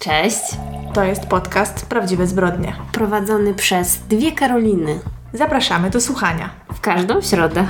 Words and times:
Cześć. 0.00 0.40
To 0.94 1.04
jest 1.04 1.26
podcast 1.26 1.86
Prawdziwe 1.86 2.26
Zbrodnie. 2.26 2.76
Prowadzony 2.92 3.54
przez 3.54 3.98
dwie 3.98 4.32
Karoliny. 4.32 5.00
Zapraszamy 5.32 5.90
do 5.90 6.00
słuchania. 6.00 6.50
W 6.72 6.80
każdą 6.80 7.22
środę. 7.22 7.66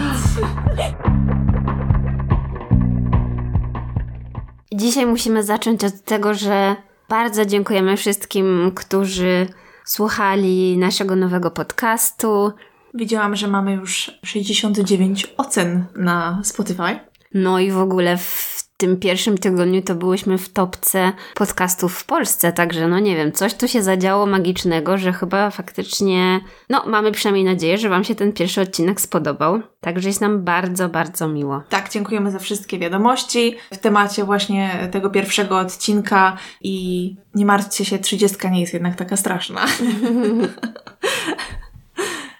Dzisiaj 4.74 5.06
musimy 5.06 5.42
zacząć 5.42 5.84
od 5.84 6.04
tego, 6.04 6.34
że 6.34 6.76
bardzo 7.08 7.46
dziękujemy 7.46 7.96
wszystkim, 7.96 8.72
którzy 8.74 9.46
słuchali 9.84 10.78
naszego 10.78 11.16
nowego 11.16 11.50
podcastu. 11.50 12.52
Widziałam, 12.94 13.36
że 13.36 13.48
mamy 13.48 13.72
już 13.72 14.10
69 14.24 15.34
ocen 15.36 15.84
na 15.96 16.40
Spotify. 16.44 16.98
No 17.34 17.58
i 17.58 17.70
w 17.70 17.78
ogóle 17.78 18.16
w 18.16 18.59
tym 18.80 18.96
pierwszym 18.96 19.38
tygodniu 19.38 19.82
to 19.82 19.94
byłyśmy 19.94 20.38
w 20.38 20.48
topce 20.48 21.12
podcastów 21.34 21.98
w 21.98 22.04
Polsce, 22.04 22.52
także 22.52 22.88
no 22.88 22.98
nie 22.98 23.16
wiem, 23.16 23.32
coś 23.32 23.54
tu 23.54 23.68
się 23.68 23.82
zadziało 23.82 24.26
magicznego, 24.26 24.98
że 24.98 25.12
chyba 25.12 25.50
faktycznie, 25.50 26.40
no 26.68 26.84
mamy 26.86 27.12
przynajmniej 27.12 27.44
nadzieję, 27.44 27.78
że 27.78 27.88
Wam 27.88 28.04
się 28.04 28.14
ten 28.14 28.32
pierwszy 28.32 28.60
odcinek 28.60 29.00
spodobał. 29.00 29.60
Także 29.80 30.08
jest 30.08 30.20
nam 30.20 30.44
bardzo, 30.44 30.88
bardzo 30.88 31.28
miło. 31.28 31.62
Tak, 31.68 31.90
dziękujemy 31.90 32.30
za 32.30 32.38
wszystkie 32.38 32.78
wiadomości 32.78 33.56
w 33.72 33.78
temacie 33.78 34.24
właśnie 34.24 34.88
tego 34.92 35.10
pierwszego 35.10 35.58
odcinka 35.58 36.36
i 36.60 37.16
nie 37.34 37.46
martwcie 37.46 37.84
się, 37.84 37.98
trzydziestka 37.98 38.48
nie 38.48 38.60
jest 38.60 38.74
jednak 38.74 38.96
taka 38.96 39.16
straszna. 39.16 39.66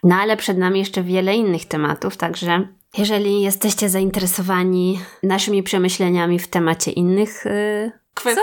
No 0.03 0.17
ale 0.17 0.37
przed 0.37 0.59
nami 0.59 0.79
jeszcze 0.79 1.03
wiele 1.03 1.35
innych 1.35 1.65
tematów, 1.65 2.17
także 2.17 2.69
jeżeli 2.99 3.43
jesteście 3.43 3.89
zainteresowani 3.89 5.01
naszymi 5.23 5.63
przemyśleniami 5.63 6.39
w 6.39 6.49
temacie 6.49 6.91
innych 6.91 7.45
yy, 7.45 7.93
kwestii, 8.15 8.43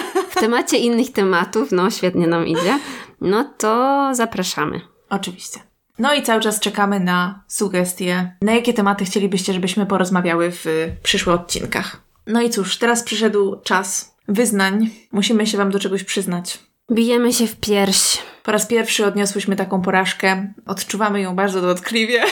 w 0.30 0.34
temacie 0.34 0.78
innych 0.78 1.12
tematów, 1.12 1.72
no 1.72 1.90
świetnie 1.90 2.26
nam 2.26 2.46
idzie, 2.46 2.78
no 3.20 3.44
to 3.58 4.10
zapraszamy. 4.12 4.80
Oczywiście. 5.10 5.60
No 5.98 6.14
i 6.14 6.22
cały 6.22 6.40
czas 6.40 6.60
czekamy 6.60 7.00
na 7.00 7.44
sugestie, 7.48 8.36
na 8.42 8.52
jakie 8.52 8.72
tematy 8.72 9.04
chcielibyście, 9.04 9.52
żebyśmy 9.52 9.86
porozmawiały 9.86 10.50
w 10.50 10.66
przyszłych 11.02 11.34
odcinkach. 11.34 12.00
No 12.26 12.42
i 12.42 12.50
cóż, 12.50 12.78
teraz 12.78 13.02
przyszedł 13.02 13.60
czas 13.60 14.16
wyznań. 14.28 14.90
Musimy 15.12 15.46
się 15.46 15.58
Wam 15.58 15.70
do 15.70 15.80
czegoś 15.80 16.04
przyznać. 16.04 16.58
Bijemy 16.92 17.32
się 17.32 17.46
w 17.46 17.56
pierś. 17.56 18.18
Po 18.42 18.52
raz 18.52 18.66
pierwszy 18.66 19.06
odniosłyśmy 19.06 19.56
taką 19.56 19.82
porażkę. 19.82 20.52
Odczuwamy 20.66 21.20
ją 21.20 21.36
bardzo 21.36 21.60
dotkliwie. 21.60 22.24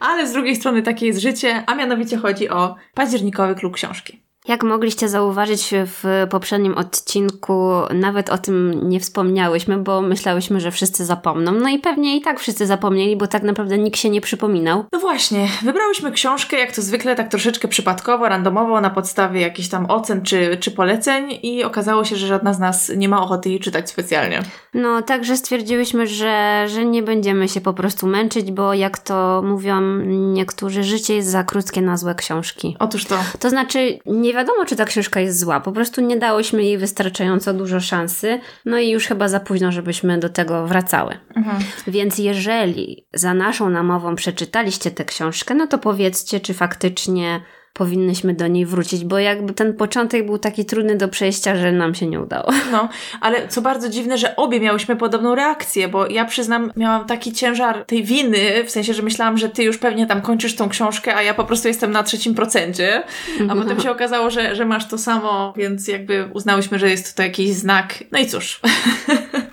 Ale 0.00 0.28
z 0.28 0.32
drugiej 0.32 0.56
strony 0.56 0.82
takie 0.82 1.06
jest 1.06 1.20
życie, 1.20 1.64
a 1.66 1.74
mianowicie 1.74 2.16
chodzi 2.16 2.48
o 2.48 2.74
październikowy 2.94 3.54
klub 3.54 3.74
książki. 3.74 4.25
Jak 4.48 4.62
mogliście 4.62 5.08
zauważyć 5.08 5.74
w 5.86 6.26
poprzednim 6.30 6.74
odcinku, 6.74 7.70
nawet 7.94 8.30
o 8.30 8.38
tym 8.38 8.88
nie 8.88 9.00
wspomniałyśmy, 9.00 9.78
bo 9.78 10.02
myślałyśmy, 10.02 10.60
że 10.60 10.70
wszyscy 10.70 11.04
zapomną. 11.04 11.52
No 11.52 11.68
i 11.68 11.78
pewnie 11.78 12.16
i 12.16 12.20
tak 12.20 12.40
wszyscy 12.40 12.66
zapomnieli, 12.66 13.16
bo 13.16 13.26
tak 13.26 13.42
naprawdę 13.42 13.78
nikt 13.78 13.98
się 13.98 14.10
nie 14.10 14.20
przypominał. 14.20 14.84
No 14.92 14.98
właśnie, 14.98 15.48
wybrałyśmy 15.62 16.12
książkę, 16.12 16.58
jak 16.58 16.72
to 16.72 16.82
zwykle, 16.82 17.16
tak 17.16 17.28
troszeczkę 17.28 17.68
przypadkowo, 17.68 18.28
randomowo, 18.28 18.80
na 18.80 18.90
podstawie 18.90 19.40
jakichś 19.40 19.68
tam 19.68 19.86
ocen 19.90 20.22
czy, 20.22 20.56
czy 20.60 20.70
poleceń, 20.70 21.38
i 21.42 21.64
okazało 21.64 22.04
się, 22.04 22.16
że 22.16 22.26
żadna 22.26 22.54
z 22.54 22.58
nas 22.58 22.92
nie 22.96 23.08
ma 23.08 23.22
ochoty 23.22 23.48
jej 23.48 23.60
czytać 23.60 23.90
specjalnie. 23.90 24.42
No, 24.74 25.02
także 25.02 25.36
stwierdziłyśmy, 25.36 26.06
że, 26.06 26.64
że 26.68 26.84
nie 26.84 27.02
będziemy 27.02 27.48
się 27.48 27.60
po 27.60 27.72
prostu 27.72 28.06
męczyć, 28.06 28.52
bo 28.52 28.74
jak 28.74 28.98
to 28.98 29.42
mówią 29.44 29.80
niektórzy, 30.06 30.84
życie 30.84 31.14
jest 31.14 31.28
za 31.28 31.44
krótkie 31.44 31.82
na 31.82 31.96
złe 31.96 32.14
książki. 32.14 32.76
Otóż 32.78 33.04
to. 33.04 33.18
To 33.38 33.50
znaczy, 33.50 33.98
nie 34.06 34.35
wiadomo, 34.36 34.64
czy 34.64 34.76
ta 34.76 34.84
książka 34.84 35.20
jest 35.20 35.38
zła. 35.38 35.60
Po 35.60 35.72
prostu 35.72 36.00
nie 36.00 36.16
dałyśmy 36.16 36.64
jej 36.64 36.78
wystarczająco 36.78 37.54
dużo 37.54 37.80
szansy. 37.80 38.40
No 38.64 38.78
i 38.78 38.90
już 38.90 39.06
chyba 39.06 39.28
za 39.28 39.40
późno, 39.40 39.72
żebyśmy 39.72 40.18
do 40.18 40.28
tego 40.28 40.66
wracały. 40.66 41.18
Mhm. 41.36 41.56
Więc 41.86 42.18
jeżeli 42.18 43.06
za 43.14 43.34
naszą 43.34 43.70
namową 43.70 44.16
przeczytaliście 44.16 44.90
tę 44.90 45.04
książkę, 45.04 45.54
no 45.54 45.66
to 45.66 45.78
powiedzcie, 45.78 46.40
czy 46.40 46.54
faktycznie 46.54 47.40
powinnyśmy 47.76 48.34
do 48.34 48.46
niej 48.46 48.66
wrócić, 48.66 49.04
bo 49.04 49.18
jakby 49.18 49.52
ten 49.52 49.74
początek 49.74 50.26
był 50.26 50.38
taki 50.38 50.64
trudny 50.64 50.96
do 50.96 51.08
przejścia, 51.08 51.56
że 51.56 51.72
nam 51.72 51.94
się 51.94 52.06
nie 52.06 52.20
udało. 52.20 52.52
No, 52.72 52.88
ale 53.20 53.48
co 53.48 53.62
bardzo 53.62 53.88
dziwne, 53.88 54.18
że 54.18 54.36
obie 54.36 54.60
miałyśmy 54.60 54.96
podobną 54.96 55.34
reakcję, 55.34 55.88
bo 55.88 56.06
ja 56.06 56.24
przyznam, 56.24 56.72
miałam 56.76 57.06
taki 57.06 57.32
ciężar 57.32 57.84
tej 57.84 58.04
winy, 58.04 58.64
w 58.64 58.70
sensie, 58.70 58.94
że 58.94 59.02
myślałam, 59.02 59.38
że 59.38 59.48
ty 59.48 59.64
już 59.64 59.78
pewnie 59.78 60.06
tam 60.06 60.22
kończysz 60.22 60.56
tą 60.56 60.68
książkę, 60.68 61.16
a 61.16 61.22
ja 61.22 61.34
po 61.34 61.44
prostu 61.44 61.68
jestem 61.68 61.90
na 61.90 62.02
trzecim 62.02 62.34
procencie, 62.34 63.02
a 63.48 63.54
potem 63.54 63.80
się 63.80 63.90
okazało, 63.90 64.30
że, 64.30 64.56
że 64.56 64.64
masz 64.64 64.88
to 64.88 64.98
samo, 64.98 65.54
więc 65.56 65.88
jakby 65.88 66.28
uznałyśmy, 66.32 66.78
że 66.78 66.90
jest 66.90 67.16
to 67.16 67.22
jakiś 67.22 67.52
znak. 67.52 68.04
No 68.12 68.18
i 68.18 68.26
cóż. 68.26 68.60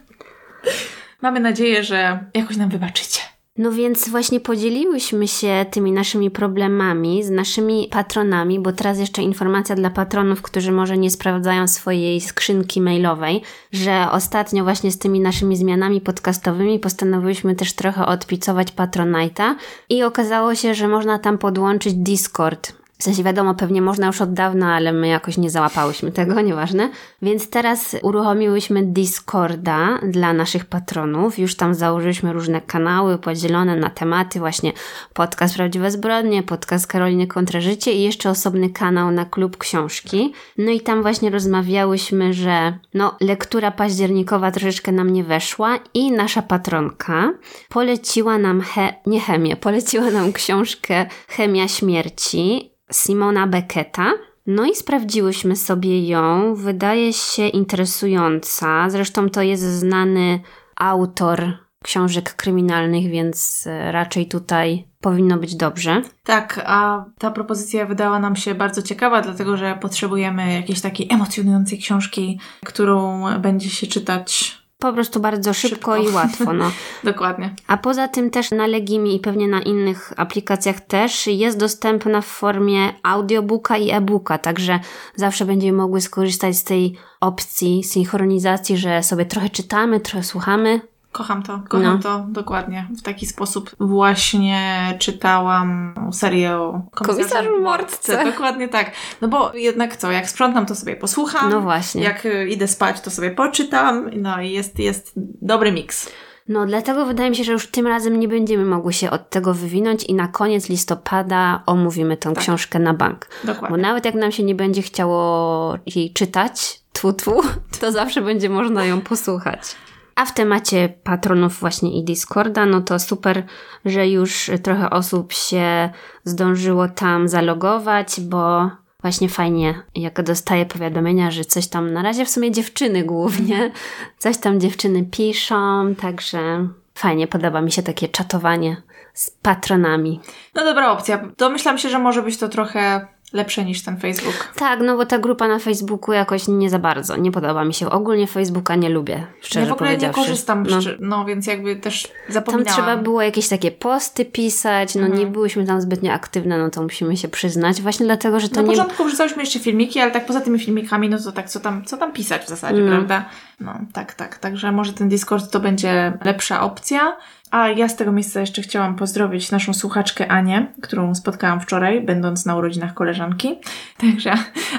Mamy 1.22 1.40
nadzieję, 1.40 1.84
że 1.84 2.20
jakoś 2.34 2.58
nam 2.58 2.70
wybaczycie. 2.70 3.33
No 3.58 3.72
więc 3.72 4.10
właśnie 4.10 4.40
podzieliłyśmy 4.40 5.28
się 5.28 5.66
tymi 5.72 5.92
naszymi 5.92 6.32
problemami 6.32 7.24
z 7.24 7.30
naszymi 7.30 7.88
patronami, 7.92 8.60
bo 8.60 8.72
teraz 8.72 9.00
jeszcze 9.00 9.22
informacja 9.22 9.76
dla 9.76 9.90
patronów, 9.90 10.42
którzy 10.42 10.72
może 10.72 10.98
nie 10.98 11.12
sprawdzają 11.12 11.68
swojej 11.68 12.22
skrzynki 12.22 12.82
mailowej, 12.82 13.42
że 13.72 14.08
ostatnio 14.12 14.64
właśnie 14.64 14.92
z 14.92 14.98
tymi 14.98 15.20
naszymi 15.20 15.58
zmianami 15.58 16.02
podcastowymi 16.02 16.80
postanowiłyśmy 16.80 17.56
też 17.56 17.74
trochę 17.74 18.06
odpicować 18.06 18.68
Patronite'a 18.72 19.56
i 19.90 20.04
okazało 20.04 20.56
się, 20.56 20.74
że 20.74 20.88
można 20.88 21.20
tam 21.20 21.38
podłączyć 21.38 21.94
Discord. 21.94 22.83
W 22.98 23.04
sensie 23.04 23.24
wiadomo, 23.24 23.56
pewnie 23.56 23.82
można 23.82 24.08
już 24.08 24.22
od 24.22 24.34
dawna, 24.34 24.76
ale 24.76 24.94
my 24.94 25.08
jakoś 25.08 25.38
nie 25.38 25.50
załapałyśmy 25.50 26.12
tego, 26.12 26.42
nieważne. 26.42 26.90
Więc 27.22 27.50
teraz 27.50 27.96
uruchomiłyśmy 28.02 28.84
Discorda 28.84 30.00
dla 30.08 30.34
naszych 30.34 30.66
patronów. 30.66 31.40
Już 31.40 31.56
tam 31.56 31.76
założyliśmy 31.76 32.34
różne 32.34 32.62
kanały 32.62 33.18
podzielone 33.18 33.76
na 33.76 33.90
tematy, 33.90 34.40
właśnie 34.40 34.72
podcast 35.14 35.56
Prawdziwe 35.56 35.92
Zbrodnie, 35.92 36.44
podcast 36.44 36.88
Karoliny 36.88 37.28
Kontra 37.28 37.62
Życie 37.62 37.94
i 37.94 38.04
jeszcze 38.04 38.30
osobny 38.30 38.70
kanał 38.70 39.12
na 39.12 39.26
klub 39.26 39.58
książki. 39.58 40.34
No 40.58 40.72
i 40.72 40.82
tam 40.82 41.02
właśnie 41.02 41.30
rozmawiałyśmy, 41.30 42.34
że 42.34 42.78
no 42.94 43.16
lektura 43.22 43.72
październikowa 43.72 44.52
troszeczkę 44.52 44.92
nam 44.92 45.10
nie 45.10 45.24
weszła 45.24 45.80
i 45.94 46.12
nasza 46.12 46.42
patronka 46.42 47.34
poleciła 47.70 48.38
nam, 48.38 48.62
he, 48.62 48.94
nie 49.06 49.22
chemię, 49.22 49.56
poleciła 49.56 50.12
nam 50.12 50.34
książkę 50.34 51.06
Chemia 51.28 51.68
Śmierci 51.68 52.73
Simona 52.94 53.48
Becketa. 53.48 54.12
No 54.48 54.66
i 54.66 54.76
sprawdziłyśmy 54.76 55.56
sobie 55.56 56.08
ją. 56.08 56.56
Wydaje 56.56 57.14
się 57.14 57.48
interesująca. 57.48 58.90
Zresztą 58.90 59.30
to 59.30 59.42
jest 59.42 59.64
znany 59.64 60.40
autor 60.76 61.58
książek 61.84 62.36
kryminalnych, 62.36 63.10
więc 63.10 63.68
raczej 63.92 64.28
tutaj 64.28 64.88
powinno 65.00 65.38
być 65.38 65.56
dobrze. 65.56 66.02
Tak, 66.24 66.62
a 66.66 67.06
ta 67.20 67.32
propozycja 67.32 67.86
wydała 67.86 68.20
nam 68.20 68.36
się 68.36 68.56
bardzo 68.56 68.82
ciekawa, 68.82 69.22
dlatego 69.22 69.58
że 69.58 69.78
potrzebujemy 69.82 70.54
jakiejś 70.54 70.82
takiej 70.82 71.08
emocjonującej 71.12 71.80
książki, 71.80 72.40
którą 72.66 73.24
będzie 73.40 73.70
się 73.70 73.88
czytać 73.88 74.63
po 74.84 74.94
prostu 74.94 75.20
bardzo 75.20 75.54
szybko, 75.54 75.96
szybko. 75.96 75.98
i 75.98 76.14
łatwo. 76.14 76.54
No. 76.54 76.72
Dokładnie. 77.12 77.56
A 77.68 77.78
poza 77.78 78.08
tym 78.08 78.30
też 78.30 78.52
na 78.52 78.68
Legimi 78.68 79.16
i 79.16 79.20
pewnie 79.20 79.48
na 79.48 79.62
innych 79.62 80.14
aplikacjach 80.18 80.80
też 80.80 81.28
jest 81.28 81.58
dostępna 81.58 82.22
w 82.22 82.26
formie 82.26 82.94
audiobooka 83.04 83.78
i 83.78 83.92
e-booka, 83.92 84.38
także 84.38 84.80
zawsze 85.16 85.46
będziemy 85.46 85.78
mogły 85.78 86.02
skorzystać 86.02 86.56
z 86.56 86.64
tej 86.64 86.96
opcji 87.20 87.84
synchronizacji, 87.84 88.78
że 88.78 89.04
sobie 89.04 89.26
trochę 89.26 89.50
czytamy, 89.50 90.00
trochę 90.00 90.24
słuchamy, 90.24 90.82
Kocham 91.14 91.44
to, 91.44 91.62
kocham 91.70 91.84
no. 91.84 92.00
to 92.00 92.26
dokładnie. 92.30 92.88
W 92.98 93.02
taki 93.02 93.26
sposób 93.26 93.76
właśnie 93.80 94.96
czytałam 95.00 95.94
serię 96.12 96.56
o 96.58 96.82
komisarzu 96.92 97.62
Mordce. 97.62 98.26
Dokładnie 98.26 98.68
tak. 98.68 98.92
No 99.22 99.28
bo 99.28 99.54
jednak 99.54 99.98
co, 99.98 100.12
jak 100.12 100.30
sprzątam, 100.30 100.66
to 100.66 100.76
sobie 100.76 100.96
posłucham. 100.96 101.50
No 101.50 101.62
właśnie. 101.62 102.04
Jak 102.04 102.26
y, 102.26 102.48
idę 102.50 102.68
spać, 102.68 103.02
to 103.02 103.12
sobie 103.12 103.32
poczytam. 103.32 104.10
No 104.16 104.42
i 104.42 104.52
jest, 104.52 104.80
jest 104.80 105.12
dobry 105.42 105.72
miks. 105.72 106.10
No, 106.48 106.66
dlatego 106.66 107.06
wydaje 107.06 107.30
mi 107.30 107.36
się, 107.36 107.44
że 107.44 107.52
już 107.52 107.68
tym 107.68 107.88
razem 107.88 108.20
nie 108.20 108.28
będziemy 108.28 108.66
mogły 108.66 108.94
się 108.94 109.10
od 109.12 109.30
tego 109.30 109.54
wywinąć 109.54 110.04
i 110.04 110.14
na 110.14 110.28
koniec 110.28 110.70
listopada 110.70 111.64
omówimy 111.66 112.18
tę 112.18 112.34
tak. 112.34 112.44
książkę 112.44 112.80
na 112.80 112.94
bank. 112.94 113.28
Dokładnie. 113.44 113.78
Bo 113.78 113.82
nawet 113.82 114.06
jak 114.06 114.16
nam 114.16 114.32
się 114.32 114.44
nie 114.44 114.56
będzie 114.56 114.82
chciało 114.82 115.78
jej 115.96 116.14
czytać, 116.14 116.82
tfu, 116.94 117.14
tfu, 117.14 117.42
to 117.82 117.92
zawsze 117.92 118.22
będzie 118.22 118.50
można 118.50 118.86
ją 118.86 119.02
posłuchać. 119.02 119.76
A 120.16 120.26
w 120.26 120.34
temacie 120.34 120.90
patronów 121.04 121.60
właśnie 121.60 122.00
i 122.00 122.04
Discorda, 122.04 122.66
no 122.66 122.82
to 122.82 123.00
super, 123.00 123.44
że 123.86 124.08
już 124.08 124.52
trochę 124.64 124.90
osób 124.90 125.34
się 125.34 125.90
zdążyło 126.24 126.88
tam 126.88 127.28
zalogować, 127.28 128.22
bo 128.22 128.70
właśnie 129.02 129.30
fajnie, 129.30 129.84
jak 129.96 130.24
dostaję 130.24 130.66
powiadomienia, 130.66 131.32
że 131.32 131.46
coś 131.46 131.68
tam, 131.68 131.94
na 131.94 132.04
razie 132.04 132.26
w 132.26 132.30
sumie 132.30 132.52
dziewczyny 132.52 133.04
głównie, 133.04 133.72
coś 134.20 134.38
tam 134.38 134.60
dziewczyny 134.60 135.06
piszą, 135.12 135.96
także 136.02 136.68
fajnie, 136.96 137.28
podoba 137.28 137.62
mi 137.62 137.72
się 137.72 137.84
takie 137.84 138.08
czatowanie 138.08 138.82
z 139.14 139.32
patronami. 139.32 140.20
No 140.56 140.64
dobra 140.64 140.92
opcja. 140.92 141.30
Domyślam 141.38 141.78
się, 141.78 141.90
że 141.90 142.00
może 142.00 142.24
być 142.24 142.38
to 142.38 142.50
trochę 142.50 143.08
lepsze 143.34 143.66
niż 143.66 143.82
ten 143.84 143.98
Facebook. 143.98 144.54
Tak, 144.56 144.80
no 144.80 144.98
bo 144.98 145.06
ta 145.06 145.20
grupa 145.20 145.48
na 145.48 145.60
Facebooku 145.60 146.14
jakoś 146.14 146.48
nie 146.48 146.70
za 146.70 146.80
bardzo, 146.80 147.18
nie 147.18 147.32
podoba 147.32 147.66
mi 147.66 147.74
się. 147.74 147.90
Ogólnie 147.90 148.28
Facebooka 148.28 148.76
nie 148.76 148.90
lubię, 148.90 149.28
szczerze 149.42 149.66
ja 149.66 149.70
w 149.72 149.76
ogóle 149.76 149.98
nie 149.98 150.10
korzystam, 150.10 150.66
no. 150.70 150.80
no 151.00 151.26
więc 151.26 151.48
jakby 151.48 151.76
też 151.76 152.04
Tam 152.04 152.34
zapominałam. 152.34 152.74
trzeba 152.74 152.98
było 152.98 153.22
jakieś 153.22 153.48
takie 153.48 153.72
posty 153.72 154.26
pisać, 154.26 154.96
no 154.96 155.02
Mhm. 155.02 155.20
nie 155.20 155.28
byłyśmy 155.28 155.66
tam 155.66 155.82
zbytnio 155.82 156.14
aktywne, 156.14 156.58
no 156.58 156.70
to 156.70 156.84
musimy 156.84 157.18
się 157.18 157.28
przyznać. 157.28 157.82
Właśnie 157.82 158.06
dlatego, 158.06 158.40
że 158.40 158.50
to 158.50 158.56
Na 158.56 158.62
nie... 158.62 158.68
początku 158.68 159.04
wrzucałyśmy 159.06 159.44
jeszcze 159.44 159.60
filmiki, 159.60 160.00
ale 160.00 160.12
tak 160.12 160.26
poza 160.26 160.42
tymi 160.42 160.60
filmikami, 160.60 161.10
no 161.10 161.18
to 161.20 161.32
tak, 161.32 161.50
co 161.50 161.60
tam, 161.60 161.86
co 161.86 161.98
tam 161.98 162.14
pisać 162.14 162.42
w 162.42 162.48
zasadzie, 162.50 162.82
No. 162.82 162.92
prawda? 162.92 163.26
No, 163.60 163.74
tak, 163.94 164.14
tak. 164.14 164.38
Także 164.38 164.72
może 164.72 164.94
ten 164.94 165.10
Discord 165.10 165.52
to 165.52 165.60
będzie 165.60 166.14
lepsza 166.26 166.62
opcja. 166.62 167.18
A 167.54 167.70
ja 167.70 167.90
z 167.90 167.96
tego 167.96 168.12
miejsca 168.12 168.40
jeszcze 168.40 168.62
chciałam 168.62 168.96
pozdrowić 168.96 169.52
naszą 169.52 169.74
słuchaczkę 169.74 170.32
Anię, 170.32 170.68
którą 170.82 171.16
spotkałam 171.16 171.62
wczoraj, 171.62 172.02
będąc 172.02 172.46
na 172.46 172.56
urodzinach 172.56 172.94
koleżanki. 172.94 173.56
Także 173.98 174.34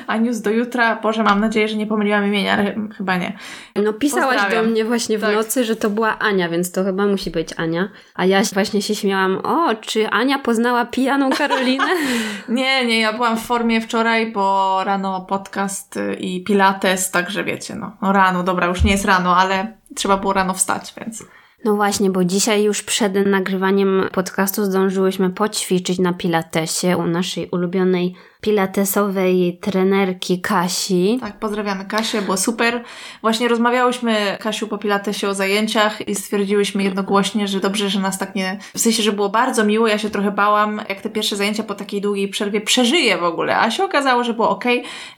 Anius, 0.07 0.41
do 0.41 0.51
jutra. 0.51 0.97
Boże, 0.97 1.23
mam 1.23 1.41
nadzieję, 1.41 1.69
że 1.69 1.77
nie 1.77 1.87
pomyliłam 1.87 2.27
imienia, 2.27 2.53
ale 2.53 2.75
chyba 2.97 3.17
nie. 3.17 3.33
No 3.77 3.93
pisałaś 3.93 4.37
Pozdrawiam. 4.37 4.65
do 4.65 4.71
mnie 4.71 4.85
właśnie 4.85 5.19
w 5.19 5.21
Tak. 5.21 5.35
nocy, 5.35 5.65
że 5.65 5.77
to 5.77 5.91
była 5.91 6.19
Ania, 6.19 6.49
więc 6.49 6.73
to 6.73 6.85
chyba 6.85 7.07
musi 7.07 7.31
być 7.31 7.49
Ania. 7.57 7.89
A 8.15 8.25
ja 8.25 8.43
właśnie 8.55 8.83
się 8.83 8.95
śmiałam, 8.95 9.37
o, 9.37 9.75
czy 9.75 10.09
Ania 10.09 10.39
poznała 10.39 10.85
pijaną 10.87 11.31
Karolinę? 11.31 11.85
Nie, 12.49 12.87
nie, 12.87 13.01
ja 13.01 13.13
byłam 13.13 13.37
w 13.37 13.43
formie 13.43 13.81
wczoraj, 13.81 14.33
bo 14.33 14.81
rano 14.85 15.21
podcast 15.21 15.97
y, 15.97 16.15
i 16.15 16.45
pilates, 16.45 17.11
także 17.11 17.45
wiecie, 17.45 17.75
no, 17.75 17.97
no 18.03 18.13
rano, 18.13 18.43
dobra, 18.43 18.67
już 18.67 18.85
nie 18.85 18.93
jest 18.93 19.05
rano, 19.05 19.37
ale 19.37 19.77
trzeba 19.95 20.17
było 20.17 20.33
rano 20.33 20.55
wstać, 20.55 20.95
więc... 21.01 21.25
No 21.65 21.75
właśnie, 21.75 22.11
bo 22.11 22.25
dzisiaj 22.25 22.65
już 22.65 22.83
przed 22.83 23.27
nagrywaniem 23.27 24.09
podcastu 24.13 24.65
zdążyłyśmy 24.65 25.31
poćwiczyć 25.31 25.99
na 25.99 26.13
pilatesie 26.13 26.97
u 26.97 27.07
naszej 27.07 27.49
ulubionej 27.49 28.15
pilatesowej 28.45 29.59
trenerki 29.61 30.41
Kasi. 30.41 31.19
Tak, 31.21 31.39
pozdrawiamy 31.39 31.85
Kasię, 31.85 32.23
było 32.23 32.37
super. 32.37 32.85
Właśnie 33.21 33.49
rozmawiałyśmy, 33.49 34.37
Kasiu, 34.41 34.69
po 34.69 34.79
Pilatesie 34.79 35.29
o 35.29 35.35
zajęciach 35.35 36.09
i 36.09 36.15
stwierdziłyśmy 36.15 36.83
jednogłośnie, 36.83 37.49
że 37.49 37.61
dobrze, 37.61 37.91
że 37.91 38.01
nas 38.01 38.19
tak 38.19 38.35
nie... 38.35 38.59
W 38.75 38.81
sensie, 38.81 39.03
że 39.03 39.13
było 39.13 39.29
bardzo 39.29 39.65
miło, 39.65 39.89
ja 39.89 39.99
się 39.99 40.11
trochę 40.11 40.31
bałam, 40.31 40.81
jak 40.89 41.01
te 41.01 41.11
pierwsze 41.11 41.37
zajęcia 41.37 41.63
po 41.63 41.75
takiej 41.75 42.01
długiej 42.01 42.29
przerwie 42.29 42.61
przeżyję 42.61 43.19
w 43.19 43.25
ogóle, 43.25 43.59
a 43.59 43.71
się 43.71 43.85
okazało, 43.85 44.25
że 44.25 44.35
było 44.35 44.51
ok 44.51 44.65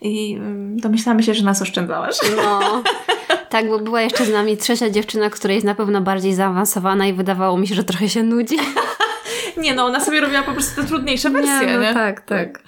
i 0.01 0.35
mm, 0.35 0.81
domyślamy 0.81 1.23
się, 1.23 1.35
że 1.35 1.45
nas 1.45 1.63
oszczędzałaś. 1.63 2.17
No, 2.37 2.83
tak, 3.57 3.69
bo 3.69 3.79
była 3.79 4.01
jeszcze 4.01 4.27
z 4.27 4.33
nami 4.33 4.57
trzecia 4.57 4.91
dziewczyna, 4.91 5.31
która 5.31 5.55
jest 5.55 5.67
na 5.67 5.75
pewno 5.75 6.01
bardziej 6.01 6.35
zaawansowana 6.35 7.07
i 7.07 7.13
wydawało 7.13 7.59
mi 7.59 7.69
się, 7.69 7.75
że 7.75 7.85
trochę 7.85 8.09
się 8.09 8.23
nudzi. 8.23 8.57
Nie 9.63 9.75
no, 9.75 9.85
ona 9.85 10.01
sobie 10.01 10.21
robiła 10.21 10.43
po 10.43 10.53
prostu 10.53 10.81
te 10.83 10.89
trudniejsze 10.89 11.31
wersje, 11.31 11.67
nie? 11.67 11.79
no 11.79 11.95
tak, 11.95 12.21
tak. 12.21 12.63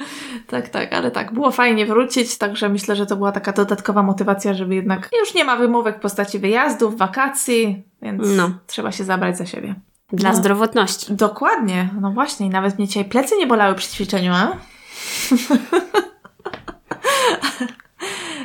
Tak, 0.47 0.69
tak, 0.69 0.93
ale 0.93 1.11
tak, 1.11 1.33
było 1.33 1.51
fajnie 1.51 1.87
wrócić, 1.87 2.39
także 2.39 2.69
myślę, 2.69 2.97
że 2.97 3.07
to 3.07 3.17
była 3.17 3.33
taka 3.33 3.53
dodatkowa 3.53 4.03
motywacja, 4.03 4.55
żeby 4.55 4.75
jednak 4.75 5.09
już 5.21 5.35
nie 5.35 5.45
ma 5.45 5.57
wymówek 5.57 5.97
w 5.97 6.01
postaci 6.01 6.39
wyjazdów, 6.39 6.97
wakacji, 6.99 7.83
więc 8.03 8.23
No. 8.37 8.51
trzeba 8.67 8.93
się 8.93 9.05
zabrać 9.05 9.39
za 9.39 9.47
siebie. 9.47 9.75
Dla 10.13 10.31
No. 10.31 10.37
zdrowotności. 10.37 11.13
Dokładnie, 11.15 11.89
no 12.01 12.11
właśnie, 12.11 12.47
i 12.47 12.51
nawet 12.51 12.79
mnie 12.79 12.87
dzisiaj 12.87 13.05
plecy 13.05 13.37
nie 13.37 13.47
bolały 13.47 13.75
przy 13.75 13.89
ćwiczeniu, 13.89 14.33
a? 14.35 14.53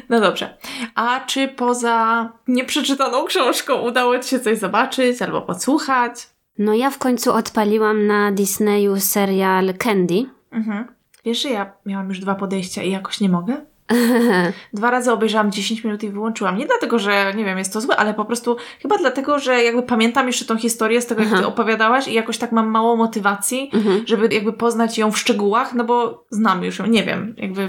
No 0.10 0.22
dobrze. 0.22 0.58
A 0.96 1.20
czy 1.20 1.48
poza 1.48 2.30
nieprzeczytaną 2.48 3.26
książką 3.26 3.82
udało 3.82 4.20
Ci 4.20 4.30
się 4.30 4.40
coś 4.40 4.58
zobaczyć 4.58 5.22
albo 5.22 5.42
podsłuchać? 5.42 6.30
No 6.58 6.74
ja 6.74 6.90
w 6.90 6.98
końcu 6.98 7.34
odpaliłam 7.34 8.08
na 8.08 8.32
Disneyu 8.32 9.00
serial 9.00 9.74
Candy. 9.74 10.26
Mhm. 10.52 10.88
Wiesz, 11.26 11.42
że 11.42 11.50
ja 11.50 11.74
miałam 11.86 12.10
już 12.10 12.20
dwa 12.20 12.36
podejścia 12.36 12.84
i 12.84 12.92
jakoś 12.92 13.22
nie 13.22 13.30
mogę? 13.30 13.66
Dwa 14.74 14.92
razy 14.92 15.12
obejrzałam 15.12 15.52
10 15.52 15.84
minut 15.84 16.04
i 16.04 16.10
wyłączyłam. 16.10 16.58
Nie 16.58 16.66
dlatego, 16.66 17.00
że 17.00 17.34
nie 17.36 17.46
wiem, 17.46 17.58
jest 17.58 17.74
to 17.74 17.82
złe, 17.82 17.96
ale 17.96 18.14
po 18.14 18.26
prostu 18.26 18.58
chyba 18.82 18.98
dlatego, 18.98 19.40
że 19.40 19.64
jakby 19.64 19.84
pamiętam 19.84 20.28
jeszcze 20.28 20.46
tą 20.46 20.58
historię 20.58 21.02
z 21.02 21.06
tego, 21.06 21.22
jak 21.22 21.32
Aha. 21.34 21.42
ty 21.42 21.48
opowiadałaś 21.48 22.08
i 22.08 22.14
jakoś 22.14 22.38
tak 22.38 22.52
mam 22.52 22.68
mało 22.68 22.96
motywacji, 22.96 23.70
Mhm. 23.74 24.04
żeby 24.08 24.28
jakby 24.36 24.54
poznać 24.54 24.98
ją 24.98 25.12
w 25.12 25.18
szczegółach, 25.20 25.74
no 25.74 25.84
bo 25.84 26.26
znam 26.32 26.64
już 26.64 26.80
ją, 26.80 26.86
nie 26.86 27.04
wiem, 27.04 27.36
jakby... 27.38 27.68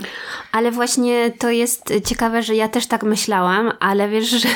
Ale 0.52 0.70
właśnie 0.70 1.30
to 1.38 1.50
jest 1.50 1.92
ciekawe, 2.04 2.42
że 2.42 2.54
ja 2.54 2.68
też 2.68 2.86
tak 2.86 3.02
myślałam, 3.02 3.72
ale 3.80 4.08
wiesz, 4.08 4.28
że 4.30 4.48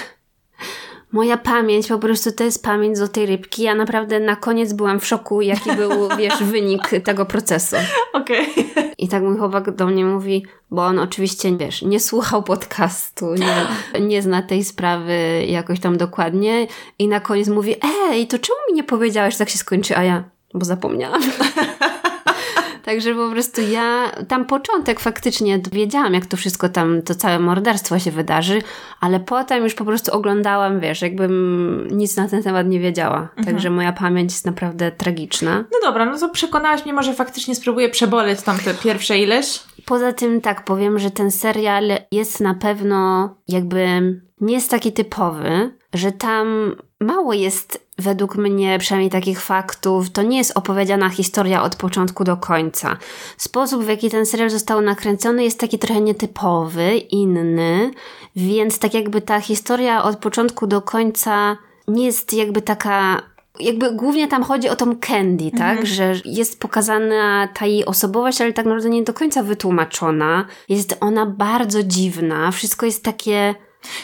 moja 1.12 1.36
pamięć 1.36 1.88
po 1.88 1.98
prostu 1.98 2.32
to 2.32 2.44
jest 2.44 2.62
pamięć 2.62 2.98
z 2.98 3.10
tej 3.10 3.26
rybki. 3.26 3.62
Ja 3.62 3.74
naprawdę 3.74 4.20
na 4.20 4.36
koniec 4.36 4.72
byłam 4.72 5.00
w 5.00 5.06
szoku, 5.06 5.40
jaki 5.40 5.72
był, 5.72 5.90
wiesz, 6.18 6.42
wynik 6.42 6.90
tego 7.04 7.26
procesu. 7.26 7.76
Okej. 8.12 8.46
I 8.98 9.08
tak 9.08 9.22
mój 9.22 9.38
chłopak 9.38 9.74
do 9.74 9.86
mnie 9.86 10.04
mówi, 10.04 10.46
bo 10.70 10.86
on 10.86 10.98
oczywiście, 10.98 11.56
wiesz, 11.56 11.82
nie 11.82 12.00
słuchał 12.00 12.42
podcastu, 12.42 13.34
nie, 13.34 13.66
nie 14.00 14.22
zna 14.22 14.42
tej 14.42 14.64
sprawy 14.64 15.44
jakoś 15.46 15.80
tam 15.80 15.96
dokładnie 15.96 16.66
i 16.98 17.08
na 17.08 17.20
koniec 17.20 17.48
mówi, 17.48 17.74
ej, 18.10 18.26
to 18.26 18.38
czemu 18.38 18.58
mi 18.68 18.74
nie 18.74 18.84
powiedziałeś, 18.84 19.34
że 19.34 19.38
tak 19.38 19.48
się 19.48 19.58
skończy, 19.58 19.96
a 19.96 20.04
ja, 20.04 20.24
bo 20.54 20.64
zapomniałam. 20.64 21.22
Także 22.88 23.14
po 23.14 23.30
prostu 23.30 23.60
ja, 23.62 24.12
tam 24.28 24.44
początek 24.44 25.00
faktycznie 25.00 25.60
wiedziałam, 25.72 26.14
jak 26.14 26.26
to 26.26 26.36
wszystko 26.36 26.68
tam, 26.68 27.02
to 27.02 27.14
całe 27.14 27.38
morderstwo 27.38 27.98
się 27.98 28.10
wydarzy, 28.10 28.62
ale 29.00 29.20
potem 29.20 29.64
już 29.64 29.74
po 29.74 29.84
prostu 29.84 30.12
oglądałam, 30.12 30.80
wiesz, 30.80 31.02
jakbym 31.02 31.88
nic 31.90 32.16
na 32.16 32.28
ten 32.28 32.42
temat 32.42 32.66
nie 32.66 32.80
wiedziała. 32.80 33.28
Także 33.44 33.70
moja 33.70 33.92
pamięć 33.92 34.32
jest 34.32 34.46
naprawdę 34.46 34.92
tragiczna. 34.92 35.64
No 35.72 35.78
dobra, 35.82 36.04
no 36.04 36.18
to 36.18 36.28
przekonałaś 36.28 36.84
mnie, 36.84 36.92
może 36.92 37.14
faktycznie 37.14 37.54
spróbuję 37.54 37.88
przeboleć 37.88 38.42
tam 38.42 38.58
te 38.58 38.74
pierwsze 38.74 39.18
ileś. 39.18 39.60
Poza 39.84 40.12
tym 40.12 40.40
tak 40.40 40.64
powiem, 40.64 40.98
że 40.98 41.10
ten 41.10 41.30
serial 41.30 41.90
jest 42.12 42.40
na 42.40 42.54
pewno 42.54 43.34
jakby 43.48 43.86
nie 44.40 44.54
jest 44.54 44.70
taki 44.70 44.92
typowy, 44.92 45.77
że 45.94 46.12
tam 46.12 46.76
mało 47.00 47.32
jest 47.32 47.88
według 47.98 48.36
mnie 48.36 48.78
przynajmniej 48.78 49.10
takich 49.10 49.40
faktów. 49.40 50.10
To 50.10 50.22
nie 50.22 50.38
jest 50.38 50.58
opowiedziana 50.58 51.08
historia 51.08 51.62
od 51.62 51.76
początku 51.76 52.24
do 52.24 52.36
końca. 52.36 52.96
Sposób 53.36 53.84
w 53.84 53.88
jaki 53.88 54.10
ten 54.10 54.26
serial 54.26 54.50
został 54.50 54.80
nakręcony 54.80 55.44
jest 55.44 55.60
taki 55.60 55.78
trochę 55.78 56.00
nietypowy, 56.00 56.96
inny, 56.96 57.90
więc 58.36 58.78
tak 58.78 58.94
jakby 58.94 59.20
ta 59.20 59.40
historia 59.40 60.02
od 60.02 60.16
początku 60.16 60.66
do 60.66 60.82
końca 60.82 61.56
nie 61.88 62.06
jest 62.06 62.32
jakby 62.32 62.62
taka 62.62 63.22
jakby 63.60 63.92
głównie 63.92 64.28
tam 64.28 64.42
chodzi 64.42 64.68
o 64.68 64.76
tą 64.76 64.96
Candy, 64.96 65.50
tak? 65.58 65.86
Że 65.86 66.14
jest 66.24 66.60
pokazana 66.60 67.48
ta 67.54 67.66
jej 67.66 67.84
osobowość, 67.84 68.40
ale 68.40 68.52
tak 68.52 68.66
naprawdę 68.66 68.90
nie 68.90 69.02
do 69.02 69.12
końca 69.12 69.42
wytłumaczona. 69.42 70.46
Jest 70.68 70.96
ona 71.00 71.26
bardzo 71.26 71.82
dziwna, 71.82 72.50
wszystko 72.50 72.86
jest 72.86 73.04
takie... 73.04 73.54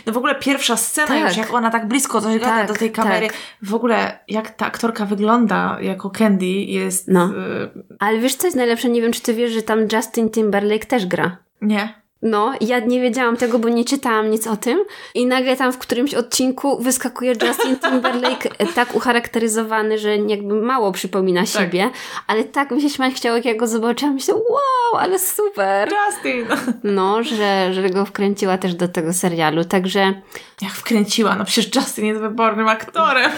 No 0.07 0.13
w 0.13 0.17
ogóle 0.17 0.35
pierwsza 0.35 0.77
scena 0.77 1.07
Tak. 1.09 1.29
już, 1.29 1.37
jak 1.37 1.55
ona 1.55 1.71
tak 1.71 1.89
blisko 1.89 2.21
coś 2.21 2.35
gada 2.39 2.47
Tak, 2.47 2.69
do 2.69 2.75
tej 2.75 2.93
kamery. 2.93 3.27
tak. 3.27 3.37
W 3.63 3.75
ogóle 3.75 4.19
jak 4.29 4.51
ta 4.51 4.67
aktorka 4.67 5.07
wygląda 5.07 5.79
jako 5.81 6.11
Candy 6.11 6.47
jest... 6.47 7.09
No. 7.09 7.27
y, 7.27 7.97
Ale 7.99 8.19
wiesz 8.19 8.35
co 8.35 8.47
jest 8.47 8.57
najlepsze? 8.57 8.89
Nie 8.89 9.03
wiem, 9.03 9.13
czy 9.13 9.21
ty 9.23 9.35
wiesz, 9.35 9.53
że 9.53 9.63
tam 9.63 9.81
Justin 9.93 10.31
Timberlake 10.31 10.87
też 10.87 11.07
gra. 11.07 11.37
nie. 11.61 12.04
No, 12.25 12.53
ja 12.61 12.79
nie 12.79 13.01
wiedziałam 13.01 13.37
tego, 13.37 13.59
bo 13.59 13.69
nie 13.69 13.85
czytałam 13.85 14.31
nic 14.31 14.47
o 14.47 14.57
tym 14.57 14.85
i 15.15 15.27
nagle 15.27 15.57
tam 15.57 15.73
w 15.73 15.79
którymś 15.79 16.15
odcinku 16.15 16.83
wyskakuje 16.83 17.33
Justin 17.49 17.79
Timberlake 17.79 18.51
e, 18.59 18.67
tak 18.67 18.95
ucharakteryzowany, 18.95 19.99
że 19.99 20.17
jakby 20.17 20.55
mało 20.55 20.93
przypomina 20.93 21.47
siebie, 21.47 21.91
ale 22.27 22.45
tak 22.45 22.71
mi 22.71 22.83
się 22.83 22.91
śmiać 22.91 23.15
chciało, 23.15 23.37
jak 23.37 23.45
ja 23.45 23.55
go 23.55 23.67
zobaczyłam, 23.67 24.15
myślę, 24.15 24.35
wow, 24.35 25.01
ale 25.01 25.19
super. 25.19 25.89
Justin! 26.07 26.47
No, 26.85 27.23
że, 27.23 27.75
że 27.75 27.91
go 27.91 28.05
wkręciła 28.05 28.59
też 28.59 28.75
do 28.75 28.89
tego 28.89 29.13
serialu, 29.13 29.65
także 29.65 30.15
Jak 30.63 30.73
wkręciła, 30.73 31.35
no 31.35 31.45
przecież 31.45 31.75
Justin 31.75 32.07
jest 32.07 32.21
wybornym 32.21 32.69
aktorem. 32.69 33.31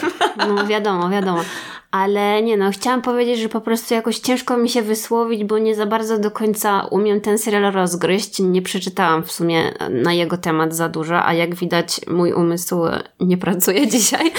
no 0.48 0.66
wiadomo, 0.66 1.10
wiadomo. 1.10 1.40
Ale 1.90 2.42
nie 2.42 2.56
no, 2.56 2.70
chciałam 2.70 3.02
powiedzieć, 3.02 3.38
że 3.38 3.48
po 3.48 3.60
prostu 3.60 3.94
jakoś 3.94 4.18
ciężko 4.18 4.56
mi 4.56 4.68
się 4.68 4.82
wysłowić, 4.82 5.44
bo 5.44 5.58
nie 5.58 5.74
za 5.74 5.86
bardzo 5.86 6.18
do 6.18 6.30
końca 6.30 6.86
umiem 6.90 7.20
ten 7.20 7.38
serial 7.38 7.72
rozgryźć. 7.72 8.38
Nie 8.38 8.62
przeczytałam 8.76 9.23
w 9.23 9.33
sumie 9.33 9.73
na 9.90 10.12
jego 10.12 10.37
temat 10.37 10.75
za 10.75 10.88
dużo, 10.88 11.25
a 11.25 11.35
jak 11.35 11.54
widać 11.54 12.00
mój 12.06 12.33
umysł 12.33 12.83
nie 13.21 13.37
pracuje 13.37 13.87
dzisiaj. 13.97 14.33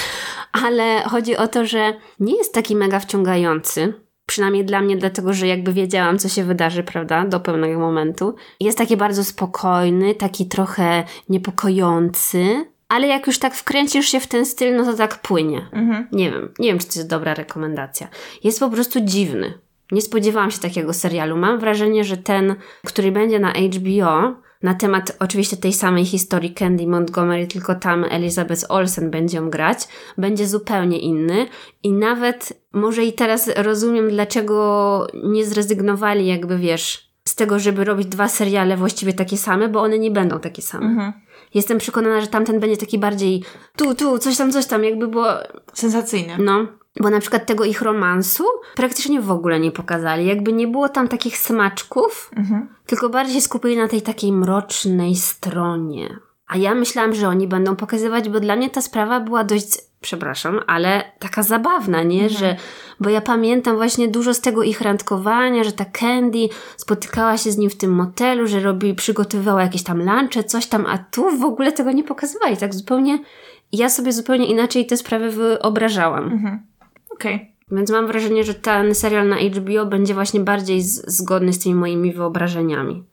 Ale 0.51 1.01
chodzi 1.01 1.37
o 1.37 1.47
to, 1.47 1.65
że 1.65 1.93
nie 2.19 2.37
jest 2.37 2.53
taki 2.53 2.75
mega 2.75 2.99
wciągający. 2.99 3.93
Przynajmniej 4.25 4.65
dla 4.65 4.81
mnie, 4.81 4.97
dlatego 4.97 5.33
że 5.33 5.47
jakby 5.47 5.73
wiedziałam, 5.73 6.19
co 6.19 6.29
się 6.29 6.43
wydarzy, 6.43 6.83
prawda, 6.83 7.25
do 7.25 7.39
pewnego 7.39 7.79
momentu. 7.79 8.35
Jest 8.59 8.77
taki 8.77 8.97
bardzo 8.97 9.23
spokojny, 9.23 10.15
taki 10.15 10.45
trochę 10.45 11.03
niepokojący, 11.29 12.65
ale 12.87 13.07
jak 13.07 13.27
już 13.27 13.39
tak 13.39 13.55
wkręcisz 13.55 14.09
się 14.09 14.19
w 14.19 14.27
ten 14.27 14.45
styl, 14.45 14.75
no 14.75 14.85
to 14.85 14.93
tak 14.93 15.21
płynie. 15.21 15.69
Mhm. 15.71 16.07
Nie 16.11 16.31
wiem, 16.31 16.53
nie 16.59 16.69
wiem, 16.69 16.79
czy 16.79 16.87
to 16.87 16.93
jest 16.95 17.09
dobra 17.09 17.33
rekomendacja. 17.33 18.07
Jest 18.43 18.59
po 18.59 18.69
prostu 18.69 18.99
dziwny. 19.01 19.53
Nie 19.91 20.01
spodziewałam 20.01 20.51
się 20.51 20.59
takiego 20.59 20.93
serialu. 20.93 21.37
Mam 21.37 21.59
wrażenie, 21.59 22.03
że 22.03 22.17
ten, 22.17 22.55
który 22.85 23.11
będzie 23.11 23.39
na 23.39 23.51
HBO, 23.51 24.41
na 24.63 24.73
temat 24.73 25.17
oczywiście 25.19 25.57
tej 25.57 25.73
samej 25.73 26.05
historii 26.05 26.53
Candy 26.53 26.87
Montgomery, 26.87 27.47
tylko 27.47 27.75
tam 27.75 28.05
Elizabeth 28.09 28.65
Olsen 28.69 29.11
będzie 29.11 29.37
ją 29.37 29.49
grać, 29.49 29.87
będzie 30.17 30.47
zupełnie 30.47 30.99
inny 30.99 31.45
i 31.83 31.91
nawet 31.91 32.63
może 32.73 33.03
i 33.03 33.13
teraz 33.13 33.49
rozumiem, 33.55 34.09
dlaczego 34.09 35.07
nie 35.23 35.45
zrezygnowali 35.45 36.27
jakby, 36.27 36.57
wiesz, 36.57 37.07
z 37.27 37.35
tego, 37.35 37.59
żeby 37.59 37.83
robić 37.83 38.07
dwa 38.07 38.27
seriale 38.27 38.77
właściwie 38.77 39.13
takie 39.13 39.37
same, 39.37 39.69
bo 39.69 39.81
one 39.81 39.99
nie 39.99 40.11
będą 40.11 40.39
takie 40.39 40.61
same. 40.61 40.85
Mhm. 40.85 41.13
Jestem 41.53 41.77
przekonana, 41.77 42.21
że 42.21 42.27
tamten 42.27 42.59
będzie 42.59 42.77
taki 42.77 42.99
bardziej 42.99 43.43
tu, 43.75 43.95
tu, 43.95 44.19
coś 44.19 44.37
tam, 44.37 44.51
coś 44.51 44.65
tam, 44.65 44.83
jakby 44.83 45.07
było, 45.07 45.27
Sensacyjny. 45.73 46.33
no. 46.39 46.67
Bo 47.01 47.09
na 47.09 47.19
przykład 47.19 47.45
tego 47.45 47.65
ich 47.65 47.81
romansu 47.81 48.43
praktycznie 48.75 49.21
w 49.21 49.31
ogóle 49.31 49.59
nie 49.59 49.71
pokazali. 49.71 50.25
Jakby 50.25 50.53
nie 50.53 50.67
było 50.67 50.89
tam 50.89 51.07
takich 51.07 51.37
smaczków, 51.37 52.31
Mhm. 52.37 52.67
tylko 52.85 53.09
bardziej 53.09 53.41
skupili 53.41 53.77
na 53.77 53.87
tej 53.87 54.01
takiej 54.01 54.31
mrocznej 54.33 55.15
stronie. 55.15 56.19
A 56.47 56.57
ja 56.57 56.75
myślałam, 56.75 57.13
że 57.15 57.27
oni 57.27 57.47
będą 57.47 57.75
pokazywać, 57.75 58.29
bo 58.29 58.39
dla 58.39 58.55
mnie 58.55 58.69
ta 58.69 58.81
sprawa 58.81 59.19
była 59.19 59.43
dość, 59.43 59.77
przepraszam, 60.01 60.59
ale 60.67 61.03
taka 61.19 61.43
zabawna, 61.43 62.03
nie? 62.03 62.29
Że, 62.29 62.55
bo 62.99 63.09
ja 63.09 63.21
pamiętam 63.21 63.75
właśnie 63.75 64.07
dużo 64.07 64.33
z 64.33 64.41
tego 64.41 64.63
ich 64.63 64.81
randkowania, 64.81 65.63
że 65.63 65.71
ta 65.71 65.85
Candy 65.85 66.49
spotykała 66.77 67.37
się 67.37 67.51
z 67.51 67.57
nim 67.57 67.69
w 67.69 67.77
tym 67.77 67.91
motelu, 67.91 68.47
że 68.47 68.59
robi, 68.59 68.93
przygotowywała 68.93 69.61
jakieś 69.61 69.83
tam 69.83 69.97
lunche, 69.97 70.43
coś 70.43 70.67
tam, 70.67 70.85
a 70.85 70.97
tu 70.97 71.37
w 71.37 71.43
ogóle 71.43 71.71
tego 71.71 71.91
nie 71.91 72.03
pokazywali. 72.03 72.57
Tak 72.57 72.73
zupełnie, 72.75 73.19
ja 73.71 73.89
sobie 73.89 74.11
zupełnie 74.11 74.45
inaczej 74.45 74.85
te 74.85 74.97
sprawy 74.97 75.31
wyobrażałam. 75.31 76.23
Mhm. 76.23 76.66
Okej. 77.17 77.51
Więc 77.71 77.91
mam 77.91 78.07
wrażenie, 78.07 78.43
że 78.43 78.53
ten 78.53 78.95
serial 78.95 79.27
na 79.27 79.35
HBO 79.35 79.85
będzie 79.85 80.13
właśnie 80.13 80.39
bardziej 80.39 80.81
z, 80.81 81.17
zgodny 81.17 81.53
z 81.53 81.59
tymi 81.59 81.75
moimi 81.75 82.13
wyobrażeniami. 82.13 83.03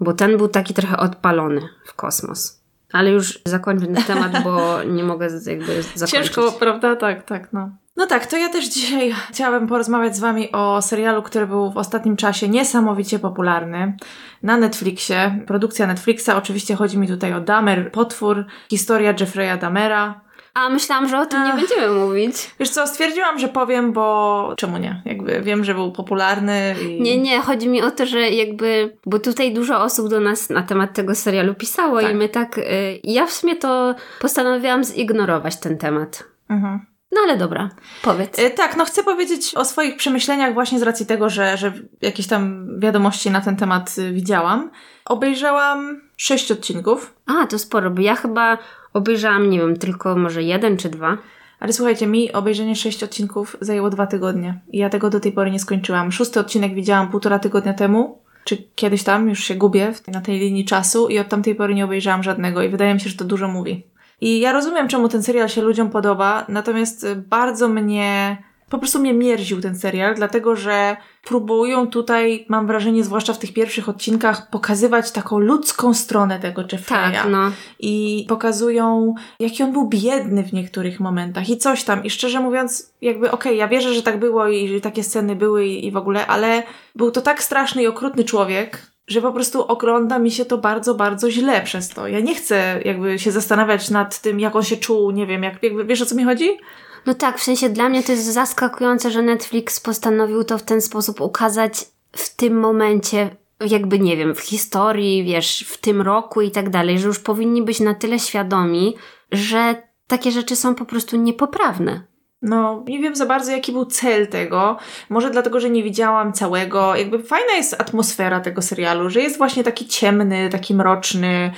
Bo 0.00 0.12
ten 0.12 0.36
był 0.36 0.48
taki 0.48 0.74
trochę 0.74 0.96
odpalony 0.96 1.60
w 1.84 1.94
kosmos. 1.94 2.60
Ale 2.92 3.10
już 3.10 3.38
zakończę 3.44 3.86
ten 3.86 4.04
temat, 4.04 4.44
bo 4.44 4.78
nie 4.96 5.04
mogę 5.04 5.28
jakby 5.46 5.82
zakończyć. 5.82 6.10
Ciężko, 6.10 6.52
prawda? 6.52 6.96
Tak, 6.96 7.22
tak, 7.24 7.52
no. 7.52 7.70
No 7.96 8.06
tak, 8.06 8.26
to 8.26 8.36
ja 8.36 8.48
też 8.48 8.68
dzisiaj 8.68 9.14
chciałabym 9.30 9.68
porozmawiać 9.68 10.16
z 10.16 10.20
Wami 10.20 10.52
o 10.52 10.82
serialu, 10.82 11.22
który 11.22 11.46
był 11.46 11.70
w 11.70 11.76
ostatnim 11.76 12.16
czasie 12.16 12.48
niesamowicie 12.48 13.18
popularny 13.18 13.96
na 14.42 14.56
Netflixie. 14.56 15.44
Produkcja 15.46 15.86
Netflixa, 15.86 16.28
oczywiście 16.36 16.74
chodzi 16.74 16.98
mi 16.98 17.08
tutaj 17.08 17.32
o 17.32 17.40
Dahmer, 17.40 17.92
Potwór, 17.92 18.44
historia 18.70 19.14
Jeffrey'a 19.14 19.58
Dahmera. 19.58 20.20
A 20.58 20.68
myślałam, 20.68 21.08
że 21.08 21.20
o 21.20 21.26
tym 21.26 21.44
nie 21.44 21.52
będziemy 21.52 21.90
mówić. 21.90 22.50
Wiesz 22.60 22.70
co, 22.70 22.86
stwierdziłam, 22.86 23.38
że 23.38 23.48
powiem, 23.48 23.92
bo 23.92 24.54
czemu 24.56 24.78
nie? 24.78 25.02
Jakby 25.04 25.40
wiem, 25.40 25.64
że 25.64 25.74
był 25.74 25.92
popularny 25.92 26.74
i... 26.88 27.02
Nie, 27.02 27.18
nie, 27.18 27.40
chodzi 27.40 27.68
mi 27.68 27.82
o 27.82 27.90
to, 27.90 28.06
że 28.06 28.30
jakby, 28.30 28.96
bo 29.06 29.18
tutaj 29.18 29.54
dużo 29.54 29.82
osób 29.82 30.08
do 30.08 30.20
nas 30.20 30.50
na 30.50 30.62
temat 30.62 30.92
tego 30.94 31.14
serialu 31.14 31.54
pisało 31.54 32.00
Tak. 32.00 32.12
i 32.12 32.14
my 32.14 32.28
tak, 32.28 32.58
y, 32.58 32.62
ja 33.04 33.26
w 33.26 33.32
sumie 33.32 33.56
to 33.56 33.94
postanowiłam 34.20 34.84
zignorować 34.84 35.56
ten 35.56 35.78
temat. 35.78 36.24
Mhm. 36.48 36.80
No 37.12 37.20
ale 37.24 37.36
dobra, 37.36 37.70
powiedz. 38.02 38.38
E, 38.38 38.50
Tak, 38.50 38.76
no 38.76 38.84
chcę 38.84 39.02
powiedzieć 39.02 39.54
o 39.54 39.64
swoich 39.64 39.96
przemyśleniach 39.96 40.54
właśnie 40.54 40.78
z 40.78 40.82
racji 40.82 41.06
tego, 41.06 41.30
że, 41.30 41.56
że 41.56 41.72
jakieś 42.02 42.26
tam 42.26 42.66
wiadomości 42.80 43.30
na 43.30 43.40
ten 43.40 43.56
temat 43.56 43.94
y, 43.98 44.12
widziałam. 44.12 44.70
Obejrzałam 45.04 46.00
sześć 46.16 46.52
odcinków, 46.52 47.14
A, 47.26 47.46
to 47.46 47.58
sporo, 47.58 47.90
bo 47.90 48.00
ja 48.00 48.16
chyba 48.16 48.58
obejrzałam, 48.92 49.50
nie 49.50 49.58
wiem, 49.58 49.76
tylko 49.76 50.16
może 50.16 50.42
jeden 50.42 50.76
czy 50.76 50.88
dwa. 50.88 51.18
ale 51.60 51.72
słuchajcie, 51.72 52.06
mi 52.06 52.32
obejrzenie 52.32 52.76
sześć 52.76 53.02
odcinków 53.04 53.56
zajęło 53.60 53.90
dwa 53.90 54.06
tygodnie 54.06 54.60
i 54.72 54.78
ja 54.78 54.90
tego 54.90 55.10
do 55.10 55.20
tej 55.20 55.32
pory 55.32 55.50
nie 55.50 55.58
skończyłam. 55.58 56.12
Szósty 56.12 56.40
odcinek 56.40 56.74
widziałam 56.74 57.08
półtora 57.10 57.38
tygodnia 57.38 57.74
temu, 57.74 58.22
czy 58.44 58.56
kiedyś 58.74 59.02
tam, 59.02 59.28
już 59.28 59.44
się 59.44 59.54
gubię 59.54 59.92
na 60.08 60.20
tej 60.20 60.38
linii 60.38 60.64
czasu 60.64 61.08
i 61.08 61.18
od 61.18 61.28
tamtej 61.28 61.54
pory 61.54 61.74
nie 61.74 61.84
obejrzałam 61.84 62.22
żadnego 62.22 62.62
i 62.62 62.68
wydaje 62.68 62.94
mi 62.94 63.00
się, 63.00 63.10
że 63.10 63.16
to 63.16 63.24
dużo 63.24 63.48
mówi. 63.48 63.86
I 64.20 64.40
ja 64.40 64.52
rozumiem, 64.52 64.88
czemu 64.88 65.08
ten 65.08 65.22
serial 65.22 65.48
się 65.48 65.62
ludziom 65.62 65.90
podoba, 65.90 66.44
natomiast 66.48 67.04
y, 67.04 67.16
bardzo 67.16 67.68
mnie, 67.68 68.36
po 68.70 68.78
prostu 68.78 68.98
mnie 68.98 69.14
mierził 69.14 69.60
ten 69.60 69.78
serial, 69.78 70.14
dlatego 70.14 70.56
że 70.56 70.96
próbują 71.24 71.86
tutaj, 71.86 72.46
mam 72.48 72.66
wrażenie, 72.66 73.04
zwłaszcza 73.04 73.32
w 73.32 73.38
tych 73.38 73.52
pierwszych 73.52 73.88
odcinkach, 73.88 74.50
pokazywać 74.50 75.10
taką 75.10 75.38
ludzką 75.38 75.94
stronę 75.94 76.38
tego 76.38 76.62
Jeffreya. 76.72 77.12
Tak, 77.12 77.30
no. 77.30 77.50
I 77.80 78.24
pokazują, 78.28 79.14
jaki 79.40 79.62
on 79.62 79.72
był 79.72 79.88
biedny 79.88 80.42
w 80.44 80.52
niektórych 80.52 81.00
momentach 81.00 81.48
i 81.48 81.56
coś 81.56 81.84
tam. 81.84 82.04
I 82.04 82.10
szczerze 82.10 82.40
mówiąc, 82.40 82.92
jakby 83.02 83.30
okej, 83.30 83.56
ja 83.56 83.68
wierzę, 83.68 83.94
że 83.94 84.02
tak 84.02 84.18
było 84.18 84.48
i 84.48 84.68
że 84.68 84.80
takie 84.80 85.04
sceny 85.04 85.36
były 85.36 85.66
i, 85.66 85.86
i 85.86 85.90
w 85.90 85.96
ogóle, 85.96 86.26
ale 86.26 86.62
był 86.94 87.10
to 87.10 87.20
tak 87.20 87.42
straszny 87.42 87.82
i 87.82 87.86
okrutny 87.86 88.24
człowiek, 88.24 88.97
że 89.08 89.22
po 89.22 89.32
prostu 89.32 89.64
ogląda 89.64 90.18
mi 90.18 90.30
się 90.30 90.44
to 90.44 90.58
bardzo, 90.58 90.94
bardzo 90.94 91.30
źle 91.30 91.62
przez 91.62 91.88
to. 91.88 92.08
Ja 92.08 92.20
nie 92.20 92.34
chcę 92.34 92.80
jakby 92.84 93.18
się 93.18 93.32
zastanawiać 93.32 93.90
nad 93.90 94.20
tym, 94.20 94.40
jak 94.40 94.56
on 94.56 94.62
się 94.62 94.76
czuł, 94.76 95.10
nie 95.10 95.26
wiem, 95.26 95.42
jak, 95.42 95.62
jakby, 95.62 95.84
wiesz 95.84 96.02
o 96.02 96.06
co 96.06 96.14
mi 96.14 96.24
chodzi? 96.24 96.58
No 97.06 97.14
tak, 97.14 97.38
w 97.38 97.42
sensie 97.42 97.68
dla 97.68 97.88
mnie 97.88 98.02
to 98.02 98.12
jest 98.12 98.32
zaskakujące, 98.32 99.10
że 99.10 99.22
Netflix 99.22 99.80
postanowił 99.80 100.44
to 100.44 100.58
w 100.58 100.62
ten 100.62 100.80
sposób 100.80 101.20
ukazać 101.20 101.84
w 102.12 102.36
tym 102.36 102.60
momencie, 102.60 103.36
jakby 103.60 103.98
nie 103.98 104.16
wiem, 104.16 104.34
w 104.34 104.40
historii, 104.40 105.24
wiesz, 105.24 105.64
w 105.68 105.76
tym 105.76 106.02
roku 106.02 106.40
i 106.40 106.50
tak 106.50 106.70
dalej, 106.70 106.98
że 106.98 107.08
już 107.08 107.18
powinni 107.18 107.62
być 107.62 107.80
na 107.80 107.94
tyle 107.94 108.18
świadomi, 108.18 108.96
że 109.32 109.82
takie 110.06 110.30
rzeczy 110.30 110.56
są 110.56 110.74
po 110.74 110.84
prostu 110.84 111.16
niepoprawne. 111.16 112.02
No, 112.42 112.84
nie 112.88 112.98
wiem 112.98 113.16
za 113.16 113.26
bardzo, 113.26 113.52
jaki 113.52 113.72
był 113.72 113.84
cel 113.84 114.26
tego. 114.26 114.76
Może 115.08 115.30
dlatego, 115.30 115.60
że 115.60 115.70
nie 115.70 115.82
widziałam 115.82 116.32
całego. 116.32 116.96
Jakby 116.96 117.22
fajna 117.22 117.52
jest 117.52 117.80
atmosfera 117.80 118.40
tego 118.40 118.62
serialu, 118.62 119.10
że 119.10 119.20
jest 119.20 119.38
właśnie 119.38 119.64
taki 119.64 119.86
ciemny, 119.86 120.48
taki 120.48 120.74
mroczny, 120.74 121.52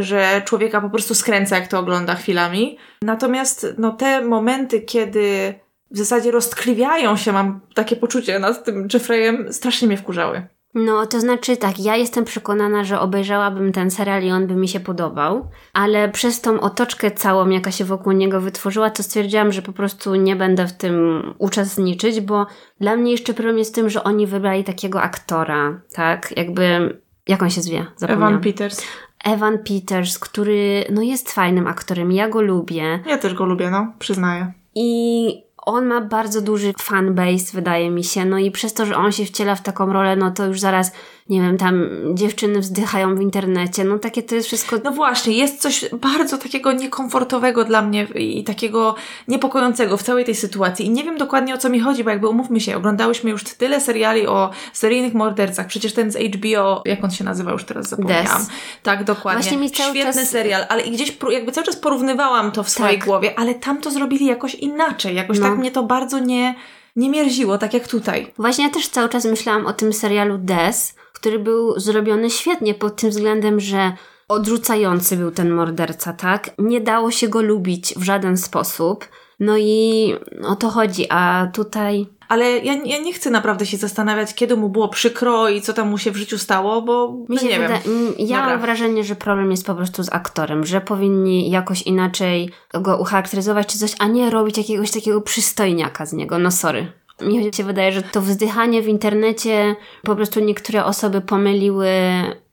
że 0.00 0.42
człowieka 0.44 0.80
po 0.80 0.90
prostu 0.90 1.14
skręca, 1.14 1.56
jak 1.56 1.68
to 1.68 1.78
ogląda 1.78 2.14
chwilami. 2.14 2.78
Natomiast, 3.02 3.66
no, 3.78 3.90
te 3.90 4.24
momenty, 4.24 4.80
kiedy 4.80 5.54
w 5.90 5.98
zasadzie 5.98 6.30
roztkliwiają 6.30 7.16
się, 7.16 7.32
mam 7.32 7.60
takie 7.74 7.96
poczucie 7.96 8.38
nad 8.38 8.64
tym 8.64 8.88
Jeffreyem, 8.94 9.52
strasznie 9.52 9.88
mnie 9.88 9.96
wkurzały. 9.96 10.46
No, 10.74 11.06
to 11.06 11.20
znaczy 11.20 11.56
tak, 11.56 11.80
ja 11.80 11.96
jestem 11.96 12.24
przekonana, 12.24 12.84
że 12.84 13.00
obejrzałabym 13.00 13.72
ten 13.72 13.90
serial 13.90 14.22
i 14.22 14.30
on 14.30 14.46
by 14.46 14.54
mi 14.56 14.68
się 14.68 14.80
podobał, 14.80 15.50
ale 15.72 16.08
przez 16.08 16.40
tą 16.40 16.60
otoczkę 16.60 17.10
całą, 17.10 17.48
jaka 17.48 17.70
się 17.70 17.84
wokół 17.84 18.12
niego 18.12 18.40
wytworzyła, 18.40 18.90
to 18.90 19.02
stwierdziłam, 19.02 19.52
że 19.52 19.62
po 19.62 19.72
prostu 19.72 20.14
nie 20.14 20.36
będę 20.36 20.66
w 20.66 20.72
tym 20.72 21.22
uczestniczyć, 21.38 22.20
bo 22.20 22.46
dla 22.80 22.96
mnie 22.96 23.10
jeszcze 23.12 23.34
problem 23.34 23.58
jest 23.58 23.74
tym, 23.74 23.90
że 23.90 24.04
oni 24.04 24.26
wybrali 24.26 24.64
takiego 24.64 25.02
aktora, 25.02 25.80
tak? 25.92 26.32
Jakby, 26.36 26.98
jak 27.28 27.42
on 27.42 27.50
się 27.50 27.62
zwie? 27.62 27.86
Zapomniałam. 27.96 28.28
Evan 28.34 28.42
Peters. 28.42 28.82
Evan 29.24 29.58
Peters, 29.58 30.18
który 30.18 30.84
no 30.90 31.02
jest 31.02 31.32
fajnym 31.32 31.66
aktorem, 31.66 32.12
ja 32.12 32.28
go 32.28 32.42
lubię 32.42 33.00
Ja 33.06 33.18
też 33.18 33.34
go 33.34 33.44
lubię, 33.44 33.70
no, 33.70 33.92
przyznaję. 33.98 34.52
i 34.74 35.49
on 35.66 35.86
ma 35.86 36.00
bardzo 36.00 36.40
duży 36.40 36.72
fanbase, 36.78 37.52
wydaje 37.52 37.90
mi 37.90 38.04
się, 38.04 38.24
no 38.24 38.38
i 38.38 38.50
przez 38.50 38.74
to, 38.74 38.86
że 38.86 38.96
on 38.96 39.12
się 39.12 39.24
wciela 39.24 39.54
w 39.54 39.62
taką 39.62 39.92
rolę, 39.92 40.16
no 40.16 40.30
to 40.30 40.46
już 40.46 40.60
zaraz, 40.60 40.92
nie 41.30 41.40
wiem, 41.42 41.58
tam 41.58 41.88
dziewczyny 42.14 42.60
wzdychają 42.60 43.14
w 43.14 43.20
internecie, 43.20 43.84
no 43.84 43.98
takie 43.98 44.22
to 44.22 44.34
jest 44.34 44.46
wszystko... 44.46 44.76
No 44.84 44.90
właśnie, 44.92 45.32
jest 45.32 45.60
coś 45.60 45.84
bardzo 46.00 46.38
takiego 46.38 46.72
niekomfortowego 46.72 47.64
dla 47.64 47.82
mnie 47.82 48.04
i 48.04 48.44
takiego 48.44 48.94
niepokojącego 49.28 49.96
w 49.96 50.02
całej 50.02 50.24
tej 50.24 50.34
sytuacji. 50.34 50.86
I 50.86 50.90
nie 50.90 51.04
wiem 51.04 51.18
dokładnie 51.18 51.54
o 51.54 51.58
co 51.58 51.68
mi 51.68 51.80
chodzi, 51.80 52.04
bo 52.04 52.10
jakby 52.10 52.28
umówmy 52.28 52.60
się, 52.60 52.76
oglądałyśmy 52.76 53.30
już 53.30 53.44
tyle 53.44 53.80
seriali 53.80 54.26
o 54.26 54.50
seryjnych 54.72 55.14
mordercach. 55.14 55.66
Przecież 55.66 55.92
ten 55.92 56.10
z 56.10 56.16
HBO, 56.16 56.82
jak 56.84 57.04
on 57.04 57.10
się 57.10 57.24
nazywa, 57.24 57.52
już 57.52 57.64
teraz 57.64 57.88
zapomniałam. 57.88 58.24
Des. 58.26 58.48
Tak, 58.82 59.04
dokładnie. 59.04 59.42
Właśnie 59.42 59.58
mi 59.58 59.70
cały 59.70 59.90
Świetny 59.94 60.12
czas- 60.20 60.30
serial, 60.30 60.64
ale 60.68 60.82
i 60.82 60.90
gdzieś 60.90 61.16
jakby 61.30 61.52
cały 61.52 61.66
czas 61.66 61.76
porównywałam 61.76 62.52
to 62.52 62.62
w 62.62 62.70
swojej 62.70 62.96
Tak. 62.98 63.04
głowie, 63.04 63.38
ale 63.38 63.54
tam 63.54 63.80
to 63.80 63.90
zrobili 63.90 64.26
jakoś 64.26 64.54
inaczej. 64.54 65.16
Jakoś 65.16 65.38
No. 65.38 65.48
tak 65.48 65.58
mnie 65.58 65.70
to 65.70 65.82
bardzo 65.82 66.18
nie, 66.18 66.54
nie 66.96 67.10
mierziło, 67.10 67.58
tak 67.58 67.74
jak 67.74 67.88
tutaj. 67.88 68.32
Właśnie 68.38 68.64
ja 68.64 68.70
też 68.70 68.88
cały 68.88 69.08
czas 69.08 69.24
myślałam 69.24 69.66
o 69.66 69.72
tym 69.72 69.92
serialu 69.92 70.38
Des, 70.38 70.94
który 71.12 71.38
był 71.38 71.80
zrobiony 71.80 72.30
świetnie 72.30 72.74
pod 72.74 72.96
tym 72.96 73.10
względem, 73.10 73.60
że 73.60 73.92
odrzucający 74.28 75.16
był 75.16 75.30
ten 75.30 75.50
morderca, 75.50 76.12
tak? 76.12 76.50
Nie 76.58 76.80
dało 76.80 77.10
się 77.10 77.28
go 77.28 77.42
lubić 77.42 77.94
w 77.96 78.02
żaden 78.02 78.36
sposób. 78.36 79.08
No 79.40 79.58
i 79.58 80.14
o 80.42 80.56
to 80.56 80.70
chodzi, 80.70 81.06
a 81.10 81.48
tutaj... 81.52 82.06
Ale 82.30 82.58
ja, 82.58 82.74
ja 82.84 82.98
nie 82.98 83.12
chcę 83.12 83.30
naprawdę 83.30 83.66
się 83.66 83.76
zastanawiać, 83.76 84.34
kiedy 84.34 84.56
mu 84.56 84.68
było 84.68 84.88
przykro 84.88 85.48
i 85.48 85.60
co 85.60 85.72
tam 85.72 85.88
mu 85.90 85.98
się 85.98 86.10
w 86.10 86.16
życiu 86.16 86.38
stało, 86.38 86.82
bo 86.82 87.12
Mi 87.12 87.24
no 87.28 87.36
się 87.40 87.46
nie 87.46 87.58
wiem. 87.58 87.62
wyda- 87.62 87.80
ja 88.18 88.36
Dobra. 88.38 88.50
mam 88.52 88.60
wrażenie, 88.60 89.04
że 89.04 89.16
problem 89.16 89.50
jest 89.50 89.66
po 89.66 89.74
prostu 89.74 90.02
z 90.02 90.12
aktorem, 90.12 90.66
że 90.66 90.80
powinni 90.80 91.50
jakoś 91.50 91.82
inaczej 91.82 92.50
go 92.80 92.96
ucharakteryzować 92.98 93.66
czy 93.66 93.78
coś, 93.78 93.94
a 93.98 94.06
nie 94.06 94.30
robić 94.30 94.58
jakiegoś 94.58 94.90
takiego 94.90 95.20
przystojniaka 95.20 96.06
z 96.06 96.12
niego. 96.12 96.38
No 96.38 96.50
sorry. 96.50 96.92
Mi 97.22 97.50
się 97.54 97.64
wydaje, 97.64 97.92
że 97.92 98.02
to 98.02 98.20
wzdychanie 98.20 98.82
w 98.82 98.88
internecie 98.88 99.76
po 100.02 100.16
prostu 100.16 100.40
niektóre 100.40 100.84
osoby 100.84 101.20
pomyliły 101.20 101.88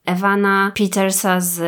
Evana 0.06 0.72
Petersa 0.80 1.40
z 1.42 1.60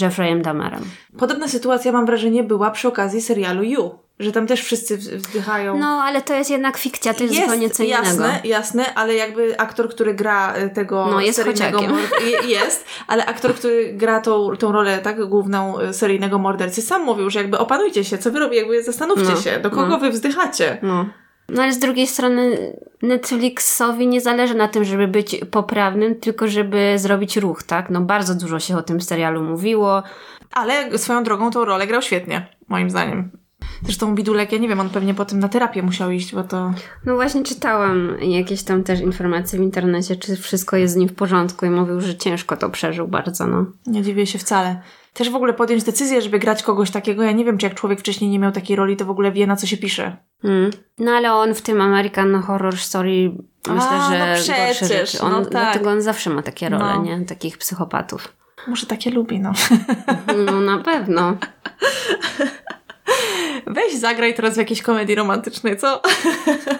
Jeffreyem 0.00 0.42
Dahmerem. 0.42 0.82
Podobna 1.18 1.48
sytuacja, 1.48 1.92
mam 1.92 2.06
wrażenie, 2.06 2.44
była 2.44 2.70
przy 2.70 2.88
okazji 2.88 3.20
serialu 3.20 3.62
You, 3.62 3.90
że 4.18 4.32
tam 4.32 4.46
też 4.46 4.60
wszyscy 4.62 4.96
wzdychają. 4.96 5.78
No, 5.78 5.86
ale 5.86 6.22
to 6.22 6.34
jest 6.34 6.50
jednak 6.50 6.76
fikcja, 6.76 7.14
to 7.14 7.24
jest, 7.24 7.34
zupełnie 7.36 7.70
co 7.70 7.82
jasne, 7.82 8.14
innego. 8.14 8.48
jasne, 8.48 8.94
ale 8.94 9.14
jakby 9.14 9.58
aktor, 9.60 9.88
który 9.88 10.14
gra 10.14 10.56
y, 10.56 10.70
tego 10.70 11.06
No, 11.10 11.20
jest 11.20 11.36
seryjnego 11.38 11.78
chociakiem. 11.78 11.96
mord- 11.96 12.24
je- 12.44 12.48
jest, 12.58 12.84
ale 13.06 13.26
aktor, 13.26 13.54
który 13.54 13.92
gra 13.92 14.20
tą, 14.20 14.56
tą 14.56 14.72
rolę 14.72 14.98
tak 14.98 15.24
główną 15.24 15.80
y, 15.80 15.92
seryjnego 15.94 16.38
mordercy, 16.38 16.82
sam 16.82 17.02
mówił, 17.04 17.30
że 17.30 17.38
jakby 17.38 17.58
opanujcie 17.58 18.04
się, 18.04 18.18
co 18.18 18.30
wy 18.30 18.38
robicie, 18.38 18.60
jakby 18.60 18.82
zastanówcie 18.82 19.24
No, 19.34 19.40
się, 19.40 19.58
do 19.60 19.70
kogo 19.70 19.86
no. 19.88 19.98
wy 19.98 20.10
wzdychacie. 20.10 20.78
No. 20.82 21.06
No 21.48 21.62
ale 21.62 21.72
z 21.72 21.78
drugiej 21.78 22.06
strony 22.06 22.72
Netflixowi 23.02 24.06
nie 24.06 24.20
zależy 24.20 24.54
na 24.54 24.68
tym, 24.68 24.84
żeby 24.84 25.08
być 25.08 25.36
poprawnym, 25.50 26.14
tylko 26.20 26.48
żeby 26.48 26.92
zrobić 26.98 27.36
ruch, 27.36 27.62
tak? 27.62 27.90
No 27.90 28.00
bardzo 28.00 28.34
dużo 28.34 28.60
się 28.60 28.76
o 28.76 28.82
tym 28.82 29.00
serialu 29.00 29.42
mówiło. 29.42 30.02
Ale 30.52 30.98
swoją 30.98 31.24
drogą 31.24 31.50
tą 31.50 31.64
rolę 31.64 31.86
grał 31.86 32.02
świetnie, 32.02 32.46
moim 32.68 32.90
zdaniem. 32.90 33.30
Zresztą 33.82 34.14
Bidulek, 34.14 34.52
ja 34.52 34.58
nie 34.58 34.68
wiem, 34.68 34.80
on 34.80 34.90
pewnie 34.90 35.14
potem 35.14 35.38
na 35.38 35.48
terapię 35.48 35.82
musiał 35.82 36.10
iść, 36.10 36.34
bo 36.34 36.44
to... 36.44 36.72
No 37.04 37.14
właśnie 37.14 37.42
czytałam 37.42 38.16
jakieś 38.20 38.62
tam 38.62 38.82
też 38.82 39.00
informacje 39.00 39.58
w 39.58 39.62
internecie, 39.62 40.16
czy 40.16 40.36
wszystko 40.36 40.76
jest 40.76 40.94
z 40.94 40.96
nim 40.96 41.08
w 41.08 41.14
porządku 41.14 41.66
i 41.66 41.70
mówił, 41.70 42.00
że 42.00 42.16
ciężko 42.16 42.56
to 42.56 42.70
przeżył 42.70 43.08
bardzo, 43.08 43.46
no. 43.46 43.66
Nie 43.86 44.02
dziwię 44.02 44.26
się 44.26 44.38
wcale. 44.38 44.80
Też 45.12 45.30
w 45.30 45.36
ogóle 45.36 45.54
podjąć 45.54 45.84
decyzję, 45.84 46.22
żeby 46.22 46.38
grać 46.38 46.62
kogoś 46.62 46.90
takiego, 46.90 47.22
ja 47.22 47.32
nie 47.32 47.44
wiem, 47.44 47.58
czy 47.58 47.66
jak 47.66 47.74
człowiek 47.74 48.00
wcześniej 48.00 48.30
nie 48.30 48.38
miał 48.38 48.52
takiej 48.52 48.76
roli, 48.76 48.96
to 48.96 49.04
w 49.04 49.10
ogóle 49.10 49.32
wie, 49.32 49.46
na 49.46 49.56
co 49.56 49.66
się 49.66 49.76
pisze. 49.76 50.16
Mm. 50.44 50.70
No 50.98 51.12
ale 51.12 51.32
on 51.32 51.54
w 51.54 51.62
tym 51.62 51.80
American 51.80 52.42
Horror 52.42 52.76
Story 52.76 53.32
myślę, 53.68 53.90
A, 53.90 54.10
że 54.10 54.18
no 54.18 54.26
gorsze 54.26 54.52
przecież, 54.72 54.88
rzeczy. 54.88 55.24
On, 55.24 55.32
no 55.32 55.40
tak. 55.42 55.50
Dlatego 55.50 55.90
on 55.90 56.02
zawsze 56.02 56.30
ma 56.30 56.42
takie 56.42 56.68
role, 56.68 56.84
No. 56.84 57.02
nie? 57.02 57.20
Takich 57.24 57.58
psychopatów. 57.58 58.32
Może 58.66 58.86
takie 58.86 59.10
lubi, 59.10 59.40
no. 59.40 59.52
No 60.46 60.60
na 60.60 60.78
pewno. 60.78 61.36
Weź 63.66 63.96
zagraj 63.96 64.34
teraz 64.34 64.54
w 64.54 64.58
jakiejś 64.58 64.82
komedii 64.82 65.14
romantycznej, 65.14 65.76
co? 65.76 66.02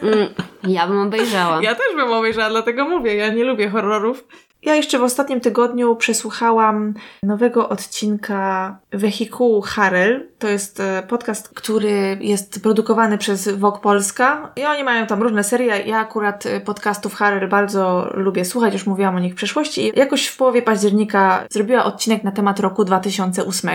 Mm, 0.03 0.29
ja 0.69 0.87
bym 0.87 0.99
obejrzała. 0.99 1.63
Ja 1.63 1.75
też 1.75 1.97
bym 1.97 2.13
obejrzała, 2.13 2.51
dlatego 2.51 2.85
mówię, 2.89 3.15
ja 3.15 3.29
nie 3.29 3.45
lubię 3.45 3.69
horrorów. 3.71 4.25
Ja 4.63 4.75
jeszcze 4.75 4.99
w 4.99 5.03
ostatnim 5.03 5.41
tygodniu 5.41 5.97
przesłuchałam 5.97 6.95
nowego 7.23 7.69
odcinka 7.69 8.79
Wehikułu 8.93 9.63
Harel. 9.63 10.29
To 10.39 10.49
jest 10.49 10.81
e, 10.81 11.03
podcast, 11.09 11.49
który 11.49 12.19
jest 12.21 12.63
produkowany 12.63 13.19
przez 13.19 13.49
Vogue 13.49 13.79
Polska 13.79 14.53
i 14.57 14.65
oni 14.65 14.85
mają 14.85 15.07
tam 15.07 15.23
różne 15.23 15.45
serie. 15.45 15.83
Ja 15.87 15.99
akurat 15.99 16.47
e, 16.47 16.61
podcastów 16.61 17.15
Harel 17.15 17.49
bardzo 17.49 18.11
lubię 18.15 18.45
słuchać, 18.45 18.73
już 18.73 18.87
mówiłam 18.87 19.17
o 19.17 19.19
nich 19.19 19.33
w 19.33 19.37
przeszłości. 19.37 19.89
I 19.89 19.99
jakoś 19.99 20.27
w 20.27 20.37
połowie 20.37 20.63
października 20.63 21.45
zrobiła 21.51 21.85
odcinek 21.85 22.25
na 22.25 22.33
temat 22.33 22.61
roku 22.61 22.85
2008. 22.85 23.71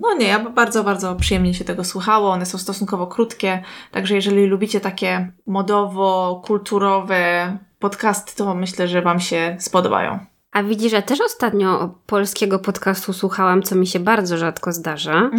No 0.00 0.14
nie, 0.14 0.26
ja 0.26 0.38
bardzo, 0.38 0.84
bardzo 0.84 1.14
przyjemnie 1.14 1.54
się 1.54 1.64
tego 1.64 1.84
słuchało. 1.84 2.30
One 2.30 2.46
są 2.46 2.58
stosunkowo 2.58 3.06
krótkie, 3.06 3.62
także 3.90 4.14
jeżeli 4.14 4.46
lubicie 4.46 4.80
takie 4.80 5.32
modowo-kulturowe 5.46 7.56
podcasty, 7.82 8.36
to 8.36 8.54
myślę, 8.54 8.88
że 8.88 9.02
Wam 9.02 9.20
się 9.20 9.56
spodobają. 9.60 10.18
A 10.52 10.62
widzisz, 10.62 10.92
ja 10.92 11.02
też 11.02 11.20
ostatnio 11.20 11.94
polskiego 12.06 12.58
podcastu 12.58 13.12
słuchałam, 13.12 13.62
co 13.62 13.74
mi 13.76 13.86
się 13.86 14.00
bardzo 14.00 14.38
rzadko 14.38 14.72
zdarza, 14.72 15.30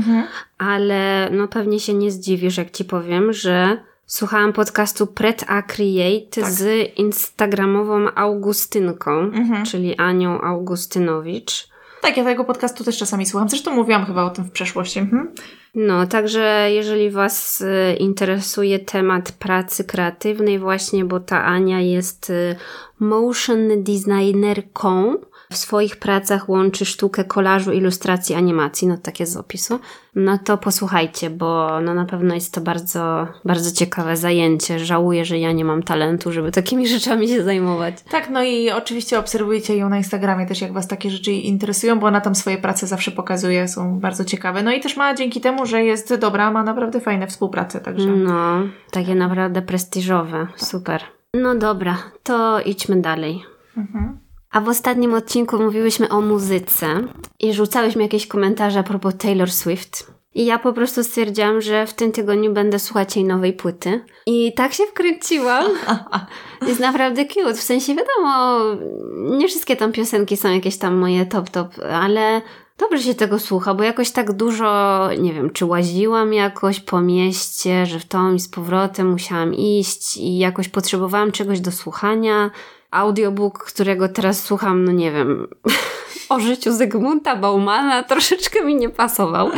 ale 0.58 1.30
no 1.32 1.48
pewnie 1.48 1.80
się 1.80 1.94
nie 1.94 2.12
zdziwisz, 2.12 2.58
jak 2.58 2.72
ci 2.72 2.86
powiem, 2.86 3.34
że 3.34 3.78
słuchałam 4.06 4.54
podcastu 4.54 5.08
Pret 5.08 5.46
a 5.48 5.62
Create 5.62 6.42
Tak. 6.42 6.52
z 6.52 6.90
instagramową 7.00 8.08
Augustynką, 8.16 9.12
Mhm. 9.20 9.66
czyli 9.66 9.98
Anią 9.98 10.42
Augustynowicz. 10.42 11.68
Tak, 12.02 12.18
ja 12.18 12.24
tego 12.24 12.44
podcastu 12.46 12.84
też 12.84 12.98
czasami 12.98 13.26
słucham. 13.26 13.50
Zresztą 13.50 13.76
mówiłam 13.76 14.06
chyba 14.06 14.24
o 14.24 14.30
tym 14.30 14.44
w 14.46 14.52
przeszłości. 14.52 15.00
Mhm. 15.00 15.32
No, 15.76 16.08
także 16.08 16.72
jeżeli 16.72 17.10
Was 17.10 17.62
y, 17.62 17.96
interesuje 18.00 18.80
temat 18.80 19.32
pracy 19.32 19.84
kreatywnej 19.84 20.60
właśnie, 20.60 21.06
bo 21.06 21.20
ta 21.20 21.44
Ania 21.44 21.82
jest 21.82 22.30
y, 22.30 22.56
motion 23.00 23.84
designerką, 23.84 25.16
w 25.54 25.58
swoich 25.58 25.96
pracach 25.98 26.50
łączy 26.50 26.86
sztukę 26.86 27.24
kolażu, 27.24 27.72
ilustracji, 27.72 28.36
animacji, 28.36 28.88
no 28.88 28.98
takie 28.98 29.26
z 29.26 29.38
opisu, 29.38 29.80
no 30.16 30.38
to 30.38 30.58
posłuchajcie, 30.58 31.30
bo 31.30 31.82
no 31.82 31.94
na 31.94 32.06
pewno 32.06 32.36
jest 32.36 32.54
to 32.54 32.62
bardzo, 32.62 33.28
bardzo 33.46 33.72
ciekawe 33.72 34.18
zajęcie. 34.18 34.80
Żałuję, 34.80 35.26
że 35.26 35.40
ja 35.40 35.52
nie 35.52 35.66
mam 35.66 35.84
talentu, 35.84 36.32
żeby 36.32 36.52
takimi 36.52 36.88
rzeczami 36.98 37.28
się 37.28 37.44
zajmować. 37.44 37.96
Tak, 38.12 38.30
no 38.30 38.44
i 38.44 38.72
oczywiście 38.72 39.20
obserwujcie 39.20 39.78
ją 39.78 39.90
na 39.90 39.98
Instagramie 39.98 40.46
też, 40.46 40.62
jak 40.62 40.74
Was 40.74 40.88
takie 40.88 41.10
rzeczy 41.10 41.32
interesują, 41.32 42.00
bo 42.00 42.08
ona 42.08 42.22
tam 42.22 42.36
swoje 42.36 42.58
prace 42.58 42.88
zawsze 42.88 43.12
pokazuje, 43.12 43.68
są 43.68 44.00
bardzo 44.00 44.26
ciekawe. 44.26 44.64
No 44.64 44.72
i 44.72 44.80
też 44.80 44.98
ma 44.98 45.16
dzięki 45.16 45.42
temu, 45.42 45.66
że 45.66 45.84
jest 45.84 46.16
dobra, 46.16 46.52
ma 46.52 46.64
naprawdę 46.64 47.00
fajne 47.00 47.28
współprace, 47.28 47.80
także... 47.80 48.08
No, 48.08 48.64
takie 48.92 49.16
naprawdę 49.16 49.62
prestiżowe, 49.62 50.48
super. 50.56 51.04
No 51.34 51.56
dobra, 51.56 51.98
to 52.24 52.60
idźmy 52.60 53.02
dalej. 53.02 53.44
Mhm. 53.78 54.23
A 54.54 54.62
w 54.62 54.68
ostatnim 54.68 55.14
odcinku 55.14 55.60
mówiłyśmy 55.60 56.10
o 56.10 56.22
muzyce 56.22 56.88
i 57.40 57.54
rzucałyśmy 57.54 58.04
jakieś 58.04 58.28
komentarze 58.28 58.80
a 58.80 58.84
propos 58.84 59.14
Taylor 59.18 59.52
Swift. 59.52 60.12
I 60.36 60.46
ja 60.46 60.60
po 60.60 60.74
prostu 60.74 61.04
stwierdziłam, 61.04 61.62
że 61.62 61.88
w 61.88 61.94
tym 61.94 62.12
tygodniu 62.12 62.54
będę 62.54 62.80
słuchać 62.80 63.16
jej 63.16 63.26
nowej 63.26 63.54
płyty. 63.54 64.06
I 64.26 64.54
tak 64.54 64.74
się 64.74 64.84
wkręciłam. 64.84 65.66
Jest 66.68 66.80
naprawdę 66.80 67.26
cute. 67.26 67.54
W 67.54 67.62
sensie 67.62 67.96
wiadomo, 67.96 68.60
nie 69.38 69.48
wszystkie 69.48 69.76
tam 69.76 69.92
piosenki 69.92 70.38
są 70.38 70.54
jakieś 70.54 70.78
tam 70.78 70.96
moje 70.96 71.26
top 71.26 71.50
top, 71.50 71.68
ale 71.92 72.42
dobrze 72.78 73.04
się 73.04 73.16
tego 73.16 73.40
słucha, 73.40 73.74
bo 73.74 73.84
jakoś 73.84 74.12
tak 74.12 74.34
dużo, 74.34 75.10
nie 75.20 75.34
wiem, 75.34 75.50
czy 75.50 75.66
łaziłam 75.66 76.34
jakoś 76.34 76.80
po 76.80 77.02
mieście, 77.02 77.86
że 77.86 78.00
w 78.00 78.06
tą 78.06 78.34
i 78.34 78.40
z 78.40 78.50
powrotem 78.50 79.12
musiałam 79.12 79.54
iść 79.54 80.18
i 80.18 80.38
jakoś 80.38 80.70
potrzebowałam 80.70 81.32
czegoś 81.32 81.60
do 81.60 81.72
słuchania. 81.72 82.52
Audiobook, 82.94 83.64
którego 83.64 84.10
teraz 84.10 84.44
słucham, 84.44 84.86
no 84.86 84.92
nie 84.92 85.12
wiem, 85.12 85.48
o 86.34 86.40
życiu 86.40 86.72
Zygmunta 86.74 87.36
Baumana 87.36 88.04
troszeczkę 88.04 88.66
mi 88.66 88.76
nie 88.76 88.90
pasował. 88.90 89.50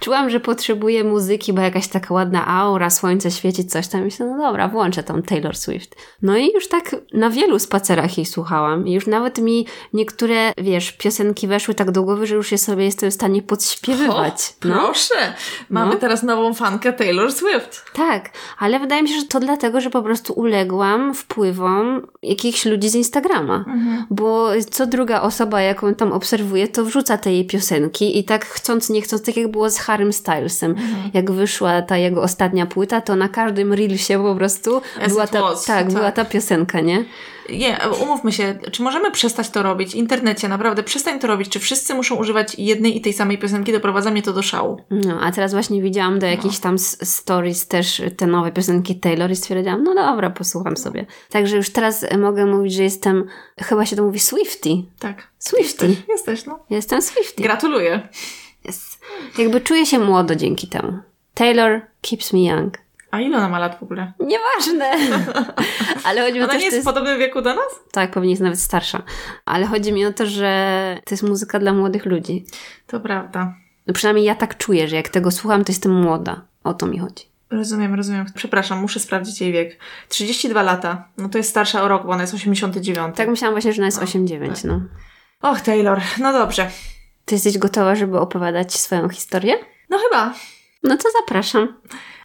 Czułam, 0.00 0.30
że 0.30 0.40
potrzebuję 0.40 1.04
muzyki, 1.04 1.52
bo 1.52 1.60
jakaś 1.60 1.88
taka 1.88 2.14
ładna 2.14 2.46
aura, 2.46 2.90
słońce 2.90 3.30
świeci, 3.30 3.64
coś 3.66 3.88
tam. 3.88 4.00
Myślę, 4.02 4.26
no 4.26 4.38
dobra, 4.38 4.68
włączę 4.68 5.02
tą 5.02 5.22
Taylor 5.22 5.56
Swift. 5.56 5.96
No 6.22 6.36
i 6.36 6.52
już 6.52 6.68
tak 6.68 6.96
na 7.12 7.30
wielu 7.30 7.58
spacerach 7.58 8.18
jej 8.18 8.26
słuchałam. 8.26 8.86
I 8.88 8.92
już 8.92 9.06
nawet 9.06 9.38
mi 9.38 9.66
niektóre, 9.92 10.52
wiesz, 10.58 10.92
piosenki 10.92 11.48
weszły 11.48 11.74
tak 11.74 11.90
do 11.90 12.02
głowy, 12.02 12.26
że 12.26 12.34
już 12.34 12.52
je 12.52 12.58
sobie 12.58 12.84
jestem 12.84 13.10
w 13.10 13.14
stanie 13.14 13.42
podśpiewywać. 13.42 14.54
O, 14.64 14.68
no. 14.68 14.74
proszę! 14.74 15.34
Mamy 15.70 15.94
No. 15.94 16.00
teraz 16.00 16.22
nową 16.22 16.54
fankę 16.54 16.92
Taylor 16.92 17.32
Swift. 17.32 17.84
Tak, 17.92 18.30
ale 18.58 18.80
wydaje 18.80 19.02
mi 19.02 19.08
się, 19.08 19.20
że 19.20 19.26
to 19.26 19.40
dlatego, 19.40 19.80
że 19.80 19.90
po 19.90 20.02
prostu 20.02 20.32
uległam 20.32 21.14
wpływom 21.14 22.06
jakichś 22.22 22.64
ludzi 22.64 22.88
z 22.88 22.94
Instagrama. 22.94 23.64
Bo 24.10 24.48
co 24.70 24.86
druga 24.86 25.20
osoba, 25.22 25.60
jaką 25.60 25.94
tam 25.94 26.12
obserwuję, 26.14 26.68
to 26.68 26.84
wrzuca 26.84 27.18
te 27.18 27.32
jej 27.32 27.46
piosenki 27.46 28.18
i 28.18 28.24
tak 28.24 28.46
chcąc, 28.46 28.90
nie 28.90 29.02
chcąc, 29.02 29.22
tak 29.22 29.36
jak 29.36 29.48
było 29.48 29.70
z 29.70 29.78
Harrym 29.78 30.12
Stylesem. 30.12 30.74
Jak 31.14 31.30
wyszła 31.30 31.82
ta 31.82 31.96
jego 31.96 32.22
ostatnia 32.22 32.66
płyta, 32.66 33.00
to 33.00 33.16
na 33.16 33.28
każdym 33.28 33.72
reelsie 33.72 34.22
po 34.22 34.34
prostu 34.34 34.82
As 35.02 35.08
była 35.08 35.26
ta, 35.26 35.40
was, 35.40 35.64
tak, 35.64 35.84
tak. 35.84 35.92
była 35.92 36.12
ta 36.12 36.24
piosenka, 36.24 36.80
nie? 36.80 37.04
Nie, 37.50 37.78
umówmy 38.02 38.32
się, 38.32 38.58
czy 38.72 38.82
możemy 38.82 39.10
przestać 39.10 39.50
to 39.50 39.62
robić? 39.62 39.92
W 39.92 39.94
internecie, 39.94 40.48
naprawdę, 40.48 40.82
przestań 40.82 41.18
to 41.18 41.26
robić. 41.26 41.48
Czy 41.48 41.58
wszyscy 41.60 41.94
muszą 41.94 42.14
używać 42.16 42.54
jednej 42.58 42.96
i 42.96 43.00
tej 43.00 43.12
samej 43.12 43.38
piosenki? 43.38 43.72
Doprowadza 43.72 44.10
mnie 44.10 44.22
to 44.22 44.32
do 44.32 44.42
szału. 44.42 44.80
No, 44.90 45.20
a 45.20 45.32
teraz 45.32 45.52
właśnie 45.52 45.82
widziałam 45.82 46.18
do 46.18 46.26
jakichś 46.26 46.58
tam 46.58 46.74
s- 46.74 47.10
stories 47.10 47.66
też 47.68 48.02
te 48.16 48.26
nowe 48.26 48.52
piosenki 48.52 49.00
Taylor 49.00 49.30
i 49.30 49.36
stwierdziłam, 49.36 49.82
no 49.84 49.94
dobra, 49.94 50.30
posłucham 50.30 50.76
sobie. 50.76 51.06
Także 51.30 51.56
już 51.56 51.70
teraz 51.70 52.06
mogę 52.18 52.46
mówić, 52.46 52.72
że 52.74 52.82
jestem, 52.82 53.24
chyba 53.62 53.86
się 53.86 53.96
to 53.96 54.02
mówi 54.04 54.18
Swifty. 54.18 54.70
Tak. 54.98 55.28
Swifty. 55.38 55.86
Jesteś, 55.88 56.08
jesteś 56.08 56.46
no. 56.46 56.58
Jestem 56.70 57.02
Swifty. 57.02 57.42
Gratuluję. 57.42 58.08
Yes. 58.68 58.98
Jakby 59.38 59.60
czuję 59.60 59.86
się 59.86 59.98
młodo 59.98 60.34
dzięki 60.36 60.68
temu. 60.68 60.98
Taylor 61.34 61.80
keeps 62.02 62.32
me 62.32 62.40
young. 62.44 62.78
A 63.14 63.20
ile 63.20 63.36
ona 63.36 63.48
ma 63.48 63.58
lat 63.58 63.78
w 63.78 63.82
ogóle? 63.82 64.12
Nieważne. 64.20 64.90
Ale 66.04 66.20
chodzi 66.20 66.34
mi 66.34 66.40
o 66.40 66.44
Ona 66.44 66.52
to, 66.52 66.58
nie 66.58 66.64
jest 66.64 66.76
to 66.76 66.82
w 66.82 66.84
jest... 66.84 66.86
podobnym 66.86 67.18
wieku 67.18 67.42
do 67.42 67.54
nas? 67.54 67.80
Tak, 67.92 68.10
pewnie 68.10 68.30
jest 68.30 68.42
nawet 68.42 68.60
starsza. 68.60 69.02
Ale 69.44 69.66
chodzi 69.66 69.92
mi 69.92 70.06
o 70.06 70.12
to, 70.12 70.26
że 70.26 70.98
to 71.04 71.14
jest 71.14 71.22
muzyka 71.22 71.58
dla 71.58 71.72
młodych 71.72 72.06
ludzi. 72.06 72.44
To 72.86 73.00
prawda. 73.00 73.54
No 73.86 73.94
przynajmniej 73.94 74.24
ja 74.26 74.34
tak 74.34 74.56
czuję, 74.58 74.88
że 74.88 74.96
jak 74.96 75.08
tego 75.08 75.30
słucham, 75.30 75.64
to 75.64 75.72
jestem 75.72 75.92
młoda. 76.02 76.40
O 76.64 76.74
to 76.74 76.86
mi 76.86 76.98
chodzi. 76.98 77.24
Rozumiem, 77.50 77.94
rozumiem. 77.94 78.26
Przepraszam, 78.34 78.80
muszę 78.80 79.00
sprawdzić 79.00 79.40
jej 79.40 79.52
wiek. 79.52 79.78
32 80.08 80.62
lata. 80.62 81.08
No 81.18 81.28
to 81.28 81.38
jest 81.38 81.50
starsza 81.50 81.82
o 81.82 81.88
rok, 81.88 82.06
bo 82.06 82.12
ona 82.12 82.22
jest 82.22 82.34
89. 82.34 83.16
Tak 83.16 83.28
myślałam 83.28 83.54
właśnie, 83.54 83.72
że 83.72 83.78
ona 83.82 83.86
jest 83.86 84.00
No, 84.00 84.06
8-9, 84.06 84.64
no. 84.64 84.80
Och, 85.50 85.60
Taylor. 85.60 86.00
No 86.20 86.32
dobrze. 86.32 86.70
Ty 87.24 87.34
jesteś 87.34 87.58
gotowa, 87.58 87.94
żeby 87.94 88.20
opowiadać 88.20 88.74
swoją 88.74 89.08
historię? 89.08 89.54
No 89.90 89.98
chyba. 89.98 90.34
No 90.82 90.96
to 90.96 91.08
zapraszam. 91.20 91.76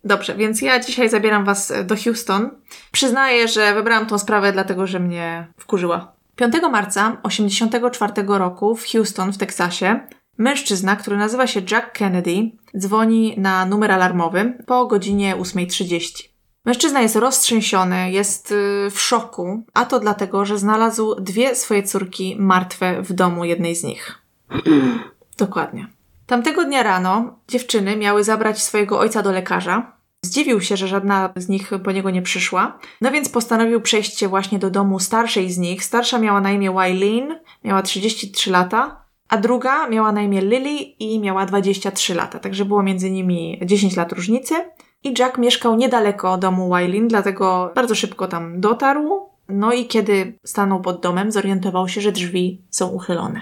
Dobrze, 0.04 0.36
więc 0.36 0.62
ja 0.62 0.80
dzisiaj 0.80 1.10
zabieram 1.10 1.46
Was 1.46 1.74
do 1.86 1.96
Houston. 1.96 2.50
Przyznaję, 2.92 3.48
że 3.48 3.74
wybrałam 3.74 4.06
tą 4.06 4.18
sprawę 4.18 4.52
dlatego, 4.52 4.88
że 4.88 5.00
mnie 5.00 5.48
wkurzyła. 5.58 6.14
5 6.36 6.54
marca 6.72 7.18
84 7.24 8.14
roku 8.28 8.76
w 8.76 8.88
Houston 8.92 9.34
w 9.34 9.38
Teksasie 9.38 10.00
mężczyzna, 10.38 10.96
który 10.96 11.18
nazywa 11.18 11.48
się 11.48 11.62
Jack 11.72 11.92
Kennedy, 11.92 12.52
dzwoni 12.78 13.34
na 13.38 13.66
numer 13.66 13.92
alarmowy 13.92 14.58
po 14.66 14.86
godzinie 14.86 15.36
8.30. 15.36 16.30
Mężczyzna 16.66 17.02
jest 17.02 17.16
roztrzęsiony, 17.16 18.12
jest 18.12 18.52
y, 18.52 18.56
w 18.92 19.02
szoku, 19.02 19.64
a 19.74 19.86
to 19.86 20.00
dlatego, 20.00 20.46
że 20.46 20.58
znalazł 20.58 21.16
dwie 21.16 21.56
swoje 21.56 21.84
córki 21.84 22.36
martwe 22.40 23.02
w 23.02 23.14
domu 23.14 23.46
jednej 23.46 23.76
z 23.76 23.84
nich. 23.84 24.22
Dokładnie. 25.38 25.88
Tamtego 26.30 26.66
dnia 26.66 26.84
rano 26.84 27.40
dziewczyny 27.48 27.98
miały 27.98 28.24
zabrać 28.24 28.64
swojego 28.64 29.00
ojca 29.00 29.22
do 29.22 29.32
lekarza. 29.32 29.92
Zdziwił 30.26 30.62
się, 30.62 30.78
że 30.78 30.88
żadna 30.88 31.30
z 31.36 31.50
nich 31.50 31.72
po 31.84 31.92
niego 31.92 32.10
nie 32.10 32.22
przyszła, 32.22 32.80
no 33.02 33.12
więc 33.12 33.30
postanowił 33.30 33.82
przejść 33.82 34.26
właśnie 34.26 34.60
do 34.60 34.70
domu 34.70 35.00
starszej 35.00 35.52
z 35.52 35.58
nich. 35.58 35.84
Starsza 35.84 36.20
miała 36.20 36.42
na 36.42 36.52
imię 36.52 36.72
Wylene, 36.72 37.40
miała 37.64 37.82
33 37.82 38.52
lata, 38.52 39.04
a 39.30 39.38
druga 39.38 39.90
miała 39.90 40.12
na 40.12 40.22
imię 40.22 40.42
Lily 40.42 40.76
i 41.00 41.20
miała 41.20 41.46
23 41.46 42.16
lata, 42.16 42.40
także 42.40 42.66
było 42.66 42.84
między 42.84 43.12
nimi 43.12 43.60
10 43.66 43.96
lat 43.96 44.12
różnicy. 44.12 44.56
I 45.04 45.14
Jack 45.20 45.38
mieszkał 45.38 45.76
niedaleko 45.76 46.38
domu 46.38 46.70
Wylene, 46.70 47.08
dlatego 47.08 47.72
bardzo 47.76 47.96
szybko 47.96 48.28
tam 48.28 48.62
dotarł. 48.62 49.30
No 49.48 49.74
i 49.74 49.86
kiedy 49.86 50.40
stanął 50.46 50.82
pod 50.82 51.02
domem, 51.02 51.32
zorientował 51.32 51.88
się, 51.88 52.02
że 52.02 52.12
drzwi 52.12 52.62
są 52.70 52.88
uchylone. 52.88 53.42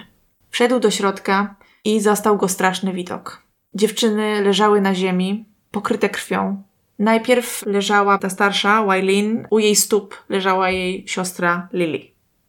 Wszedł 0.50 0.80
do 0.80 0.90
środka 0.90 1.54
i 1.88 2.00
zastał 2.00 2.36
go 2.36 2.48
straszny 2.48 2.92
widok. 2.92 3.42
Dziewczyny 3.74 4.42
leżały 4.42 4.80
na 4.80 4.94
ziemi, 4.94 5.44
pokryte 5.70 6.08
krwią. 6.08 6.62
Najpierw 6.98 7.66
leżała 7.66 8.18
ta 8.18 8.30
starsza, 8.30 8.84
Wylene, 8.84 9.46
u 9.50 9.58
jej 9.58 9.76
stóp 9.76 10.16
leżała 10.28 10.70
jej 10.70 11.08
siostra 11.08 11.68
Lily. 11.72 12.00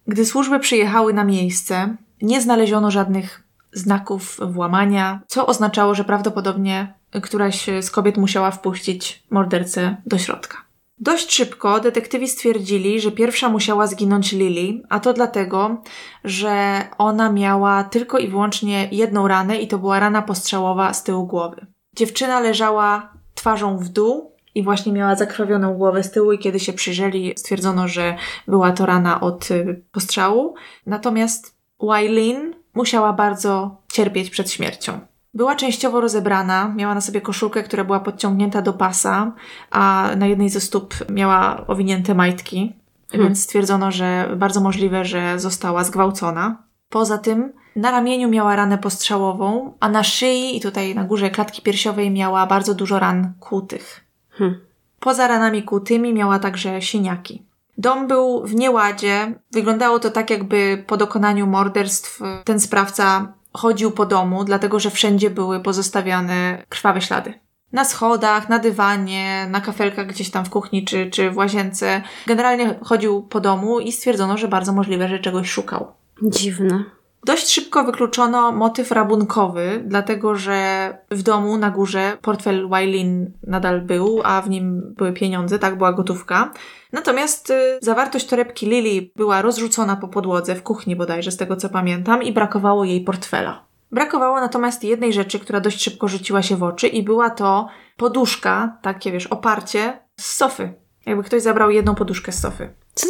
Gdy 0.08 0.26
służby 0.26 0.60
przyjechały 0.60 1.14
na 1.14 1.24
miejsce, 1.24 1.96
nie 2.22 2.42
znaleziono 2.42 2.92
żadnych 2.92 3.44
znaków 3.74 4.40
włamania, 4.48 5.22
co 5.28 5.48
oznaczało, 5.48 5.96
że 5.96 6.04
prawdopodobnie 6.04 6.94
któraś 7.24 7.66
z 7.82 7.92
kobiet 7.92 8.18
musiała 8.18 8.52
wpuścić 8.52 9.24
mordercę 9.30 9.98
do 10.06 10.18
środka. 10.18 10.58
Dość 11.02 11.34
szybko 11.34 11.80
detektywi 11.80 12.28
stwierdzili, 12.28 13.02
że 13.02 13.12
pierwsza 13.12 13.50
musiała 13.50 13.88
zginąć 13.88 14.32
Lily, 14.32 14.82
a 14.90 15.00
to 15.00 15.14
dlatego, 15.14 15.82
że 16.24 16.84
ona 16.98 17.32
miała 17.32 17.84
tylko 17.84 18.18
i 18.18 18.28
wyłącznie 18.28 18.90
jedną 18.92 19.28
ranę 19.28 19.58
i 19.62 19.68
to 19.68 19.78
była 19.78 20.00
rana 20.00 20.22
postrzałowa 20.22 20.94
z 20.94 21.04
tyłu 21.04 21.28
głowy. 21.28 21.66
Dziewczyna 21.94 22.40
leżała 22.40 23.14
twarzą 23.36 23.78
w 23.78 23.90
dół 23.90 24.32
i 24.56 24.64
właśnie 24.64 24.92
miała 24.92 25.16
zakrwawioną 25.16 25.74
głowę 25.74 26.04
z 26.04 26.12
tyłu 26.12 26.32
i 26.32 26.40
kiedy 26.40 26.60
się 26.60 26.74
przyjrzeli, 26.74 27.34
stwierdzono, 27.38 27.88
że 27.88 28.16
była 28.48 28.72
to 28.72 28.86
rana 28.86 29.22
od 29.22 29.52
y, 29.52 29.84
postrzału. 29.92 30.56
Natomiast 30.86 31.56
Wylene 31.80 32.54
musiała 32.74 33.14
bardzo 33.14 33.82
cierpieć 33.92 34.30
przed 34.30 34.52
śmiercią. 34.52 35.00
Była 35.34 35.56
częściowo 35.56 36.02
rozebrana, 36.02 36.74
miała 36.76 36.96
na 36.96 37.02
sobie 37.02 37.22
koszulkę, 37.22 37.64
która 37.64 37.84
była 37.84 38.00
podciągnięta 38.00 38.62
do 38.62 38.74
pasa, 38.74 39.32
a 39.72 40.10
na 40.18 40.28
jednej 40.28 40.50
ze 40.50 40.62
stóp 40.62 40.96
miała 41.10 41.68
owinięte 41.68 42.16
majtki, 42.16 42.76
hmm. 43.12 43.28
więc 43.28 43.44
stwierdzono, 43.44 43.92
że 43.92 44.36
bardzo 44.38 44.62
możliwe, 44.62 45.06
że 45.06 45.40
została 45.40 45.84
zgwałcona. 45.84 46.64
Poza 46.90 47.18
tym 47.18 47.54
na 47.76 47.92
ramieniu 47.92 48.30
miała 48.30 48.56
ranę 48.56 48.78
postrzałową, 48.78 49.74
a 49.80 49.90
na 49.90 50.04
szyi 50.04 50.58
i 50.58 50.62
tutaj 50.62 50.96
na 50.96 51.04
górze 51.04 51.30
klatki 51.30 51.62
piersiowej 51.62 52.12
miała 52.12 52.48
bardzo 52.48 52.74
dużo 52.76 53.00
ran 53.00 53.34
kłutych. 53.40 54.06
Hmm. 54.30 54.60
Poza 55.00 55.28
ranami 55.28 55.64
kłutymi 55.64 56.14
miała 56.14 56.40
także 56.40 56.82
siniaki. 56.82 57.44
Dom 57.78 58.08
był 58.08 58.46
w 58.46 58.56
nieładzie. 58.56 59.34
Wyglądało 59.52 60.00
to 60.00 60.10
tak, 60.10 60.30
jakby 60.30 60.84
po 60.88 60.98
dokonaniu 60.98 61.48
morderstw 61.48 62.20
ten 62.44 62.60
sprawca 62.60 63.34
chodził 63.54 63.92
po 63.92 64.06
domu, 64.06 64.44
dlatego 64.44 64.80
że 64.80 64.90
wszędzie 64.90 65.30
były 65.30 65.60
pozostawiane 65.60 66.64
krwawe 66.70 67.02
ślady. 67.02 67.34
Na 67.72 67.86
schodach, 67.86 68.50
na 68.50 68.60
dywanie, 68.60 69.48
na 69.50 69.62
kafelkach 69.62 70.08
gdzieś 70.08 70.30
tam 70.30 70.46
w 70.46 70.50
kuchni 70.50 70.86
czy, 70.86 71.10
czy 71.10 71.32
w 71.32 71.38
łazience. 71.38 72.02
Generalnie 72.28 72.80
chodził 72.82 73.22
po 73.22 73.40
domu 73.40 73.80
i 73.80 73.92
stwierdzono, 73.92 74.38
że 74.38 74.48
bardzo 74.48 74.74
możliwe, 74.74 75.08
że 75.08 75.20
czegoś 75.20 75.50
szukał. 75.50 75.92
Dziwne. 76.24 76.84
Dość 77.24 77.50
szybko 77.50 77.84
wykluczono 77.84 78.52
motyw 78.52 78.92
rabunkowy, 78.92 79.84
dlatego 79.86 80.36
że 80.36 80.98
w 81.12 81.22
domu 81.22 81.58
na 81.58 81.70
górze 81.70 82.18
portfel 82.22 82.70
Wylin 82.70 83.32
nadal 83.48 83.82
był, 83.82 84.22
a 84.24 84.42
w 84.42 84.50
nim 84.50 84.94
były 84.98 85.14
pieniądze, 85.14 85.60
tak, 85.60 85.78
była 85.78 85.94
gotówka. 85.94 86.54
Natomiast 86.92 87.50
y, 87.50 87.80
zawartość 87.82 88.26
torebki 88.26 88.66
Lily 88.66 89.10
była 89.16 89.42
rozrzucona 89.42 89.96
po 89.96 90.08
podłodze 90.08 90.56
w 90.56 90.64
kuchni 90.64 90.96
bodajże, 90.96 91.32
z 91.32 91.38
tego 91.38 91.56
co 91.56 91.70
pamiętam, 91.70 92.24
i 92.24 92.32
brakowało 92.32 92.84
jej 92.84 93.02
portfela. 93.02 93.66
Brakowało 93.92 94.40
natomiast 94.40 94.84
jednej 94.84 95.14
rzeczy, 95.14 95.40
która 95.40 95.60
dość 95.60 95.84
szybko 95.84 96.08
rzuciła 96.08 96.42
się 96.42 96.56
w 96.56 96.64
oczy 96.64 96.88
i 96.88 97.04
była 97.04 97.30
to 97.30 97.68
poduszka, 97.98 98.78
takie 98.82 99.12
wiesz, 99.12 99.28
oparcie 99.28 100.00
z 100.20 100.26
sofy. 100.36 100.74
Jakby 101.06 101.24
ktoś 101.24 101.42
zabrał 101.42 101.72
jedną 101.72 101.96
poduszkę 101.96 102.32
z 102.32 102.40
sofy. 102.40 102.74
Co? 102.94 103.08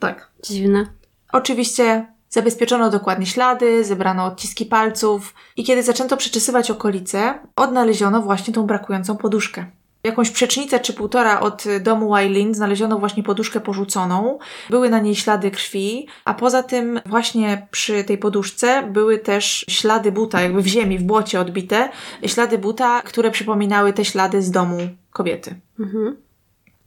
Tak. 0.00 0.30
Dziwne. 0.42 0.86
Oczywiście 1.32 2.11
Zabezpieczono 2.32 2.90
dokładnie 2.90 3.26
ślady, 3.26 3.84
zebrano 3.84 4.24
odciski 4.24 4.66
palców 4.66 5.34
i 5.56 5.64
kiedy 5.64 5.82
zaczęto 5.82 6.16
przeczesywać 6.16 6.70
okolice, 6.70 7.38
odnaleziono 7.56 8.22
właśnie 8.22 8.54
tą 8.54 8.66
brakującą 8.66 9.16
poduszkę. 9.16 9.66
Jakąś 10.04 10.30
przecznicę 10.30 10.80
czy 10.80 10.92
półtora 10.92 11.40
od 11.40 11.64
domu 11.80 12.14
Wylin 12.14 12.54
znaleziono 12.54 12.98
właśnie 12.98 13.22
poduszkę 13.22 13.60
porzuconą. 13.60 14.38
Były 14.70 14.90
na 14.90 15.00
niej 15.00 15.14
ślady 15.14 15.50
krwi, 15.50 16.06
a 16.24 16.34
poza 16.34 16.62
tym 16.62 17.00
właśnie 17.06 17.66
przy 17.70 18.04
tej 18.04 18.18
poduszce 18.18 18.82
były 18.82 19.18
też 19.18 19.64
ślady 19.68 20.12
buta, 20.12 20.40
jakby 20.40 20.62
w 20.62 20.66
ziemi, 20.66 20.98
w 20.98 21.02
błocie 21.02 21.40
odbite, 21.40 21.88
ślady 22.26 22.58
buta, 22.58 23.02
które 23.02 23.30
przypominały 23.30 23.92
te 23.92 24.04
ślady 24.04 24.42
z 24.42 24.50
domu 24.50 24.78
kobiety. 25.10 25.54
Mhm. 25.80 26.16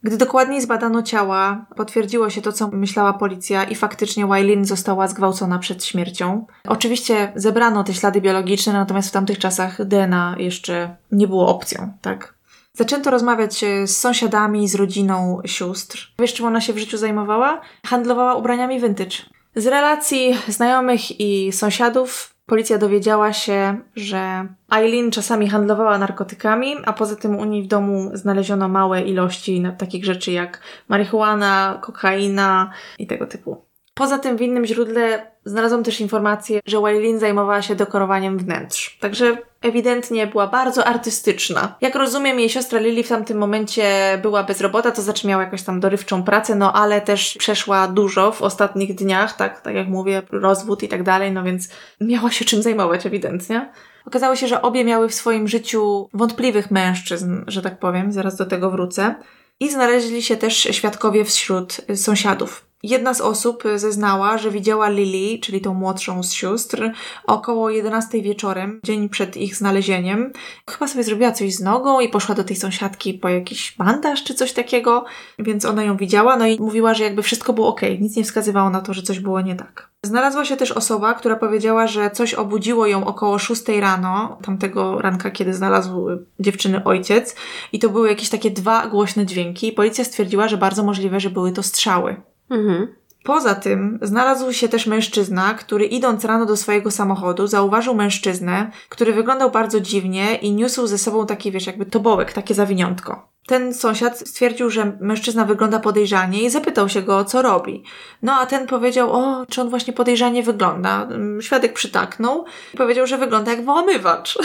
Gdy 0.06 0.18
dokładniej 0.18 0.62
zbadano 0.62 1.04
ciała, 1.04 1.66
potwierdziło 1.76 2.30
się 2.30 2.42
to, 2.42 2.52
co 2.52 2.68
myślała 2.68 3.14
policja 3.14 3.64
i 3.64 3.76
faktycznie 3.76 4.28
Wylin 4.28 4.66
została 4.66 5.08
zgwałcona 5.08 5.60
przed 5.60 5.86
śmiercią. 5.86 6.46
Oczywiście 6.68 7.32
zebrano 7.36 7.84
te 7.84 7.94
ślady 7.94 8.22
biologiczne, 8.22 8.74
natomiast 8.74 9.10
w 9.10 9.12
tamtych 9.12 9.40
czasach 9.40 9.86
DNA 9.86 10.36
jeszcze 10.38 10.96
nie 11.12 11.28
było 11.28 11.48
opcją, 11.48 11.94
tak? 12.02 12.34
Zaczęto 12.74 13.12
rozmawiać 13.12 13.66
z 13.86 13.98
sąsiadami, 13.98 14.68
z 14.68 14.76
rodziną 14.76 15.42
sióstr. 15.46 16.12
Wiesz, 16.20 16.34
czym 16.34 16.46
ona 16.46 16.62
się 16.62 16.74
w 16.74 16.78
życiu 16.78 16.98
zajmowała? 16.98 17.62
Handlowała 17.86 18.36
ubraniami 18.36 18.80
vintage. 18.80 19.18
Z 19.56 19.68
relacji 19.68 20.38
znajomych 20.48 21.20
i 21.20 21.52
sąsiadów 21.52 22.35
Policja 22.46 22.78
dowiedziała 22.78 23.34
się, 23.34 23.78
że 23.96 24.48
Eileen 24.72 25.12
czasami 25.12 25.50
handlowała 25.50 25.98
narkotykami, 25.98 26.76
a 26.86 26.94
poza 26.94 27.16
tym 27.16 27.36
u 27.36 27.46
niej 27.46 27.64
w 27.64 27.68
domu 27.68 28.12
znaleziono 28.14 28.68
małe 28.68 29.02
ilości 29.02 29.64
takich 29.78 30.06
rzeczy 30.06 30.32
jak 30.32 30.62
marihuana, 30.88 31.80
kokaina 31.82 32.72
i 33.00 33.08
tego 33.08 33.28
typu. 33.28 33.65
Poza 33.98 34.20
tym 34.20 34.38
w 34.38 34.42
innym 34.42 34.66
źródle 34.66 35.32
znalazłam 35.46 35.84
też 35.84 36.02
informację, 36.02 36.60
że 36.66 36.80
Waylin 36.80 37.20
zajmowała 37.20 37.62
się 37.62 37.76
dekorowaniem 37.76 38.38
wnętrz. 38.38 38.98
Także 39.00 39.38
ewidentnie 39.62 40.28
była 40.28 40.48
bardzo 40.48 40.88
artystyczna. 40.88 41.76
Jak 41.82 41.96
rozumiem, 41.96 42.40
jej 42.40 42.50
siostra 42.50 42.80
Lily 42.80 43.04
w 43.04 43.08
tamtym 43.08 43.38
momencie 43.38 43.84
była 44.22 44.44
bezrobota, 44.44 44.92
to 44.92 45.02
znaczy 45.02 45.28
miała 45.28 45.44
jakąś 45.44 45.64
tam 45.64 45.80
dorywczą 45.80 46.24
pracę, 46.24 46.56
no 46.56 46.74
ale 46.74 47.02
też 47.02 47.36
przeszła 47.40 47.88
dużo 47.88 48.32
w 48.32 48.42
ostatnich 48.42 48.96
dniach, 48.96 49.36
tak, 49.36 49.62
tak 49.62 49.76
jak 49.76 49.88
mówię, 49.88 50.22
rozwód 50.32 50.84
i 50.84 50.88
tak 50.88 51.04
dalej, 51.04 51.32
no 51.32 51.44
więc 51.44 51.70
miała 52.02 52.32
się 52.32 52.46
czym 52.46 52.62
zajmować 52.62 53.06
ewidentnie. 53.06 53.72
Okazało 54.06 54.36
się, 54.36 54.48
że 54.48 54.62
obie 54.62 54.84
miały 54.86 55.10
w 55.10 55.14
swoim 55.14 55.48
życiu 55.48 56.10
wątpliwych 56.14 56.72
mężczyzn, 56.72 57.44
że 57.48 57.62
tak 57.62 57.80
powiem, 57.80 58.12
zaraz 58.12 58.36
do 58.36 58.46
tego 58.46 58.72
wrócę. 58.72 59.16
I 59.60 59.72
znaleźli 59.72 60.24
się 60.24 60.38
też 60.38 60.58
świadkowie 60.58 61.26
wśród 61.26 61.82
sąsiadów. 61.96 62.66
Jedna 62.86 63.14
z 63.14 63.22
osób 63.22 63.64
zeznała, 63.76 64.38
że 64.38 64.52
widziała 64.52 64.90
Lily, 64.90 65.40
czyli 65.40 65.62
tą 65.62 65.74
młodszą 65.74 66.24
z 66.24 66.34
sióstr, 66.34 66.92
około 67.28 67.70
11 67.70 68.22
wieczorem, 68.22 68.80
dzień 68.84 69.10
przed 69.10 69.38
ich 69.38 69.56
znalezieniem. 69.56 70.32
Chyba 70.70 70.88
sobie 70.88 71.04
zrobiła 71.04 71.32
coś 71.32 71.56
z 71.56 71.62
nogą 71.62 72.00
i 72.00 72.10
poszła 72.10 72.36
do 72.36 72.44
tej 72.44 72.56
sąsiadki 72.56 73.14
po 73.14 73.30
jakiś 73.30 73.76
bandaż 73.78 74.24
czy 74.24 74.34
coś 74.34 74.54
takiego, 74.54 75.06
więc 75.40 75.66
ona 75.66 75.84
ją 75.84 75.98
widziała, 75.98 76.38
no 76.38 76.48
i 76.48 76.60
mówiła, 76.60 76.94
że 76.94 77.04
jakby 77.04 77.22
wszystko 77.22 77.54
było 77.54 77.68
ok, 77.68 77.82
nic 78.00 78.16
nie 78.16 78.24
wskazywało 78.24 78.70
na 78.70 78.82
to, 78.82 78.94
że 78.94 79.02
coś 79.02 79.20
było 79.20 79.42
nie 79.42 79.56
tak. 79.56 79.90
Znalazła 80.04 80.46
się 80.46 80.58
też 80.58 80.72
osoba, 80.72 81.14
która 81.14 81.36
powiedziała, 81.36 81.88
że 81.88 82.12
coś 82.12 82.34
obudziło 82.34 82.88
ją 82.88 83.06
około 83.06 83.40
6 83.40 83.64
rano, 83.80 84.38
tamtego 84.42 85.02
ranka, 85.02 85.32
kiedy 85.32 85.54
znalazł 85.54 86.08
dziewczyny 86.40 86.84
ojciec, 86.84 87.36
i 87.74 87.80
to 87.80 87.90
były 87.90 88.10
jakieś 88.10 88.30
takie 88.30 88.52
dwa 88.52 88.88
głośne 88.88 89.26
dźwięki. 89.26 89.72
Policja 89.72 90.04
stwierdziła, 90.04 90.48
że 90.48 90.58
bardzo 90.58 90.84
możliwe, 90.84 91.20
że 91.20 91.30
były 91.30 91.52
to 91.52 91.64
strzały. 91.64 92.16
Mhm. 92.50 92.96
Poza 93.24 93.56
tym 93.56 94.00
znalazł 94.02 94.54
się 94.54 94.70
też 94.70 94.88
mężczyzna, 94.88 95.54
który 95.54 95.86
idąc 95.86 96.26
rano 96.26 96.46
do 96.46 96.58
swojego 96.58 96.92
samochodu 96.92 97.48
zauważył 97.48 97.96
mężczyznę, 97.96 98.72
który 98.90 99.14
wyglądał 99.14 99.52
bardzo 99.52 99.80
dziwnie 99.80 100.36
i 100.36 100.52
niósł 100.52 100.88
ze 100.88 100.98
sobą 100.98 101.26
taki, 101.26 101.52
wiesz, 101.52 101.68
jakby 101.68 101.86
tobołek, 101.86 102.34
takie 102.34 102.54
zawiniątko. 102.54 103.35
Ten 103.48 103.74
sąsiad 103.74 104.20
stwierdził, 104.20 104.70
że 104.70 104.98
mężczyzna 105.00 105.46
wygląda 105.46 105.80
podejrzanie 105.80 106.44
i 106.44 106.50
zapytał 106.50 106.90
się 106.90 107.02
go, 107.02 107.26
co 107.26 107.42
robi. 107.42 107.84
No 108.22 108.34
a 108.34 108.46
ten 108.46 108.68
powiedział, 108.68 109.12
o, 109.12 109.46
czy 109.50 109.62
on 109.62 109.70
właśnie 109.70 109.94
podejrzanie 109.94 110.44
wygląda. 110.44 111.08
Świadek 111.42 111.74
przytaknął 111.74 112.46
i 112.74 112.78
powiedział, 112.78 113.08
że 113.08 113.18
wygląda 113.18 113.52
jak 113.52 113.66
włamywacz. 113.66 114.38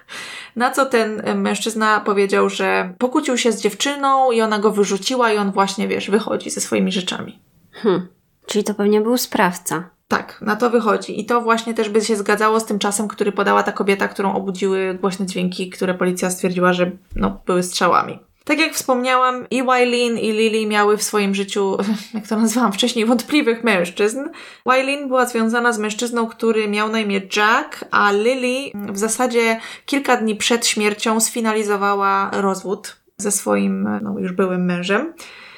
Na 0.56 0.70
co 0.70 0.86
ten 0.86 1.22
mężczyzna 1.36 2.00
powiedział, 2.00 2.48
że 2.48 2.94
pokłócił 2.98 3.38
się 3.38 3.52
z 3.52 3.60
dziewczyną 3.60 4.32
i 4.32 4.40
ona 4.40 4.58
go 4.58 4.70
wyrzuciła 4.70 5.32
i 5.32 5.36
on 5.36 5.52
właśnie, 5.52 5.88
wiesz, 5.88 6.10
wychodzi 6.10 6.50
ze 6.50 6.60
swoimi 6.60 6.92
rzeczami. 6.92 7.38
Hmm. 7.72 8.08
Czyli 8.46 8.64
to 8.64 8.74
pewnie 8.74 9.00
był 9.00 9.18
sprawca. 9.18 9.90
Tak, 10.08 10.38
na 10.40 10.56
to 10.56 10.70
wychodzi. 10.70 11.20
I 11.20 11.26
to 11.26 11.40
właśnie 11.40 11.74
też 11.74 11.88
by 11.88 12.00
się 12.00 12.16
zgadzało 12.16 12.60
z 12.60 12.64
tym 12.64 12.78
czasem, 12.78 13.08
który 13.08 13.32
podała 13.32 13.62
ta 13.62 13.72
kobieta, 13.72 14.08
którą 14.08 14.34
obudziły 14.34 14.98
głośne 15.00 15.26
dźwięki, 15.26 15.70
które 15.70 15.94
policja 15.94 16.30
stwierdziła, 16.30 16.72
że 16.72 16.90
no, 17.16 17.40
były 17.46 17.62
strzałami. 17.62 18.18
Tak 18.52 18.60
jak 18.60 18.74
wspomniałam, 18.74 19.46
i 19.50 19.62
Wylin, 19.62 20.18
i 20.18 20.32
Lily 20.32 20.66
miały 20.66 20.96
w 20.96 21.02
swoim 21.02 21.34
życiu, 21.34 21.76
jak 22.14 22.26
to 22.26 22.36
nazwałam 22.36 22.72
wcześniej, 22.72 23.06
wątpliwych 23.06 23.64
mężczyzn. 23.64 24.20
Wylin 24.66 25.08
była 25.08 25.26
związana 25.26 25.72
z 25.72 25.78
mężczyzną, 25.78 26.26
który 26.26 26.68
miał 26.68 26.88
na 26.88 27.00
imię 27.00 27.20
Jack, 27.36 27.84
a 27.90 28.12
Lily 28.12 28.70
w 28.92 28.98
zasadzie 28.98 29.60
kilka 29.86 30.16
dni 30.16 30.36
przed 30.36 30.66
śmiercią 30.66 31.20
sfinalizowała 31.20 32.30
rozwód 32.32 32.96
ze 33.16 33.30
swoim 33.30 33.88
no, 34.02 34.18
już 34.18 34.32
byłym 34.32 34.64
mężem. 34.64 35.12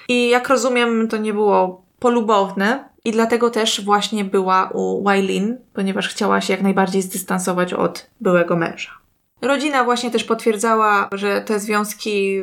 I 0.08 0.28
jak 0.28 0.48
rozumiem, 0.48 1.08
to 1.08 1.16
nie 1.16 1.32
było 1.32 1.84
polubowne 1.98 2.88
i 3.04 3.12
dlatego 3.12 3.50
też 3.50 3.84
właśnie 3.84 4.24
była 4.24 4.70
u 4.74 5.04
Wylin, 5.04 5.56
ponieważ 5.72 6.08
chciała 6.08 6.40
się 6.40 6.52
jak 6.52 6.62
najbardziej 6.62 7.02
zdystansować 7.02 7.72
od 7.72 8.10
byłego 8.20 8.56
męża. 8.56 9.03
Rodzina 9.42 9.84
właśnie 9.84 10.10
też 10.10 10.24
potwierdzała, 10.24 11.08
że 11.12 11.40
te 11.40 11.60
związki 11.60 12.42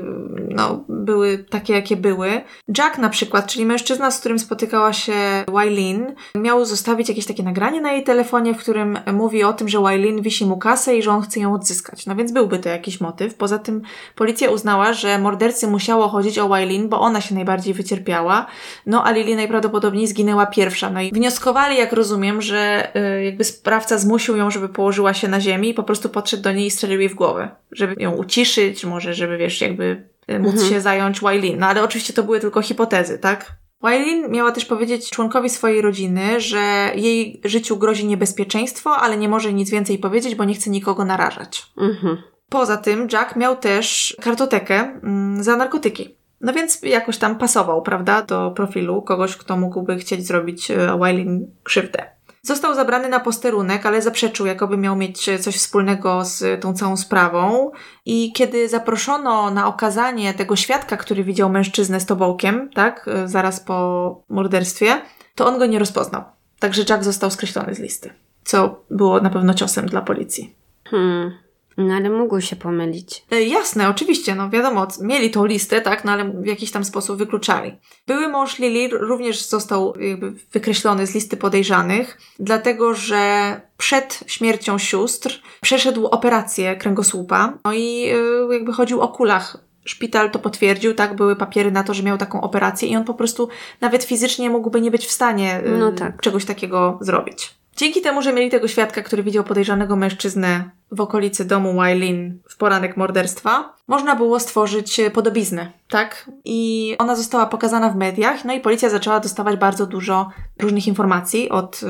no, 0.49 0.83
były 0.89 1.37
takie, 1.37 1.73
jakie 1.73 1.97
były. 1.97 2.41
Jack 2.77 2.97
na 2.97 3.09
przykład, 3.09 3.47
czyli 3.47 3.65
mężczyzna, 3.65 4.11
z 4.11 4.19
którym 4.19 4.39
spotykała 4.39 4.93
się 4.93 5.13
Wylin, 5.47 6.15
miał 6.35 6.65
zostawić 6.65 7.09
jakieś 7.09 7.25
takie 7.25 7.43
nagranie 7.43 7.81
na 7.81 7.91
jej 7.91 8.03
telefonie, 8.03 8.53
w 8.53 8.57
którym 8.57 8.99
mówi 9.13 9.43
o 9.43 9.53
tym, 9.53 9.69
że 9.69 9.79
Wylin 9.81 10.21
wisi 10.21 10.45
mu 10.45 10.57
kasę 10.57 10.95
i 10.95 11.03
że 11.03 11.11
on 11.11 11.21
chce 11.21 11.39
ją 11.39 11.53
odzyskać. 11.53 12.05
No 12.05 12.15
więc 12.15 12.31
byłby 12.31 12.59
to 12.59 12.69
jakiś 12.69 13.01
motyw. 13.01 13.35
Poza 13.35 13.59
tym 13.59 13.81
policja 14.15 14.49
uznała, 14.49 14.93
że 14.93 15.19
mordercy 15.19 15.67
musiało 15.67 16.07
chodzić 16.07 16.39
o 16.39 16.49
Wylin, 16.49 16.89
bo 16.89 16.99
ona 16.99 17.21
się 17.21 17.35
najbardziej 17.35 17.73
wycierpiała, 17.73 18.45
no 18.85 19.03
a 19.03 19.11
Lily 19.11 19.35
najprawdopodobniej 19.35 20.07
zginęła 20.07 20.45
pierwsza. 20.45 20.89
No 20.89 21.01
i 21.01 21.11
wnioskowali, 21.11 21.77
jak 21.77 21.93
rozumiem, 21.93 22.41
że 22.41 22.91
y, 22.95 23.23
jakby 23.23 23.43
sprawca 23.43 23.97
zmusił 23.97 24.37
ją, 24.37 24.51
żeby 24.51 24.69
położyła 24.69 25.13
się 25.13 25.27
na 25.27 25.41
ziemi 25.41 25.69
i 25.69 25.73
po 25.73 25.83
prostu 25.83 26.09
podszedł 26.09 26.43
do 26.43 26.51
niej 26.51 26.67
i 26.67 26.71
strzelił 26.81 26.99
jej 26.99 27.09
w 27.09 27.15
głowę, 27.15 27.49
żeby 27.71 27.95
ją 27.97 28.11
uciszyć, 28.11 28.85
może 28.85 29.13
żeby, 29.13 29.37
wiesz, 29.37 29.61
jakby 29.61 30.09
e, 30.27 30.39
móc 30.39 30.53
mhm. 30.53 30.69
się 30.69 30.81
zająć 30.81 31.19
Wylin. 31.19 31.59
No 31.59 31.67
ale 31.67 31.83
oczywiście 31.83 32.13
to 32.13 32.23
były 32.23 32.39
tylko 32.39 32.61
hipotezy, 32.61 33.19
tak? 33.19 33.51
Wylin 33.83 34.31
miała 34.31 34.51
też 34.51 34.65
powiedzieć 34.65 35.09
członkowi 35.09 35.49
swojej 35.49 35.81
rodziny, 35.81 36.41
że 36.41 36.91
jej 36.95 37.41
życiu 37.45 37.77
grozi 37.77 38.05
niebezpieczeństwo, 38.05 38.89
ale 38.89 39.17
nie 39.17 39.29
może 39.29 39.53
nic 39.53 39.69
więcej 39.69 39.99
powiedzieć, 39.99 40.35
bo 40.35 40.43
nie 40.43 40.53
chce 40.53 40.69
nikogo 40.69 41.05
narażać. 41.05 41.63
Mhm. 41.77 42.17
Poza 42.49 42.77
tym 42.77 43.07
Jack 43.11 43.35
miał 43.35 43.55
też 43.55 44.17
kartotekę 44.21 44.99
mm, 45.03 45.43
za 45.43 45.57
narkotyki. 45.57 46.15
No 46.41 46.53
więc 46.53 46.81
jakoś 46.81 47.17
tam 47.17 47.37
pasował, 47.37 47.81
prawda, 47.81 48.21
do 48.21 48.51
profilu 48.51 49.01
kogoś, 49.01 49.37
kto 49.37 49.57
mógłby 49.57 49.97
chcieć 49.97 50.27
zrobić 50.27 50.71
e, 50.71 50.97
Wylin 50.99 51.47
krzywdę. 51.63 52.05
Został 52.43 52.75
zabrany 52.75 53.09
na 53.09 53.19
posterunek, 53.19 53.85
ale 53.85 54.01
zaprzeczył, 54.01 54.45
jakoby 54.45 54.77
miał 54.77 54.95
mieć 54.95 55.29
coś 55.39 55.55
wspólnego 55.55 56.25
z 56.25 56.61
tą 56.61 56.73
całą 56.73 56.97
sprawą. 56.97 57.71
I 58.05 58.33
kiedy 58.33 58.69
zaproszono 58.69 59.51
na 59.51 59.67
okazanie 59.67 60.33
tego 60.33 60.55
świadka, 60.55 60.97
który 60.97 61.23
widział 61.23 61.49
mężczyznę 61.49 61.99
z 61.99 62.05
tobołkiem, 62.05 62.69
tak, 62.73 63.09
zaraz 63.25 63.59
po 63.59 64.23
morderstwie, 64.29 65.01
to 65.35 65.47
on 65.47 65.59
go 65.59 65.65
nie 65.65 65.79
rozpoznał. 65.79 66.23
Także 66.59 66.83
Jack 66.89 67.03
został 67.03 67.31
skreślony 67.31 67.75
z 67.75 67.79
listy, 67.79 68.13
co 68.43 68.83
było 68.89 69.21
na 69.21 69.29
pewno 69.29 69.53
ciosem 69.53 69.85
dla 69.85 70.01
policji. 70.01 70.55
Hmm. 70.87 71.31
No 71.77 71.93
ale 71.93 72.09
mógł 72.09 72.41
się 72.41 72.55
pomylić. 72.55 73.25
E, 73.31 73.43
jasne, 73.43 73.89
oczywiście, 73.89 74.35
no 74.35 74.49
wiadomo, 74.49 74.87
mieli 75.01 75.31
tą 75.31 75.45
listę, 75.45 75.81
tak, 75.81 76.05
no 76.05 76.11
ale 76.11 76.31
w 76.41 76.45
jakiś 76.45 76.71
tam 76.71 76.85
sposób 76.85 77.17
wykluczali. 77.17 77.77
Były 78.07 78.27
mąż 78.27 78.59
Lily 78.59 78.87
również 78.91 79.45
został 79.45 79.93
jakby 79.99 80.33
wykreślony 80.51 81.07
z 81.07 81.15
listy 81.15 81.37
podejrzanych, 81.37 82.17
dlatego 82.39 82.93
że 82.93 83.61
przed 83.77 84.23
śmiercią 84.27 84.77
sióstr 84.77 85.41
przeszedł 85.61 86.07
operację 86.07 86.75
kręgosłupa, 86.75 87.57
no 87.65 87.73
i 87.73 88.05
e, 88.49 88.53
jakby 88.53 88.73
chodził 88.73 89.01
o 89.01 89.07
kulach 89.07 89.57
szpital 89.85 90.31
to 90.31 90.39
potwierdził, 90.39 90.93
tak, 90.93 91.15
były 91.15 91.35
papiery 91.35 91.71
na 91.71 91.83
to, 91.83 91.93
że 91.93 92.03
miał 92.03 92.17
taką 92.17 92.41
operację 92.41 92.87
i 92.87 92.95
on 92.95 93.03
po 93.03 93.13
prostu 93.13 93.49
nawet 93.81 94.03
fizycznie 94.03 94.49
mógłby 94.49 94.81
nie 94.81 94.91
być 94.91 95.05
w 95.05 95.11
stanie 95.11 95.53
e, 95.53 95.69
no 95.69 95.91
tak. 95.91 96.21
czegoś 96.21 96.45
takiego 96.45 96.97
zrobić. 97.01 97.60
Dzięki 97.81 98.01
temu, 98.01 98.21
że 98.21 98.33
mieli 98.33 98.49
tego 98.49 98.67
świadka, 98.67 99.01
który 99.01 99.23
widział 99.23 99.43
podejrzanego 99.43 99.95
mężczyznę 99.95 100.69
w 100.91 101.01
okolicy 101.01 101.45
domu 101.45 101.81
Wylin 101.81 102.39
w 102.49 102.57
poranek 102.57 102.97
morderstwa, 102.97 103.75
można 103.87 104.15
było 104.15 104.39
stworzyć 104.39 105.01
podobiznę, 105.13 105.71
tak? 105.89 106.29
I 106.45 106.95
ona 106.99 107.15
została 107.15 107.45
pokazana 107.45 107.89
w 107.89 107.95
mediach, 107.95 108.45
no 108.45 108.53
i 108.53 108.59
policja 108.59 108.89
zaczęła 108.89 109.19
dostawać 109.19 109.55
bardzo 109.59 109.85
dużo 109.85 110.29
różnych 110.59 110.87
informacji 110.87 111.49
od 111.49 111.83
y, 111.83 111.87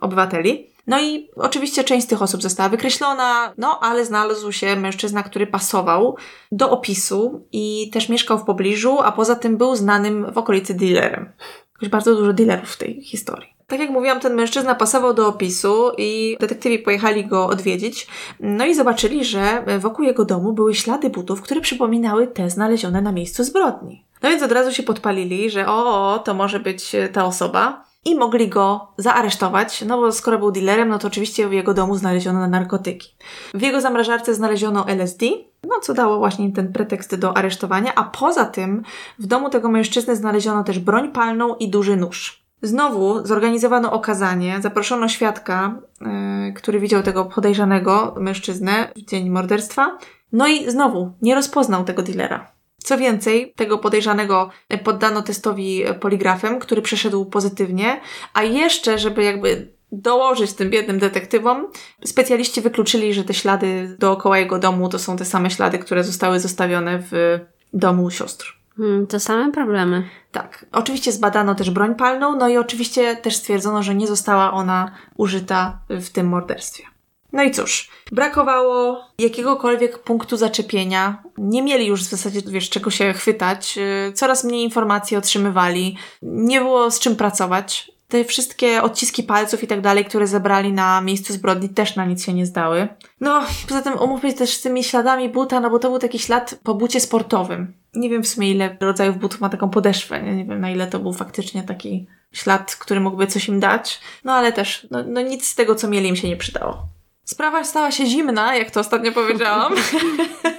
obywateli. 0.00 0.66
No 0.86 1.00
i 1.00 1.30
oczywiście 1.36 1.84
część 1.84 2.06
z 2.06 2.08
tych 2.08 2.22
osób 2.22 2.42
została 2.42 2.68
wykreślona, 2.68 3.52
no 3.58 3.78
ale 3.82 4.04
znalazł 4.04 4.52
się 4.52 4.76
mężczyzna, 4.76 5.22
który 5.22 5.46
pasował 5.46 6.16
do 6.52 6.70
opisu 6.70 7.46
i 7.52 7.90
też 7.92 8.08
mieszkał 8.08 8.38
w 8.38 8.44
pobliżu, 8.44 8.98
a 9.02 9.12
poza 9.12 9.36
tym 9.36 9.56
był 9.56 9.76
znanym 9.76 10.32
w 10.32 10.38
okolicy 10.38 10.74
dealerem. 10.74 11.32
Jakoś 11.74 11.88
bardzo 11.88 12.14
dużo 12.14 12.32
dealerów 12.32 12.70
w 12.70 12.78
tej 12.78 13.02
historii. 13.02 13.59
Tak 13.70 13.80
jak 13.80 13.90
mówiłam, 13.90 14.20
ten 14.20 14.34
mężczyzna 14.34 14.74
pasował 14.74 15.14
do 15.14 15.28
opisu 15.28 15.90
i 15.98 16.36
detektywi 16.40 16.78
pojechali 16.78 17.26
go 17.26 17.46
odwiedzić. 17.46 18.06
No 18.40 18.66
i 18.66 18.74
zobaczyli, 18.74 19.24
że 19.24 19.64
wokół 19.78 20.04
jego 20.04 20.24
domu 20.24 20.52
były 20.52 20.74
ślady 20.74 21.10
butów, 21.10 21.42
które 21.42 21.60
przypominały 21.60 22.26
te 22.26 22.50
znalezione 22.50 23.02
na 23.02 23.12
miejscu 23.12 23.44
zbrodni. 23.44 24.04
No 24.22 24.30
więc 24.30 24.42
od 24.42 24.52
razu 24.52 24.72
się 24.72 24.82
podpalili, 24.82 25.50
że 25.50 25.66
o, 25.66 26.18
to 26.24 26.34
może 26.34 26.60
być 26.60 26.96
ta 27.12 27.24
osoba. 27.24 27.84
I 28.04 28.14
mogli 28.14 28.48
go 28.48 28.88
zaaresztować, 28.96 29.84
no 29.86 30.00
bo 30.00 30.12
skoro 30.12 30.38
był 30.38 30.50
dealerem, 30.50 30.88
no 30.88 30.98
to 30.98 31.08
oczywiście 31.08 31.48
w 31.48 31.52
jego 31.52 31.74
domu 31.74 31.96
znaleziono 31.96 32.48
narkotyki. 32.48 33.08
W 33.54 33.62
jego 33.62 33.80
zamrażarce 33.80 34.34
znaleziono 34.34 34.88
LSD, 34.88 35.26
no 35.64 35.80
co 35.82 35.94
dało 35.94 36.18
właśnie 36.18 36.52
ten 36.52 36.72
pretekst 36.72 37.14
do 37.14 37.36
aresztowania, 37.36 37.94
a 37.94 38.04
poza 38.04 38.44
tym 38.44 38.82
w 39.18 39.26
domu 39.26 39.50
tego 39.50 39.68
mężczyzny 39.68 40.16
znaleziono 40.16 40.64
też 40.64 40.78
broń 40.78 41.12
palną 41.12 41.54
i 41.54 41.68
duży 41.68 41.96
nóż. 41.96 42.39
Znowu 42.62 43.26
zorganizowano 43.26 43.92
okazanie, 43.92 44.58
zaproszono 44.60 45.08
świadka, 45.08 45.74
yy, 46.00 46.52
który 46.52 46.80
widział 46.80 47.02
tego 47.02 47.24
podejrzanego 47.24 48.14
mężczyznę 48.20 48.92
w 48.96 49.00
dzień 49.00 49.30
morderstwa. 49.30 49.98
No 50.32 50.48
i 50.48 50.70
znowu 50.70 51.12
nie 51.22 51.34
rozpoznał 51.34 51.84
tego 51.84 52.02
dealera. 52.02 52.52
Co 52.78 52.98
więcej, 52.98 53.52
tego 53.56 53.78
podejrzanego 53.78 54.50
poddano 54.84 55.22
testowi 55.22 55.84
poligrafem, 56.00 56.58
który 56.58 56.82
przeszedł 56.82 57.24
pozytywnie, 57.24 58.00
a 58.34 58.42
jeszcze, 58.42 58.98
żeby 58.98 59.24
jakby 59.24 59.68
dołożyć 59.92 60.52
tym 60.52 60.70
biednym 60.70 60.98
detektywom, 60.98 61.66
specjaliści 62.04 62.60
wykluczyli, 62.60 63.14
że 63.14 63.24
te 63.24 63.34
ślady 63.34 63.96
dookoła 63.98 64.38
jego 64.38 64.58
domu 64.58 64.88
to 64.88 64.98
są 64.98 65.16
te 65.16 65.24
same 65.24 65.50
ślady, 65.50 65.78
które 65.78 66.04
zostały 66.04 66.40
zostawione 66.40 67.02
w 67.10 67.38
domu 67.72 68.10
sióstr. 68.10 68.59
Hmm, 68.80 69.06
to 69.06 69.20
same 69.20 69.52
problemy. 69.52 70.08
Tak. 70.32 70.66
Oczywiście 70.72 71.12
zbadano 71.12 71.54
też 71.54 71.70
broń 71.70 71.94
palną, 71.94 72.36
no 72.36 72.48
i 72.48 72.56
oczywiście 72.56 73.16
też 73.16 73.36
stwierdzono, 73.36 73.82
że 73.82 73.94
nie 73.94 74.06
została 74.06 74.52
ona 74.52 74.92
użyta 75.16 75.78
w 75.88 76.08
tym 76.08 76.28
morderstwie. 76.28 76.84
No 77.32 77.42
i 77.42 77.50
cóż, 77.50 77.90
brakowało 78.12 79.04
jakiegokolwiek 79.18 79.98
punktu 79.98 80.36
zaczepienia. 80.36 81.22
Nie 81.38 81.62
mieli 81.62 81.86
już 81.86 82.04
w 82.04 82.10
zasadzie, 82.10 82.40
wiesz, 82.46 82.70
czego 82.70 82.90
się 82.90 83.12
chwytać. 83.12 83.78
Y, 84.08 84.12
coraz 84.12 84.44
mniej 84.44 84.64
informacji 84.64 85.16
otrzymywali. 85.16 85.96
Nie 86.22 86.60
było 86.60 86.90
z 86.90 87.00
czym 87.00 87.16
pracować 87.16 87.92
te 88.10 88.24
wszystkie 88.24 88.82
odciski 88.82 89.22
palców 89.22 89.62
i 89.62 89.66
tak 89.66 89.80
dalej, 89.80 90.04
które 90.04 90.26
zebrali 90.26 90.72
na 90.72 91.00
miejscu 91.00 91.32
zbrodni, 91.32 91.68
też 91.68 91.96
na 91.96 92.04
nic 92.04 92.24
się 92.24 92.34
nie 92.34 92.46
zdały. 92.46 92.88
No, 93.20 93.42
poza 93.68 93.82
tym 93.82 93.98
umówmy 93.98 94.30
się 94.30 94.36
też 94.36 94.54
z 94.54 94.62
tymi 94.62 94.84
śladami 94.84 95.28
buta, 95.28 95.60
no 95.60 95.70
bo 95.70 95.78
to 95.78 95.90
był 95.90 95.98
taki 95.98 96.18
ślad 96.18 96.58
po 96.62 96.74
bucie 96.74 97.00
sportowym. 97.00 97.74
Nie 97.94 98.10
wiem 98.10 98.22
w 98.22 98.28
sumie, 98.28 98.50
ile 98.50 98.76
rodzajów 98.80 99.18
butów 99.18 99.40
ma 99.40 99.48
taką 99.48 99.70
podeszwę. 99.70 100.22
Nie, 100.22 100.36
nie 100.36 100.44
wiem, 100.44 100.60
na 100.60 100.70
ile 100.70 100.86
to 100.86 100.98
był 100.98 101.12
faktycznie 101.12 101.62
taki 101.62 102.06
ślad, 102.32 102.76
który 102.76 103.00
mógłby 103.00 103.26
coś 103.26 103.48
im 103.48 103.60
dać. 103.60 104.00
No 104.24 104.32
ale 104.32 104.52
też, 104.52 104.86
no, 104.90 104.98
no 105.06 105.20
nic 105.20 105.48
z 105.48 105.54
tego, 105.54 105.74
co 105.74 105.88
mieli, 105.88 106.08
im 106.08 106.16
się 106.16 106.28
nie 106.28 106.36
przydało. 106.36 106.86
Sprawa 107.24 107.64
stała 107.64 107.90
się 107.90 108.06
zimna, 108.06 108.56
jak 108.56 108.70
to 108.70 108.80
ostatnio 108.80 109.12
powiedziałam. 109.12 109.74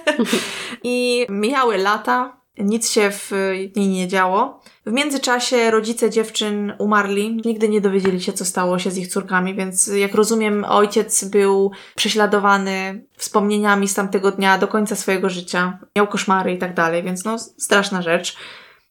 I 0.84 1.26
mijały 1.30 1.78
lata, 1.78 2.41
nic 2.64 2.90
się 2.90 3.12
w 3.12 3.32
niej 3.76 3.88
nie 3.88 4.08
działo. 4.08 4.62
W 4.86 4.92
międzyczasie 4.92 5.72
rodzice 5.72 6.10
dziewczyn 6.10 6.74
umarli, 6.80 7.42
nigdy 7.46 7.70
nie 7.70 7.82
dowiedzieli 7.82 8.22
się, 8.22 8.34
co 8.34 8.46
stało 8.46 8.80
się 8.80 8.92
z 8.92 8.98
ich 8.98 9.08
córkami, 9.08 9.56
więc 9.56 9.88
jak 9.88 10.16
rozumiem, 10.16 10.66
ojciec 10.70 11.24
był 11.24 11.72
prześladowany 11.96 13.06
wspomnieniami 13.18 13.88
z 13.88 13.94
tamtego 13.94 14.32
dnia 14.32 14.58
do 14.58 14.68
końca 14.68 14.96
swojego 14.96 15.30
życia. 15.30 15.80
Miał 15.96 16.08
koszmary 16.08 16.54
i 16.54 16.58
tak 16.58 16.74
dalej, 16.74 17.04
więc 17.04 17.26
no 17.26 17.40
straszna 17.40 18.02
rzecz. 18.02 18.38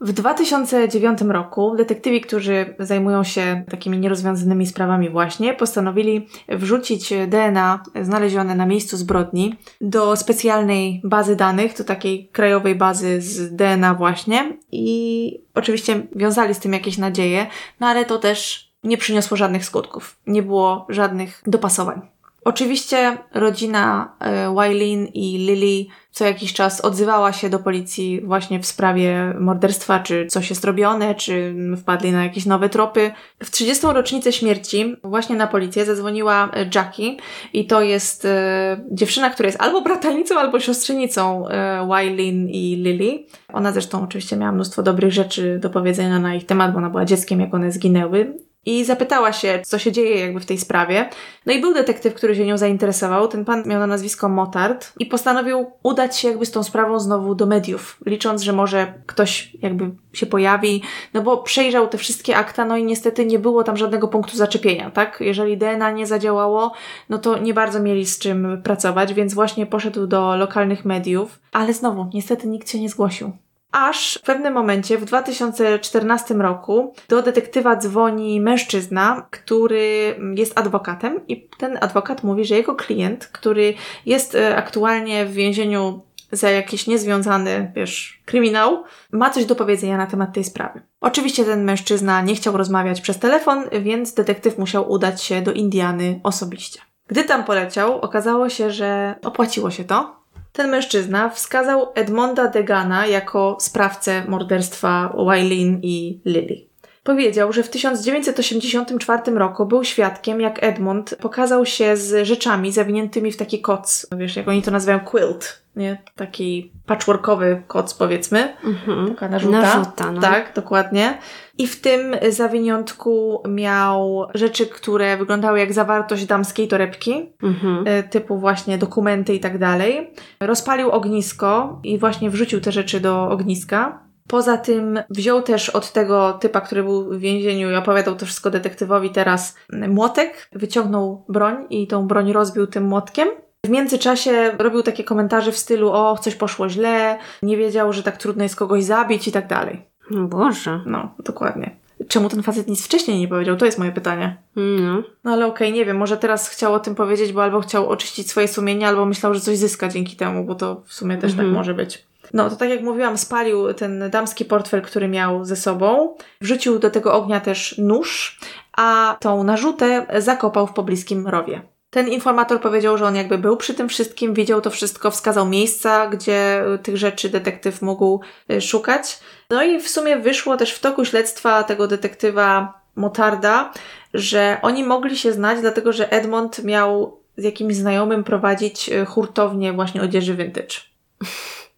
W 0.01 0.13
2009 0.13 1.21
roku 1.21 1.77
detektywi, 1.77 2.21
którzy 2.21 2.75
zajmują 2.79 3.25
się 3.25 3.65
takimi 3.71 3.99
nierozwiązanymi 3.99 4.67
sprawami 4.67 5.11
właśnie, 5.11 5.55
postanowili 5.55 6.29
wrzucić 6.49 7.13
DNA 7.29 7.83
znalezione 8.03 8.55
na 8.55 8.67
miejscu 8.67 8.97
zbrodni 8.97 9.57
do 9.81 10.17
specjalnej 10.17 11.01
bazy 11.05 11.37
danych, 11.37 11.77
do 11.77 11.85
takiej 11.85 12.29
krajowej 12.29 12.75
bazy 12.75 13.21
z 13.21 13.57
DNA 13.57 13.95
właśnie 13.95 14.59
i 14.73 15.39
oczywiście 15.55 16.07
wiązali 16.17 16.55
z 16.55 16.59
tym 16.59 16.73
jakieś 16.73 16.99
nadzieje, 16.99 17.47
no 17.81 17.87
ale 17.87 18.05
to 18.05 18.19
też 18.19 18.71
nie 18.85 18.99
przyniosło 18.99 19.37
żadnych 19.37 19.65
skutków. 19.65 20.17
Nie 20.27 20.43
było 20.43 20.87
żadnych 20.89 21.43
dopasowań. 21.47 22.20
Oczywiście 22.45 23.19
rodzina 23.35 24.17
e, 24.21 24.55
Wailin 24.55 25.07
i 25.07 25.39
Lily 25.39 25.87
co 26.13 26.25
jakiś 26.25 26.53
czas 26.53 26.81
odzywała 26.81 27.33
się 27.33 27.51
do 27.51 27.59
policji 27.59 28.21
właśnie 28.25 28.61
w 28.61 28.67
sprawie 28.67 29.35
morderstwa, 29.41 29.99
czy 29.99 30.27
coś 30.27 30.51
jest 30.51 30.65
robione, 30.65 31.15
czy 31.15 31.55
wpadli 31.77 32.13
na 32.13 32.25
jakieś 32.25 32.47
nowe 32.47 32.69
tropy. 32.69 33.11
W 33.43 33.51
30. 33.51 33.87
rocznicę 33.87 34.33
śmierci 34.33 34.97
właśnie 35.05 35.37
na 35.37 35.47
policję 35.47 35.85
zadzwoniła 35.85 36.51
Jackie 36.75 37.17
i 37.53 37.67
to 37.67 37.83
jest 37.83 38.25
e, 38.25 38.85
dziewczyna, 38.91 39.31
która 39.31 39.47
jest 39.47 39.61
albo 39.61 39.83
bratanicą, 39.83 40.39
albo 40.39 40.61
siostrzenicą 40.61 41.49
e, 41.49 41.87
Wailin 41.87 42.49
i 42.49 42.77
Lily. 42.77 43.25
Ona 43.53 43.73
zresztą 43.73 44.03
oczywiście 44.03 44.37
miała 44.37 44.53
mnóstwo 44.53 44.83
dobrych 44.83 45.13
rzeczy 45.13 45.59
do 45.63 45.71
powiedzenia 45.71 46.19
na 46.19 46.35
ich 46.35 46.47
temat, 46.47 46.73
bo 46.73 46.79
ona 46.79 46.91
była 46.91 47.05
dzieckiem, 47.05 47.41
jak 47.41 47.55
one 47.55 47.73
zginęły 47.73 48.35
i 48.67 48.85
zapytała 48.85 49.33
się, 49.33 49.63
co 49.65 49.79
się 49.79 49.93
dzieje 49.93 50.21
jakby 50.21 50.41
w 50.41 50.47
tej 50.47 50.59
sprawie. 50.59 51.09
No 51.47 51.53
i 51.53 51.61
był 51.61 51.75
detektyw, 51.75 52.15
który 52.15 52.37
się 52.37 52.47
nią 52.47 52.59
zainteresował. 52.59 53.29
Ten 53.29 53.45
pan 53.45 53.63
miał 53.67 53.81
na 53.81 53.87
nazwisko 53.87 54.29
Motard 54.29 54.93
i 54.99 55.07
postanowił 55.07 55.67
udać 55.83 56.19
się 56.19 56.29
jakby 56.29 56.47
z 56.47 56.51
tą 56.51 56.63
sprawą 56.63 57.01
znowu 57.01 57.35
do 57.35 57.47
mediów, 57.47 57.99
licząc, 58.07 58.43
że 58.43 58.53
może 58.53 58.95
ktoś 59.07 59.57
jakby 59.63 59.91
się 60.13 60.27
pojawi, 60.27 60.83
no 61.15 61.23
bo 61.23 61.37
przejrzał 61.37 61.89
te 61.89 61.99
wszystkie 61.99 62.37
akta, 62.37 62.65
no 62.65 62.77
i 62.77 62.85
niestety 62.85 63.27
nie 63.27 63.39
było 63.39 63.65
tam 63.65 63.77
żadnego 63.77 64.09
punktu 64.09 64.37
zaczepienia, 64.37 64.91
tak? 64.91 65.21
Jeżeli 65.21 65.57
DNA 65.57 65.91
nie 65.91 66.07
zadziałało, 66.07 66.73
no 67.09 67.19
to 67.19 67.39
nie 67.39 67.55
bardzo 67.55 67.81
mieli 67.81 68.07
z 68.07 68.19
czym 68.19 68.63
pracować, 68.63 69.15
więc 69.15 69.35
właśnie 69.35 69.67
poszedł 69.67 70.07
do 70.07 70.37
lokalnych 70.37 70.85
mediów, 70.85 71.41
ale 71.53 71.73
znowu, 71.73 72.11
niestety 72.15 72.49
nikt 72.49 72.71
się 72.71 72.81
nie 72.81 72.89
zgłosił. 72.89 73.33
Aż 73.73 74.19
w 74.23 74.23
pewnym 74.23 74.55
momencie, 74.55 74.99
w 74.99 75.05
2014 75.05 76.35
roku, 76.35 76.95
do 77.09 77.23
detektywa 77.23 77.77
dzwoni 77.77 78.41
mężczyzna, 78.41 79.27
który 79.31 80.17
jest 80.35 80.59
adwokatem, 80.59 81.21
i 81.29 81.49
ten 81.59 81.79
adwokat 81.81 82.25
mówi, 82.25 82.45
że 82.45 82.55
jego 82.55 82.75
klient, 82.75 83.27
który 83.27 83.75
jest 84.07 84.35
e, 84.35 84.57
aktualnie 84.57 85.27
w 85.27 85.33
więzieniu 85.33 86.03
za 86.33 86.51
jakiś 86.51 86.87
niezwiązany, 86.87 87.73
wiesz, 87.77 88.23
kryminał, 88.25 88.85
ma 89.13 89.31
coś 89.31 89.45
do 89.45 89.57
powiedzenia 89.57 89.97
na 89.97 90.07
temat 90.07 90.35
tej 90.35 90.45
sprawy. 90.45 90.83
Oczywiście 91.01 91.45
ten 91.45 91.65
mężczyzna 91.65 92.23
nie 92.23 92.35
chciał 92.35 92.57
rozmawiać 92.57 93.01
przez 93.01 93.19
telefon, 93.19 93.65
więc 93.83 94.15
detektyw 94.15 94.59
musiał 94.59 94.93
udać 94.93 95.23
się 95.23 95.43
do 95.43 95.53
Indiany 95.53 96.21
osobiście. 96.23 96.81
Gdy 97.07 97.25
tam 97.25 97.45
poleciał, 97.45 98.01
okazało 98.01 98.49
się, 98.49 98.71
że 98.71 99.15
opłaciło 99.23 99.71
się 99.71 99.85
to, 99.85 100.20
ten 100.61 100.71
mężczyzna 100.71 101.29
wskazał 101.29 101.93
Edmonda 101.95 102.49
Degana 102.49 103.07
jako 103.07 103.57
sprawcę 103.61 104.25
morderstwa 104.29 105.15
Wailin 105.27 105.81
i 105.83 106.21
Lily. 106.25 106.70
Powiedział, 107.03 107.53
że 107.53 107.63
w 107.63 107.71
1984 107.71 109.33
roku 109.33 109.67
był 109.67 109.85
świadkiem, 109.85 110.41
jak 110.41 110.63
Edmond 110.63 111.15
pokazał 111.21 111.67
się 111.67 111.97
z 111.97 112.27
rzeczami 112.27 112.73
zawiniętymi 112.73 113.33
w 113.33 113.37
taki 113.37 113.61
koc, 113.61 114.07
wiesz, 114.17 114.37
jak 114.37 114.49
oni 114.49 114.63
to 114.63 114.71
nazywają 114.71 115.01
quilt, 115.01 115.63
nie? 115.77 116.03
Taki 116.17 116.73
patchworkowy 116.87 117.63
koc, 117.67 117.95
powiedzmy. 117.95 118.57
Mhm. 118.65 119.09
Taka 119.09 119.29
narzuta. 119.29 119.61
narzuta 119.61 120.13
no. 120.13 120.21
Tak, 120.21 120.53
dokładnie. 120.55 121.19
I 121.59 121.67
w 121.67 121.81
tym 121.81 122.17
zawiniątku 122.29 123.43
miał 123.49 124.27
rzeczy, 124.35 124.67
które 124.67 125.17
wyglądały 125.17 125.59
jak 125.59 125.73
zawartość 125.73 126.27
damskiej 126.27 126.69
torebki, 126.69 127.33
mhm. 127.43 127.85
E, 127.87 128.03
typu 128.03 128.39
właśnie 128.39 128.79
dokumenty 128.79 129.35
i 129.35 129.41
tak 129.41 129.59
dalej. 129.59 130.11
Rozpalił 130.41 130.91
ognisko 130.91 131.81
i 131.85 131.99
właśnie 131.99 132.31
wrzucił 132.31 132.61
te 132.61 132.73
rzeczy 132.73 133.01
do 133.01 133.29
ogniska. 133.29 134.10
Poza 134.31 134.57
tym 134.57 135.01
wziął 135.11 135.43
też 135.43 135.71
od 135.71 135.93
tego 135.93 136.33
typa, 136.33 136.61
który 136.61 136.83
był 136.83 137.05
w 137.05 137.19
więzieniu 137.19 137.71
i 137.71 137.75
opowiadał 137.75 138.17
to 138.17 138.27
wszystko 138.27 138.51
detektywowi 138.51 139.11
teraz 139.11 139.57
młotek, 139.89 140.49
wyciągnął 140.53 141.25
broń 141.29 141.57
i 141.71 141.87
tą 141.87 142.07
broń 142.07 142.33
rozbił 142.33 142.67
tym 142.67 142.85
młotkiem. 142.85 143.29
W 143.67 143.69
międzyczasie 143.69 144.53
robił 144.59 144.83
takie 144.83 145.05
komentarze 145.05 145.53
w 145.53 145.57
stylu 145.57 145.91
o, 145.93 146.19
coś 146.19 146.35
poszło 146.35 146.69
źle, 146.69 147.19
nie 147.43 147.57
wiedział, 147.57 147.93
że 147.93 148.03
tak 148.03 148.17
trudno 148.17 148.43
jest 148.43 148.57
kogoś 148.57 148.85
zabić 148.85 149.29
i 149.29 149.33
tak 149.33 149.47
dalej. 149.47 149.83
Boże. 150.11 150.81
No, 150.87 151.15
dokładnie. 151.19 151.77
Czemu 152.09 152.29
ten 152.29 152.43
facet 152.43 152.69
nic 152.69 152.85
wcześniej 152.85 153.21
nie 153.21 153.29
powiedział? 153.29 153.57
To 153.57 153.67
jest 153.67 153.79
moje 153.79 153.93
pytanie. 153.93 154.37
No. 154.57 155.03
No 155.25 155.33
ale 155.33 155.47
okej, 155.47 155.69
okay, 155.69 155.79
nie 155.79 155.85
wiem, 155.85 155.97
może 155.97 156.17
teraz 156.17 156.49
chciał 156.49 156.75
o 156.75 156.81
tym 156.81 156.95
powiedzieć, 156.95 157.33
bo 157.33 157.43
albo 157.43 157.61
chciał 157.61 157.89
oczyścić 157.89 158.31
swoje 158.31 158.49
sumienie, 158.49 158.89
albo 158.89 159.07
myślał, 159.07 159.35
że 159.35 159.41
coś 159.41 159.59
zyska 159.59 159.89
dzięki 159.89 160.17
temu, 160.17 160.45
bo 160.45 160.55
to 160.55 160.83
w 160.87 160.95
sumie 160.95 161.17
też 161.17 161.31
tak 161.33 161.41
mhm. 161.41 161.49
tak 161.49 161.57
może 161.57 161.75
być. 161.75 162.10
No 162.35 162.51
to 162.51 162.57
tak 162.57 162.71
jak 162.71 162.81
mówiłam, 162.81 163.19
spalił 163.19 163.75
ten 163.75 164.11
damski 164.11 164.45
portfel, 164.45 164.83
który 164.83 165.09
miał 165.09 165.45
ze 165.45 165.57
sobą, 165.57 166.15
wrzucił 166.41 166.79
do 166.79 166.91
tego 166.91 167.15
ognia 167.15 167.41
też 167.41 167.79
nóż, 167.79 168.41
a 168.77 169.17
tą 169.21 169.45
narzutę 169.45 170.07
zakopał 170.19 170.67
w 170.67 170.73
pobliskim 170.73 171.29
rowie. 171.29 171.63
Ten 171.91 172.09
informator 172.09 172.61
powiedział, 172.61 172.99
że 172.99 173.07
on 173.07 173.17
jakby 173.17 173.39
był 173.39 173.57
przy 173.57 173.75
tym 173.75 173.89
wszystkim, 173.89 174.35
widział 174.35 174.61
to 174.61 174.71
wszystko, 174.71 175.11
wskazał 175.11 175.47
miejsca, 175.47 176.07
gdzie 176.07 176.65
tych 176.83 176.97
rzeczy 176.97 177.29
detektyw 177.29 177.83
mógł 177.83 178.21
y, 178.53 178.61
szukać. 178.61 179.21
No 179.51 179.63
i 179.63 179.81
w 179.81 179.89
sumie 179.89 180.17
wyszło 180.17 180.57
też 180.57 180.73
w 180.73 180.81
toku 180.81 181.05
śledztwa 181.05 181.63
tego 181.63 181.87
detektywa 181.87 182.81
Motarda, 182.97 183.73
że 184.15 184.59
oni 184.63 184.85
mogli 184.85 185.17
się 185.17 185.33
znać, 185.33 185.61
dlatego 185.61 185.93
że 185.93 186.13
Edmond 186.13 186.65
miał 186.65 187.21
z 187.37 187.45
jakimś 187.45 187.75
znajomym 187.75 188.25
prowadzić 188.25 188.89
y, 188.89 189.05
hurtownię 189.05 189.73
właśnie 189.73 190.03
odzieży 190.03 190.37
vintage. 190.37 190.77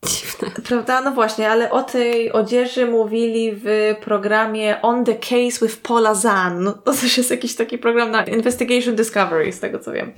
Dziwne. 0.07 0.51
Prawda? 0.69 1.01
No 1.01 1.11
właśnie, 1.11 1.51
ale 1.51 1.71
o 1.71 1.83
tej 1.83 2.33
odzieży 2.33 2.87
mówili 2.87 3.53
w 3.55 3.95
programie 4.05 4.83
On 4.83 5.05
the 5.05 5.15
Case 5.15 5.67
with 5.67 5.77
Paula 5.83 6.15
Zahn. 6.15 6.62
No, 6.62 6.73
to 6.73 6.93
też 6.93 7.19
jest 7.19 7.31
jakiś 7.31 7.55
taki 7.55 7.79
program 7.79 8.11
na 8.11 8.25
Investigation 8.25 8.97
Discovery, 8.97 9.53
z 9.53 9.61
tego 9.61 9.79
co 9.79 9.93
wiem. 9.93 10.12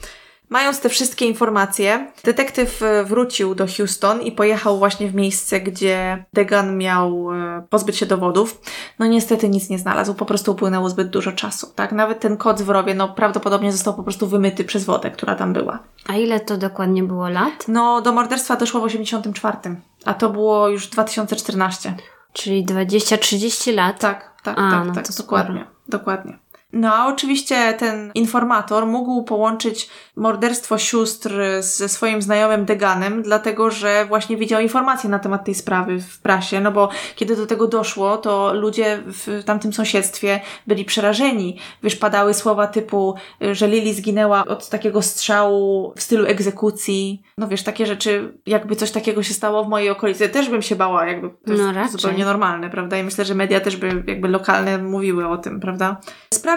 Mając 0.48 0.80
te 0.80 0.88
wszystkie 0.88 1.26
informacje, 1.26 2.12
detektyw 2.24 2.82
e, 2.82 3.04
wrócił 3.04 3.54
do 3.54 3.66
Houston 3.76 4.20
i 4.20 4.32
pojechał 4.32 4.78
właśnie 4.78 5.08
w 5.08 5.14
miejsce, 5.14 5.60
gdzie 5.60 6.24
Degan 6.32 6.78
miał 6.78 7.32
e, 7.32 7.66
pozbyć 7.70 7.96
się 7.96 8.06
dowodów. 8.06 8.60
No 8.98 9.06
niestety 9.06 9.48
nic 9.48 9.70
nie 9.70 9.78
znalazł, 9.78 10.14
po 10.14 10.26
prostu 10.26 10.52
upłynęło 10.52 10.90
zbyt 10.90 11.10
dużo 11.10 11.32
czasu, 11.32 11.66
tak? 11.74 11.92
Nawet 11.92 12.20
ten 12.20 12.36
kod 12.36 12.62
w 12.62 12.68
rowie, 12.68 12.94
no 12.94 13.08
prawdopodobnie 13.08 13.72
został 13.72 13.94
po 13.94 14.02
prostu 14.02 14.26
wymyty 14.26 14.64
przez 14.64 14.84
wodę, 14.84 15.10
która 15.10 15.34
tam 15.34 15.52
była. 15.52 15.78
A 16.06 16.14
ile 16.16 16.40
to 16.40 16.56
dokładnie 16.56 17.02
było 17.02 17.28
lat? 17.28 17.68
No 17.68 18.00
do 18.00 18.12
morderstwa 18.12 18.56
doszło 18.56 18.80
w 18.80 18.84
84, 18.84 19.58
a 20.04 20.14
to 20.14 20.30
było 20.30 20.68
już 20.68 20.88
2014. 20.88 21.94
Czyli 22.32 22.66
20-30 22.66 23.74
lat? 23.74 24.00
Tak, 24.00 24.34
tak, 24.42 24.58
a, 24.58 24.70
tak, 24.70 24.86
no 24.86 24.94
tak, 24.94 25.04
dokładnie, 25.18 25.66
dokładnie. 25.88 26.43
No 26.74 26.94
a 26.94 27.06
oczywiście 27.06 27.74
ten 27.78 28.10
informator 28.14 28.86
mógł 28.86 29.22
połączyć 29.22 29.88
morderstwo 30.16 30.78
sióstr 30.78 31.34
ze 31.60 31.88
swoim 31.88 32.22
znajomym 32.22 32.64
Deganem, 32.64 33.22
dlatego 33.22 33.70
że 33.70 34.04
właśnie 34.08 34.36
widział 34.36 34.60
informacje 34.60 35.10
na 35.10 35.18
temat 35.18 35.44
tej 35.44 35.54
sprawy 35.54 36.00
w 36.00 36.18
prasie, 36.18 36.60
no 36.60 36.72
bo 36.72 36.88
kiedy 37.16 37.36
do 37.36 37.46
tego 37.46 37.66
doszło, 37.66 38.16
to 38.16 38.54
ludzie 38.54 39.02
w 39.06 39.42
tamtym 39.44 39.72
sąsiedztwie 39.72 40.40
byli 40.66 40.84
przerażeni. 40.84 41.58
Wiesz, 41.82 41.96
padały 41.96 42.34
słowa 42.34 42.66
typu, 42.66 43.14
że 43.52 43.68
Lili 43.68 43.94
zginęła 43.94 44.44
od 44.44 44.68
takiego 44.68 45.02
strzału 45.02 45.92
w 45.96 46.02
stylu 46.02 46.26
egzekucji. 46.26 47.22
No 47.38 47.48
wiesz, 47.48 47.62
takie 47.62 47.86
rzeczy, 47.86 48.38
jakby 48.46 48.76
coś 48.76 48.90
takiego 48.90 49.22
się 49.22 49.34
stało 49.34 49.64
w 49.64 49.68
mojej 49.68 49.90
okolicy, 49.90 50.28
też 50.28 50.48
bym 50.48 50.62
się 50.62 50.76
bała, 50.76 51.06
jakby 51.06 51.30
to 51.30 51.52
jest 51.52 51.64
no 51.74 51.88
zupełnie 51.88 52.24
normalne, 52.24 52.70
prawda? 52.70 52.98
I 52.98 53.02
myślę, 53.02 53.24
że 53.24 53.34
media 53.34 53.60
też 53.60 53.76
by 53.76 54.04
jakby 54.06 54.28
lokalne 54.28 54.78
mówiły 54.78 55.28
o 55.28 55.38
tym, 55.38 55.60
prawda? 55.60 55.96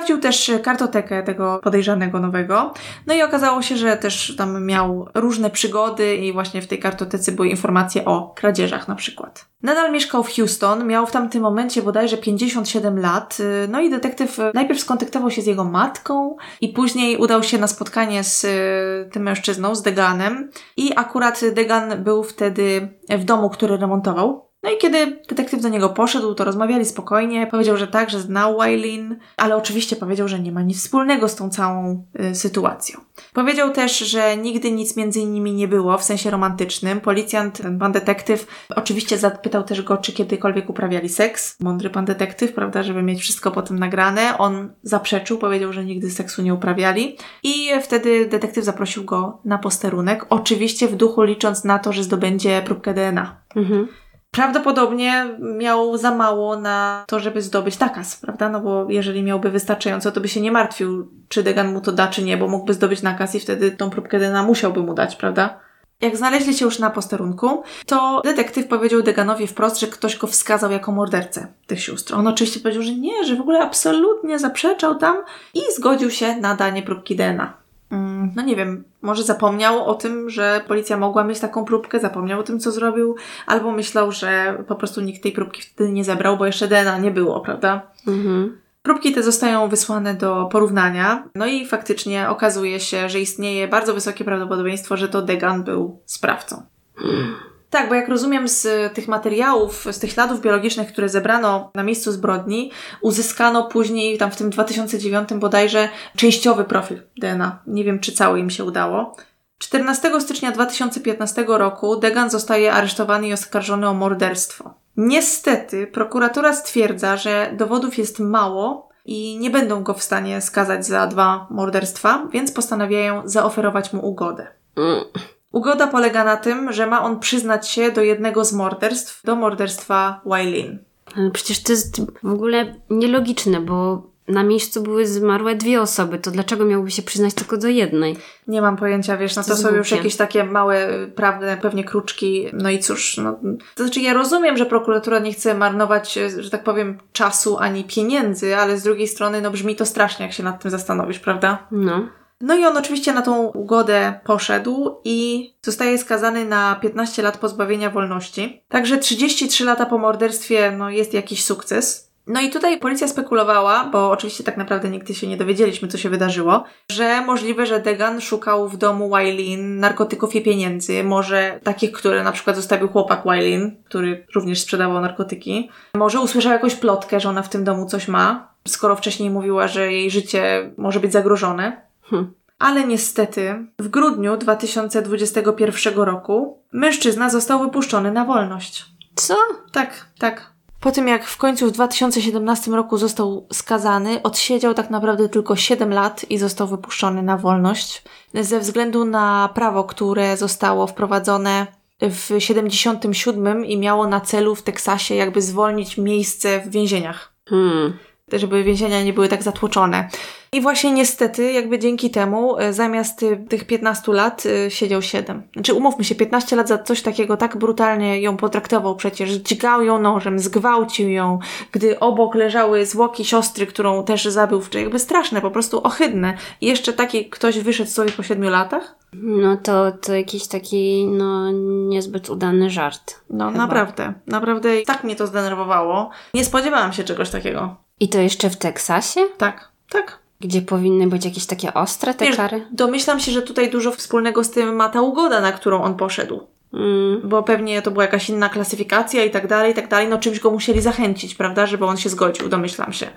Sprawdził 0.07 0.29
też 0.29 0.51
kartotekę 0.63 1.23
tego 1.23 1.59
podejrzanego 1.63 2.19
nowego, 2.19 2.73
no 3.07 3.13
i 3.13 3.21
okazało 3.21 3.61
się, 3.61 3.77
że 3.77 3.97
też 3.97 4.35
tam 4.37 4.65
miał 4.65 5.07
różne 5.13 5.49
przygody 5.49 6.15
i 6.15 6.33
właśnie 6.33 6.61
w 6.61 6.67
tej 6.67 6.79
kartotece 6.79 7.31
były 7.31 7.47
informacje 7.47 8.05
o 8.05 8.33
kradzieżach 8.35 8.87
na 8.87 8.95
przykład. 8.95 9.45
Nadal 9.63 9.91
mieszkał 9.91 10.23
w 10.23 10.35
Houston, 10.35 10.87
miał 10.87 11.07
w 11.07 11.11
tamtym 11.11 11.41
momencie 11.41 11.81
bodajże 11.81 12.17
57 12.17 12.99
lat, 12.99 13.37
no 13.69 13.81
i 13.81 13.89
detektyw 13.89 14.37
najpierw 14.53 14.79
skontaktował 14.79 15.31
się 15.31 15.41
z 15.41 15.45
jego 15.45 15.63
matką 15.63 16.35
i 16.61 16.69
później 16.69 17.17
udał 17.17 17.43
się 17.43 17.57
na 17.57 17.67
spotkanie 17.67 18.23
z 18.23 18.43
y, 18.43 19.09
tym 19.11 19.23
mężczyzną, 19.23 19.75
z 19.75 19.81
Deganem. 19.81 20.51
I 20.77 20.91
akurat 20.95 21.41
Degan 21.53 22.03
był 22.03 22.23
wtedy 22.23 22.97
w 23.09 23.23
domu, 23.23 23.49
który 23.49 23.77
remontował 23.77 24.46
no 24.63 24.71
i 24.71 24.77
kiedy 24.77 25.19
detektyw 25.29 25.61
do 25.61 25.69
niego 25.69 25.89
poszedł, 25.89 26.33
to 26.33 26.43
rozmawiali 26.43 26.85
spokojnie. 26.85 27.47
Powiedział, 27.47 27.77
że 27.77 27.87
tak, 27.87 28.09
że 28.09 28.19
znał 28.19 28.57
Wailin, 28.57 29.19
ale 29.37 29.55
oczywiście 29.55 29.95
powiedział, 29.95 30.27
że 30.27 30.39
nie 30.39 30.51
ma 30.51 30.61
nic 30.61 30.77
wspólnego 30.77 31.27
z 31.27 31.35
tą 31.35 31.49
całą 31.49 32.05
y, 32.19 32.35
sytuacją. 32.35 32.99
Powiedział 33.33 33.71
też, 33.71 33.99
że 33.99 34.37
nigdy 34.37 34.71
nic 34.71 34.97
między 34.97 35.25
nimi 35.25 35.53
nie 35.53 35.67
było 35.67 35.97
w 35.97 36.03
sensie 36.03 36.31
romantycznym. 36.31 37.01
Policjant, 37.01 37.61
ten 37.61 37.79
pan 37.79 37.91
detektyw, 37.91 38.47
oczywiście 38.75 39.17
zapytał 39.17 39.63
też 39.63 39.81
go, 39.81 39.97
czy 39.97 40.13
kiedykolwiek 40.13 40.69
uprawiali 40.69 41.09
seks. 41.09 41.59
Mądry 41.59 41.89
pan 41.89 42.05
detektyw, 42.05 42.53
prawda, 42.53 42.83
żeby 42.83 43.03
mieć 43.03 43.21
wszystko 43.21 43.51
potem 43.51 43.79
nagrane. 43.79 44.37
On 44.37 44.73
zaprzeczył, 44.83 45.37
powiedział, 45.37 45.73
że 45.73 45.85
nigdy 45.85 46.11
seksu 46.11 46.41
nie 46.41 46.53
uprawiali. 46.53 47.17
I 47.43 47.69
wtedy 47.81 48.25
detektyw 48.25 48.65
zaprosił 48.65 49.03
go 49.03 49.41
na 49.45 49.57
posterunek. 49.57 50.25
Oczywiście 50.29 50.87
w 50.87 50.95
duchu 50.95 51.23
licząc 51.23 51.63
na 51.63 51.79
to, 51.79 51.93
że 51.93 52.03
zdobędzie 52.03 52.61
próbkę 52.65 52.93
DNA. 52.93 53.41
Mhm. 53.55 53.87
Prawdopodobnie 54.31 55.25
miał 55.39 55.97
za 55.97 56.15
mało 56.15 56.59
na 56.59 57.03
to, 57.07 57.19
żeby 57.19 57.41
zdobyć 57.41 57.79
nakaz, 57.79 58.15
prawda? 58.15 58.49
No 58.49 58.61
bo 58.61 58.85
jeżeli 58.89 59.23
miałby 59.23 59.51
wystarczająco, 59.51 60.11
to 60.11 60.21
by 60.21 60.27
się 60.27 60.41
nie 60.41 60.51
martwił, 60.51 61.11
czy 61.29 61.43
Degan 61.43 61.73
mu 61.73 61.81
to 61.81 61.91
da, 61.91 62.07
czy 62.07 62.23
nie, 62.23 62.37
bo 62.37 62.47
mógłby 62.47 62.73
zdobyć 62.73 63.01
nakaz 63.01 63.35
i 63.35 63.39
wtedy 63.39 63.71
tą 63.71 63.89
próbkę 63.89 64.19
DNA 64.19 64.43
musiałby 64.43 64.83
mu 64.83 64.93
dać, 64.93 65.15
prawda? 65.15 65.59
Jak 66.01 66.17
znaleźli 66.17 66.53
się 66.53 66.65
już 66.65 66.79
na 66.79 66.89
posterunku, 66.89 67.63
to 67.85 68.21
detektyw 68.25 68.67
powiedział 68.67 69.01
Deganowi 69.01 69.47
wprost, 69.47 69.79
że 69.79 69.87
ktoś 69.87 70.17
go 70.17 70.27
wskazał 70.27 70.71
jako 70.71 70.91
mordercę 70.91 71.47
tych 71.67 71.81
sióstr. 71.81 72.15
On 72.15 72.27
oczywiście 72.27 72.59
powiedział, 72.59 72.83
że 72.83 72.95
nie, 72.95 73.23
że 73.23 73.35
w 73.35 73.41
ogóle 73.41 73.59
absolutnie 73.59 74.39
zaprzeczał 74.39 74.95
tam 74.95 75.17
i 75.53 75.61
zgodził 75.77 76.11
się 76.11 76.35
na 76.35 76.55
danie 76.55 76.83
próbki 76.83 77.15
DNA. 77.15 77.66
Mm, 77.91 78.31
no 78.35 78.41
nie 78.41 78.55
wiem, 78.55 78.83
może 79.01 79.23
zapomniał 79.23 79.85
o 79.85 79.95
tym, 79.95 80.29
że 80.29 80.61
policja 80.67 80.97
mogła 80.97 81.23
mieć 81.23 81.39
taką 81.39 81.65
próbkę, 81.65 81.99
zapomniał 81.99 82.39
o 82.39 82.43
tym, 82.43 82.59
co 82.59 82.71
zrobił, 82.71 83.15
albo 83.45 83.71
myślał, 83.71 84.11
że 84.11 84.63
po 84.67 84.75
prostu 84.75 85.01
nikt 85.01 85.23
tej 85.23 85.31
próbki 85.31 85.61
wtedy 85.61 85.91
nie 85.91 86.03
zebrał, 86.03 86.37
bo 86.37 86.45
jeszcze 86.45 86.67
DNA 86.67 86.97
nie 86.97 87.11
było, 87.11 87.39
prawda? 87.39 87.81
Mhm. 88.07 88.57
Próbki 88.83 89.13
te 89.13 89.23
zostają 89.23 89.69
wysłane 89.69 90.13
do 90.13 90.49
porównania, 90.51 91.27
no 91.35 91.45
i 91.47 91.65
faktycznie 91.65 92.29
okazuje 92.29 92.79
się, 92.79 93.09
że 93.09 93.19
istnieje 93.19 93.67
bardzo 93.67 93.93
wysokie 93.93 94.25
prawdopodobieństwo, 94.25 94.97
że 94.97 95.09
to 95.09 95.21
Degan 95.21 95.63
był 95.63 95.99
sprawcą. 96.05 96.61
Tak, 97.69 97.89
bo 97.89 97.95
jak 97.95 98.09
rozumiem 98.09 98.47
z 98.47 98.93
tych 98.93 99.07
materiałów, 99.07 99.87
z 99.91 99.99
tych 99.99 100.11
śladów 100.11 100.41
biologicznych, 100.41 100.91
które 100.91 101.09
zebrano 101.09 101.71
na 101.75 101.83
miejscu 101.83 102.11
zbrodni, 102.11 102.71
uzyskano 103.01 103.63
później, 103.63 104.17
tam 104.17 104.31
w 104.31 104.35
tym 104.35 104.49
2009 104.49 105.29
bodajże, 105.33 105.89
częściowy 106.15 106.63
profil 106.63 107.01
DNA. 107.17 107.59
Nie 107.67 107.83
wiem, 107.83 107.99
czy 107.99 108.11
cały 108.11 108.39
im 108.39 108.49
się 108.49 108.63
udało. 108.63 109.15
14 109.57 110.21
stycznia 110.21 110.51
2015 110.51 111.45
roku 111.47 111.95
Degan 111.95 112.29
zostaje 112.29 112.73
aresztowany 112.73 113.27
i 113.27 113.33
oskarżony 113.33 113.87
o 113.87 113.93
morderstwo. 113.93 114.73
Niestety, 114.97 115.87
prokuratura 115.87 116.53
stwierdza, 116.53 117.17
że 117.17 117.53
dowodów 117.57 117.97
jest 117.97 118.19
mało 118.19 118.89
i 119.05 119.37
nie 119.39 119.49
będą 119.49 119.83
go 119.83 119.93
w 119.93 120.03
stanie 120.03 120.41
skazać 120.41 120.85
za 120.85 121.07
dwa 121.07 121.47
morderstwa, 121.49 122.27
więc 122.31 122.51
postanawiają 122.51 123.21
zaoferować 123.25 123.93
mu 123.93 124.07
ugodę. 124.09 124.47
Mm. 124.77 125.03
Ugoda 125.51 125.87
polega 125.87 126.23
na 126.23 126.37
tym, 126.37 126.73
że 126.73 126.87
ma 126.87 127.03
on 127.03 127.19
przyznać 127.19 127.69
się 127.69 127.91
do 127.91 128.01
jednego 128.01 128.45
z 128.45 128.53
morderstw, 128.53 129.23
do 129.23 129.35
morderstwa 129.35 130.21
Wailin. 130.25 130.79
Ale 131.15 131.31
przecież 131.31 131.63
to 131.63 131.71
jest 131.71 132.01
w 132.23 132.31
ogóle 132.31 132.75
nielogiczne, 132.89 133.61
bo 133.61 134.07
na 134.27 134.43
miejscu 134.43 134.81
były 134.81 135.07
zmarłe 135.07 135.55
dwie 135.55 135.81
osoby, 135.81 136.19
to 136.19 136.31
dlaczego 136.31 136.65
miałby 136.65 136.91
się 136.91 137.01
przyznać 137.01 137.33
tylko 137.33 137.57
do 137.57 137.67
jednej? 137.67 138.17
Nie 138.47 138.61
mam 138.61 138.77
pojęcia, 138.77 139.17
wiesz, 139.17 139.35
no 139.35 139.43
to, 139.43 139.49
To 139.49 139.55
są 139.57 139.75
już 139.75 139.91
jakieś 139.91 140.15
takie 140.15 140.43
małe, 140.43 141.07
prawne 141.15 141.57
pewnie 141.57 141.83
kruczki. 141.83 142.47
No 142.53 142.69
i 142.69 142.79
cóż, 142.79 143.17
no, 143.17 143.39
to 143.75 143.83
znaczy 143.83 144.01
ja 144.01 144.13
rozumiem, 144.13 144.57
że 144.57 144.65
prokuratura 144.65 145.19
nie 145.19 145.33
chce 145.33 145.53
marnować, 145.53 146.19
że 146.39 146.49
tak 146.49 146.63
powiem, 146.63 146.97
czasu 147.13 147.57
ani 147.57 147.83
pieniędzy, 147.83 148.55
ale 148.55 148.77
z 148.77 148.83
drugiej 148.83 149.07
strony, 149.07 149.41
no 149.41 149.51
brzmi 149.51 149.75
to 149.75 149.85
strasznie, 149.85 150.25
jak 150.25 150.33
się 150.33 150.43
nad 150.43 150.61
tym 150.61 150.71
zastanowisz, 150.71 151.19
prawda? 151.19 151.67
No. 151.71 152.07
No 152.41 152.55
i 152.55 152.65
on 152.65 152.77
oczywiście 152.77 153.13
na 153.13 153.21
tą 153.21 153.47
ugodę 153.47 154.19
poszedł 154.23 155.01
i 155.03 155.49
zostaje 155.61 155.97
skazany 155.97 156.45
na 156.45 156.75
15 156.75 157.21
lat 157.21 157.37
pozbawienia 157.37 157.89
wolności. 157.89 158.63
Także 158.69 158.97
33 158.97 159.65
lata 159.65 159.85
po 159.85 159.97
morderstwie, 159.97 160.71
no 160.71 160.89
jest 160.89 161.13
jakiś 161.13 161.43
sukces. 161.43 162.07
No 162.27 162.41
i 162.41 162.49
tutaj 162.49 162.79
policja 162.79 163.07
spekulowała, 163.07 163.89
bo 163.91 164.11
oczywiście 164.11 164.43
tak 164.43 164.57
naprawdę 164.57 164.89
nigdy 164.89 165.15
się 165.15 165.27
nie 165.27 165.37
dowiedzieliśmy, 165.37 165.87
co 165.87 165.97
się 165.97 166.09
wydarzyło, 166.09 166.63
że 166.91 167.21
możliwe, 167.21 167.65
że 167.65 167.79
Degan 167.79 168.21
szukał 168.21 168.69
w 168.69 168.77
domu 168.77 169.09
Wailin 169.09 169.79
narkotyków 169.79 170.35
i 170.35 170.41
pieniędzy, 170.41 171.03
może 171.03 171.59
takich, 171.63 171.91
które 171.91 172.23
na 172.23 172.31
przykład 172.31 172.55
zostawił 172.55 172.87
chłopak 172.87 173.25
Wailin, 173.25 173.83
który 173.85 174.25
również 174.35 174.61
sprzedawał 174.61 175.01
narkotyki. 175.01 175.69
Może 175.93 176.19
usłyszał 176.19 176.51
jakąś 176.51 176.75
plotkę, 176.75 177.19
że 177.19 177.29
ona 177.29 177.41
w 177.41 177.49
tym 177.49 177.63
domu 177.63 177.85
coś 177.85 178.07
ma, 178.07 178.53
skoro 178.67 178.95
wcześniej 178.95 179.29
mówiła, 179.29 179.67
że 179.67 179.91
jej 179.93 180.11
życie 180.11 180.71
może 180.77 180.99
być 180.99 181.11
zagrożone. 181.11 181.86
Hm. 182.09 182.33
Ale 182.59 182.87
niestety 182.87 183.65
w 183.79 183.87
grudniu 183.87 184.37
2021 184.37 185.95
roku 185.95 186.63
mężczyzna 186.71 187.29
został 187.29 187.59
wypuszczony 187.59 188.11
na 188.11 188.25
wolność. 188.25 188.85
Co? 189.15 189.35
Tak, 189.71 190.05
tak. 190.19 190.57
Po 190.79 190.91
tym 190.91 191.07
jak 191.07 191.27
w 191.27 191.37
końcu 191.37 191.67
w 191.67 191.71
2017 191.71 192.71
roku 192.71 192.97
został 192.97 193.47
skazany, 193.53 194.21
odsiedział 194.23 194.73
tak 194.73 194.89
naprawdę 194.89 195.29
tylko 195.29 195.55
7 195.55 195.93
lat 195.93 196.25
i 196.29 196.37
został 196.37 196.67
wypuszczony 196.67 197.23
na 197.23 197.37
wolność 197.37 198.03
ze 198.33 198.59
względu 198.59 199.05
na 199.05 199.49
prawo, 199.53 199.83
które 199.83 200.37
zostało 200.37 200.87
wprowadzone 200.87 201.67
w 202.01 202.35
77 202.39 203.65
i 203.65 203.77
miało 203.77 204.07
na 204.07 204.21
celu 204.21 204.55
w 204.55 204.61
Teksasie 204.61 205.15
jakby 205.15 205.41
zwolnić 205.41 205.97
miejsce 205.97 206.59
w 206.59 206.69
więzieniach 206.69 207.33
Hmm. 207.49 207.97
Żeby 208.33 208.63
więzienia 208.63 209.03
nie 209.03 209.13
były 209.13 209.29
tak 209.29 209.43
zatłoczone. 209.43 210.09
I 210.51 210.61
właśnie 210.61 210.91
niestety, 210.91 211.51
jakby 211.51 211.79
dzięki 211.79 212.09
temu, 212.09 212.57
e, 212.57 212.73
zamiast 212.73 213.23
y, 213.23 213.45
tych 213.49 213.67
15 213.67 214.13
lat 214.13 214.45
y, 214.45 214.71
siedział 214.71 215.01
7. 215.01 215.43
Znaczy, 215.53 215.73
umówmy 215.73 216.03
się, 216.03 216.15
15 216.15 216.55
lat 216.55 216.67
za 216.67 216.77
coś 216.77 217.01
takiego 217.01 217.37
tak 217.37 217.57
brutalnie 217.57 218.21
ją 218.21 218.37
potraktował 218.37 218.95
przecież. 218.95 219.29
Dźgał 219.29 219.83
ją 219.83 219.99
nożem, 219.99 220.39
zgwałcił 220.39 221.09
ją, 221.09 221.39
gdy 221.71 221.99
obok 221.99 222.35
leżały 222.35 222.85
zwłoki 222.85 223.25
siostry, 223.25 223.67
którą 223.67 224.03
też 224.03 224.25
zabił. 224.25 224.61
Czy 224.69 224.81
jakby 224.81 224.99
straszne, 224.99 225.41
po 225.41 225.51
prostu 225.51 225.83
ohydne. 225.83 226.37
I 226.61 226.67
jeszcze 226.67 226.93
taki 226.93 227.29
ktoś 227.29 227.59
wyszedł 227.59 227.89
sobie 227.89 228.11
po 228.11 228.23
7 228.23 228.49
latach? 228.49 228.95
No 229.13 229.57
to, 229.57 229.91
to 229.91 230.13
jakiś 230.15 230.47
taki, 230.47 231.07
no, 231.07 231.51
niezbyt 231.87 232.29
udany 232.29 232.69
żart. 232.69 233.15
No 233.29 233.47
Chyba. 233.47 233.57
naprawdę, 233.57 234.13
naprawdę 234.27 234.81
tak 234.81 235.03
mnie 235.03 235.15
to 235.15 235.27
zdenerwowało. 235.27 236.09
Nie 236.33 236.45
spodziewałam 236.45 236.93
się 236.93 237.03
czegoś 237.03 237.29
takiego. 237.29 237.86
I 237.99 238.09
to 238.09 238.19
jeszcze 238.19 238.49
w 238.49 238.57
Teksasie? 238.57 239.21
Tak, 239.37 239.69
tak. 239.89 240.19
Gdzie 240.39 240.61
powinny 240.61 241.07
być 241.07 241.25
jakieś 241.25 241.45
takie 241.45 241.73
ostre 241.73 242.13
te 242.13 242.25
Wiesz, 242.25 242.35
kary? 242.35 242.67
Domyślam 242.71 243.19
się, 243.19 243.31
że 243.31 243.41
tutaj 243.41 243.71
dużo 243.71 243.91
wspólnego 243.91 244.43
z 244.43 244.51
tym 244.51 244.75
ma 244.75 244.89
ta 244.89 245.01
ugoda, 245.01 245.41
na 245.41 245.51
którą 245.51 245.83
on 245.83 245.95
poszedł. 245.95 246.47
Mm. 246.73 247.21
Bo 247.29 247.43
pewnie 247.43 247.81
to 247.81 247.91
była 247.91 248.03
jakaś 248.03 248.29
inna 248.29 248.49
klasyfikacja 248.49 249.25
i 249.25 249.31
tak 249.31 249.47
dalej, 249.47 249.71
i 249.71 249.75
tak 249.75 249.87
dalej. 249.87 250.07
No 250.07 250.17
czymś 250.17 250.39
go 250.39 250.51
musieli 250.51 250.81
zachęcić, 250.81 251.35
prawda, 251.35 251.65
żeby 251.65 251.85
on 251.85 251.97
się 251.97 252.09
zgodził, 252.09 252.49
domyślam 252.49 252.93
się. 252.93 253.07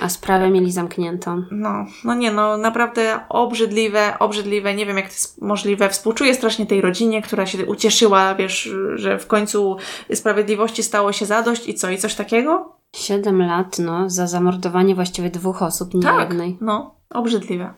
A 0.00 0.08
sprawę 0.08 0.50
mieli 0.50 0.72
zamkniętą. 0.72 1.44
No, 1.50 1.86
no 2.04 2.14
nie, 2.14 2.30
no 2.30 2.56
naprawdę 2.56 3.20
obrzydliwe, 3.28 4.18
obrzydliwe. 4.18 4.74
Nie 4.74 4.86
wiem, 4.86 4.96
jak 4.96 5.06
to 5.06 5.12
jest 5.12 5.42
możliwe. 5.42 5.88
Współczuję 5.88 6.34
strasznie 6.34 6.66
tej 6.66 6.80
rodzinie, 6.80 7.22
która 7.22 7.46
się 7.46 7.66
ucieszyła, 7.66 8.34
wiesz, 8.34 8.70
że 8.94 9.18
w 9.18 9.26
końcu 9.26 9.76
sprawiedliwości 10.14 10.82
stało 10.82 11.12
się 11.12 11.26
zadość 11.26 11.68
i 11.68 11.74
co, 11.74 11.90
i 11.90 11.98
coś 11.98 12.14
takiego? 12.14 12.72
Siedem 12.96 13.42
lat, 13.42 13.78
no, 13.78 14.10
za 14.10 14.26
zamordowanie 14.26 14.94
właściwie 14.94 15.30
dwóch 15.30 15.62
osób, 15.62 15.94
nie 15.94 16.10
jednej. 16.20 16.58
no, 16.60 16.94
obrzydliwe. 17.10 17.74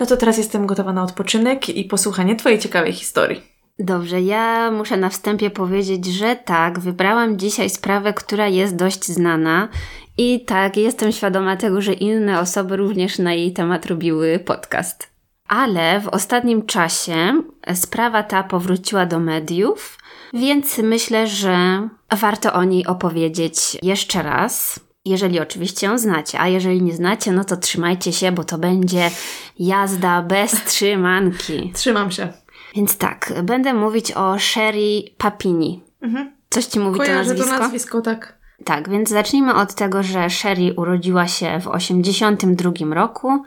No 0.00 0.06
to 0.06 0.16
teraz 0.16 0.38
jestem 0.38 0.66
gotowa 0.66 0.92
na 0.92 1.02
odpoczynek 1.02 1.68
i 1.68 1.84
posłuchanie 1.84 2.36
Twojej 2.36 2.58
ciekawej 2.58 2.92
historii. 2.92 3.55
Dobrze, 3.78 4.20
ja 4.20 4.70
muszę 4.70 4.96
na 4.96 5.08
wstępie 5.08 5.50
powiedzieć, 5.50 6.06
że 6.06 6.36
tak, 6.36 6.78
wybrałam 6.78 7.38
dzisiaj 7.38 7.70
sprawę, 7.70 8.12
która 8.12 8.48
jest 8.48 8.76
dość 8.76 9.04
znana 9.04 9.68
i 10.18 10.44
tak, 10.44 10.76
jestem 10.76 11.12
świadoma 11.12 11.56
tego, 11.56 11.80
że 11.80 11.92
inne 11.92 12.40
osoby 12.40 12.76
również 12.76 13.18
na 13.18 13.34
jej 13.34 13.52
temat 13.52 13.86
robiły 13.86 14.38
podcast. 14.38 15.10
Ale 15.48 16.00
w 16.00 16.08
ostatnim 16.08 16.66
czasie 16.66 17.42
sprawa 17.74 18.22
ta 18.22 18.42
powróciła 18.42 19.06
do 19.06 19.20
mediów, 19.20 19.98
więc 20.34 20.78
myślę, 20.78 21.26
że 21.26 21.88
warto 22.10 22.52
o 22.52 22.64
niej 22.64 22.86
opowiedzieć 22.86 23.76
jeszcze 23.82 24.22
raz. 24.22 24.80
Jeżeli 25.04 25.40
oczywiście 25.40 25.86
ją 25.86 25.98
znacie, 25.98 26.40
a 26.40 26.48
jeżeli 26.48 26.82
nie 26.82 26.94
znacie, 26.94 27.32
no 27.32 27.44
to 27.44 27.56
trzymajcie 27.56 28.12
się, 28.12 28.32
bo 28.32 28.44
to 28.44 28.58
będzie 28.58 29.10
jazda 29.58 30.22
bez 30.22 30.64
trzymanki. 30.64 31.72
Trzymam 31.74 32.10
się. 32.10 32.45
Więc 32.76 32.98
tak, 32.98 33.32
będę 33.42 33.74
mówić 33.74 34.12
o 34.12 34.38
Sherry 34.38 35.02
Papini. 35.18 35.82
Mhm. 36.02 36.32
Coś 36.50 36.64
ci 36.64 36.80
mówi 36.80 36.98
to 36.98 37.04
Kojarzę 37.04 37.28
nazwisko? 37.28 37.54
to 37.54 37.60
nazwisko, 37.60 38.00
tak. 38.00 38.38
Tak, 38.64 38.88
więc 38.88 39.08
zacznijmy 39.08 39.54
od 39.54 39.74
tego, 39.74 40.02
że 40.02 40.30
Sherry 40.30 40.74
urodziła 40.76 41.28
się 41.28 41.60
w 41.60 41.68
82 41.68 42.94
roku. 42.94 43.42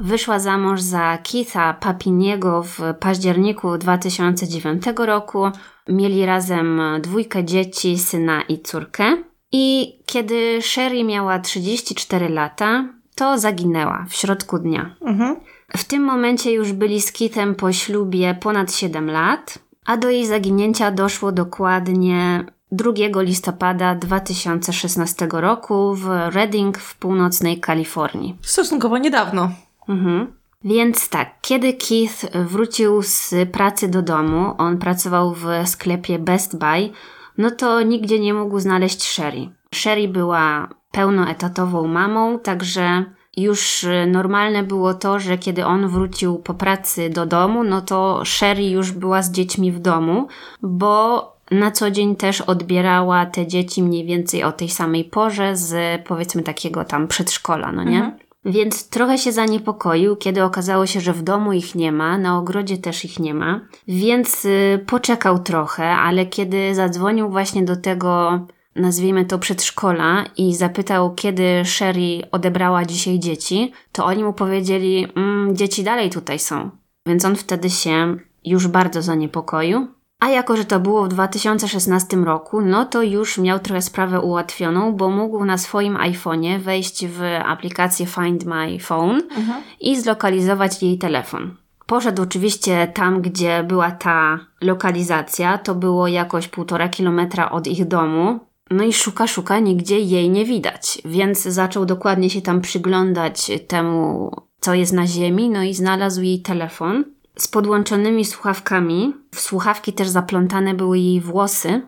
Wyszła 0.00 0.38
za 0.38 0.58
mąż 0.58 0.80
za 0.80 1.18
Keitha 1.32 1.74
Papiniego 1.74 2.62
w 2.62 2.78
październiku 3.00 3.78
2009 3.78 4.84
roku. 4.96 5.50
Mieli 5.88 6.26
razem 6.26 6.80
dwójkę 7.00 7.44
dzieci, 7.44 7.98
syna 7.98 8.42
i 8.42 8.58
córkę. 8.58 9.16
I 9.52 9.96
kiedy 10.06 10.62
Sherry 10.62 11.04
miała 11.04 11.38
34 11.38 12.28
lata, 12.28 12.88
to 13.14 13.38
zaginęła 13.38 14.06
w 14.08 14.14
środku 14.14 14.58
dnia. 14.58 14.96
Mhm. 15.00 15.36
W 15.76 15.84
tym 15.84 16.02
momencie 16.02 16.52
już 16.52 16.72
byli 16.72 17.00
z 17.00 17.12
Kithem 17.12 17.54
po 17.54 17.72
ślubie 17.72 18.34
ponad 18.40 18.74
7 18.74 19.10
lat, 19.10 19.58
a 19.86 19.96
do 19.96 20.10
jej 20.10 20.26
zaginięcia 20.26 20.90
doszło 20.90 21.32
dokładnie 21.32 22.44
2 22.72 22.92
listopada 23.22 23.94
2016 23.94 25.28
roku 25.30 25.94
w 25.94 26.08
Redding 26.08 26.78
w 26.78 26.96
północnej 26.96 27.60
Kalifornii. 27.60 28.36
Stosunkowo 28.42 28.98
niedawno. 28.98 29.50
Mhm. 29.88 30.32
Więc 30.64 31.08
tak, 31.08 31.34
kiedy 31.40 31.72
Keith 31.72 32.36
wrócił 32.44 33.02
z 33.02 33.34
pracy 33.52 33.88
do 33.88 34.02
domu, 34.02 34.54
on 34.58 34.78
pracował 34.78 35.34
w 35.34 35.46
sklepie 35.64 36.18
Best 36.18 36.58
Buy, 36.58 36.90
no 37.38 37.50
to 37.50 37.82
nigdzie 37.82 38.20
nie 38.20 38.34
mógł 38.34 38.60
znaleźć 38.60 39.02
Sherry. 39.02 39.48
Sherry 39.74 40.08
była 40.08 40.68
pełnoetatową 40.90 41.86
mamą, 41.86 42.38
także 42.38 43.04
już 43.36 43.86
normalne 44.06 44.62
było 44.62 44.94
to, 44.94 45.20
że 45.20 45.38
kiedy 45.38 45.66
on 45.66 45.88
wrócił 45.88 46.38
po 46.38 46.54
pracy 46.54 47.10
do 47.10 47.26
domu, 47.26 47.64
no 47.64 47.80
to 47.80 48.22
Sherry 48.24 48.64
już 48.64 48.92
była 48.92 49.22
z 49.22 49.30
dziećmi 49.30 49.72
w 49.72 49.78
domu, 49.78 50.28
bo 50.62 51.34
na 51.50 51.70
co 51.70 51.90
dzień 51.90 52.16
też 52.16 52.40
odbierała 52.40 53.26
te 53.26 53.46
dzieci 53.46 53.82
mniej 53.82 54.04
więcej 54.04 54.44
o 54.44 54.52
tej 54.52 54.68
samej 54.68 55.04
porze 55.04 55.56
z 55.56 56.02
powiedzmy 56.06 56.42
takiego 56.42 56.84
tam 56.84 57.08
przedszkola, 57.08 57.72
no 57.72 57.84
nie? 57.84 57.96
Mhm. 57.96 58.24
Więc 58.46 58.88
trochę 58.88 59.18
się 59.18 59.32
zaniepokoił, 59.32 60.16
kiedy 60.16 60.44
okazało 60.44 60.86
się, 60.86 61.00
że 61.00 61.12
w 61.12 61.22
domu 61.22 61.52
ich 61.52 61.74
nie 61.74 61.92
ma, 61.92 62.18
na 62.18 62.38
ogrodzie 62.38 62.78
też 62.78 63.04
ich 63.04 63.18
nie 63.20 63.34
ma, 63.34 63.60
więc 63.88 64.44
y, 64.44 64.84
poczekał 64.86 65.38
trochę, 65.38 65.90
ale 65.90 66.26
kiedy 66.26 66.74
zadzwonił 66.74 67.28
właśnie 67.28 67.62
do 67.62 67.76
tego, 67.76 68.40
nazwijmy 68.76 69.24
to 69.24 69.38
przedszkola 69.38 70.24
i 70.36 70.54
zapytał, 70.54 71.14
kiedy 71.14 71.62
Sherry 71.64 72.20
odebrała 72.32 72.84
dzisiaj 72.84 73.18
dzieci, 73.18 73.72
to 73.92 74.04
oni 74.04 74.24
mu 74.24 74.32
powiedzieli, 74.32 75.06
mm, 75.16 75.56
dzieci 75.56 75.84
dalej 75.84 76.10
tutaj 76.10 76.38
są. 76.38 76.70
Więc 77.06 77.24
on 77.24 77.36
wtedy 77.36 77.70
się 77.70 78.16
już 78.44 78.68
bardzo 78.68 79.02
zaniepokoił. 79.02 79.86
A 80.20 80.28
jako, 80.28 80.56
że 80.56 80.64
to 80.64 80.80
było 80.80 81.04
w 81.04 81.08
2016 81.08 82.24
roku, 82.24 82.60
no 82.60 82.84
to 82.84 83.02
już 83.02 83.38
miał 83.38 83.58
trochę 83.58 83.82
sprawę 83.82 84.20
ułatwioną, 84.20 84.92
bo 84.92 85.10
mógł 85.10 85.44
na 85.44 85.58
swoim 85.58 85.96
iPhone'ie 85.96 86.58
wejść 86.58 87.06
w 87.06 87.22
aplikację 87.44 88.06
Find 88.06 88.44
My 88.44 88.78
Phone 88.78 89.22
mhm. 89.36 89.62
i 89.80 90.00
zlokalizować 90.00 90.82
jej 90.82 90.98
telefon. 90.98 91.56
Poszedł 91.86 92.22
oczywiście 92.22 92.92
tam, 92.94 93.22
gdzie 93.22 93.64
była 93.68 93.90
ta 93.90 94.38
lokalizacja, 94.60 95.58
to 95.58 95.74
było 95.74 96.08
jakoś 96.08 96.48
półtora 96.48 96.88
kilometra 96.88 97.50
od 97.50 97.66
ich 97.66 97.88
domu. 97.88 98.40
No 98.70 98.84
i 98.84 98.92
szuka, 98.92 99.26
szuka, 99.26 99.58
nigdzie 99.58 100.00
jej 100.00 100.30
nie 100.30 100.44
widać, 100.44 100.98
więc 101.04 101.42
zaczął 101.42 101.86
dokładnie 101.86 102.30
się 102.30 102.42
tam 102.42 102.60
przyglądać 102.60 103.50
temu, 103.68 104.30
co 104.60 104.74
jest 104.74 104.92
na 104.92 105.06
ziemi, 105.06 105.50
no 105.50 105.62
i 105.62 105.74
znalazł 105.74 106.22
jej 106.22 106.42
telefon 106.42 107.04
z 107.38 107.48
podłączonymi 107.48 108.24
słuchawkami. 108.24 109.14
W 109.34 109.40
słuchawki 109.40 109.92
też 109.92 110.08
zaplątane 110.08 110.74
były 110.74 110.98
jej 110.98 111.20
włosy. 111.20 111.82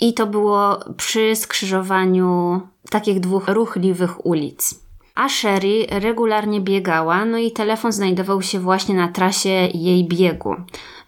I 0.00 0.14
to 0.14 0.26
było 0.26 0.78
przy 0.96 1.36
skrzyżowaniu 1.36 2.60
takich 2.90 3.20
dwóch 3.20 3.48
ruchliwych 3.48 4.26
ulic. 4.26 4.83
A 5.14 5.28
Sherry 5.28 5.86
regularnie 5.90 6.60
biegała, 6.60 7.24
no 7.24 7.38
i 7.38 7.52
telefon 7.52 7.92
znajdował 7.92 8.42
się 8.42 8.60
właśnie 8.60 8.94
na 8.94 9.08
trasie 9.08 9.68
jej 9.74 10.08
biegu. 10.08 10.56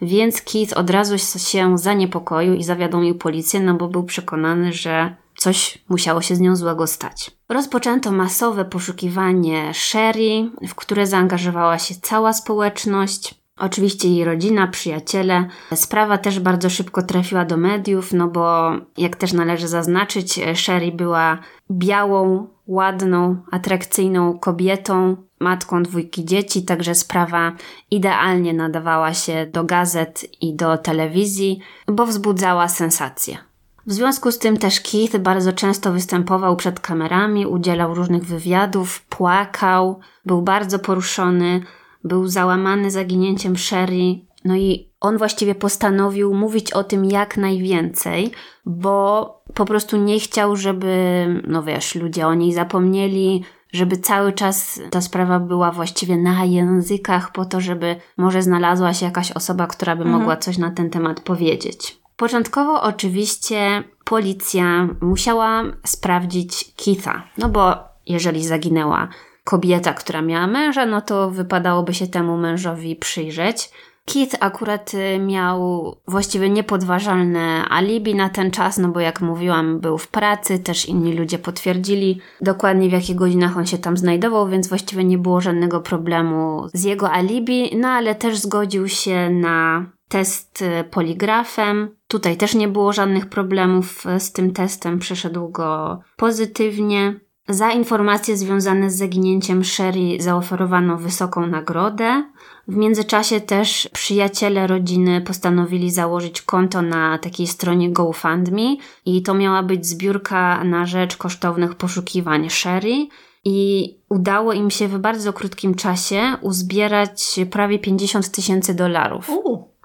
Więc 0.03 0.43
Keith 0.43 0.77
od 0.77 0.91
razu 0.91 1.19
się 1.39 1.79
zaniepokoił 1.79 2.55
i 2.55 2.65
zawiadomił 2.65 3.15
policję, 3.15 3.61
no 3.61 3.75
bo 3.75 3.89
był 3.89 4.05
przekonany, 4.05 4.73
że 4.73 5.17
coś 5.37 5.79
musiało 5.89 6.23
się 6.23 6.37
z 6.37 6.41
nią 6.41 6.57
złego 6.57 6.87
stać. 6.87 7.31
Rozpoczęto 7.49 8.13
masowe 8.13 8.65
poszukiwanie 8.65 9.75
Sherry, 9.75 10.51
w 10.69 10.75
które 10.75 11.07
zaangażowała 11.07 11.79
się 11.79 11.95
cała 12.03 12.33
społeczność. 12.33 13.35
Oczywiście 13.59 14.09
jej 14.09 14.25
rodzina, 14.25 14.67
przyjaciele. 14.67 15.49
Sprawa 15.75 16.19
też 16.19 16.41
bardzo 16.41 16.71
szybko 16.71 17.03
trafiła 17.03 17.45
do 17.45 17.57
mediów, 17.57 18.13
no 18.13 18.29
bo 18.29 18.73
jak 18.97 19.17
też 19.17 19.33
należy 19.33 19.69
zaznaczyć, 19.69 20.41
Sherry 20.55 20.93
była 20.93 21.39
białą, 21.71 22.47
ładną, 22.67 23.37
atrakcyjną 23.51 24.39
kobietą, 24.39 25.17
matką 25.41 25.83
dwójki 25.83 26.25
dzieci, 26.25 26.65
także 26.65 26.95
sprawa 26.95 27.53
idealnie 27.91 28.55
nadawała 28.55 29.15
się 29.15 29.47
do 29.53 29.65
gazet 29.65 30.27
i 30.41 30.55
do 30.55 30.79
telewizji, 30.79 31.61
bo 31.87 32.07
wzbudzała 32.07 32.69
sensację. 32.69 33.39
W 33.87 33.93
związku 33.93 34.33
z 34.33 34.39
tym 34.39 34.57
też 34.57 34.81
Keith 34.81 35.19
bardzo 35.19 35.53
często 35.53 35.93
występował 35.93 36.57
przed 36.57 36.81
kamerami, 36.81 37.47
udzielał 37.47 37.95
różnych 37.95 38.25
wywiadów, 38.25 39.03
płakał, 39.03 40.01
był 40.25 40.43
bardzo 40.43 40.79
poruszony, 40.79 41.61
był 42.05 42.27
załamany 42.27 42.91
zaginięciem 42.91 43.57
Sherry. 43.57 44.19
No 44.45 44.57
i 44.57 44.91
on 45.01 45.19
właściwie 45.19 45.55
postanowił 45.55 46.35
mówić 46.35 46.73
o 46.73 46.85
tym 46.85 47.05
jak 47.05 47.37
najwięcej, 47.37 48.31
bo 48.67 49.45
po 49.57 49.65
prostu 49.65 49.97
nie 49.97 50.21
chciał, 50.21 50.57
żeby, 50.57 51.27
no 51.47 51.63
wiesz, 51.63 51.95
ludzie 51.95 52.27
o 52.27 52.35
niej 52.35 52.53
zapomnieli, 52.53 53.45
żeby 53.73 53.97
cały 53.97 54.33
czas 54.33 54.81
ta 54.91 55.01
sprawa 55.01 55.41
była 55.41 55.71
właściwie 55.71 56.17
na 56.17 56.45
językach, 56.45 57.33
po 57.33 57.45
to, 57.45 57.61
żeby 57.61 57.97
może 58.17 58.43
znalazła 58.43 58.95
się 58.95 59.07
jakaś 59.07 59.33
osoba, 59.33 59.67
która 59.67 59.97
by 59.97 60.03
mhm. 60.03 60.21
mogła 60.21 60.37
coś 60.37 60.59
na 60.59 60.71
ten 60.71 60.91
temat 60.91 61.21
powiedzieć. 61.21 61.99
Początkowo 62.17 62.83
oczywiście 62.83 63.83
policja 64.05 64.89
musiała 65.01 65.65
sprawdzić 65.85 66.73
Keitha, 66.85 67.23
no 67.39 67.49
bo 67.49 67.75
jeżeli 68.07 68.47
zaginęła 68.47 69.09
kobieta, 69.45 69.95
która 69.95 70.23
miała 70.23 70.47
męża, 70.47 70.87
no 70.87 71.01
to 71.01 71.31
wypadałoby 71.31 71.95
się 71.95 72.07
temu 72.07 72.37
mężowi 72.37 72.97
przyjrzeć. 72.97 73.71
Keith 74.07 74.37
akurat 74.41 74.95
y, 74.95 75.19
miał 75.19 75.97
właściwie 76.09 76.51
niepodważalne 76.51 77.65
alibi 77.69 78.15
na 78.15 78.29
ten 78.29 78.51
czas, 78.51 78.79
no 78.79 78.89
bo 78.89 79.01
jak 79.01 79.21
mówiłam, 79.21 79.81
był 79.81 79.99
w 79.99 80.09
pracy, 80.09 80.59
też 80.59 80.87
inni 80.87 81.15
ludzie 81.17 81.39
potwierdzili 81.39 82.21
dokładnie 82.41 82.89
w 82.89 82.93
jakich 82.93 83.17
godzinach 83.17 83.57
on 83.57 83.67
się 83.67 83.79
tam 83.79 83.97
znajdował, 83.97 84.49
więc 84.49 84.69
właściwie 84.69 85.05
nie 85.05 85.19
było 85.19 85.41
żadnego 85.41 85.81
problemu 85.81 86.69
z 86.75 86.85
jego 86.85 87.11
alibi, 87.11 87.77
no 87.77 87.89
ale 87.89 88.15
też 88.15 88.39
zgodził 88.39 88.89
się 88.89 89.31
na 89.31 89.87
test 90.09 90.63
y, 90.63 90.85
poligrafem. 90.85 91.97
Tutaj 92.09 92.37
też 92.37 92.55
nie 92.55 92.69
było 92.69 92.93
żadnych 92.93 93.27
problemów 93.27 94.07
y, 94.07 94.21
z 94.21 94.33
tym 94.33 94.53
testem, 94.53 94.99
przeszedł 94.99 95.49
go 95.49 96.01
pozytywnie. 96.17 97.21
Za 97.49 97.71
informacje 97.71 98.37
związane 98.37 98.91
z 98.91 98.97
zaginięciem 98.97 99.65
Sherry 99.65 100.17
zaoferowano 100.21 100.97
wysoką 100.97 101.47
nagrodę. 101.47 102.25
W 102.69 102.77
międzyczasie 102.77 103.41
też 103.41 103.89
przyjaciele 103.93 104.67
rodziny 104.67 105.21
postanowili 105.21 105.91
założyć 105.91 106.43
konto 106.43 106.83
na 106.83 107.19
takiej 107.19 107.47
stronie 107.47 107.91
GoFundMe 107.91 108.77
i 109.05 109.23
to 109.23 109.35
miała 109.35 109.63
być 109.63 109.87
zbiórka 109.87 110.65
na 110.65 110.87
rzecz 110.87 111.17
kosztownych 111.17 111.75
poszukiwań 111.75 112.51
Sherry. 112.51 113.07
I 113.45 113.95
udało 114.09 114.53
im 114.53 114.71
się 114.71 114.89
w 114.89 114.99
bardzo 114.99 115.33
krótkim 115.33 115.75
czasie 115.75 116.23
uzbierać 116.41 117.41
prawie 117.51 117.79
50 117.79 118.31
tysięcy 118.31 118.75
dolarów. 118.75 119.31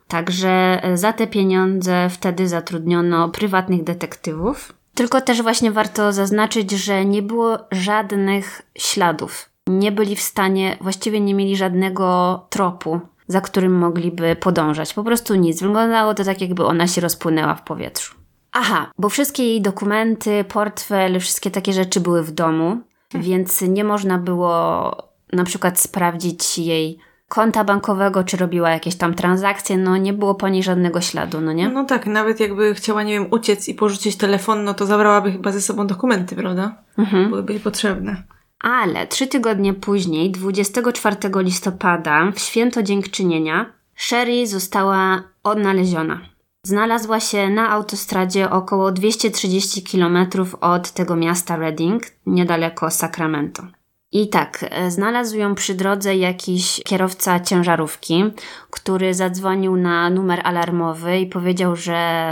Także 0.08 0.80
e, 0.84 0.98
za 0.98 1.14
te 1.14 1.28
pieniądze 1.28 2.10
wtedy 2.10 2.48
zatrudniono 2.48 3.30
prywatnych 3.30 3.84
detektywów. 3.84 4.74
Tylko 4.94 5.22
też 5.22 5.42
właśnie 5.42 5.72
warto 5.72 6.14
zaznaczyć, 6.14 6.72
że 6.72 7.06
nie 7.06 7.22
było 7.22 7.58
żadnych 7.72 8.62
śladów. 8.78 9.51
Nie 9.80 9.92
byli 9.92 10.16
w 10.16 10.22
stanie, 10.22 10.78
właściwie 10.82 11.20
nie 11.20 11.34
mieli 11.34 11.56
żadnego 11.56 12.40
tropu, 12.50 13.00
za 13.28 13.42
którym 13.42 13.74
mogliby 13.74 14.36
podążać. 14.36 14.94
Po 14.94 15.04
prostu 15.04 15.36
nic. 15.36 15.62
Wyglądało 15.62 16.14
to 16.14 16.24
tak, 16.24 16.42
jakby 16.42 16.66
ona 16.66 16.88
się 16.88 17.02
rozpłynęła 17.02 17.56
w 17.56 17.64
powietrzu. 17.64 18.16
Aha, 18.52 18.92
bo 18.98 19.10
wszystkie 19.10 19.44
jej 19.44 19.62
dokumenty, 19.62 20.44
portfel, 20.44 21.20
wszystkie 21.20 21.52
takie 21.52 21.74
rzeczy 21.74 22.00
były 22.00 22.24
w 22.24 22.32
domu, 22.32 22.78
więc 23.14 23.62
nie 23.62 23.84
można 23.84 24.18
było 24.18 24.92
na 25.34 25.44
przykład 25.44 25.80
sprawdzić 25.80 26.58
jej 26.58 27.00
konta 27.28 27.64
bankowego, 27.64 28.24
czy 28.24 28.38
robiła 28.38 28.70
jakieś 28.70 28.96
tam 28.96 29.14
transakcje, 29.14 29.78
no 29.78 29.98
nie 29.98 30.14
było 30.14 30.36
po 30.36 30.50
niej 30.50 30.64
żadnego 30.64 31.02
śladu, 31.02 31.42
no 31.42 31.54
nie? 31.54 31.70
No 31.70 31.86
tak, 31.86 32.06
nawet 32.06 32.40
jakby 32.40 32.74
chciała, 32.74 33.04
nie 33.04 33.14
wiem, 33.14 33.28
uciec 33.32 33.68
i 33.70 33.76
porzucić 33.76 34.18
telefon, 34.18 34.64
no 34.64 34.74
to 34.74 34.86
zabrałaby 34.86 35.32
chyba 35.32 35.52
ze 35.52 35.62
sobą 35.62 35.88
dokumenty, 35.88 36.36
prawda? 36.36 36.76
Mhm. 36.98 37.30
Byłyby 37.30 37.54
jej 37.54 37.62
potrzebne. 37.62 38.24
Ale 38.62 39.08
trzy 39.08 39.28
tygodnie 39.28 39.74
później, 39.74 40.32
24 40.32 41.16
listopada, 41.36 42.32
w 42.36 42.40
święto 42.40 42.84
dziękczynienia, 42.84 43.66
Sherry 43.96 44.48
została 44.48 45.24
odnaleziona. 45.44 46.22
Znalazła 46.64 47.20
się 47.20 47.50
na 47.50 47.70
autostradzie 47.70 48.50
około 48.50 48.92
230 48.92 49.84
km 49.84 50.18
od 50.62 50.92
tego 50.92 51.16
miasta 51.16 51.56
Reading, 51.56 52.04
niedaleko 52.26 52.92
Sacramento. 52.92 53.64
I 54.12 54.30
tak, 54.30 54.66
e, 54.70 54.92
znalazł 54.92 55.38
ją 55.38 55.56
przy 55.56 55.74
drodze 55.74 56.16
jakiś 56.16 56.82
kierowca 56.84 57.40
ciężarówki, 57.40 58.24
który 58.70 59.14
zadzwonił 59.14 59.76
na 59.76 60.10
numer 60.10 60.42
alarmowy 60.44 61.20
i 61.20 61.28
powiedział, 61.28 61.76
że 61.76 62.32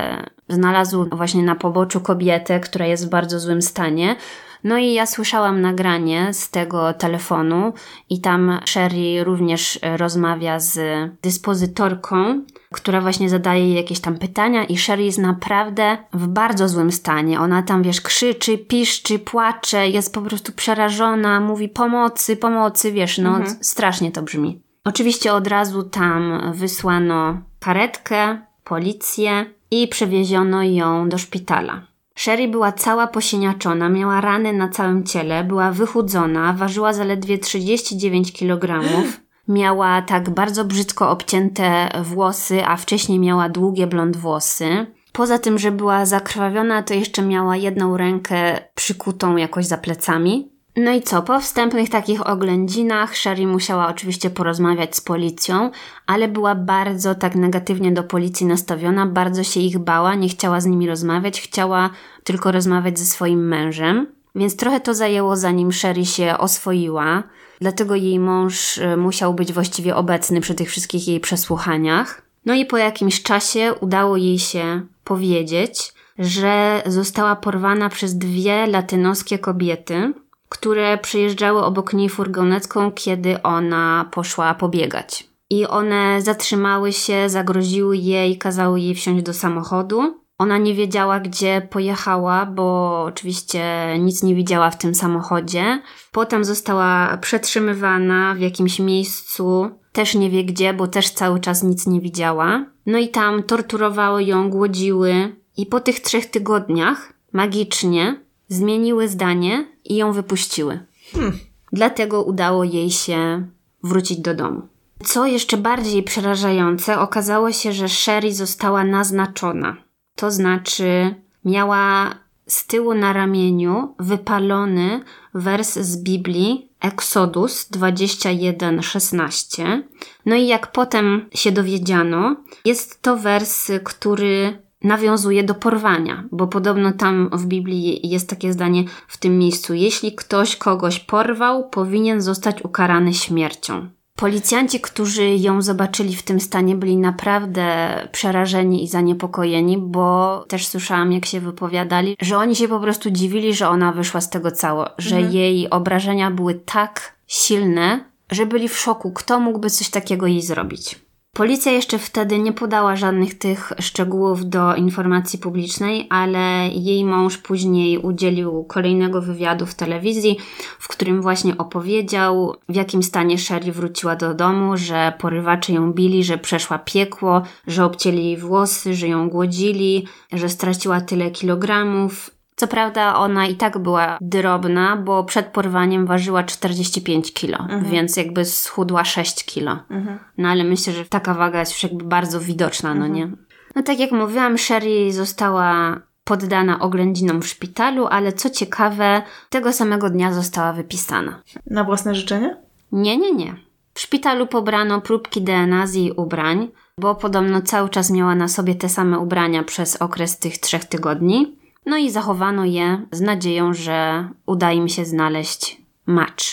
znalazł 0.50 1.06
właśnie 1.12 1.44
na 1.44 1.56
poboczu 1.56 2.02
kobietę, 2.02 2.60
która 2.60 2.86
jest 2.86 3.06
w 3.06 3.10
bardzo 3.10 3.40
złym 3.40 3.62
stanie. 3.62 4.16
No 4.64 4.78
i 4.78 4.94
ja 4.94 5.06
słyszałam 5.06 5.62
nagranie 5.62 6.34
z 6.34 6.50
tego 6.50 6.94
telefonu 6.94 7.74
i 8.10 8.22
tam 8.22 8.60
Sherry 8.66 9.24
również 9.24 9.80
rozmawia 9.98 10.60
z 10.60 10.80
dyspozytorką, 11.22 12.42
która 12.74 13.02
właśnie 13.02 13.30
zadaje 13.30 13.68
jej 13.68 13.76
jakieś 13.76 14.00
tam 14.00 14.18
pytania 14.18 14.66
i 14.66 14.78
Sherry 14.78 15.04
jest 15.04 15.18
naprawdę 15.18 15.98
w 16.14 16.28
bardzo 16.28 16.70
złym 16.70 16.92
stanie. 16.92 17.40
Ona 17.40 17.64
tam, 17.64 17.84
wiesz, 17.84 18.02
krzyczy, 18.02 18.58
piszczy, 18.58 19.20
płacze, 19.20 19.90
jest 19.90 20.14
po 20.14 20.22
prostu 20.22 20.52
przerażona, 20.52 21.40
mówi 21.40 21.70
pomocy, 21.70 22.38
pomocy, 22.38 22.92
wiesz, 22.92 23.18
no 23.18 23.30
mhm. 23.30 23.58
strasznie 23.62 24.12
to 24.12 24.22
brzmi. 24.22 24.62
Oczywiście 24.84 25.34
od 25.34 25.48
razu 25.48 25.84
tam 25.84 26.42
wysłano 26.54 27.42
karetkę, 27.60 28.42
policję 28.64 29.46
i 29.72 29.88
przewieziono 29.88 30.64
ją 30.64 31.10
do 31.10 31.18
szpitala. 31.18 31.89
Sherry 32.20 32.48
była 32.48 32.72
cała 32.72 33.08
posiniaczona, 33.08 33.90
miała 33.90 34.22
rany 34.22 34.54
na 34.54 34.70
całym 34.70 35.04
ciele, 35.04 35.44
była 35.44 35.72
wychudzona, 35.72 36.54
ważyła 36.54 36.94
zaledwie 36.94 37.38
39 37.38 38.34
kg. 38.34 38.84
Miała 39.48 40.02
tak 40.02 40.30
bardzo 40.30 40.66
brzydko 40.66 41.10
obcięte 41.10 41.90
włosy, 42.04 42.66
a 42.66 42.78
wcześniej 42.78 43.20
miała 43.20 43.50
długie 43.50 43.88
blond 43.88 44.18
włosy. 44.18 44.86
Poza 45.12 45.40
tym, 45.40 45.60
że 45.60 45.72
była 45.72 46.06
zakrwawiona, 46.06 46.84
to 46.84 46.94
jeszcze 46.94 47.22
miała 47.22 47.58
jedną 47.58 47.98
rękę 47.98 48.60
przykutą 48.76 49.38
jakoś 49.38 49.66
za 49.66 49.78
plecami. 49.78 50.52
No 50.76 50.92
i 50.92 51.02
co? 51.02 51.22
Po 51.22 51.40
wstępnych 51.40 51.90
takich 51.90 52.28
oględzinach 52.28 53.16
Sherry 53.16 53.48
musiała 53.48 53.88
oczywiście 53.88 54.30
porozmawiać 54.30 54.96
z 54.96 55.02
policją, 55.02 55.72
ale 56.08 56.28
była 56.28 56.56
bardzo 56.56 57.16
tak 57.16 57.36
negatywnie 57.36 57.92
do 57.92 58.04
policji 58.04 58.46
nastawiona, 58.46 59.06
bardzo 59.06 59.44
się 59.44 59.60
ich 59.60 59.80
bała, 59.80 60.16
nie 60.16 60.30
chciała 60.30 60.62
z 60.62 60.66
nimi 60.66 60.88
rozmawiać, 60.88 61.42
chciała 61.42 61.90
tylko 62.24 62.52
rozmawiać 62.52 63.00
ze 63.00 63.06
swoim 63.06 63.48
mężem. 63.48 64.08
Więc 64.36 64.56
trochę 64.56 64.80
to 64.80 64.94
zajęło, 64.94 65.36
zanim 65.36 65.72
Sherry 65.72 66.06
się 66.06 66.38
oswoiła. 66.38 67.24
Dlatego 67.62 67.96
jej 67.96 68.20
mąż 68.20 68.78
e, 68.78 68.98
musiał 68.98 69.34
być 69.34 69.54
właściwie 69.54 69.96
obecny 69.96 70.42
przy 70.42 70.56
tych 70.56 70.70
wszystkich 70.70 71.08
jej 71.08 71.20
przesłuchaniach. 71.20 72.22
No 72.46 72.54
i 72.54 72.66
po 72.66 72.78
jakimś 72.78 73.24
czasie 73.24 73.74
udało 73.82 74.18
jej 74.18 74.40
się 74.40 74.82
powiedzieć, 75.04 75.94
że 76.20 76.84
została 76.86 77.36
porwana 77.36 77.90
przez 77.90 78.18
dwie 78.18 78.68
latynoskie 78.68 79.40
kobiety, 79.40 80.14
które 80.50 80.98
przyjeżdżały 80.98 81.64
obok 81.64 81.94
niej 81.94 82.10
furgonetką, 82.10 82.92
kiedy 82.92 83.42
ona 83.42 84.10
poszła 84.12 84.54
pobiegać. 84.54 85.30
I 85.50 85.68
one 85.68 86.22
zatrzymały 86.22 86.94
się, 86.94 87.30
zagroziły 87.30 87.98
jej, 87.98 88.38
kazały 88.38 88.80
jej 88.80 88.96
wsiąść 88.96 89.24
do 89.24 89.34
samochodu. 89.34 90.20
Ona 90.38 90.58
nie 90.58 90.74
wiedziała, 90.74 91.20
gdzie 91.20 91.68
pojechała, 91.70 92.46
bo 92.46 93.02
oczywiście 93.04 93.96
nic 94.00 94.24
nie 94.24 94.36
widziała 94.36 94.70
w 94.70 94.78
tym 94.78 94.96
samochodzie. 94.96 95.82
Potem 96.12 96.46
została 96.46 97.18
przetrzymywana 97.18 98.36
w 98.36 98.40
jakimś 98.40 98.80
miejscu, 98.80 99.70
też 99.92 100.16
nie 100.16 100.30
wie 100.30 100.44
gdzie, 100.44 100.74
bo 100.74 100.88
też 100.88 101.10
cały 101.10 101.40
czas 101.40 101.64
nic 101.64 101.88
nie 101.88 102.02
widziała. 102.02 102.66
No 102.86 102.98
i 102.98 103.10
tam 103.10 103.44
torturowały 103.44 104.24
ją, 104.24 104.50
głodziły. 104.50 105.36
I 105.58 105.66
po 105.66 105.80
tych 105.80 106.00
trzech 106.00 106.26
tygodniach 106.26 107.14
magicznie 107.34 108.20
zmieniły 108.48 109.08
zdanie 109.08 109.66
i 109.90 109.96
ją 109.96 110.14
wypuściły. 110.14 110.80
Hmm. 111.14 111.40
Dlatego 111.74 112.24
udało 112.24 112.64
jej 112.64 112.92
się 112.92 113.48
wrócić 113.84 114.20
do 114.20 114.34
domu. 114.34 114.62
Co 115.06 115.26
jeszcze 115.26 115.58
bardziej 115.58 116.04
przerażające, 116.04 117.00
okazało 117.00 117.52
się, 117.52 117.74
że 117.74 117.90
Sherry 117.90 118.34
została 118.34 118.84
naznaczona. 118.84 119.78
To 120.16 120.32
znaczy, 120.32 121.16
miała 121.46 122.16
z 122.48 122.68
tyłu 122.68 122.94
na 122.94 123.14
ramieniu 123.14 123.96
wypalony 124.00 125.04
wers 125.34 125.74
z 125.74 126.04
Biblii 126.04 126.70
Exodus 126.82 127.70
21:16. 127.72 129.84
No 130.26 130.36
i 130.36 130.48
jak 130.48 130.72
potem 130.72 131.30
się 131.36 131.52
dowiedziano, 131.52 132.36
jest 132.66 133.02
to 133.02 133.18
wers, 133.18 133.72
który 133.84 134.69
nawiązuje 134.84 135.44
do 135.44 135.54
porwania, 135.54 136.24
bo 136.32 136.48
podobno 136.48 136.92
tam 136.92 137.30
w 137.34 137.46
Biblii 137.46 138.10
jest 138.10 138.30
takie 138.30 138.54
zdanie 138.54 138.84
w 139.08 139.18
tym 139.18 139.38
miejscu: 139.38 139.74
jeśli 139.74 140.16
ktoś 140.16 140.56
kogoś 140.56 141.00
porwał, 141.00 141.70
powinien 141.70 142.22
zostać 142.22 142.62
ukarany 142.62 143.14
śmiercią. 143.14 143.90
Policjanci, 144.16 144.80
którzy 144.80 145.26
ją 145.26 145.62
zobaczyli 145.62 146.16
w 146.16 146.24
tym 146.24 146.40
stanie, 146.40 146.76
byli 146.76 146.98
naprawdę 146.98 147.68
przerażeni 148.12 148.84
i 148.84 148.88
zaniepokojeni, 148.88 149.78
bo 149.78 150.46
też 150.48 150.68
słyszałam, 150.68 151.12
jak 151.12 151.26
się 151.26 151.40
wypowiadali, 151.40 152.18
że 152.22 152.38
oni 152.38 152.56
się 152.56 152.68
po 152.68 152.80
prostu 152.80 153.12
dziwili, 153.12 153.54
że 153.54 153.70
ona 153.70 153.92
wyszła 153.92 154.22
z 154.22 154.30
tego 154.30 154.52
cało, 154.52 154.86
że 154.98 155.16
mhm. 155.16 155.36
jej 155.36 155.70
obrażenia 155.70 156.32
były 156.32 156.56
tak 156.56 157.16
silne, 157.28 158.04
że 158.32 158.46
byli 158.46 158.70
w 158.70 158.78
szoku, 158.78 159.12
kto 159.12 159.40
mógłby 159.40 159.70
coś 159.70 159.90
takiego 159.90 160.28
jej 160.28 160.42
zrobić. 160.42 161.00
Policja 161.34 161.72
jeszcze 161.72 162.00
wtedy 162.00 162.40
nie 162.40 162.54
podała 162.54 162.96
żadnych 162.96 163.38
tych 163.38 163.74
szczegółów 163.80 164.50
do 164.50 164.76
informacji 164.76 165.40
publicznej, 165.40 166.08
ale 166.10 166.68
jej 166.68 167.06
mąż 167.06 167.38
później 167.38 167.98
udzielił 167.98 168.64
kolejnego 168.64 169.22
wywiadu 169.22 169.66
w 169.66 169.76
telewizji, 169.76 170.38
w 170.80 170.88
którym 170.88 171.22
właśnie 171.22 171.58
opowiedział, 171.58 172.56
w 172.70 172.76
jakim 172.76 173.04
stanie 173.04 173.38
Sherry 173.38 173.72
wróciła 173.72 174.16
do 174.16 174.34
domu, 174.34 174.78
że 174.78 175.14
porywacze 175.20 175.74
ją 175.74 175.94
bili, 175.94 176.24
że 176.24 176.38
przeszła 176.38 176.80
piekło, 176.80 177.42
że 177.68 177.86
obcięli 177.86 178.26
jej 178.26 178.38
włosy, 178.38 178.94
że 178.94 179.08
ją 179.08 179.30
głodzili, 179.30 180.08
że 180.32 180.50
straciła 180.50 181.02
tyle 181.02 181.32
kilogramów, 181.32 182.39
co 182.60 182.68
prawda 182.68 183.16
ona 183.16 183.48
i 183.48 183.56
tak 183.56 183.78
była 183.78 184.18
drobna, 184.22 184.98
bo 184.98 185.24
przed 185.24 185.46
porwaniem 185.46 186.06
ważyła 186.06 186.44
45 186.44 187.34
kilo, 187.34 187.58
mhm. 187.58 187.84
więc 187.86 188.18
jakby 188.18 188.46
schudła 188.46 189.06
6 189.06 189.46
kilo. 189.46 189.80
Mhm. 189.90 190.20
No 190.38 190.50
ale 190.50 190.64
myślę, 190.64 190.94
że 190.94 191.06
taka 191.06 191.34
waga 191.34 191.60
jest 191.60 191.72
już 191.72 191.84
jakby 191.84 192.06
bardzo 192.06 192.40
widoczna, 192.40 192.94
no 192.96 193.06
mhm. 193.06 193.14
nie? 193.14 193.38
No 193.76 193.84
tak 193.84 194.00
jak 194.00 194.12
mówiłam, 194.12 194.58
Sherry 194.58 195.14
została 195.14 196.02
poddana 196.24 196.80
oględzinom 196.80 197.42
w 197.42 197.48
szpitalu, 197.48 198.08
ale 198.08 198.34
co 198.34 198.50
ciekawe, 198.50 199.22
tego 199.50 199.74
samego 199.74 200.10
dnia 200.10 200.34
została 200.34 200.74
wypisana. 200.74 201.42
Na 201.66 201.84
własne 201.84 202.16
życzenie? 202.16 202.58
Nie, 202.92 203.18
nie, 203.18 203.32
nie. 203.32 203.56
W 203.94 204.00
szpitalu 204.00 204.48
pobrano 204.48 205.02
próbki 205.02 205.42
DNA 205.42 205.88
z 205.88 205.94
jej 205.94 206.12
ubrań, 206.12 206.68
bo 206.98 207.16
podobno 207.16 207.62
cały 207.62 207.90
czas 207.90 208.12
miała 208.12 208.36
na 208.36 208.48
sobie 208.48 208.76
te 208.76 208.90
same 208.90 209.20
ubrania 209.20 209.64
przez 209.64 209.96
okres 209.96 210.40
tych 210.40 210.58
trzech 210.58 210.86
tygodni. 210.86 211.59
No 211.90 211.98
i 211.98 212.12
zachowano 212.12 212.66
je 212.66 213.02
z 213.12 213.22
nadzieją, 213.22 213.74
że 213.74 214.28
uda 214.46 214.72
im 214.72 214.90
się 214.90 215.06
znaleźć 215.06 215.82
match. 216.06 216.46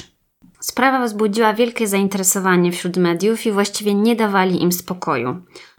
Sprawa 0.60 1.06
wzbudziła 1.06 1.54
wielkie 1.54 1.88
zainteresowanie 1.88 2.72
wśród 2.72 2.96
mediów 2.96 3.46
i 3.46 3.52
właściwie 3.52 3.94
nie 3.94 4.16
dawali 4.16 4.62
im 4.62 4.72
spokoju. 4.72 5.36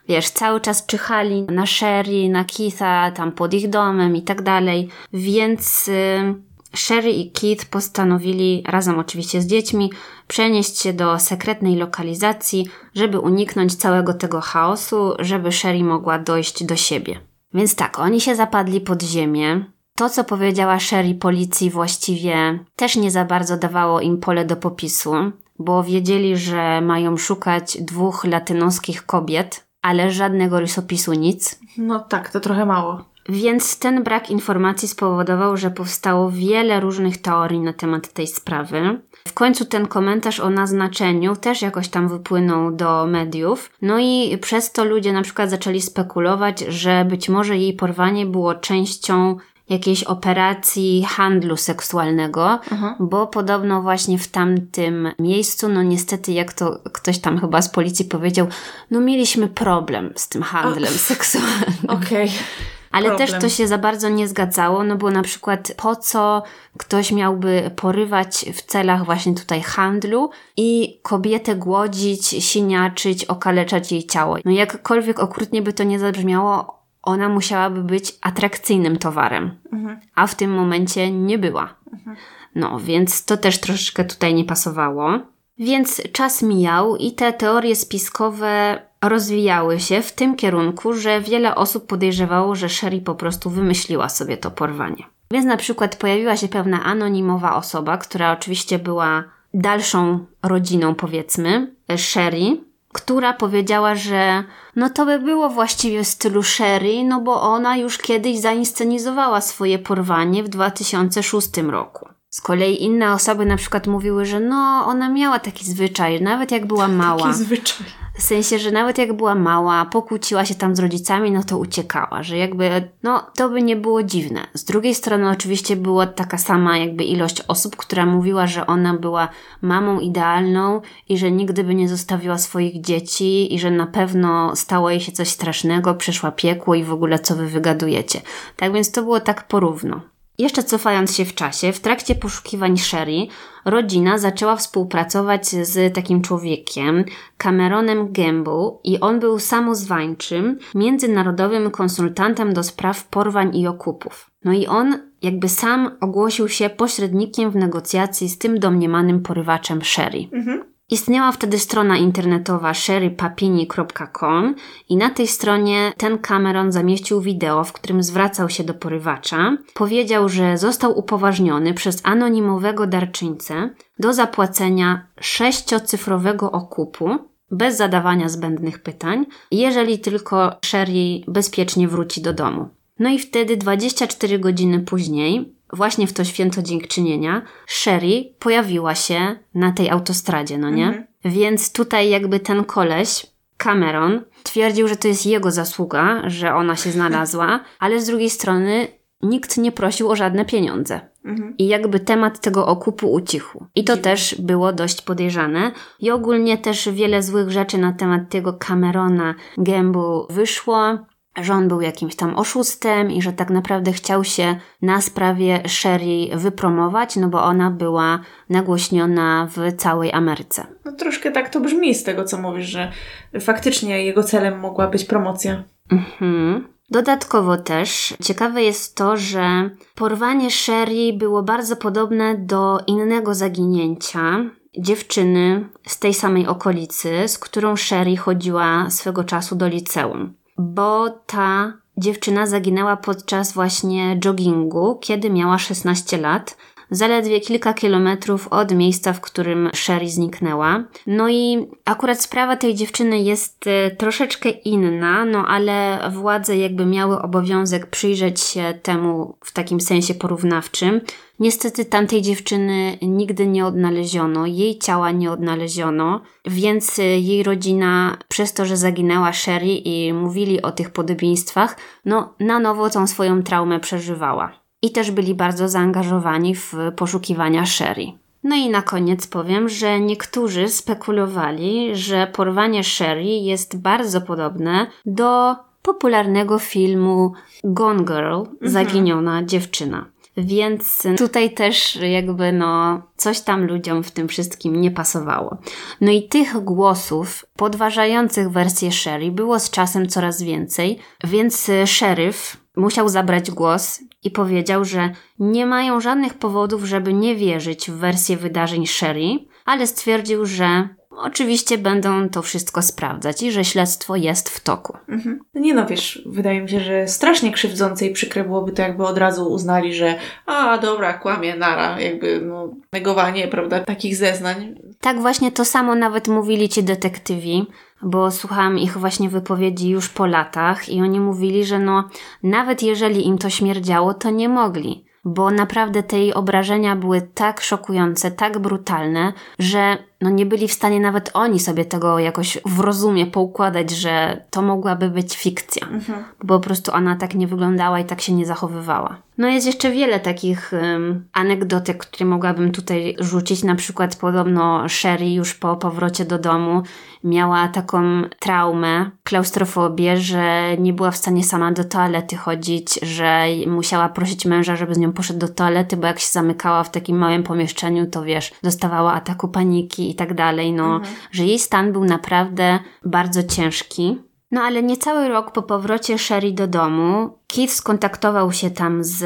Wiesz, 0.09 0.29
cały 0.29 0.61
czas 0.61 0.85
czyhali 0.85 1.41
na 1.41 1.65
Sherry, 1.65 2.29
na 2.29 2.45
Keitha, 2.45 3.11
tam 3.11 3.31
pod 3.31 3.53
ich 3.53 3.69
domem 3.69 4.15
i 4.15 4.21
tak 4.21 4.41
dalej, 4.41 4.89
więc 5.13 5.87
y, 5.87 6.35
Sherry 6.75 7.11
i 7.11 7.31
Keith 7.31 7.65
postanowili, 7.65 8.63
razem 8.67 8.99
oczywiście 8.99 9.41
z 9.41 9.47
dziećmi, 9.47 9.91
przenieść 10.27 10.81
się 10.81 10.93
do 10.93 11.19
sekretnej 11.19 11.75
lokalizacji, 11.75 12.67
żeby 12.95 13.19
uniknąć 13.19 13.75
całego 13.75 14.13
tego 14.13 14.41
chaosu, 14.41 15.13
żeby 15.19 15.51
Sherry 15.51 15.83
mogła 15.83 16.19
dojść 16.19 16.63
do 16.63 16.75
siebie. 16.75 17.26
Więc 17.53 17.75
tak, 17.75 17.99
oni 17.99 18.21
się 18.21 18.35
zapadli 18.35 18.81
pod 18.81 19.03
ziemię. 19.03 19.65
To, 19.95 20.09
co 20.09 20.23
powiedziała 20.23 20.79
Sherry 20.79 21.15
policji, 21.15 21.69
właściwie 21.69 22.59
też 22.75 22.95
nie 22.95 23.11
za 23.11 23.25
bardzo 23.25 23.57
dawało 23.57 24.01
im 24.01 24.17
pole 24.17 24.45
do 24.45 24.55
popisu, 24.55 25.13
bo 25.59 25.83
wiedzieli, 25.83 26.37
że 26.37 26.81
mają 26.81 27.17
szukać 27.17 27.77
dwóch 27.81 28.25
latynoskich 28.25 29.05
kobiet, 29.05 29.67
ale 29.81 30.11
żadnego 30.11 30.59
rysopisu 30.59 31.13
nic. 31.13 31.59
No 31.77 31.99
tak, 31.99 32.29
to 32.29 32.39
trochę 32.39 32.65
mało. 32.65 33.05
Więc 33.29 33.79
ten 33.79 34.03
brak 34.03 34.29
informacji 34.29 34.87
spowodował, 34.87 35.57
że 35.57 35.71
powstało 35.71 36.31
wiele 36.31 36.79
różnych 36.79 37.21
teorii 37.21 37.59
na 37.59 37.73
temat 37.73 38.13
tej 38.13 38.27
sprawy. 38.27 39.01
W 39.27 39.33
końcu 39.33 39.65
ten 39.65 39.87
komentarz 39.87 40.39
o 40.39 40.49
naznaczeniu 40.49 41.35
też 41.35 41.61
jakoś 41.61 41.87
tam 41.89 42.07
wypłynął 42.07 42.71
do 42.71 43.05
mediów. 43.07 43.69
No 43.81 43.99
i 43.99 44.37
przez 44.41 44.71
to 44.71 44.85
ludzie 44.85 45.13
na 45.13 45.21
przykład 45.21 45.49
zaczęli 45.49 45.81
spekulować, 45.81 46.59
że 46.59 47.05
być 47.05 47.29
może 47.29 47.57
jej 47.57 47.73
porwanie 47.73 48.25
było 48.25 48.55
częścią 48.55 49.37
jakiejś 49.69 50.03
operacji 50.03 51.05
handlu 51.09 51.57
seksualnego, 51.57 52.59
mhm. 52.71 52.95
bo 52.99 53.27
podobno 53.27 53.81
właśnie 53.81 54.17
w 54.17 54.27
tamtym 54.27 55.11
miejscu, 55.19 55.69
no 55.69 55.83
niestety, 55.83 56.31
jak 56.31 56.53
to 56.53 56.79
ktoś 56.93 57.19
tam 57.19 57.39
chyba 57.39 57.61
z 57.61 57.69
policji 57.69 58.05
powiedział, 58.05 58.47
no 58.91 58.99
mieliśmy 58.99 59.47
problem 59.47 60.13
z 60.15 60.29
tym 60.29 60.43
handlem 60.43 60.93
o. 60.93 60.97
seksualnym. 60.97 61.73
Okej. 61.87 62.25
Okay. 62.25 62.37
Ale 62.91 63.07
Problem. 63.07 63.29
też 63.29 63.41
to 63.41 63.49
się 63.49 63.67
za 63.67 63.77
bardzo 63.77 64.09
nie 64.09 64.27
zgadzało, 64.27 64.83
no 64.83 64.95
bo 64.95 65.11
na 65.11 65.21
przykład 65.21 65.73
po 65.77 65.95
co 65.95 66.43
ktoś 66.77 67.11
miałby 67.11 67.71
porywać 67.75 68.45
w 68.53 68.61
celach 68.61 69.05
właśnie 69.05 69.33
tutaj 69.33 69.61
handlu 69.61 70.29
i 70.57 70.99
kobietę 71.03 71.55
głodzić, 71.55 72.27
siniaczyć, 72.27 73.25
okaleczać 73.25 73.91
jej 73.91 74.07
ciało. 74.07 74.37
No 74.45 74.51
jakkolwiek 74.51 75.19
okrutnie 75.19 75.61
by 75.61 75.73
to 75.73 75.83
nie 75.83 75.99
zabrzmiało, 75.99 76.83
ona 77.03 77.29
musiałaby 77.29 77.83
być 77.83 78.15
atrakcyjnym 78.21 78.97
towarem, 78.97 79.59
mhm. 79.73 79.99
a 80.15 80.27
w 80.27 80.35
tym 80.35 80.51
momencie 80.51 81.11
nie 81.11 81.37
była. 81.37 81.75
Mhm. 81.93 82.17
No, 82.55 82.79
więc 82.79 83.25
to 83.25 83.37
też 83.37 83.59
troszeczkę 83.59 84.05
tutaj 84.05 84.33
nie 84.33 84.45
pasowało. 84.45 85.19
Więc 85.59 86.01
czas 86.11 86.41
mijał 86.41 86.95
i 86.95 87.11
te 87.11 87.33
teorie 87.33 87.75
spiskowe 87.75 88.81
rozwijały 89.01 89.79
się 89.79 90.01
w 90.01 90.11
tym 90.11 90.35
kierunku, 90.35 90.93
że 90.93 91.21
wiele 91.21 91.55
osób 91.55 91.87
podejrzewało, 91.87 92.55
że 92.55 92.69
Sherry 92.69 93.01
po 93.01 93.15
prostu 93.15 93.49
wymyśliła 93.49 94.09
sobie 94.09 94.37
to 94.37 94.51
porwanie. 94.51 95.03
Więc 95.31 95.45
na 95.45 95.57
przykład 95.57 95.95
pojawiła 95.95 96.37
się 96.37 96.47
pewna 96.47 96.83
anonimowa 96.83 97.55
osoba, 97.55 97.97
która 97.97 98.31
oczywiście 98.31 98.79
była 98.79 99.23
dalszą 99.53 100.25
rodziną, 100.43 100.95
powiedzmy, 100.95 101.75
Sherry, 101.97 102.57
która 102.93 103.33
powiedziała, 103.33 103.95
że 103.95 104.43
no 104.75 104.89
to 104.89 105.05
by 105.05 105.19
było 105.19 105.49
właściwie 105.49 106.03
w 106.03 106.07
stylu 106.07 106.43
Sherry, 106.43 107.03
no 107.03 107.21
bo 107.21 107.41
ona 107.41 107.77
już 107.77 107.97
kiedyś 107.97 108.39
zainscenizowała 108.39 109.41
swoje 109.41 109.79
porwanie 109.79 110.43
w 110.43 110.49
2006 110.49 111.57
roku. 111.57 112.09
Z 112.29 112.41
kolei 112.41 112.83
inne 112.83 113.13
osoby 113.13 113.45
na 113.45 113.57
przykład 113.57 113.87
mówiły, 113.87 114.25
że 114.25 114.39
no 114.39 114.83
ona 114.85 115.09
miała 115.09 115.39
taki 115.39 115.65
zwyczaj, 115.65 116.21
nawet 116.21 116.51
jak 116.51 116.65
była 116.65 116.87
mała. 116.87 117.23
Taki 117.23 117.33
zwyczaj. 117.33 117.87
W 118.17 118.23
sensie, 118.23 118.59
że 118.59 118.71
nawet 118.71 118.97
jak 118.97 119.13
była 119.13 119.35
mała, 119.35 119.85
pokłóciła 119.85 120.45
się 120.45 120.55
tam 120.55 120.75
z 120.75 120.79
rodzicami, 120.79 121.31
no 121.31 121.43
to 121.43 121.57
uciekała, 121.57 122.23
że 122.23 122.37
jakby, 122.37 122.89
no 123.03 123.25
to 123.35 123.49
by 123.49 123.61
nie 123.61 123.75
było 123.75 124.03
dziwne. 124.03 124.47
Z 124.53 124.63
drugiej 124.63 124.95
strony 124.95 125.29
oczywiście 125.29 125.75
była 125.75 126.07
taka 126.07 126.37
sama 126.37 126.77
jakby 126.77 127.03
ilość 127.03 127.41
osób, 127.41 127.75
która 127.75 128.05
mówiła, 128.05 128.47
że 128.47 128.67
ona 128.67 128.93
była 128.93 129.29
mamą 129.61 129.99
idealną 129.99 130.81
i 131.09 131.17
że 131.17 131.31
nigdy 131.31 131.63
by 131.63 131.75
nie 131.75 131.89
zostawiła 131.89 132.37
swoich 132.37 132.81
dzieci 132.81 133.55
i 133.55 133.59
że 133.59 133.71
na 133.71 133.87
pewno 133.87 134.55
stało 134.55 134.89
jej 134.89 135.01
się 135.01 135.11
coś 135.11 135.29
strasznego, 135.29 135.95
przeszła 135.95 136.31
piekło 136.31 136.75
i 136.75 136.83
w 136.83 136.93
ogóle 136.93 137.19
co 137.19 137.35
wy 137.35 137.47
wygadujecie. 137.47 138.21
Tak 138.55 138.73
więc 138.73 138.91
to 138.91 139.01
było 139.01 139.19
tak 139.19 139.47
porówno. 139.47 140.01
Jeszcze 140.37 140.63
cofając 140.63 141.15
się 141.15 141.25
w 141.25 141.35
czasie, 141.35 141.71
w 141.73 141.79
trakcie 141.79 142.15
poszukiwań 142.15 142.77
Sherry, 142.77 143.27
rodzina 143.65 144.17
zaczęła 144.17 144.55
współpracować 144.55 145.47
z 145.47 145.95
takim 145.95 146.21
człowiekiem, 146.21 147.03
Cameronem 147.37 148.11
Gamble, 148.11 148.71
i 148.83 148.99
on 148.99 149.19
był 149.19 149.39
samozwańczym, 149.39 150.59
międzynarodowym 150.75 151.71
konsultantem 151.71 152.53
do 152.53 152.63
spraw 152.63 153.07
porwań 153.07 153.57
i 153.57 153.67
okupów. 153.67 154.31
No 154.43 154.53
i 154.53 154.67
on 154.67 154.99
jakby 155.21 155.49
sam 155.49 155.97
ogłosił 156.01 156.49
się 156.49 156.69
pośrednikiem 156.69 157.51
w 157.51 157.55
negocjacji 157.55 158.29
z 158.29 158.37
tym 158.37 158.59
domniemanym 158.59 159.21
porywaczem 159.21 159.81
Sherry. 159.83 160.27
Mhm. 160.33 160.76
Istniała 160.91 161.31
wtedy 161.31 161.59
strona 161.59 161.97
internetowa 161.97 162.73
sherrypapini.com 162.73 164.55
i 164.89 164.97
na 164.97 165.09
tej 165.09 165.27
stronie 165.27 165.93
ten 165.97 166.17
Cameron 166.17 166.71
zamieścił 166.71 167.21
wideo, 167.21 167.63
w 167.63 167.73
którym 167.73 168.03
zwracał 168.03 168.49
się 168.49 168.63
do 168.63 168.73
porywacza. 168.73 169.57
Powiedział, 169.73 170.29
że 170.29 170.57
został 170.57 170.99
upoważniony 170.99 171.73
przez 171.73 172.01
anonimowego 172.03 172.87
darczyńcę 172.87 173.69
do 173.99 174.13
zapłacenia 174.13 175.07
sześciocyfrowego 175.19 176.51
okupu 176.51 177.09
bez 177.51 177.77
zadawania 177.77 178.29
zbędnych 178.29 178.79
pytań, 178.79 179.25
jeżeli 179.51 179.99
tylko 179.99 180.51
Sherry 180.65 181.21
bezpiecznie 181.27 181.87
wróci 181.87 182.21
do 182.21 182.33
domu. 182.33 182.69
No 182.99 183.09
i 183.09 183.19
wtedy 183.19 183.57
24 183.57 184.39
godziny 184.39 184.79
później 184.79 185.56
właśnie 185.73 186.07
w 186.07 186.13
to 186.13 186.23
święto 186.23 186.61
dziękczynienia, 186.61 187.41
Sherry 187.67 188.33
pojawiła 188.39 188.95
się 188.95 189.35
na 189.53 189.71
tej 189.71 189.89
autostradzie, 189.89 190.57
no 190.57 190.69
nie? 190.69 190.87
Mhm. 190.87 191.07
Więc 191.25 191.71
tutaj 191.71 192.09
jakby 192.09 192.39
ten 192.39 192.63
koleś, 192.63 193.25
Cameron, 193.57 194.21
twierdził, 194.43 194.87
że 194.87 194.95
to 194.95 195.07
jest 195.07 195.25
jego 195.25 195.51
zasługa, 195.51 196.21
że 196.29 196.53
ona 196.53 196.75
się 196.75 196.91
znalazła, 196.91 197.59
ale 197.79 198.01
z 198.01 198.05
drugiej 198.05 198.29
strony 198.29 198.87
nikt 199.21 199.57
nie 199.57 199.71
prosił 199.71 200.09
o 200.09 200.15
żadne 200.15 200.45
pieniądze. 200.45 200.99
Mhm. 201.25 201.57
I 201.57 201.67
jakby 201.67 201.99
temat 201.99 202.39
tego 202.39 202.67
okupu 202.67 203.11
ucichł. 203.11 203.65
I 203.75 203.83
to 203.83 203.97
też 203.97 204.35
było 204.41 204.73
dość 204.73 205.01
podejrzane. 205.01 205.71
I 205.99 206.11
ogólnie 206.11 206.57
też 206.57 206.89
wiele 206.89 207.23
złych 207.23 207.51
rzeczy 207.51 207.77
na 207.77 207.93
temat 207.93 208.29
tego 208.29 208.53
Camerona 208.53 209.35
Gambu 209.57 210.27
wyszło 210.29 210.97
że 211.41 211.53
on 211.53 211.67
był 211.67 211.81
jakimś 211.81 212.15
tam 212.15 212.35
oszustem 212.35 213.11
i 213.11 213.21
że 213.21 213.33
tak 213.33 213.49
naprawdę 213.49 213.93
chciał 213.93 214.23
się 214.23 214.55
na 214.81 215.01
sprawie 215.01 215.63
Sherry 215.67 216.27
wypromować, 216.35 217.15
no 217.15 217.27
bo 217.27 217.43
ona 217.43 217.71
była 217.71 218.19
nagłośniona 218.49 219.47
w 219.55 219.75
całej 219.75 220.13
Ameryce. 220.13 220.67
No 220.85 220.91
troszkę 220.91 221.31
tak 221.31 221.49
to 221.49 221.59
brzmi 221.59 221.95
z 221.95 222.03
tego, 222.03 222.23
co 222.23 222.37
mówisz, 222.37 222.67
że 222.67 222.91
faktycznie 223.39 224.05
jego 224.05 224.23
celem 224.23 224.59
mogła 224.59 224.87
być 224.87 225.05
promocja. 225.05 225.63
Mhm. 225.91 226.67
Dodatkowo 226.89 227.57
też 227.57 228.13
ciekawe 228.23 228.63
jest 228.63 228.95
to, 228.95 229.17
że 229.17 229.69
porwanie 229.95 230.51
Sherry 230.51 231.13
było 231.13 231.43
bardzo 231.43 231.75
podobne 231.75 232.35
do 232.37 232.79
innego 232.87 233.33
zaginięcia 233.33 234.45
dziewczyny 234.79 235.69
z 235.87 235.99
tej 235.99 236.13
samej 236.13 236.47
okolicy, 236.47 237.27
z 237.27 237.39
którą 237.39 237.75
Sherry 237.75 238.17
chodziła 238.17 238.89
swego 238.89 239.23
czasu 239.23 239.55
do 239.55 239.67
liceum 239.67 240.33
bo 240.57 241.09
ta 241.09 241.73
dziewczyna 241.97 242.47
zaginęła 242.47 242.97
podczas 242.97 243.53
właśnie 243.53 244.19
joggingu, 244.25 244.97
kiedy 245.01 245.29
miała 245.29 245.57
16 245.57 246.17
lat, 246.17 246.57
zaledwie 246.89 247.39
kilka 247.39 247.73
kilometrów 247.73 248.47
od 248.47 248.71
miejsca, 248.71 249.13
w 249.13 249.21
którym 249.21 249.69
Sherry 249.75 250.09
zniknęła. 250.09 250.83
No 251.07 251.29
i 251.29 251.67
akurat 251.85 252.21
sprawa 252.21 252.55
tej 252.55 252.75
dziewczyny 252.75 253.19
jest 253.19 253.67
e, 253.67 253.91
troszeczkę 253.91 254.49
inna, 254.49 255.25
no 255.25 255.47
ale 255.47 255.99
władze 256.11 256.57
jakby 256.57 256.85
miały 256.85 257.21
obowiązek 257.21 257.87
przyjrzeć 257.87 258.41
się 258.41 258.79
temu 258.83 259.37
w 259.43 259.53
takim 259.53 259.81
sensie 259.81 260.13
porównawczym. 260.13 261.01
Niestety 261.39 261.85
tamtej 261.85 262.21
dziewczyny 262.21 262.97
nigdy 263.01 263.47
nie 263.47 263.65
odnaleziono, 263.65 264.45
jej 264.45 264.79
ciała 264.79 265.11
nie 265.11 265.31
odnaleziono, 265.31 266.21
więc 266.45 266.99
e, 266.99 267.03
jej 267.03 267.43
rodzina, 267.43 268.17
przez 268.27 268.53
to, 268.53 268.65
że 268.65 268.77
zaginęła 268.77 269.33
Sherry 269.33 269.67
i 269.67 270.13
mówili 270.13 270.61
o 270.61 270.71
tych 270.71 270.89
podobieństwach, 270.89 271.77
no 272.05 272.33
na 272.39 272.59
nowo 272.59 272.89
tą 272.89 273.07
swoją 273.07 273.43
traumę 273.43 273.79
przeżywała 273.79 274.66
i 274.81 274.91
też 274.91 275.11
byli 275.11 275.35
bardzo 275.35 275.69
zaangażowani 275.69 276.55
w 276.55 276.73
poszukiwania 276.95 277.65
Sherry. 277.65 278.05
No 278.43 278.55
i 278.55 278.69
na 278.69 278.81
koniec 278.81 279.27
powiem, 279.27 279.69
że 279.69 279.99
niektórzy 279.99 280.69
spekulowali, 280.69 281.95
że 281.95 282.27
porwanie 282.27 282.83
Sherry 282.83 283.23
jest 283.23 283.77
bardzo 283.77 284.21
podobne 284.21 284.87
do 285.05 285.55
popularnego 285.81 286.59
filmu 286.59 287.33
Gone 287.63 288.03
Girl, 288.03 288.35
mhm. 288.35 288.71
Zaginiona 288.71 289.43
dziewczyna. 289.43 290.05
Więc 290.37 291.03
tutaj 291.17 291.53
też 291.53 291.95
jakby 291.95 292.51
no 292.51 293.01
coś 293.15 293.41
tam 293.41 293.65
ludziom 293.65 294.03
w 294.03 294.11
tym 294.11 294.27
wszystkim 294.27 294.81
nie 294.81 294.91
pasowało. 294.91 295.57
No 296.01 296.11
i 296.11 296.23
tych 296.23 296.63
głosów 296.63 297.45
podważających 297.55 298.49
wersję 298.49 298.91
Sherry 298.91 299.31
było 299.31 299.59
z 299.59 299.69
czasem 299.69 300.07
coraz 300.07 300.41
więcej, 300.41 300.99
więc 301.23 301.71
szeryf 301.85 302.57
musiał 302.75 303.09
zabrać 303.09 303.51
głos 303.51 303.99
i 304.27 304.31
powiedział, 304.31 304.85
że 304.85 305.09
nie 305.39 305.65
mają 305.65 306.01
żadnych 306.01 306.33
powodów, 306.33 306.83
żeby 306.83 307.13
nie 307.13 307.35
wierzyć 307.35 307.91
w 307.91 307.93
wersję 307.93 308.37
wydarzeń 308.37 308.87
Sherry, 308.87 309.39
ale 309.65 309.87
stwierdził, 309.87 310.45
że 310.45 310.89
oczywiście 311.09 311.77
będą 311.77 312.29
to 312.29 312.41
wszystko 312.41 312.81
sprawdzać 312.81 313.43
i 313.43 313.51
że 313.51 313.65
śledztwo 313.65 314.15
jest 314.15 314.49
w 314.49 314.59
toku. 314.59 314.97
Mhm. 315.09 315.39
No 315.53 315.61
nie 315.61 315.73
no, 315.73 315.85
wiesz, 315.85 316.21
wydaje 316.25 316.61
mi 316.61 316.69
się, 316.69 316.79
że 316.79 317.07
strasznie 317.07 317.51
krzywdzące 317.51 318.05
i 318.05 318.13
przykre 318.13 318.43
byłoby 318.43 318.71
to, 318.71 318.81
jakby 318.81 319.05
od 319.05 319.17
razu 319.17 319.51
uznali, 319.51 319.93
że 319.93 320.15
a 320.45 320.77
dobra, 320.77 321.13
kłamie, 321.13 321.55
nara, 321.55 321.99
jakby 321.99 322.41
no, 322.41 322.73
negowanie, 322.93 323.47
prawda, 323.47 323.79
takich 323.79 324.15
zeznań. 324.15 324.75
Tak 325.01 325.21
właśnie 325.21 325.51
to 325.51 325.65
samo 325.65 325.95
nawet 325.95 326.27
mówili 326.27 326.69
ci 326.69 326.83
detektywi, 326.83 327.65
bo 328.01 328.31
słuchałam 328.31 328.79
ich 328.79 328.97
właśnie 328.97 329.29
wypowiedzi 329.29 329.89
już 329.89 330.09
po 330.09 330.25
latach 330.25 330.89
i 330.89 331.01
oni 331.01 331.19
mówili, 331.19 331.65
że 331.65 331.79
no 331.79 332.09
nawet 332.43 332.83
jeżeli 332.83 333.27
im 333.27 333.37
to 333.37 333.49
śmierdziało, 333.49 334.13
to 334.13 334.29
nie 334.29 334.49
mogli, 334.49 335.05
bo 335.25 335.51
naprawdę 335.51 336.03
te 336.03 336.19
jej 336.19 336.33
obrażenia 336.33 336.95
były 336.95 337.21
tak 337.21 337.61
szokujące, 337.61 338.31
tak 338.31 338.59
brutalne, 338.59 339.33
że 339.59 339.97
no 340.21 340.29
nie 340.29 340.45
byli 340.45 340.67
w 340.67 340.73
stanie 340.73 340.99
nawet 340.99 341.31
oni 341.33 341.59
sobie 341.59 341.85
tego 341.85 342.19
jakoś 342.19 342.57
w 342.65 342.79
rozumie 342.79 343.25
poukładać, 343.25 343.91
że 343.91 344.41
to 344.49 344.61
mogłaby 344.61 345.09
być 345.09 345.37
fikcja. 345.37 345.87
Mhm. 345.87 346.23
Bo 346.43 346.59
po 346.59 346.65
prostu 346.65 346.91
ona 346.93 347.15
tak 347.15 347.35
nie 347.35 347.47
wyglądała 347.47 347.99
i 347.99 348.05
tak 348.05 348.21
się 348.21 348.33
nie 348.33 348.45
zachowywała. 348.45 349.17
No 349.37 349.47
jest 349.47 349.67
jeszcze 349.67 349.91
wiele 349.91 350.19
takich 350.19 350.71
um, 350.73 351.25
anegdotek, 351.33 351.97
które 351.97 352.25
mogłabym 352.29 352.71
tutaj 352.71 353.15
rzucić. 353.19 353.63
Na 353.63 353.75
przykład 353.75 354.15
podobno 354.15 354.89
Sherry 354.89 355.33
już 355.33 355.53
po 355.53 355.75
powrocie 355.75 356.25
do 356.25 356.39
domu 356.39 356.83
miała 357.23 357.67
taką 357.67 358.21
traumę, 358.39 359.11
klaustrofobię, 359.23 360.17
że 360.17 360.77
nie 360.77 360.93
była 360.93 361.11
w 361.11 361.17
stanie 361.17 361.43
sama 361.43 361.71
do 361.71 361.83
toalety 361.83 362.35
chodzić, 362.35 362.99
że 363.01 363.45
musiała 363.67 364.09
prosić 364.09 364.45
męża, 364.45 364.75
żeby 364.75 364.95
z 364.95 364.97
nią 364.97 365.13
poszedł 365.13 365.39
do 365.39 365.47
toalety, 365.47 365.97
bo 365.97 366.07
jak 366.07 366.19
się 366.19 366.27
zamykała 366.31 366.83
w 366.83 366.91
takim 366.91 367.17
małym 367.17 367.43
pomieszczeniu, 367.43 368.05
to 368.05 368.23
wiesz, 368.23 368.53
dostawała 368.63 369.13
ataku 369.13 369.47
paniki 369.47 370.06
i 370.09 370.15
tak 370.15 370.33
dalej, 370.33 370.73
no, 370.73 370.95
mhm. 370.95 371.15
że 371.31 371.45
jej 371.45 371.59
stan 371.59 371.91
był 371.91 372.05
naprawdę 372.05 372.79
bardzo 373.05 373.43
ciężki. 373.43 374.21
No 374.51 374.61
ale 374.61 374.83
niecały 374.83 375.27
rok 375.27 375.51
po 375.51 375.61
powrocie 375.61 376.17
Sherry 376.17 376.51
do 376.51 376.67
domu, 376.67 377.39
Keith 377.47 377.73
skontaktował 377.73 378.51
się 378.51 378.71
tam 378.71 379.03
z 379.03 379.25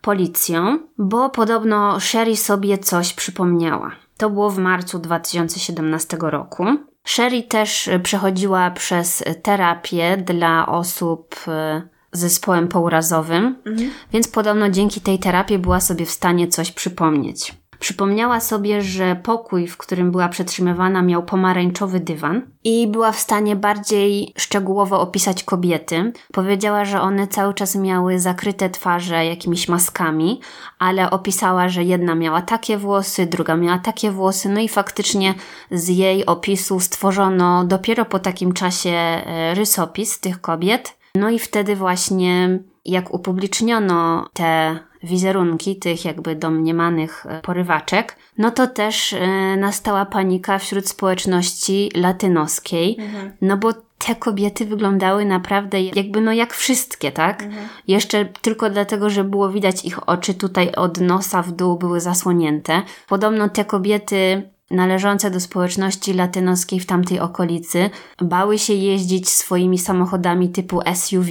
policją, 0.00 0.78
bo 0.98 1.30
podobno 1.30 2.00
Sherry 2.00 2.36
sobie 2.36 2.78
coś 2.78 3.12
przypomniała. 3.12 3.90
To 4.16 4.30
było 4.30 4.50
w 4.50 4.58
marcu 4.58 4.98
2017 4.98 6.16
roku. 6.20 6.64
Sherry 7.04 7.42
też 7.42 7.90
przechodziła 8.02 8.70
przez 8.70 9.24
terapię 9.42 10.16
dla 10.16 10.66
osób 10.66 11.34
e, 11.48 11.82
z 12.12 12.20
zespołem 12.20 12.68
pourazowym, 12.68 13.56
mhm. 13.66 13.90
więc 14.12 14.28
podobno 14.28 14.70
dzięki 14.70 15.00
tej 15.00 15.18
terapii 15.18 15.58
była 15.58 15.80
sobie 15.80 16.06
w 16.06 16.10
stanie 16.10 16.48
coś 16.48 16.72
przypomnieć. 16.72 17.61
Przypomniała 17.82 18.40
sobie, 18.40 18.82
że 18.82 19.16
pokój, 19.22 19.66
w 19.66 19.76
którym 19.76 20.10
była 20.10 20.28
przetrzymywana, 20.28 21.02
miał 21.02 21.22
pomarańczowy 21.22 22.00
dywan 22.00 22.42
i 22.64 22.86
była 22.86 23.12
w 23.12 23.18
stanie 23.18 23.56
bardziej 23.56 24.32
szczegółowo 24.38 25.00
opisać 25.00 25.44
kobiety. 25.44 26.12
Powiedziała, 26.32 26.84
że 26.84 27.00
one 27.00 27.26
cały 27.26 27.54
czas 27.54 27.76
miały 27.76 28.18
zakryte 28.18 28.70
twarze 28.70 29.26
jakimiś 29.26 29.68
maskami, 29.68 30.40
ale 30.78 31.10
opisała, 31.10 31.68
że 31.68 31.84
jedna 31.84 32.14
miała 32.14 32.42
takie 32.42 32.78
włosy, 32.78 33.26
druga 33.26 33.56
miała 33.56 33.78
takie 33.78 34.10
włosy, 34.10 34.48
no 34.48 34.60
i 34.60 34.68
faktycznie 34.68 35.34
z 35.70 35.88
jej 35.88 36.26
opisu 36.26 36.80
stworzono 36.80 37.64
dopiero 37.64 38.04
po 38.04 38.18
takim 38.18 38.52
czasie 38.52 38.90
e, 38.90 39.54
rysopis 39.54 40.20
tych 40.20 40.40
kobiet. 40.40 40.96
No 41.14 41.30
i 41.30 41.38
wtedy 41.38 41.76
właśnie, 41.76 42.58
jak 42.84 43.14
upubliczniono 43.14 44.28
te 44.32 44.78
wizerunki 45.02 45.76
tych 45.76 46.04
jakby 46.04 46.36
domniemanych 46.36 47.26
e, 47.28 47.40
porywaczek, 47.40 48.16
no 48.38 48.50
to 48.50 48.66
też 48.66 49.12
e, 49.12 49.56
nastała 49.56 50.06
panika 50.06 50.58
wśród 50.58 50.88
społeczności 50.88 51.90
latynoskiej, 51.94 52.96
mhm. 53.00 53.32
no 53.40 53.56
bo 53.56 53.72
te 54.06 54.14
kobiety 54.14 54.64
wyglądały 54.64 55.24
naprawdę 55.24 55.82
jakby 55.82 56.20
no 56.20 56.32
jak 56.32 56.54
wszystkie, 56.54 57.12
tak? 57.12 57.42
Mhm. 57.42 57.68
Jeszcze 57.88 58.24
tylko 58.24 58.70
dlatego, 58.70 59.10
że 59.10 59.24
było 59.24 59.50
widać 59.50 59.84
ich 59.84 60.08
oczy 60.08 60.34
tutaj 60.34 60.72
od 60.72 61.00
nosa 61.00 61.42
w 61.42 61.52
dół 61.52 61.78
były 61.78 62.00
zasłonięte. 62.00 62.82
Podobno 63.08 63.48
te 63.48 63.64
kobiety 63.64 64.50
należące 64.70 65.30
do 65.30 65.40
społeczności 65.40 66.14
latynoskiej 66.14 66.80
w 66.80 66.86
tamtej 66.86 67.20
okolicy 67.20 67.90
bały 68.20 68.58
się 68.58 68.72
jeździć 68.72 69.28
swoimi 69.28 69.78
samochodami 69.78 70.48
typu 70.48 70.80
SUV, 70.94 71.30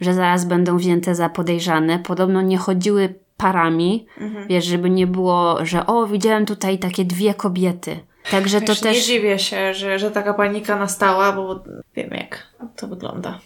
że 0.00 0.14
zaraz 0.14 0.44
będą 0.44 0.76
wzięte 0.76 1.14
za 1.14 1.28
podejrzane. 1.28 1.98
Podobno 1.98 2.42
nie 2.42 2.58
chodziły 2.58 3.14
parami, 3.36 4.06
mhm. 4.20 4.48
wiesz, 4.48 4.64
żeby 4.64 4.90
nie 4.90 5.06
było, 5.06 5.66
że 5.66 5.86
o, 5.86 6.06
widziałem 6.06 6.46
tutaj 6.46 6.78
takie 6.78 7.04
dwie 7.04 7.34
kobiety. 7.34 8.00
Także 8.30 8.60
to 8.60 8.74
też. 8.74 8.96
Nie 8.96 9.02
dziwię 9.02 9.38
się, 9.38 9.74
że, 9.74 9.98
że 9.98 10.10
taka 10.10 10.34
panika 10.34 10.76
nastała, 10.76 11.32
bo 11.32 11.64
wiem, 11.96 12.10
jak 12.10 12.46
to 12.76 12.88
wygląda. 12.88 13.38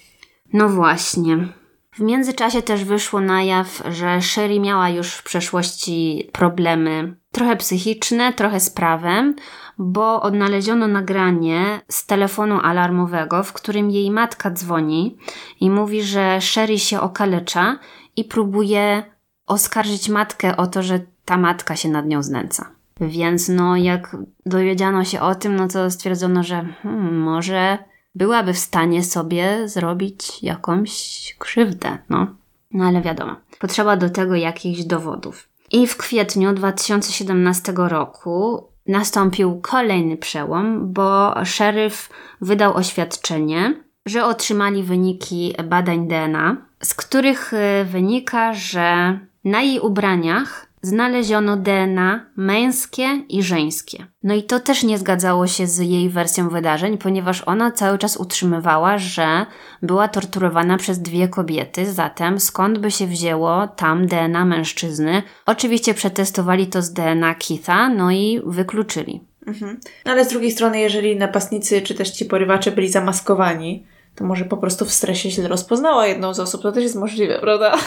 No 0.53 0.69
właśnie. 0.69 1.49
W 1.93 2.01
międzyczasie 2.01 2.63
też 2.63 2.85
wyszło 2.85 3.21
na 3.21 3.43
jaw, 3.43 3.83
że 3.91 4.23
Sherry 4.23 4.61
miała 4.61 4.89
już 4.89 5.15
w 5.15 5.23
przeszłości 5.23 6.29
problemy 6.33 7.17
trochę 7.37 7.57
psychiczne, 7.57 8.33
trochę 8.33 8.61
z 8.61 8.71
prawem, 8.71 9.35
bo 9.79 10.23
odnaleziono 10.23 10.89
nagranie 10.89 11.81
z 11.89 12.07
telefonu 12.07 12.61
alarmowego, 12.63 13.43
w 13.43 13.53
którym 13.53 13.91
jej 13.91 14.11
matka 14.11 14.51
dzwoni 14.51 15.17
i 15.61 15.71
mówi, 15.71 16.03
że 16.03 16.41
Sherry 16.41 16.79
się 16.79 17.01
okalecza 17.01 17.79
i 18.17 18.25
próbuje 18.25 19.03
oskarżyć 19.47 20.09
matkę 20.09 20.57
o 20.57 20.67
to, 20.67 20.83
że 20.83 21.01
ta 21.25 21.37
matka 21.37 21.77
się 21.77 21.89
nad 21.89 22.07
nią 22.07 22.23
znęca. 22.23 22.71
Więc 23.01 23.49
no, 23.49 23.77
jak 23.77 24.17
dowiedziano 24.47 25.05
się 25.05 25.21
o 25.21 25.35
tym, 25.35 25.57
no 25.57 25.69
to 25.69 25.91
stwierdzono, 25.91 26.43
że 26.43 26.67
hmm, 26.83 27.19
może 27.19 27.79
byłaby 28.15 28.53
w 28.53 28.59
stanie 28.59 29.05
sobie 29.05 29.69
zrobić 29.69 30.43
jakąś 30.43 31.37
krzywdę, 31.39 31.99
no. 32.09 32.27
No 32.71 32.85
ale 32.85 33.03
wiadomo, 33.03 33.37
potrzeba 33.59 33.97
do 33.97 34.11
tego 34.11 34.35
jakichś 34.35 34.83
dowodów. 34.85 35.49
I 35.73 35.87
w 35.87 35.97
kwietniu 35.97 36.53
2017 36.53 37.73
roku 37.77 38.69
nastąpił 38.87 39.61
kolejny 39.61 40.17
przełom, 40.17 40.93
bo 40.93 41.35
szeryf 41.45 42.11
wydał 42.41 42.75
oświadczenie, 42.75 43.85
że 44.07 44.25
otrzymali 44.25 44.83
wyniki 44.83 45.55
badań 45.65 46.09
DNA, 46.09 46.57
z 46.83 46.95
których 46.95 47.53
y, 47.53 47.85
wynika, 47.85 48.55
że 48.55 49.19
na 49.45 49.63
jej 49.63 49.81
ubraniach 49.81 50.66
znaleziono 50.87 51.57
DNA 51.57 52.27
męskie 52.37 53.23
i 53.29 53.43
żeńskie. 53.43 54.07
No 54.23 54.35
i 54.35 54.43
to 54.43 54.61
też 54.61 54.83
nie 54.83 54.99
zgadzało 54.99 55.47
się 55.47 55.67
z 55.67 55.79
jej 55.79 56.11
wersją 56.11 56.49
wydarzeń, 56.49 56.99
ponieważ 56.99 57.43
ona 57.47 57.71
cały 57.71 57.99
czas 57.99 58.17
utrzymywała, 58.17 58.99
że 58.99 59.47
była 59.83 60.09
torturowana 60.09 60.77
przez 60.79 60.99
dwie 60.99 61.29
kobiety, 61.29 61.93
zatem 61.93 62.41
skąd 62.41 62.79
by 62.79 62.91
się 62.91 63.07
wzięło 63.07 63.69
tam 63.69 64.07
DNA 64.07 64.45
mężczyzny? 64.45 65.23
Oczywiście 65.47 65.95
przetestowali 65.95 66.67
to 66.67 66.83
z 66.83 66.93
DNA 66.93 67.35
Keitha, 67.35 67.89
no 67.89 68.11
i 68.11 68.41
wykluczyli. 68.47 69.21
Mhm. 69.47 69.81
No 70.05 70.13
ale 70.13 70.25
z 70.25 70.29
drugiej 70.29 70.51
strony, 70.51 70.81
jeżeli 70.81 71.17
napastnicy 71.17 71.83
czy 71.83 71.95
też 71.95 72.11
ci 72.11 72.25
porywacze 72.25 72.73
byli 72.73 72.89
zamaskowani, 72.89 73.87
to 74.17 74.25
może 74.25 74.45
po 74.45 74.57
prostu 74.57 74.85
w 74.85 74.93
stresie 74.93 75.31
źle 75.31 75.49
rozpoznała 75.49 76.07
jedną 76.07 76.35
z 76.35 76.41
osób. 76.41 76.63
To 76.63 76.73
też 76.73 76.83
jest 76.83 76.97
możliwe, 76.97 77.39
prawda? 77.39 77.77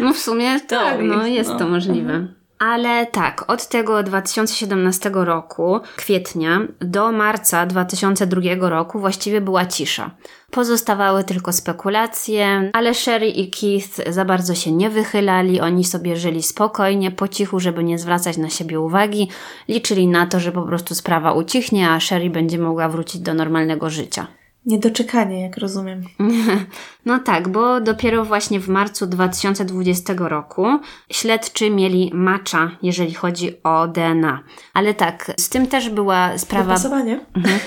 No 0.00 0.12
w 0.12 0.18
sumie 0.18 0.60
tak, 0.60 0.68
tak 0.68 1.02
no 1.02 1.26
jest 1.26 1.50
no. 1.50 1.58
to 1.58 1.68
możliwe. 1.68 2.12
Mhm. 2.12 2.34
Ale 2.58 3.06
tak, 3.06 3.44
od 3.50 3.68
tego 3.68 4.02
2017 4.02 5.10
roku, 5.14 5.80
kwietnia, 5.96 6.60
do 6.80 7.12
marca 7.12 7.66
2002 7.66 8.68
roku 8.68 8.98
właściwie 8.98 9.40
była 9.40 9.66
cisza. 9.66 10.10
Pozostawały 10.50 11.24
tylko 11.24 11.52
spekulacje, 11.52 12.70
ale 12.72 12.94
Sherry 12.94 13.28
i 13.28 13.50
Keith 13.50 14.12
za 14.12 14.24
bardzo 14.24 14.54
się 14.54 14.72
nie 14.72 14.90
wychylali, 14.90 15.60
oni 15.60 15.84
sobie 15.84 16.16
żyli 16.16 16.42
spokojnie, 16.42 17.10
po 17.10 17.28
cichu, 17.28 17.60
żeby 17.60 17.84
nie 17.84 17.98
zwracać 17.98 18.36
na 18.36 18.50
siebie 18.50 18.80
uwagi. 18.80 19.28
Liczyli 19.68 20.08
na 20.08 20.26
to, 20.26 20.40
że 20.40 20.52
po 20.52 20.62
prostu 20.62 20.94
sprawa 20.94 21.32
ucichnie, 21.32 21.90
a 21.90 22.00
Sherry 22.00 22.30
będzie 22.30 22.58
mogła 22.58 22.88
wrócić 22.88 23.20
do 23.20 23.34
normalnego 23.34 23.90
życia. 23.90 24.26
Niedoczekanie, 24.66 25.42
jak 25.42 25.56
rozumiem. 25.56 26.02
No 27.06 27.18
tak, 27.18 27.48
bo 27.48 27.80
dopiero 27.80 28.24
właśnie 28.24 28.60
w 28.60 28.68
marcu 28.68 29.06
2020 29.06 30.14
roku 30.18 30.66
śledczy 31.10 31.70
mieli 31.70 32.10
macza, 32.14 32.70
jeżeli 32.82 33.14
chodzi 33.14 33.62
o 33.62 33.88
DNA. 33.88 34.42
Ale 34.74 34.94
tak, 34.94 35.32
z 35.38 35.48
tym 35.48 35.66
też 35.66 35.90
była 35.90 36.38
sprawa. 36.38 36.64
Dopasowanie? 36.64 37.20
Mhm. 37.34 37.60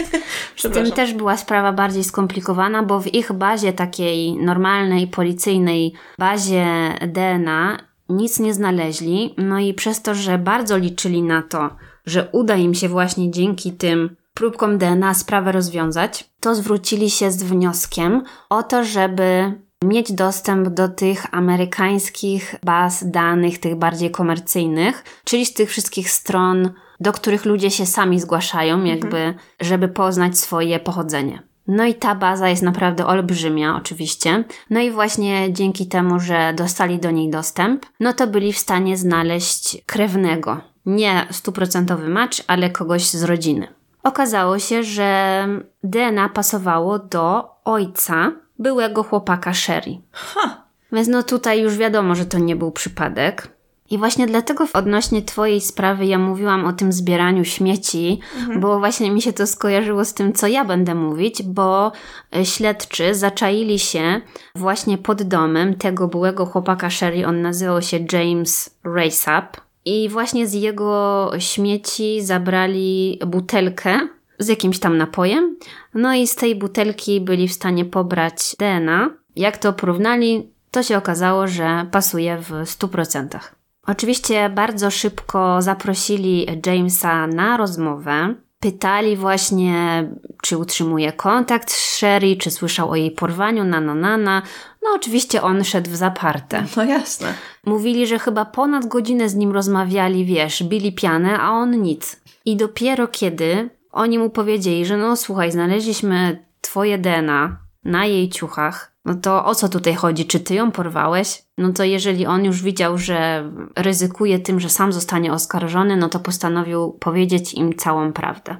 z 0.56 0.70
tym 0.70 0.90
też 0.90 1.14
była 1.14 1.36
sprawa 1.36 1.72
bardziej 1.72 2.04
skomplikowana, 2.04 2.82
bo 2.82 3.00
w 3.00 3.14
ich 3.14 3.32
bazie 3.32 3.72
takiej 3.72 4.36
normalnej, 4.36 5.06
policyjnej 5.06 5.92
bazie 6.18 6.66
DNA 7.08 7.78
nic 8.08 8.40
nie 8.40 8.54
znaleźli. 8.54 9.34
No 9.38 9.58
i 9.58 9.74
przez 9.74 10.02
to, 10.02 10.14
że 10.14 10.38
bardzo 10.38 10.76
liczyli 10.76 11.22
na 11.22 11.42
to, 11.42 11.70
że 12.06 12.28
uda 12.32 12.56
im 12.56 12.74
się 12.74 12.88
właśnie 12.88 13.30
dzięki 13.30 13.72
tym 13.72 14.16
próbką 14.34 14.78
DNA 14.78 15.14
sprawę 15.14 15.52
rozwiązać, 15.52 16.30
to 16.40 16.54
zwrócili 16.54 17.10
się 17.10 17.30
z 17.30 17.42
wnioskiem 17.42 18.22
o 18.50 18.62
to, 18.62 18.84
żeby 18.84 19.54
mieć 19.84 20.12
dostęp 20.12 20.68
do 20.68 20.88
tych 20.88 21.34
amerykańskich 21.34 22.54
baz 22.64 23.10
danych, 23.10 23.60
tych 23.60 23.76
bardziej 23.76 24.10
komercyjnych, 24.10 25.04
czyli 25.24 25.46
z 25.46 25.54
tych 25.54 25.70
wszystkich 25.70 26.10
stron, 26.10 26.70
do 27.00 27.12
których 27.12 27.44
ludzie 27.44 27.70
się 27.70 27.86
sami 27.86 28.20
zgłaszają, 28.20 28.74
mhm. 28.74 28.90
jakby, 28.90 29.18
mhm. 29.18 29.34
żeby 29.60 29.88
poznać 29.88 30.38
swoje 30.38 30.80
pochodzenie. 30.80 31.42
No 31.66 31.84
i 31.84 31.94
ta 31.94 32.14
baza 32.14 32.48
jest 32.48 32.62
naprawdę 32.62 33.06
olbrzymia, 33.06 33.76
oczywiście. 33.76 34.44
No 34.70 34.80
i 34.80 34.90
właśnie 34.90 35.52
dzięki 35.52 35.86
temu, 35.86 36.20
że 36.20 36.54
dostali 36.56 36.98
do 36.98 37.10
niej 37.10 37.30
dostęp, 37.30 37.86
no 38.00 38.12
to 38.12 38.26
byli 38.26 38.52
w 38.52 38.58
stanie 38.58 38.96
znaleźć 38.96 39.82
krewnego. 39.86 40.60
Nie 40.86 41.26
stuprocentowy 41.30 42.08
match, 42.08 42.38
ale 42.46 42.70
kogoś 42.70 43.10
z 43.10 43.22
rodziny. 43.22 43.81
Okazało 44.02 44.58
się, 44.58 44.82
że 44.82 45.48
DNA 45.84 46.28
pasowało 46.28 46.98
do 46.98 47.50
ojca 47.64 48.32
byłego 48.58 49.02
chłopaka 49.02 49.54
Sherry. 49.54 49.98
Ha. 50.12 50.62
Więc 50.92 51.08
no 51.08 51.22
tutaj 51.22 51.62
już 51.62 51.76
wiadomo, 51.76 52.14
że 52.14 52.26
to 52.26 52.38
nie 52.38 52.56
był 52.56 52.70
przypadek. 52.72 53.48
I 53.90 53.98
właśnie 53.98 54.26
dlatego 54.26 54.66
odnośnie 54.72 55.22
Twojej 55.22 55.60
sprawy 55.60 56.06
ja 56.06 56.18
mówiłam 56.18 56.64
o 56.64 56.72
tym 56.72 56.92
zbieraniu 56.92 57.44
śmieci, 57.44 58.20
mhm. 58.38 58.60
bo 58.60 58.78
właśnie 58.78 59.10
mi 59.10 59.22
się 59.22 59.32
to 59.32 59.46
skojarzyło 59.46 60.04
z 60.04 60.14
tym, 60.14 60.32
co 60.32 60.46
ja 60.46 60.64
będę 60.64 60.94
mówić, 60.94 61.42
bo 61.42 61.92
e, 62.36 62.44
śledczy 62.46 63.14
zaczaili 63.14 63.78
się 63.78 64.20
właśnie 64.54 64.98
pod 64.98 65.22
domem 65.22 65.74
tego 65.74 66.08
byłego 66.08 66.46
chłopaka 66.46 66.90
Sherry. 66.90 67.26
On 67.26 67.42
nazywał 67.42 67.82
się 67.82 67.98
James 68.12 68.78
Raceup. 68.84 69.60
I 69.84 70.08
właśnie 70.08 70.46
z 70.46 70.54
jego 70.54 71.30
śmieci 71.38 72.22
zabrali 72.22 73.18
butelkę 73.26 74.00
z 74.38 74.48
jakimś 74.48 74.78
tam 74.78 74.96
napojem. 74.96 75.56
No 75.94 76.14
i 76.14 76.26
z 76.26 76.34
tej 76.34 76.56
butelki 76.56 77.20
byli 77.20 77.48
w 77.48 77.52
stanie 77.52 77.84
pobrać 77.84 78.56
DNA. 78.58 79.10
Jak 79.36 79.58
to 79.58 79.72
porównali, 79.72 80.50
to 80.70 80.82
się 80.82 80.96
okazało, 80.96 81.48
że 81.48 81.86
pasuje 81.90 82.38
w 82.38 82.50
100%. 82.50 83.38
Oczywiście 83.86 84.50
bardzo 84.50 84.90
szybko 84.90 85.62
zaprosili 85.62 86.46
Jamesa 86.66 87.26
na 87.26 87.56
rozmowę. 87.56 88.34
Pytali 88.62 89.16
właśnie, 89.16 90.04
czy 90.42 90.58
utrzymuje 90.58 91.12
kontakt 91.12 91.70
z 91.70 91.96
Sherry, 91.96 92.36
czy 92.36 92.50
słyszał 92.50 92.90
o 92.90 92.96
jej 92.96 93.10
porwaniu, 93.10 93.64
na 93.64 93.80
na 93.80 93.94
na 93.94 94.16
na. 94.16 94.42
No 94.82 94.90
oczywiście 94.94 95.42
on 95.42 95.64
szedł 95.64 95.90
w 95.90 95.96
zaparte. 95.96 96.64
No 96.76 96.84
jasne. 96.84 97.34
Mówili, 97.66 98.06
że 98.06 98.18
chyba 98.18 98.44
ponad 98.44 98.86
godzinę 98.86 99.28
z 99.28 99.34
nim 99.34 99.52
rozmawiali, 99.52 100.24
wiesz, 100.24 100.62
bili 100.62 100.92
pianę, 100.92 101.38
a 101.38 101.50
on 101.50 101.82
nic. 101.82 102.20
I 102.44 102.56
dopiero 102.56 103.08
kiedy 103.08 103.70
oni 103.92 104.18
mu 104.18 104.30
powiedzieli, 104.30 104.86
że 104.86 104.96
no 104.96 105.16
słuchaj, 105.16 105.52
znaleźliśmy 105.52 106.44
twoje 106.60 106.98
DNA 106.98 107.56
na 107.84 108.06
jej 108.06 108.28
ciuchach, 108.28 108.91
no 109.04 109.14
to 109.14 109.44
o 109.44 109.54
co 109.54 109.68
tutaj 109.68 109.94
chodzi? 109.94 110.26
Czy 110.26 110.40
ty 110.40 110.54
ją 110.54 110.70
porwałeś? 110.70 111.42
No 111.58 111.72
to 111.72 111.84
jeżeli 111.84 112.26
on 112.26 112.44
już 112.44 112.62
widział, 112.62 112.98
że 112.98 113.50
ryzykuje 113.76 114.38
tym, 114.38 114.60
że 114.60 114.68
sam 114.68 114.92
zostanie 114.92 115.32
oskarżony, 115.32 115.96
no 115.96 116.08
to 116.08 116.20
postanowił 116.20 116.92
powiedzieć 116.92 117.54
im 117.54 117.76
całą 117.76 118.12
prawdę. 118.12 118.56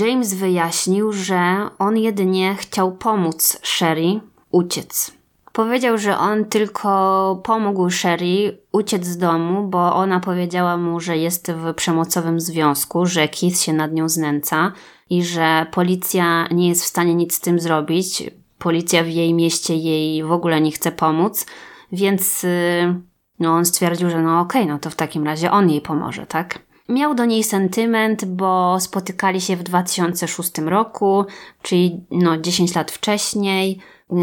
James 0.00 0.34
wyjaśnił, 0.34 1.12
że 1.12 1.68
on 1.78 1.96
jedynie 1.96 2.56
chciał 2.58 2.92
pomóc 2.92 3.58
Sherry 3.62 4.20
uciec. 4.50 5.12
Powiedział, 5.52 5.98
że 5.98 6.18
on 6.18 6.44
tylko 6.44 7.40
pomógł 7.44 7.90
Sherry 7.90 8.58
uciec 8.72 9.06
z 9.06 9.18
domu, 9.18 9.68
bo 9.68 9.94
ona 9.94 10.20
powiedziała 10.20 10.76
mu, 10.76 11.00
że 11.00 11.16
jest 11.16 11.52
w 11.52 11.74
przemocowym 11.74 12.40
związku, 12.40 13.06
że 13.06 13.28
Keith 13.28 13.60
się 13.60 13.72
nad 13.72 13.92
nią 13.92 14.08
znęca 14.08 14.72
i 15.10 15.24
że 15.24 15.66
policja 15.72 16.48
nie 16.50 16.68
jest 16.68 16.82
w 16.82 16.86
stanie 16.86 17.14
nic 17.14 17.34
z 17.34 17.40
tym 17.40 17.60
zrobić. 17.60 18.30
Policja 18.62 19.04
w 19.04 19.08
jej 19.08 19.34
mieście 19.34 19.76
jej 19.76 20.24
w 20.24 20.32
ogóle 20.32 20.60
nie 20.60 20.72
chce 20.72 20.92
pomóc, 20.92 21.46
więc 21.92 22.44
y, 22.44 22.94
no 23.38 23.52
on 23.52 23.64
stwierdził, 23.64 24.10
że 24.10 24.22
no 24.22 24.40
okej, 24.40 24.62
okay, 24.62 24.72
no 24.72 24.78
to 24.78 24.90
w 24.90 24.94
takim 24.94 25.24
razie 25.24 25.50
on 25.50 25.70
jej 25.70 25.80
pomoże, 25.80 26.26
tak? 26.26 26.58
Miał 26.88 27.14
do 27.14 27.24
niej 27.24 27.44
sentyment, 27.44 28.24
bo 28.24 28.80
spotykali 28.80 29.40
się 29.40 29.56
w 29.56 29.62
2006 29.62 30.58
roku, 30.58 31.24
czyli 31.62 32.00
no 32.10 32.38
10 32.38 32.74
lat 32.74 32.90
wcześniej. 32.90 33.78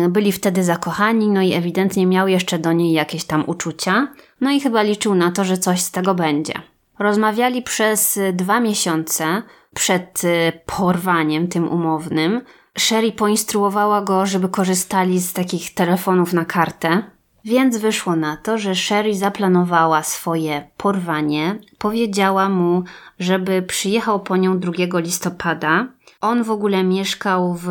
Byli 0.10 0.32
wtedy 0.32 0.64
zakochani, 0.64 1.30
no 1.30 1.42
i 1.42 1.54
ewidentnie 1.54 2.08
miał 2.08 2.28
jeszcze 2.28 2.60
do 2.60 2.74
niej 2.74 2.94
jakieś 2.94 3.26
tam 3.26 3.44
uczucia. 3.48 4.08
No 4.42 4.52
i 4.52 4.60
chyba 4.60 4.82
liczył 4.82 5.16
na 5.16 5.32
to, 5.32 5.44
że 5.44 5.58
coś 5.58 5.82
z 5.82 5.92
tego 5.92 6.16
będzie. 6.16 6.54
Rozmawiali 7.00 7.62
przez 7.62 8.20
dwa 8.34 8.60
miesiące 8.60 9.44
przed 9.74 10.24
y, 10.24 10.52
porwaniem 10.66 11.48
tym 11.48 11.70
umownym. 11.70 12.42
Sherry 12.80 13.12
poinstruowała 13.12 14.02
go, 14.02 14.26
żeby 14.26 14.50
korzystali 14.50 15.20
z 15.20 15.34
takich 15.34 15.74
telefonów 15.74 16.34
na 16.34 16.46
kartę, 16.46 17.04
więc 17.46 17.78
wyszło 17.78 18.16
na 18.16 18.38
to, 18.38 18.58
że 18.58 18.76
Sherry 18.76 19.16
zaplanowała 19.16 20.04
swoje 20.04 20.68
porwanie, 20.78 21.60
powiedziała 21.78 22.50
mu, 22.50 22.84
żeby 23.20 23.62
przyjechał 23.62 24.20
po 24.20 24.38
nią 24.38 24.60
2 24.60 24.72
listopada. 24.94 25.88
On 26.22 26.44
w 26.44 26.52
ogóle 26.52 26.84
mieszkał 26.84 27.54
w 27.54 27.70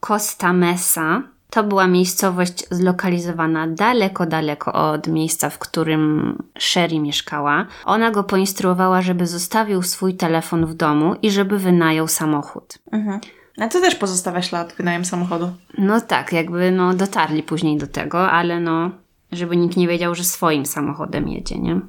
Costa 0.00 0.52
Mesa. 0.52 1.22
To 1.50 1.64
była 1.64 1.86
miejscowość 1.86 2.64
zlokalizowana 2.70 3.66
daleko, 3.66 4.26
daleko 4.26 4.72
od 4.72 5.08
miejsca, 5.08 5.50
w 5.50 5.58
którym 5.58 6.42
Sherry 6.58 7.00
mieszkała. 7.00 7.66
Ona 7.84 8.10
go 8.10 8.24
poinstruowała, 8.24 9.02
żeby 9.02 9.26
zostawił 9.26 9.82
swój 9.82 10.14
telefon 10.14 10.66
w 10.66 10.74
domu 10.74 11.14
i 11.22 11.30
żeby 11.30 11.58
wynajął 11.58 12.08
samochód. 12.08 12.78
Mhm. 12.92 13.20
A 13.58 13.68
to 13.68 13.80
też 13.80 13.94
pozostawia 13.94 14.42
ślad, 14.42 14.74
wynajem 14.78 15.04
samochodu. 15.04 15.50
No 15.78 16.00
tak, 16.00 16.32
jakby 16.32 16.70
no 16.70 16.94
dotarli 16.94 17.42
później 17.42 17.78
do 17.78 17.86
tego, 17.86 18.30
ale 18.30 18.60
no 18.60 18.90
żeby 19.32 19.56
nikt 19.56 19.76
nie 19.76 19.88
wiedział, 19.88 20.14
że 20.14 20.24
swoim 20.24 20.66
samochodem 20.66 21.28
jedzie, 21.28 21.58
nie? 21.58 21.80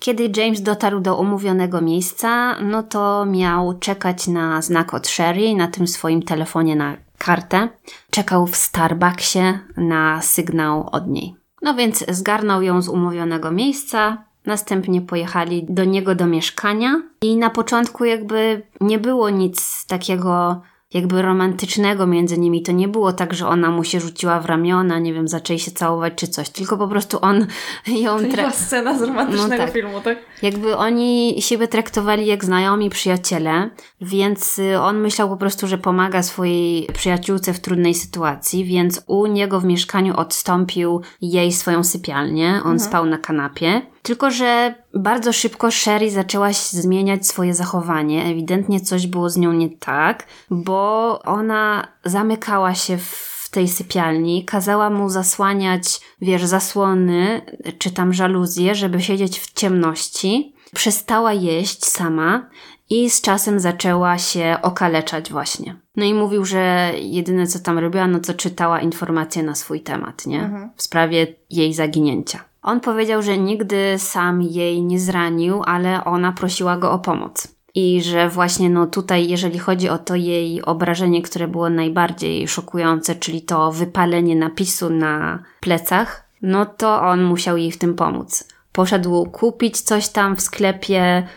Kiedy 0.00 0.30
James 0.36 0.62
dotarł 0.62 1.00
do 1.00 1.16
umówionego 1.16 1.80
miejsca, 1.80 2.56
no 2.62 2.82
to 2.82 3.26
miał 3.26 3.78
czekać 3.78 4.28
na 4.28 4.62
znak 4.62 4.94
od 4.94 5.08
Sherry 5.08 5.54
na 5.54 5.68
tym 5.68 5.86
swoim 5.86 6.22
telefonie 6.22 6.76
na 6.76 6.96
kartę. 7.18 7.68
Czekał 8.10 8.46
w 8.46 8.56
Starbucksie 8.56 9.58
na 9.76 10.22
sygnał 10.22 10.88
od 10.92 11.08
niej. 11.08 11.34
No 11.62 11.74
więc 11.74 12.04
zgarnął 12.08 12.62
ją 12.62 12.82
z 12.82 12.88
umówionego 12.88 13.50
miejsca, 13.50 14.24
następnie 14.46 15.00
pojechali 15.00 15.66
do 15.68 15.84
niego 15.84 16.14
do 16.14 16.26
mieszkania 16.26 17.02
i 17.22 17.36
na 17.36 17.50
początku 17.50 18.04
jakby 18.04 18.62
nie 18.80 18.98
było 18.98 19.30
nic 19.30 19.86
takiego 19.86 20.62
jakby 20.94 21.22
romantycznego 21.22 22.06
między 22.06 22.38
nimi. 22.38 22.62
To 22.62 22.72
nie 22.72 22.88
było 22.88 23.12
tak, 23.12 23.34
że 23.34 23.48
ona 23.48 23.70
mu 23.70 23.84
się 23.84 24.00
rzuciła 24.00 24.40
w 24.40 24.46
ramiona, 24.46 24.98
nie 24.98 25.14
wiem, 25.14 25.28
zaczęli 25.28 25.58
się 25.58 25.70
całować 25.70 26.12
czy 26.16 26.28
coś, 26.28 26.48
tylko 26.48 26.76
po 26.76 26.88
prostu 26.88 27.18
on 27.20 27.46
ją... 27.86 28.18
To 28.18 28.24
tra- 28.24 28.52
scena 28.52 28.98
z 28.98 29.02
romantycznego 29.02 29.56
no 29.56 29.58
tak. 29.58 29.72
filmu, 29.72 30.00
tak? 30.00 30.18
Jakby 30.42 30.76
oni 30.76 31.36
siebie 31.38 31.68
traktowali 31.68 32.26
jak 32.26 32.44
znajomi 32.44 32.90
przyjaciele, 32.90 33.70
więc 34.00 34.58
y, 34.58 34.80
on 34.80 34.98
myślał 34.98 35.28
po 35.28 35.36
prostu, 35.36 35.66
że 35.66 35.78
pomaga 35.78 36.22
swojej 36.22 36.88
przyjaciółce 36.92 37.52
w 37.52 37.60
trudnej 37.60 37.94
sytuacji, 37.94 38.64
więc 38.64 39.02
u 39.06 39.26
niego 39.26 39.60
w 39.60 39.64
mieszkaniu 39.64 40.16
odstąpił 40.16 41.00
jej 41.20 41.52
swoją 41.52 41.84
sypialnię. 41.84 42.48
On 42.48 42.72
mhm. 42.72 42.80
spał 42.80 43.06
na 43.06 43.18
kanapie. 43.18 43.82
Tylko, 44.06 44.30
że 44.30 44.74
bardzo 44.94 45.32
szybko 45.32 45.70
Sherry 45.70 46.10
zaczęła 46.10 46.52
zmieniać 46.52 47.26
swoje 47.26 47.54
zachowanie. 47.54 48.24
Ewidentnie 48.24 48.80
coś 48.80 49.06
było 49.06 49.30
z 49.30 49.36
nią 49.36 49.52
nie 49.52 49.70
tak, 49.70 50.26
bo 50.50 51.22
ona 51.22 51.88
zamykała 52.04 52.74
się 52.74 52.98
w 52.98 53.48
tej 53.50 53.68
sypialni, 53.68 54.44
kazała 54.44 54.90
mu 54.90 55.08
zasłaniać, 55.08 56.00
wiesz, 56.20 56.44
zasłony 56.44 57.42
czy 57.78 57.90
tam 57.90 58.12
żaluzje, 58.12 58.74
żeby 58.74 59.02
siedzieć 59.02 59.40
w 59.40 59.52
ciemności. 59.52 60.54
Przestała 60.74 61.32
jeść 61.32 61.86
sama 61.86 62.50
i 62.90 63.10
z 63.10 63.20
czasem 63.20 63.60
zaczęła 63.60 64.18
się 64.18 64.56
okaleczać 64.62 65.30
właśnie. 65.30 65.76
No 65.96 66.04
i 66.04 66.14
mówił, 66.14 66.44
że 66.44 66.92
jedyne 67.00 67.46
co 67.46 67.58
tam 67.58 67.78
robiła, 67.78 68.06
no 68.06 68.20
to 68.20 68.34
czytała 68.34 68.80
informacje 68.80 69.42
na 69.42 69.54
swój 69.54 69.80
temat, 69.80 70.26
nie? 70.26 70.42
Mhm. 70.42 70.70
W 70.76 70.82
sprawie 70.82 71.26
jej 71.50 71.74
zaginięcia. 71.74 72.44
On 72.66 72.80
powiedział, 72.80 73.22
że 73.22 73.38
nigdy 73.38 73.94
sam 73.98 74.42
jej 74.42 74.82
nie 74.82 75.00
zranił, 75.00 75.62
ale 75.66 76.04
ona 76.04 76.32
prosiła 76.32 76.76
go 76.76 76.92
o 76.92 76.98
pomoc. 76.98 77.48
I 77.74 78.02
że 78.02 78.28
właśnie 78.28 78.70
no 78.70 78.86
tutaj, 78.86 79.28
jeżeli 79.28 79.58
chodzi 79.58 79.88
o 79.88 79.98
to 79.98 80.14
jej 80.14 80.62
obrażenie, 80.62 81.22
które 81.22 81.48
było 81.48 81.70
najbardziej 81.70 82.48
szokujące, 82.48 83.14
czyli 83.14 83.42
to 83.42 83.72
wypalenie 83.72 84.36
napisu 84.36 84.90
na 84.90 85.42
plecach, 85.60 86.28
no 86.42 86.66
to 86.66 87.02
on 87.02 87.24
musiał 87.24 87.56
jej 87.56 87.72
w 87.72 87.78
tym 87.78 87.94
pomóc. 87.94 88.48
Poszedł 88.72 89.26
kupić 89.30 89.80
coś 89.80 90.08
tam 90.08 90.36
w 90.36 90.40
sklepie, 90.40 91.28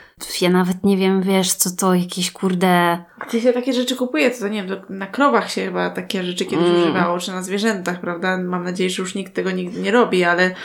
ja 0.41 0.49
nawet 0.49 0.83
nie 0.83 0.97
wiem, 0.97 1.21
wiesz, 1.21 1.53
co 1.53 1.69
to 1.75 1.93
jakieś 1.93 2.31
kurde... 2.31 2.97
Gdzie 3.27 3.41
się 3.41 3.53
takie 3.53 3.73
rzeczy 3.73 3.95
kupuje, 3.95 4.31
to, 4.31 4.39
to 4.39 4.47
nie 4.47 4.63
wiem, 4.63 4.81
na 4.89 5.07
krowach 5.07 5.51
się 5.51 5.65
chyba 5.65 5.89
takie 5.89 6.23
rzeczy 6.23 6.45
kiedyś 6.45 6.67
mm. 6.67 6.81
używało, 6.81 7.19
czy 7.19 7.31
na 7.31 7.41
zwierzętach, 7.41 8.01
prawda? 8.01 8.37
Mam 8.37 8.63
nadzieję, 8.63 8.89
że 8.89 9.01
już 9.01 9.15
nikt 9.15 9.33
tego 9.33 9.51
nigdy 9.51 9.81
nie 9.81 9.91
robi, 9.91 10.23
ale 10.23 10.55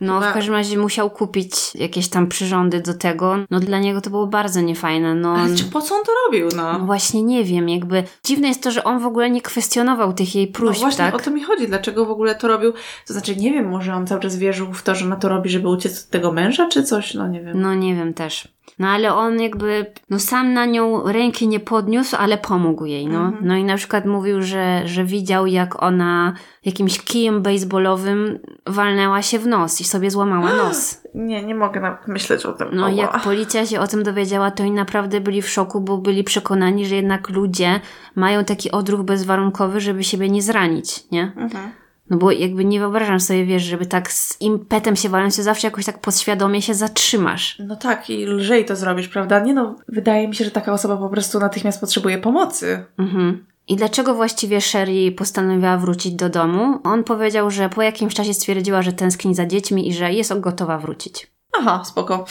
no, 0.00 0.20
w 0.20 0.32
każdym 0.32 0.54
razie 0.54 0.78
musiał 0.78 1.10
kupić 1.10 1.74
jakieś 1.74 2.08
tam 2.08 2.26
przyrządy 2.26 2.80
do 2.80 2.94
tego. 2.94 3.36
No, 3.50 3.60
dla 3.60 3.78
niego 3.78 4.00
to 4.00 4.10
było 4.10 4.26
bardzo 4.26 4.60
niefajne. 4.60 5.14
No, 5.14 5.32
Ale 5.32 5.54
czy 5.54 5.64
po 5.64 5.82
co 5.82 5.94
on 5.94 6.00
to 6.04 6.12
robił, 6.26 6.48
no? 6.56 6.78
no? 6.78 6.86
Właśnie 6.86 7.22
nie 7.22 7.44
wiem, 7.44 7.68
jakby 7.68 8.04
dziwne 8.24 8.48
jest 8.48 8.62
to, 8.62 8.70
że 8.70 8.84
on 8.84 8.98
w 8.98 9.06
ogóle 9.06 9.30
nie 9.30 9.40
kwestionował 9.42 10.12
tych 10.12 10.34
jej 10.34 10.46
próśb, 10.46 10.80
no 10.80 10.86
właśnie 10.88 11.04
tak? 11.04 11.14
o 11.14 11.18
to 11.18 11.30
mi 11.30 11.44
chodzi, 11.44 11.66
dlaczego 11.66 12.06
w 12.06 12.10
ogóle 12.10 12.34
to 12.34 12.48
robił. 12.48 12.72
To 13.06 13.12
znaczy, 13.12 13.36
nie 13.36 13.52
wiem, 13.52 13.68
może 13.68 13.94
on 13.94 14.06
cały 14.06 14.20
czas 14.20 14.36
wierzył 14.36 14.72
w 14.72 14.82
to, 14.82 14.94
że 14.94 15.06
na 15.06 15.16
to 15.16 15.28
robi, 15.28 15.50
żeby 15.50 15.68
uciec 15.68 16.04
od 16.04 16.10
tego 16.10 16.32
męża, 16.32 16.68
czy 16.68 16.82
coś, 16.82 17.14
no 17.14 17.28
nie 17.28 17.40
wiem. 17.40 17.60
No 17.60 17.74
nie 17.74 17.94
wiem 17.94 18.14
też. 18.14 18.55
No 18.78 18.88
ale 18.88 19.14
on 19.14 19.40
jakby, 19.40 19.86
no 20.10 20.18
sam 20.18 20.52
na 20.52 20.66
nią 20.66 21.12
ręki 21.12 21.48
nie 21.48 21.60
podniósł, 21.60 22.16
ale 22.18 22.38
pomógł 22.38 22.84
jej, 22.84 23.06
no. 23.06 23.18
Mhm. 23.18 23.46
No 23.46 23.56
i 23.56 23.64
na 23.64 23.76
przykład 23.76 24.06
mówił, 24.06 24.42
że, 24.42 24.82
że 24.88 25.04
widział 25.04 25.46
jak 25.46 25.82
ona 25.82 26.32
jakimś 26.64 27.00
kijem 27.00 27.42
baseballowym 27.42 28.38
walnęła 28.66 29.22
się 29.22 29.38
w 29.38 29.46
nos 29.46 29.80
i 29.80 29.84
sobie 29.84 30.10
złamała 30.10 30.52
nos. 30.64 31.02
Nie, 31.14 31.42
nie 31.42 31.54
mogę 31.54 31.80
nawet 31.80 32.08
myśleć 32.08 32.46
o 32.46 32.52
tym. 32.52 32.68
No 32.72 32.88
jak 32.88 33.22
policja 33.22 33.66
się 33.66 33.80
o 33.80 33.86
tym 33.86 34.02
dowiedziała, 34.02 34.50
to 34.50 34.62
oni 34.62 34.72
naprawdę 34.72 35.20
byli 35.20 35.42
w 35.42 35.48
szoku, 35.48 35.80
bo 35.80 35.98
byli 35.98 36.24
przekonani, 36.24 36.86
że 36.86 36.94
jednak 36.94 37.28
ludzie 37.28 37.80
mają 38.14 38.44
taki 38.44 38.70
odruch 38.70 39.02
bezwarunkowy, 39.02 39.80
żeby 39.80 40.04
siebie 40.04 40.28
nie 40.28 40.42
zranić, 40.42 41.10
nie? 41.10 41.32
Mhm. 41.36 41.70
No 42.10 42.16
bo 42.16 42.30
jakby 42.30 42.64
nie 42.64 42.80
wyobrażam 42.80 43.20
sobie, 43.20 43.44
wiesz, 43.44 43.62
żeby 43.62 43.86
tak 43.86 44.12
z 44.12 44.40
impetem 44.40 44.96
się 44.96 45.08
waląc, 45.08 45.36
zawsze 45.36 45.66
jakoś 45.66 45.84
tak 45.84 46.00
podświadomie 46.00 46.62
się 46.62 46.74
zatrzymasz. 46.74 47.58
No 47.58 47.76
tak, 47.76 48.10
i 48.10 48.26
lżej 48.26 48.64
to 48.64 48.76
zrobisz, 48.76 49.08
prawda? 49.08 49.40
Nie 49.40 49.54
no, 49.54 49.76
wydaje 49.88 50.28
mi 50.28 50.34
się, 50.34 50.44
że 50.44 50.50
taka 50.50 50.72
osoba 50.72 50.96
po 50.96 51.08
prostu 51.08 51.38
natychmiast 51.38 51.80
potrzebuje 51.80 52.18
pomocy. 52.18 52.84
Mhm. 52.98 53.46
I 53.68 53.76
dlaczego 53.76 54.14
właściwie 54.14 54.60
Sherry 54.60 55.12
postanowiła 55.12 55.76
wrócić 55.76 56.14
do 56.14 56.28
domu? 56.28 56.80
On 56.84 57.04
powiedział, 57.04 57.50
że 57.50 57.68
po 57.68 57.82
jakimś 57.82 58.14
czasie 58.14 58.34
stwierdziła, 58.34 58.82
że 58.82 58.92
tęskni 58.92 59.34
za 59.34 59.46
dziećmi 59.46 59.88
i 59.88 59.94
że 59.94 60.12
jest 60.12 60.40
gotowa 60.40 60.78
wrócić. 60.78 61.30
Aha, 61.58 61.82
spoko. 61.84 62.24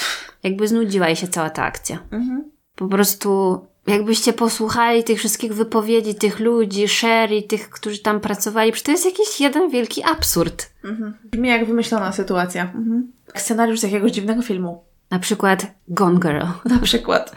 Jakby 0.44 0.68
znudziła 0.68 1.08
jej 1.08 1.16
się 1.16 1.28
cała 1.28 1.50
ta 1.50 1.64
akcja. 1.64 1.98
Mhm. 2.12 2.52
Po 2.76 2.88
prostu 2.88 3.60
jakbyście 3.88 4.34
posłuchali 4.34 5.04
tych 5.04 5.20
wszystkich 5.20 5.54
wypowiedzi 5.54 6.16
tych 6.16 6.40
ludzi, 6.40 6.88
Sherry, 6.88 7.44
tych, 7.44 7.70
którzy 7.70 8.00
tam 8.00 8.20
pracowali, 8.20 8.74
to 8.84 8.92
jest 8.92 9.06
jakiś 9.06 9.42
jeden 9.42 9.70
wielki 9.70 10.04
absurd. 10.04 10.70
Mhm. 10.84 11.14
Brzmi 11.24 11.50
jak 11.50 11.66
wymyślona 11.66 12.12
sytuacja. 12.12 12.64
Mhm. 12.64 13.12
Scenariusz 13.36 13.80
z 13.80 13.84
jakiegoś 13.84 14.12
dziwnego 14.12 14.42
filmu. 14.42 14.84
Na 15.16 15.20
przykład 15.20 15.68
Gone 15.88 16.20
Girl. 16.20 16.46
Na 16.76 16.80
przykład. 16.80 17.32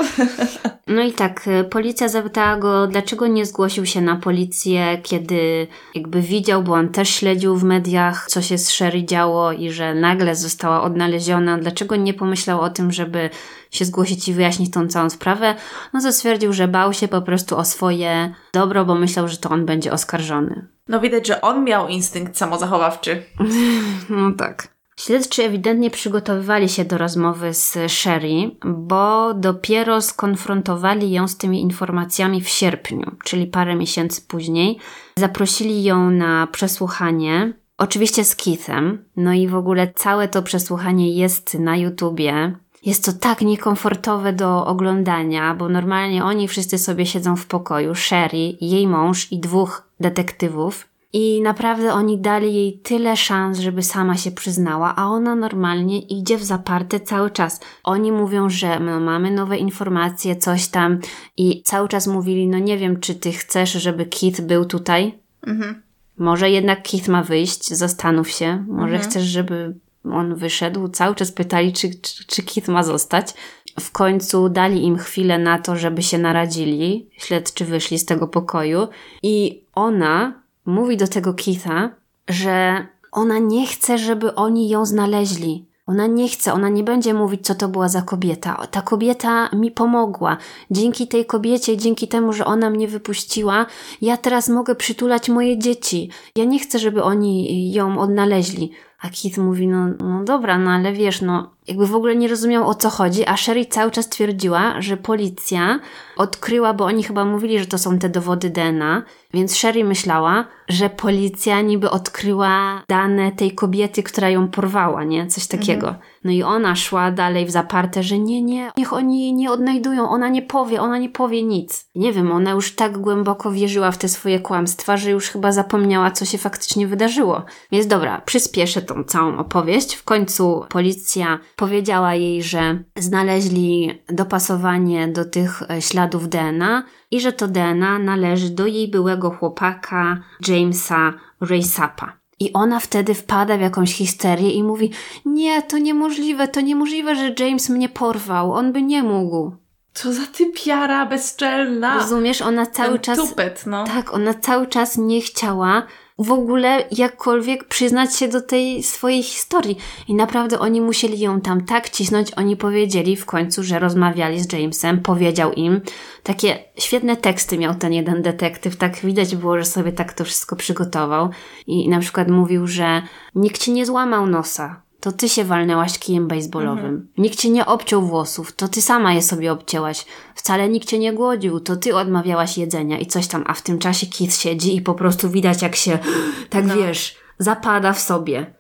No 0.87 1.03
i 1.03 1.13
tak, 1.13 1.49
y, 1.49 1.65
policja 1.65 2.09
zapytała 2.09 2.57
go, 2.57 2.87
dlaczego 2.87 3.27
nie 3.27 3.47
zgłosił 3.47 3.87
się 3.87 4.01
na 4.01 4.17
policję, 4.17 5.01
kiedy 5.03 5.67
jakby 5.95 6.23
widział, 6.23 6.63
bo 6.63 6.73
on 6.73 6.89
też 6.89 7.09
śledził 7.09 7.57
w 7.57 7.65
mediach, 7.65 8.27
co 8.31 8.43
się 8.43 8.59
z 8.59 8.71
Sherry 8.71 9.05
działo 9.05 9.53
i 9.53 9.71
że 9.71 9.95
nagle 9.95 10.37
została 10.37 10.83
odnaleziona. 10.83 11.59
Dlaczego 11.59 11.97
nie 11.97 12.15
pomyślał 12.15 12.61
o 12.61 12.71
tym, 12.71 12.93
żeby 12.93 13.31
się 13.71 13.85
zgłosić 13.85 14.29
i 14.29 14.35
wyjaśnić 14.35 14.73
tą 14.73 14.89
całą 14.89 15.11
sprawę? 15.11 15.55
No 15.93 16.01
to 16.01 16.13
stwierdził, 16.13 16.53
że 16.53 16.69
bał 16.69 16.93
się 16.93 17.09
po 17.09 17.23
prostu 17.23 17.57
o 17.57 17.65
swoje 17.65 18.35
dobro, 18.53 18.85
bo 18.85 18.95
myślał, 18.95 19.29
że 19.29 19.37
to 19.37 19.51
on 19.51 19.67
będzie 19.67 19.93
oskarżony. 19.93 20.67
No 20.89 21.01
widać, 21.01 21.27
że 21.27 21.41
on 21.41 21.65
miał 21.65 21.89
instynkt 21.89 22.37
samozachowawczy. 22.37 23.23
No 24.11 24.33
tak. 24.33 24.78
Śledczy 24.99 25.45
ewidentnie 25.45 25.91
przygotowywali 25.91 26.69
się 26.69 26.85
do 26.85 26.99
rozmowy 26.99 27.55
z 27.55 27.79
Sherry, 27.89 28.51
bo 28.65 29.35
dopiero 29.35 30.03
skonfrontowali 30.03 31.11
ją 31.11 31.29
z 31.29 31.37
tymi 31.37 31.61
informacjami 31.61 32.41
w 32.41 32.49
sierpniu, 32.49 33.11
czyli 33.25 33.47
parę 33.47 33.77
miesięcy 33.77 34.23
później. 34.29 34.79
Zaprosili 35.19 35.85
ją 35.85 36.11
na 36.11 36.47
przesłuchanie, 36.47 37.53
oczywiście 37.77 38.25
z 38.25 38.37
Keithem, 38.37 39.05
no 39.17 39.33
i 39.33 39.49
w 39.49 39.55
ogóle 39.55 39.93
całe 39.95 40.29
to 40.29 40.43
przesłuchanie 40.43 41.15
jest 41.15 41.55
na 41.55 41.77
YouTubie. 41.77 42.57
Jest 42.85 43.05
to 43.05 43.13
tak 43.13 43.41
niekomfortowe 43.41 44.33
do 44.33 44.67
oglądania, 44.67 45.55
bo 45.55 45.69
normalnie 45.69 46.25
oni 46.25 46.49
wszyscy 46.49 46.79
sobie 46.79 47.07
siedzą 47.07 47.37
w 47.37 47.47
pokoju, 47.47 47.95
Sherry, 47.95 48.57
jej 48.61 48.87
mąż 48.87 49.33
i 49.33 49.39
dwóch 49.39 49.89
detektywów. 50.01 50.89
I 51.13 51.43
naprawdę 51.43 51.93
oni 51.93 52.19
dali 52.19 52.55
jej 52.55 52.79
tyle 52.79 53.17
szans, 53.17 53.59
żeby 53.59 53.83
sama 53.83 54.17
się 54.17 54.31
przyznała, 54.31 54.97
a 54.97 55.07
ona 55.07 55.35
normalnie 55.35 55.99
idzie 56.01 56.39
w 56.39 56.45
zaparte 56.45 57.01
cały 57.01 57.31
czas. 57.31 57.61
Oni 57.85 58.13
mówią, 58.13 58.51
że 58.51 58.81
no, 58.81 59.01
mamy 59.01 59.31
nowe 59.31 59.59
informacje, 59.59 60.37
coś 60.37 60.69
tam 60.69 60.99
i 61.37 61.63
cały 61.63 61.89
czas 61.89 62.07
mówili, 62.07 62.49
no 62.49 62.59
nie 62.59 62.79
wiem, 62.79 63.01
czy 63.01 63.15
ty 63.15 63.33
chcesz, 63.33 63.73
żeby 63.73 64.07
Keith 64.07 64.41
był 64.41 64.65
tutaj? 64.65 65.19
Mhm. 65.47 65.83
Może 66.19 66.51
jednak 66.51 66.83
Keith 66.91 67.09
ma 67.09 67.23
wyjść, 67.23 67.69
zastanów 67.69 68.31
się. 68.31 68.65
Może 68.69 68.95
mhm. 68.95 69.03
chcesz, 69.03 69.25
żeby 69.25 69.75
on 70.05 70.35
wyszedł. 70.35 70.89
Cały 70.89 71.15
czas 71.15 71.33
pytali, 71.33 71.73
czy, 71.73 71.95
czy, 71.95 72.27
czy 72.27 72.43
Keith 72.43 72.69
ma 72.69 72.83
zostać. 72.83 73.35
W 73.81 73.91
końcu 73.91 74.49
dali 74.49 74.85
im 74.85 74.99
chwilę 74.99 75.39
na 75.39 75.59
to, 75.59 75.77
żeby 75.77 76.03
się 76.03 76.19
naradzili. 76.19 77.09
Śledczy 77.19 77.65
wyszli 77.65 77.99
z 77.99 78.05
tego 78.05 78.29
pokoju 78.29 78.89
i 79.23 79.63
ona 79.75 80.43
mówi 80.69 80.97
do 80.97 81.09
tego 81.09 81.35
Keitha, 81.35 81.91
że 82.29 82.87
ona 83.13 83.39
nie 83.39 83.67
chce, 83.67 83.99
żeby 83.99 84.35
oni 84.35 84.69
ją 84.69 84.87
znaleźli. 84.87 85.69
Ona 85.87 86.07
nie 86.07 86.29
chce, 86.29 86.53
ona 86.53 86.69
nie 86.69 86.85
będzie 86.85 87.15
mówić, 87.15 87.47
co 87.47 87.55
to 87.55 87.69
była 87.69 87.89
za 87.89 88.03
kobieta. 88.03 88.67
Ta 88.71 88.83
kobieta 88.83 89.49
mi 89.53 89.71
pomogła. 89.71 90.37
Dzięki 90.71 91.09
tej 91.09 91.27
kobiecie, 91.27 91.77
dzięki 91.77 92.09
temu, 92.09 92.33
że 92.33 92.45
ona 92.45 92.71
mnie 92.71 92.89
wypuściła, 92.89 93.67
ja 94.03 94.17
teraz 94.17 94.49
mogę 94.49 94.75
przytulać 94.75 95.29
moje 95.29 95.59
dzieci. 95.59 96.11
Ja 96.37 96.45
nie 96.45 96.59
chcę, 96.59 96.79
żeby 96.79 97.03
oni 97.03 97.73
ją 97.73 97.99
odnaleźli. 97.99 98.73
A 99.01 99.09
Keith 99.09 99.39
mówi, 99.39 99.69
no, 99.69 99.89
no 100.01 100.25
dobra, 100.25 100.59
no 100.59 100.71
ale 100.71 100.93
wiesz, 100.93 101.23
no 101.23 101.51
jakby 101.69 101.87
w 101.87 101.95
ogóle 101.95 102.17
nie 102.17 102.29
rozumiał 102.29 102.69
o 102.69 102.75
co 102.75 102.91
chodzi, 102.91 103.27
a 103.27 103.37
Sherry 103.37 103.67
cały 103.67 103.91
czas 103.91 104.09
twierdziła, 104.09 104.81
że 104.81 104.97
policja 104.97 105.81
odkryła, 106.17 106.75
bo 106.75 106.85
oni 106.85 107.03
chyba 107.03 107.25
mówili, 107.25 107.59
że 107.59 107.67
to 107.67 107.79
są 107.79 107.99
te 107.99 108.09
dowody 108.09 108.51
DNA, 108.51 109.03
więc 109.35 109.57
Sherry 109.57 109.85
myślała, 109.85 110.45
że 110.69 110.91
policja 110.91 111.61
niby 111.61 111.91
odkryła 111.91 112.83
dane 112.89 113.33
tej 113.33 113.53
kobiety, 113.53 114.03
która 114.03 114.31
ją 114.31 114.49
porwała, 114.49 115.05
nie? 115.05 115.27
Coś 115.27 115.47
takiego. 115.47 115.89
Mhm. 115.89 116.05
No 116.25 116.31
i 116.31 116.43
ona 116.43 116.77
szła 116.77 117.11
dalej 117.11 117.47
w 117.47 117.51
zaparte, 117.51 118.03
że 118.03 118.19
nie, 118.19 118.43
nie, 118.43 118.71
niech 118.77 118.93
oni 118.93 119.21
jej 119.23 119.33
nie 119.33 119.51
odnajdują, 119.51 120.09
ona 120.09 120.29
nie 120.29 120.43
powie, 120.43 120.81
ona 120.81 120.99
nie 120.99 121.09
powie 121.09 121.43
nic. 121.43 121.89
Nie 121.95 122.13
wiem, 122.13 122.33
ona 122.33 122.51
już 122.51 122.75
tak 122.75 122.99
głęboko 122.99 123.53
wierzyła 123.53 123.91
w 123.91 123.99
te 123.99 124.09
swoje 124.09 124.41
kłamstwa, 124.41 124.97
że 124.97 125.11
już 125.11 125.29
chyba 125.29 125.53
zapomniała, 125.53 126.11
co 126.11 126.25
się 126.25 126.39
faktycznie 126.39 126.87
wydarzyło. 126.87 127.45
Więc 127.73 127.87
dobra, 127.87 128.23
przyspieszę 128.25 128.83
tą 128.83 129.05
całą 129.05 129.39
opowieść. 129.39 129.95
W 129.95 130.05
końcu 130.05 130.65
policja 130.69 131.39
powiedziała 131.57 132.15
jej, 132.15 132.43
że 132.43 132.83
znaleźli 132.97 134.03
dopasowanie 134.09 135.09
do 135.09 135.25
tych 135.25 135.63
śladów 135.81 136.29
DNA 136.29 136.85
i 137.11 137.21
że 137.21 137.33
to 137.33 137.49
DNA 137.49 137.99
należy 137.99 138.51
do 138.51 138.67
jej 138.67 138.89
byłego 138.89 139.31
chłopaka 139.31 140.21
Jamesa 140.49 141.13
Raysapa. 141.41 142.13
I 142.41 142.53
ona 142.53 142.81
wtedy 142.81 143.15
wpada 143.15 143.59
w 143.59 143.61
jakąś 143.61 143.95
histerię 143.95 144.51
i 144.51 144.63
mówi: 144.63 144.91
Nie, 145.25 145.63
to 145.63 145.79
niemożliwe, 145.79 146.49
to 146.49 146.61
niemożliwe, 146.61 147.17
że 147.17 147.35
James 147.39 147.69
mnie 147.69 147.89
porwał, 147.89 148.53
on 148.53 148.73
by 148.73 148.83
nie 148.83 149.03
mógł. 149.03 149.53
Co 149.95 150.13
za 150.13 150.27
typiara 150.27 151.07
bezczelna. 151.07 151.99
Rozumiesz, 151.99 152.43
ona 152.43 152.67
cały 152.67 152.93
Ten 152.93 153.01
czas. 153.01 153.19
Tupet, 153.19 153.65
no. 153.67 153.85
Tak, 153.85 154.15
ona 154.15 154.35
cały 154.35 154.67
czas 154.67 154.99
nie 154.99 155.21
chciała 155.21 155.83
w 156.19 156.33
ogóle 156.33 156.85
jakkolwiek 156.91 157.65
przyznać 157.65 158.17
się 158.17 158.29
do 158.29 158.43
tej 158.43 158.83
swojej 158.83 159.23
historii. 159.23 159.79
I 160.09 160.15
naprawdę 160.15 160.59
oni 160.59 160.81
musieli 160.81 161.21
ją 161.21 161.41
tam 161.41 161.65
tak 161.65 161.91
cisnąć. 161.91 162.33
Oni 162.37 162.57
powiedzieli 162.57 163.17
w 163.17 163.27
końcu, 163.27 163.63
że 163.63 163.79
rozmawiali 163.79 164.41
z 164.41 164.53
Jamesem, 164.53 165.01
powiedział 165.01 165.53
im. 165.53 165.81
Takie 166.23 166.59
świetne 166.79 167.17
teksty 167.17 167.59
miał 167.59 167.75
ten 167.75 167.93
jeden 167.93 168.23
detektyw. 168.23 168.77
Tak 168.77 168.97
widać 168.97 169.37
było, 169.37 169.59
że 169.59 169.65
sobie 169.65 169.93
tak 169.93 170.13
to 170.13 170.25
wszystko 170.25 170.57
przygotował. 170.57 171.31
I 171.67 171.89
na 171.89 172.01
przykład 172.01 172.29
mówił, 172.29 172.67
że 172.67 173.03
nikt 173.35 173.63
ci 173.63 173.73
nie 173.73 173.87
złamał 173.87 174.27
nosa 174.27 174.88
to 175.01 175.13
ty 175.13 175.29
się 175.29 175.45
walnęłaś 175.45 175.99
kijem 175.99 176.29
baseballowym. 176.29 176.85
Mhm. 176.85 177.09
Nikt 177.19 177.39
cię 177.39 177.51
nie 177.51 177.67
obciął 177.67 178.03
włosów, 178.03 178.53
to 178.53 178.69
ty 178.69 178.83
sama 178.83 179.13
je 179.13 179.23
sobie 179.23 179.53
obcięłaś. 179.53 180.07
Wcale 180.35 180.69
nikt 180.69 180.89
cię 180.89 180.99
nie 180.99 181.13
głodził, 181.13 181.61
to 181.61 181.77
ty 181.77 181.97
odmawiałaś 181.97 182.59
jedzenia 182.59 182.99
i 182.99 183.07
coś 183.07 183.27
tam, 183.27 183.45
a 183.47 183.55
w 183.55 183.63
tym 183.63 183.79
czasie 183.79 184.07
Keith 184.07 184.37
siedzi 184.37 184.77
i 184.77 184.83
po 184.83 184.95
prostu 184.95 185.31
widać 185.31 185.63
jak 185.63 185.77
się, 185.77 185.99
tak 186.51 186.65
no. 186.65 186.77
wiesz, 186.77 187.17
zapada 187.39 187.93
w 187.93 188.01
sobie. 188.01 188.59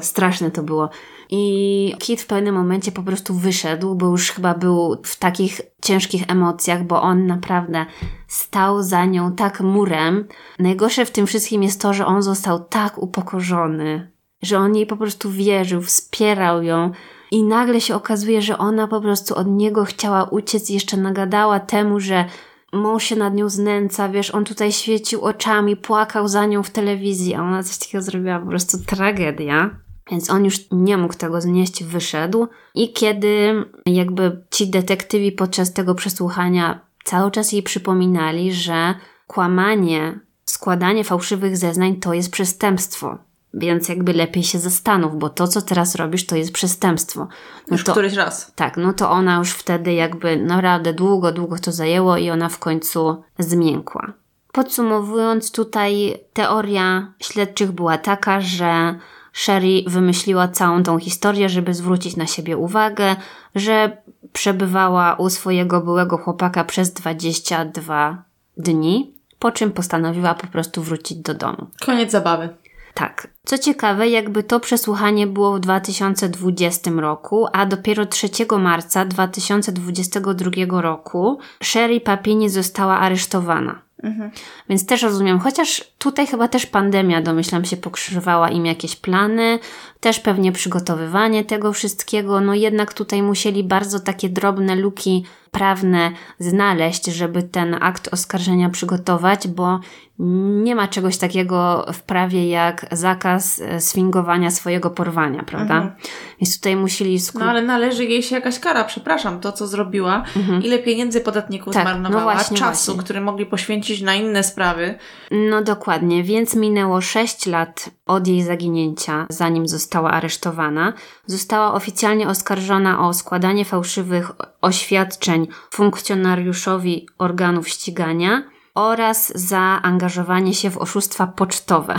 Straszne 0.00 0.50
to 0.50 0.62
było. 0.62 0.90
I 1.30 1.94
Kit 1.98 2.20
w 2.20 2.26
pewnym 2.26 2.54
momencie 2.54 2.92
po 2.92 3.02
prostu 3.02 3.34
wyszedł, 3.34 3.94
bo 3.94 4.06
już 4.06 4.30
chyba 4.30 4.54
był 4.54 4.96
w 5.04 5.16
takich 5.16 5.60
ciężkich 5.82 6.22
emocjach, 6.28 6.84
bo 6.84 7.02
on 7.02 7.26
naprawdę 7.26 7.86
stał 8.28 8.82
za 8.82 9.04
nią 9.04 9.32
tak 9.32 9.60
murem. 9.60 10.28
Najgorsze 10.58 11.06
w 11.06 11.10
tym 11.10 11.26
wszystkim 11.26 11.62
jest 11.62 11.80
to, 11.80 11.94
że 11.94 12.06
on 12.06 12.22
został 12.22 12.64
tak 12.64 13.02
upokorzony 13.02 14.13
że 14.44 14.58
on 14.58 14.76
jej 14.76 14.86
po 14.86 14.96
prostu 14.96 15.30
wierzył, 15.30 15.82
wspierał 15.82 16.62
ją 16.62 16.90
i 17.30 17.42
nagle 17.42 17.80
się 17.80 17.94
okazuje, 17.94 18.42
że 18.42 18.58
ona 18.58 18.88
po 18.88 19.00
prostu 19.00 19.34
od 19.34 19.46
niego 19.46 19.84
chciała 19.84 20.24
uciec 20.24 20.68
jeszcze 20.68 20.96
nagadała 20.96 21.60
temu, 21.60 22.00
że 22.00 22.24
mąż 22.72 23.04
się 23.04 23.16
nad 23.16 23.34
nią 23.34 23.48
znęca, 23.48 24.08
wiesz, 24.08 24.30
on 24.30 24.44
tutaj 24.44 24.72
świecił 24.72 25.22
oczami, 25.22 25.76
płakał 25.76 26.28
za 26.28 26.46
nią 26.46 26.62
w 26.62 26.70
telewizji, 26.70 27.34
a 27.34 27.42
ona 27.42 27.62
coś 27.62 27.78
takiego 27.78 28.02
zrobiła, 28.02 28.38
po 28.38 28.46
prostu 28.46 28.78
tragedia. 28.86 29.70
Więc 30.10 30.30
on 30.30 30.44
już 30.44 30.58
nie 30.70 30.96
mógł 30.96 31.14
tego 31.14 31.40
znieść, 31.40 31.84
wyszedł. 31.84 32.46
I 32.74 32.92
kiedy 32.92 33.64
jakby 33.86 34.44
ci 34.50 34.70
detektywi 34.70 35.32
podczas 35.32 35.72
tego 35.72 35.94
przesłuchania 35.94 36.80
cały 37.04 37.30
czas 37.30 37.52
jej 37.52 37.62
przypominali, 37.62 38.52
że 38.52 38.94
kłamanie, 39.26 40.20
składanie 40.44 41.04
fałszywych 41.04 41.56
zeznań 41.56 41.96
to 41.96 42.14
jest 42.14 42.30
przestępstwo. 42.30 43.18
Więc 43.56 43.88
jakby 43.88 44.12
lepiej 44.12 44.42
się 44.42 44.58
zastanów, 44.58 45.18
bo 45.18 45.28
to, 45.28 45.48
co 45.48 45.62
teraz 45.62 45.94
robisz, 45.94 46.26
to 46.26 46.36
jest 46.36 46.52
przestępstwo. 46.52 47.20
No 47.20 47.74
już 47.74 47.84
to, 47.84 47.92
któryś 47.92 48.14
raz. 48.14 48.52
Tak, 48.54 48.76
no 48.76 48.92
to 48.92 49.10
ona 49.10 49.36
już 49.36 49.50
wtedy 49.50 49.92
jakby 49.92 50.36
naprawdę 50.36 50.92
długo, 50.92 51.32
długo 51.32 51.58
to 51.58 51.72
zajęło 51.72 52.16
i 52.16 52.30
ona 52.30 52.48
w 52.48 52.58
końcu 52.58 53.22
zmiękła. 53.38 54.12
Podsumowując, 54.52 55.52
tutaj 55.52 56.18
teoria 56.32 57.12
śledczych 57.20 57.72
była 57.72 57.98
taka, 57.98 58.40
że 58.40 58.98
Sherry 59.32 59.82
wymyśliła 59.86 60.48
całą 60.48 60.82
tą 60.82 60.98
historię, 60.98 61.48
żeby 61.48 61.74
zwrócić 61.74 62.16
na 62.16 62.26
siebie 62.26 62.56
uwagę, 62.56 63.16
że 63.54 63.96
przebywała 64.32 65.14
u 65.14 65.30
swojego 65.30 65.80
byłego 65.80 66.18
chłopaka 66.18 66.64
przez 66.64 66.92
22 66.92 68.22
dni, 68.56 69.14
po 69.38 69.52
czym 69.52 69.72
postanowiła 69.72 70.34
po 70.34 70.46
prostu 70.46 70.82
wrócić 70.82 71.18
do 71.18 71.34
domu. 71.34 71.66
Koniec 71.86 72.10
zabawy. 72.10 72.48
Tak. 72.94 73.28
Co 73.44 73.58
ciekawe, 73.58 74.08
jakby 74.08 74.42
to 74.42 74.60
przesłuchanie 74.60 75.26
było 75.26 75.52
w 75.52 75.60
2020 75.60 76.90
roku, 76.90 77.46
a 77.52 77.66
dopiero 77.66 78.06
3 78.06 78.28
marca 78.58 79.04
2022 79.04 80.80
roku 80.82 81.38
Sherry 81.62 82.00
Papini 82.00 82.48
została 82.50 82.98
aresztowana. 82.98 83.84
Mhm. 84.02 84.30
Więc 84.68 84.86
też 84.86 85.02
rozumiem, 85.02 85.38
chociaż 85.38 85.84
tutaj 85.98 86.26
chyba 86.26 86.48
też 86.48 86.66
pandemia, 86.66 87.22
domyślam 87.22 87.64
się, 87.64 87.76
pokrzyżowała 87.76 88.50
im 88.50 88.66
jakieś 88.66 88.96
plany, 88.96 89.58
też 90.00 90.20
pewnie 90.20 90.52
przygotowywanie 90.52 91.44
tego 91.44 91.72
wszystkiego, 91.72 92.40
no 92.40 92.54
jednak 92.54 92.92
tutaj 92.92 93.22
musieli 93.22 93.64
bardzo 93.64 94.00
takie 94.00 94.28
drobne 94.28 94.76
luki 94.76 95.24
prawne 95.54 96.10
znaleźć, 96.38 97.06
żeby 97.06 97.42
ten 97.42 97.76
akt 97.80 98.08
oskarżenia 98.12 98.70
przygotować, 98.70 99.48
bo 99.48 99.80
nie 100.18 100.74
ma 100.74 100.88
czegoś 100.88 101.16
takiego 101.16 101.86
w 101.92 102.02
prawie 102.02 102.48
jak 102.48 102.86
zakaz 102.92 103.60
e, 103.60 103.80
swingowania 103.80 104.50
swojego 104.50 104.90
porwania, 104.90 105.42
prawda? 105.42 105.74
Mhm. 105.74 105.94
Więc 106.40 106.56
tutaj 106.56 106.76
musieli... 106.76 107.20
Skru... 107.20 107.40
No 107.40 107.50
ale 107.50 107.62
należy 107.62 108.04
jej 108.04 108.22
się 108.22 108.34
jakaś 108.34 108.58
kara, 108.58 108.84
przepraszam, 108.84 109.40
to 109.40 109.52
co 109.52 109.66
zrobiła, 109.66 110.24
mhm. 110.36 110.62
ile 110.62 110.78
pieniędzy 110.78 111.20
podatników 111.20 111.74
tak, 111.74 111.82
zmarnowała, 111.82 112.24
no 112.24 112.30
właśnie, 112.32 112.56
czasu, 112.56 112.92
właśnie. 112.92 113.04
który 113.04 113.20
mogli 113.20 113.46
poświęcić 113.46 114.02
na 114.02 114.14
inne 114.14 114.42
sprawy. 114.42 114.94
No 115.30 115.62
dokładnie, 115.62 116.22
więc 116.22 116.54
minęło 116.54 117.00
6 117.00 117.46
lat 117.46 117.90
od 118.06 118.26
jej 118.26 118.42
zaginięcia, 118.42 119.26
zanim 119.28 119.68
została 119.68 120.10
aresztowana. 120.10 120.92
Została 121.26 121.74
oficjalnie 121.74 122.28
oskarżona 122.28 123.08
o 123.08 123.14
składanie 123.14 123.64
fałszywych 123.64 124.30
oświadczeń 124.60 125.48
funkcjonariuszowi 125.70 127.06
organów 127.18 127.68
ścigania, 127.68 128.42
oraz 128.74 129.32
zaangażowanie 129.34 130.54
się 130.54 130.70
w 130.70 130.78
oszustwa 130.78 131.26
pocztowe. 131.26 131.98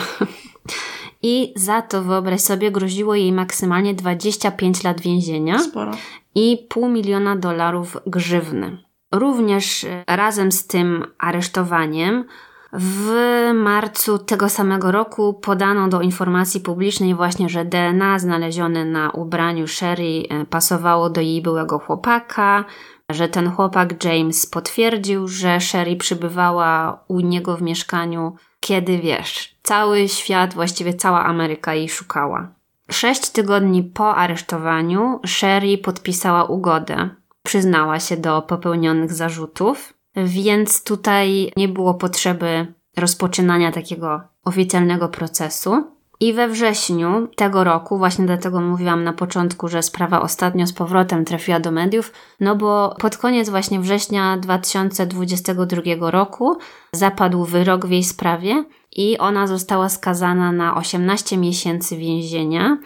I 1.22 1.54
za 1.56 1.82
to, 1.82 2.04
wyobraź 2.04 2.42
sobie, 2.42 2.72
groziło 2.72 3.16
jej 3.16 3.32
maksymalnie 3.32 3.94
25 3.94 4.84
lat 4.84 5.02
więzienia 5.02 5.60
Sporo. 5.60 5.92
i 6.36 6.68
pół 6.70 6.90
miliona 6.90 7.36
dolarów 7.36 7.98
grzywny. 8.08 8.78
Również 9.12 9.84
e, 9.84 10.04
razem 10.08 10.52
z 10.52 10.68
tym 10.68 11.06
aresztowaniem 11.18 12.26
w 12.74 13.12
marcu 13.54 14.20
tego 14.20 14.50
samego 14.50 14.92
roku 14.92 15.34
podano 15.34 15.88
do 15.88 16.02
informacji 16.02 16.62
publicznej 16.62 17.16
właśnie, 17.16 17.50
że 17.50 17.66
DNA 17.66 18.20
znalezione 18.20 18.86
na 18.86 19.12
ubraniu 19.12 19.68
Sherry 19.68 20.24
e, 20.30 20.46
pasowało 20.46 21.10
do 21.10 21.22
jej 21.22 21.42
byłego 21.42 21.80
chłopaka, 21.80 22.66
że 23.10 23.30
ten 23.30 23.52
chłopak 23.52 24.04
James 24.04 24.46
potwierdził, 24.46 25.28
że 25.28 25.60
Sherry 25.60 25.96
przybywała 25.96 27.04
u 27.08 27.20
niego 27.20 27.58
w 27.58 27.62
mieszkaniu, 27.62 28.36
kiedy 28.60 28.98
wiesz, 28.98 29.56
cały 29.64 30.08
świat, 30.08 30.54
właściwie 30.54 30.94
cała 30.94 31.26
Ameryka 31.26 31.74
jej 31.74 31.90
szukała. 31.90 32.48
Sześć 32.92 33.30
tygodni 33.30 33.84
po 33.84 34.16
aresztowaniu 34.16 35.20
Sherry 35.26 35.78
podpisała 35.78 36.44
ugodę. 36.44 37.10
Przyznała 37.44 38.00
się 38.00 38.18
do 38.18 38.42
popełnionych 38.42 39.14
zarzutów, 39.14 39.95
więc 40.16 40.84
tutaj 40.84 41.52
nie 41.58 41.68
było 41.68 41.94
potrzeby 41.94 42.74
rozpoczynania 42.98 43.72
takiego 43.72 44.22
oficjalnego 44.46 45.10
procesu. 45.10 45.84
I 46.20 46.34
we 46.34 46.48
wrześniu 46.48 47.28
tego 47.36 47.64
roku, 47.64 47.98
właśnie 47.98 48.26
dlatego 48.26 48.62
mówiłam 48.62 49.04
na 49.04 49.14
początku, 49.14 49.68
że 49.68 49.84
sprawa 49.84 50.22
ostatnio 50.22 50.68
z 50.68 50.74
powrotem 50.74 51.26
trafiła 51.26 51.60
do 51.60 51.72
mediów, 51.72 52.12
no 52.40 52.56
bo 52.56 52.96
pod 53.00 53.18
koniec 53.18 53.50
właśnie 53.50 53.80
września 53.80 54.38
2022 54.38 56.12
roku 56.12 56.58
zapadł 56.92 57.46
wyrok 57.46 57.86
w 57.86 57.92
jej 57.92 58.04
sprawie 58.04 58.66
i 58.92 59.18
ona 59.18 59.48
została 59.48 59.90
skazana 59.90 60.52
na 60.52 60.76
18 60.76 61.38
miesięcy 61.38 61.98
więzienia 61.98 62.78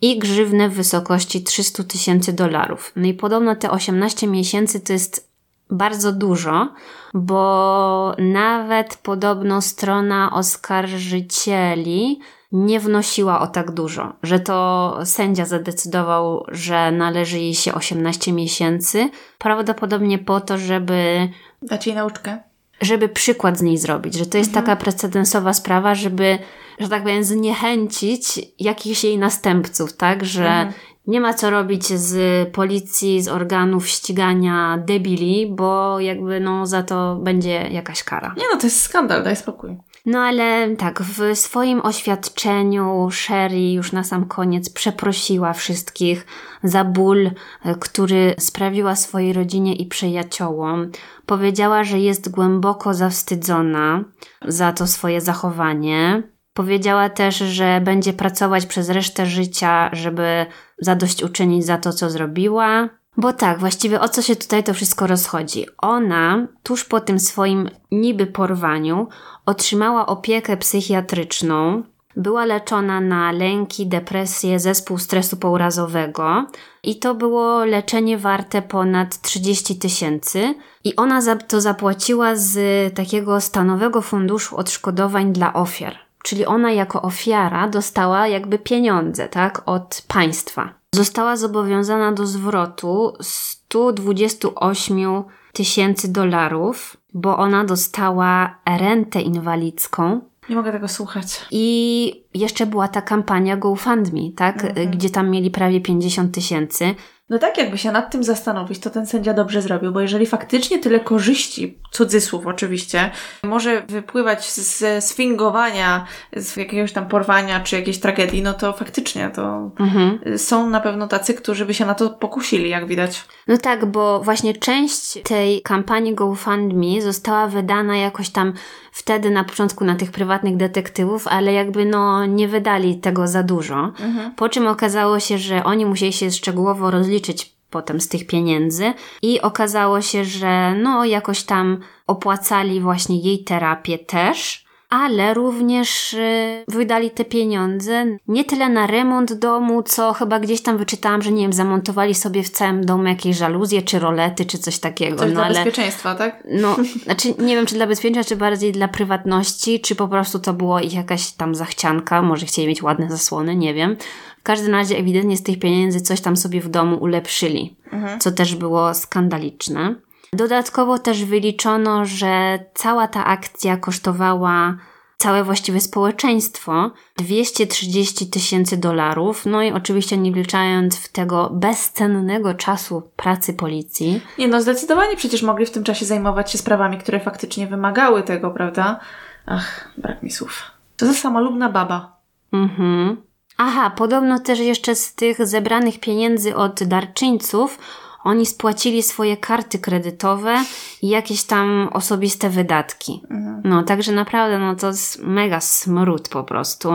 i 0.00 0.18
grzywnę 0.18 0.68
w 0.68 0.74
wysokości 0.74 1.42
300 1.42 1.84
tysięcy 1.84 2.32
dolarów. 2.32 2.92
No 2.96 3.06
i 3.06 3.14
podobno 3.14 3.56
te 3.56 3.70
18 3.70 4.26
miesięcy 4.26 4.80
to 4.80 4.92
jest 4.92 5.35
bardzo 5.70 6.12
dużo, 6.12 6.68
bo 7.14 8.14
nawet 8.18 8.96
podobno 8.96 9.62
strona 9.62 10.32
oskarżycieli 10.32 12.20
nie 12.52 12.80
wnosiła 12.80 13.40
o 13.40 13.46
tak 13.46 13.70
dużo, 13.70 14.12
że 14.22 14.40
to 14.40 14.98
sędzia 15.04 15.44
zadecydował, 15.44 16.44
że 16.48 16.92
należy 16.92 17.38
jej 17.38 17.54
się 17.54 17.74
18 17.74 18.32
miesięcy, 18.32 19.10
prawdopodobnie 19.38 20.18
po 20.18 20.40
to, 20.40 20.58
żeby 20.58 21.28
dać 21.62 21.86
jej 21.86 21.96
nauczkę. 21.96 22.38
Żeby 22.80 23.08
przykład 23.08 23.58
z 23.58 23.62
niej 23.62 23.78
zrobić, 23.78 24.14
że 24.14 24.26
to 24.26 24.38
jest 24.38 24.50
mhm. 24.50 24.66
taka 24.66 24.82
precedensowa 24.82 25.52
sprawa, 25.52 25.94
żeby, 25.94 26.38
że 26.78 26.88
tak 26.88 27.02
powiem, 27.02 27.24
zniechęcić 27.24 28.40
jakichś 28.58 29.04
jej 29.04 29.18
następców, 29.18 29.96
tak? 29.96 30.24
Że 30.24 30.48
mhm. 30.48 30.72
Nie 31.06 31.20
ma 31.20 31.34
co 31.34 31.50
robić 31.50 31.86
z 31.86 32.48
policji, 32.52 33.22
z 33.22 33.28
organów 33.28 33.88
ścigania 33.88 34.78
debili, 34.86 35.46
bo 35.50 36.00
jakby 36.00 36.40
no 36.40 36.66
za 36.66 36.82
to 36.82 37.16
będzie 37.16 37.68
jakaś 37.70 38.02
kara. 38.02 38.34
Nie 38.36 38.44
no, 38.52 38.60
to 38.60 38.66
jest 38.66 38.80
skandal, 38.80 39.24
daj 39.24 39.36
spokój. 39.36 39.76
No 40.06 40.18
ale 40.18 40.76
tak, 40.76 41.02
w 41.02 41.38
swoim 41.38 41.80
oświadczeniu 41.80 43.08
Sherry 43.10 43.72
już 43.72 43.92
na 43.92 44.04
sam 44.04 44.24
koniec 44.24 44.70
przeprosiła 44.70 45.52
wszystkich 45.52 46.26
za 46.62 46.84
ból, 46.84 47.26
e, 47.26 47.74
który 47.80 48.34
sprawiła 48.38 48.96
swojej 48.96 49.32
rodzinie 49.32 49.74
i 49.74 49.86
przyjaciołom. 49.86 50.90
Powiedziała, 51.26 51.84
że 51.84 51.98
jest 51.98 52.30
głęboko 52.30 52.94
zawstydzona 52.94 54.04
za 54.44 54.72
to 54.72 54.86
swoje 54.86 55.20
zachowanie. 55.20 56.22
Powiedziała 56.56 57.08
też, 57.08 57.38
że 57.38 57.80
będzie 57.80 58.12
pracować 58.12 58.66
przez 58.66 58.88
resztę 58.90 59.26
życia, 59.26 59.90
żeby 59.92 60.46
zadośćuczynić 60.78 61.66
za 61.66 61.78
to, 61.78 61.92
co 61.92 62.10
zrobiła. 62.10 62.88
Bo 63.16 63.32
tak, 63.32 63.58
właściwie 63.58 64.00
o 64.00 64.08
co 64.08 64.22
się 64.22 64.36
tutaj 64.36 64.64
to 64.64 64.74
wszystko 64.74 65.06
rozchodzi? 65.06 65.66
Ona, 65.78 66.46
tuż 66.62 66.84
po 66.84 67.00
tym 67.00 67.20
swoim 67.20 67.70
niby 67.90 68.26
porwaniu, 68.26 69.08
otrzymała 69.46 70.06
opiekę 70.06 70.56
psychiatryczną, 70.56 71.82
była 72.16 72.44
leczona 72.44 73.00
na 73.00 73.32
lęki, 73.32 73.86
depresję, 73.86 74.60
zespół 74.60 74.98
stresu 74.98 75.36
pourazowego 75.36 76.46
i 76.82 76.98
to 76.98 77.14
było 77.14 77.64
leczenie 77.64 78.18
warte 78.18 78.62
ponad 78.62 79.20
30 79.20 79.78
tysięcy 79.78 80.54
i 80.84 80.96
ona 80.96 81.36
to 81.36 81.60
zapłaciła 81.60 82.36
z 82.36 82.58
takiego 82.94 83.40
stanowego 83.40 84.02
funduszu 84.02 84.56
odszkodowań 84.56 85.32
dla 85.32 85.52
ofiar. 85.52 86.05
Czyli 86.26 86.46
ona 86.46 86.72
jako 86.72 87.02
ofiara 87.02 87.68
dostała 87.68 88.28
jakby 88.28 88.58
pieniądze, 88.58 89.28
tak, 89.28 89.62
od 89.66 90.02
państwa 90.08 90.74
została 90.94 91.36
zobowiązana 91.36 92.12
do 92.12 92.26
zwrotu 92.26 93.12
128 93.20 95.24
tysięcy 95.52 96.12
dolarów, 96.12 96.96
bo 97.14 97.36
ona 97.36 97.64
dostała 97.64 98.58
rentę 98.78 99.20
inwalidzką. 99.20 100.20
Nie 100.48 100.56
mogę 100.56 100.72
tego 100.72 100.88
słuchać. 100.88 101.46
I 101.50 102.25
jeszcze 102.38 102.66
była 102.66 102.88
ta 102.88 103.02
kampania 103.02 103.56
GoFundMe, 103.56 104.32
tak? 104.36 104.64
Mhm. 104.64 104.90
Gdzie 104.90 105.10
tam 105.10 105.30
mieli 105.30 105.50
prawie 105.50 105.80
50 105.80 106.34
tysięcy. 106.34 106.94
No 107.30 107.38
tak, 107.38 107.58
jakby 107.58 107.78
się 107.78 107.92
nad 107.92 108.10
tym 108.12 108.24
zastanowić, 108.24 108.78
to 108.78 108.90
ten 108.90 109.06
sędzia 109.06 109.34
dobrze 109.34 109.62
zrobił, 109.62 109.92
bo 109.92 110.00
jeżeli 110.00 110.26
faktycznie 110.26 110.78
tyle 110.78 111.00
korzyści, 111.00 111.78
cudzysłów 111.90 112.46
oczywiście, 112.46 113.10
może 113.42 113.82
wypływać 113.88 114.52
ze 114.52 115.00
sfingowania, 115.00 116.06
z 116.36 116.56
jakiegoś 116.56 116.92
tam 116.92 117.08
porwania 117.08 117.60
czy 117.60 117.76
jakiejś 117.76 118.00
tragedii, 118.00 118.42
no 118.42 118.54
to 118.54 118.72
faktycznie 118.72 119.30
to 119.34 119.70
mhm. 119.78 120.38
są 120.38 120.70
na 120.70 120.80
pewno 120.80 121.08
tacy, 121.08 121.34
którzy 121.34 121.66
by 121.66 121.74
się 121.74 121.86
na 121.86 121.94
to 121.94 122.10
pokusili, 122.10 122.68
jak 122.68 122.86
widać. 122.86 123.24
No 123.48 123.56
tak, 123.56 123.86
bo 123.86 124.20
właśnie 124.20 124.54
część 124.54 125.22
tej 125.22 125.62
kampanii 125.62 126.14
GoFundMe 126.14 127.02
została 127.02 127.46
wydana 127.46 127.96
jakoś 127.96 128.30
tam 128.30 128.52
wtedy 128.92 129.30
na 129.30 129.44
początku 129.44 129.84
na 129.84 129.94
tych 129.94 130.10
prywatnych 130.10 130.56
detektywów, 130.56 131.28
ale 131.28 131.52
jakby 131.52 131.84
no 131.84 132.25
nie 132.26 132.48
wydali 132.48 132.96
tego 132.98 133.28
za 133.28 133.42
dużo. 133.42 133.92
Mhm. 134.00 134.34
Po 134.34 134.48
czym 134.48 134.66
okazało 134.66 135.20
się, 135.20 135.38
że 135.38 135.64
oni 135.64 135.86
musieli 135.86 136.12
się 136.12 136.30
szczegółowo 136.30 136.90
rozliczyć 136.90 137.56
potem 137.70 138.00
z 138.00 138.08
tych 138.08 138.26
pieniędzy 138.26 138.92
i 139.22 139.40
okazało 139.40 140.00
się, 140.00 140.24
że 140.24 140.74
no 140.74 141.04
jakoś 141.04 141.42
tam 141.42 141.78
opłacali 142.06 142.80
właśnie 142.80 143.20
jej 143.20 143.44
terapię 143.44 143.98
też 143.98 144.65
ale 144.88 145.34
również 145.34 146.14
y, 146.14 146.64
wydali 146.68 147.10
te 147.10 147.24
pieniądze 147.24 148.06
nie 148.28 148.44
tyle 148.44 148.68
na 148.68 148.86
remont 148.86 149.32
domu, 149.32 149.82
co 149.82 150.12
chyba 150.12 150.40
gdzieś 150.40 150.62
tam 150.62 150.78
wyczytałam, 150.78 151.22
że 151.22 151.32
nie 151.32 151.42
wiem, 151.42 151.52
zamontowali 151.52 152.14
sobie 152.14 152.42
w 152.42 152.50
całym 152.50 152.86
domu 152.86 153.04
jakieś 153.04 153.36
żaluzje, 153.36 153.82
czy 153.82 153.98
rolety, 153.98 154.44
czy 154.44 154.58
coś 154.58 154.78
takiego. 154.78 155.16
Coś 155.16 155.28
no, 155.28 155.34
dla 155.34 155.44
ale, 155.44 155.54
bezpieczeństwa, 155.54 156.14
tak? 156.14 156.42
No, 156.50 156.76
znaczy 157.04 157.34
nie 157.38 157.56
wiem, 157.56 157.66
czy 157.66 157.74
dla 157.74 157.86
bezpieczeństwa, 157.86 158.34
czy 158.34 158.36
bardziej 158.38 158.72
dla 158.72 158.88
prywatności, 158.88 159.80
czy 159.80 159.94
po 159.94 160.08
prostu 160.08 160.38
to 160.38 160.52
było 160.52 160.80
ich 160.80 160.94
jakaś 160.94 161.32
tam 161.32 161.54
zachcianka, 161.54 162.22
może 162.22 162.46
chcieli 162.46 162.68
mieć 162.68 162.82
ładne 162.82 163.10
zasłony, 163.10 163.56
nie 163.56 163.74
wiem. 163.74 163.96
W 164.38 164.42
każdym 164.42 164.72
razie 164.72 164.98
ewidentnie 164.98 165.36
z 165.36 165.42
tych 165.42 165.58
pieniędzy 165.58 166.00
coś 166.00 166.20
tam 166.20 166.36
sobie 166.36 166.60
w 166.60 166.68
domu 166.68 166.96
ulepszyli, 166.96 167.76
mhm. 167.92 168.20
co 168.20 168.32
też 168.32 168.54
było 168.54 168.94
skandaliczne. 168.94 169.94
Dodatkowo 170.32 170.98
też 170.98 171.24
wyliczono, 171.24 172.04
że 172.04 172.58
cała 172.74 173.08
ta 173.08 173.24
akcja 173.24 173.76
kosztowała 173.76 174.76
całe 175.18 175.44
właściwe 175.44 175.80
społeczeństwo 175.80 176.90
230 177.16 178.30
tysięcy 178.30 178.76
dolarów, 178.76 179.46
no 179.46 179.62
i 179.62 179.72
oczywiście 179.72 180.16
nie 180.16 180.32
wliczając 180.32 180.96
w 180.96 181.08
tego 181.12 181.50
bezcennego 181.52 182.54
czasu 182.54 183.02
pracy 183.16 183.54
policji. 183.54 184.20
Nie 184.38 184.48
no, 184.48 184.62
zdecydowanie 184.62 185.16
przecież 185.16 185.42
mogli 185.42 185.66
w 185.66 185.70
tym 185.70 185.84
czasie 185.84 186.06
zajmować 186.06 186.50
się 186.50 186.58
sprawami, 186.58 186.98
które 186.98 187.20
faktycznie 187.20 187.66
wymagały 187.66 188.22
tego, 188.22 188.50
prawda? 188.50 189.00
Ach, 189.46 189.90
brak 189.98 190.22
mi 190.22 190.30
słów. 190.30 190.62
To 190.96 191.06
za 191.06 191.14
samolubna 191.14 191.68
baba. 191.68 192.16
Mhm. 192.52 193.22
Aha, 193.56 193.90
podobno 193.90 194.38
też 194.38 194.58
jeszcze 194.58 194.94
z 194.94 195.14
tych 195.14 195.46
zebranych 195.46 196.00
pieniędzy 196.00 196.56
od 196.56 196.84
darczyńców 196.84 197.78
oni 198.26 198.46
spłacili 198.46 199.02
swoje 199.02 199.36
karty 199.36 199.78
kredytowe 199.78 200.64
i 201.02 201.08
jakieś 201.08 201.44
tam 201.44 201.88
osobiste 201.92 202.50
wydatki. 202.50 203.22
No, 203.64 203.82
także 203.82 204.12
naprawdę, 204.12 204.58
no 204.58 204.76
to 204.76 204.86
jest 204.86 205.22
mega 205.22 205.60
smród 205.60 206.28
po 206.28 206.44
prostu. 206.44 206.90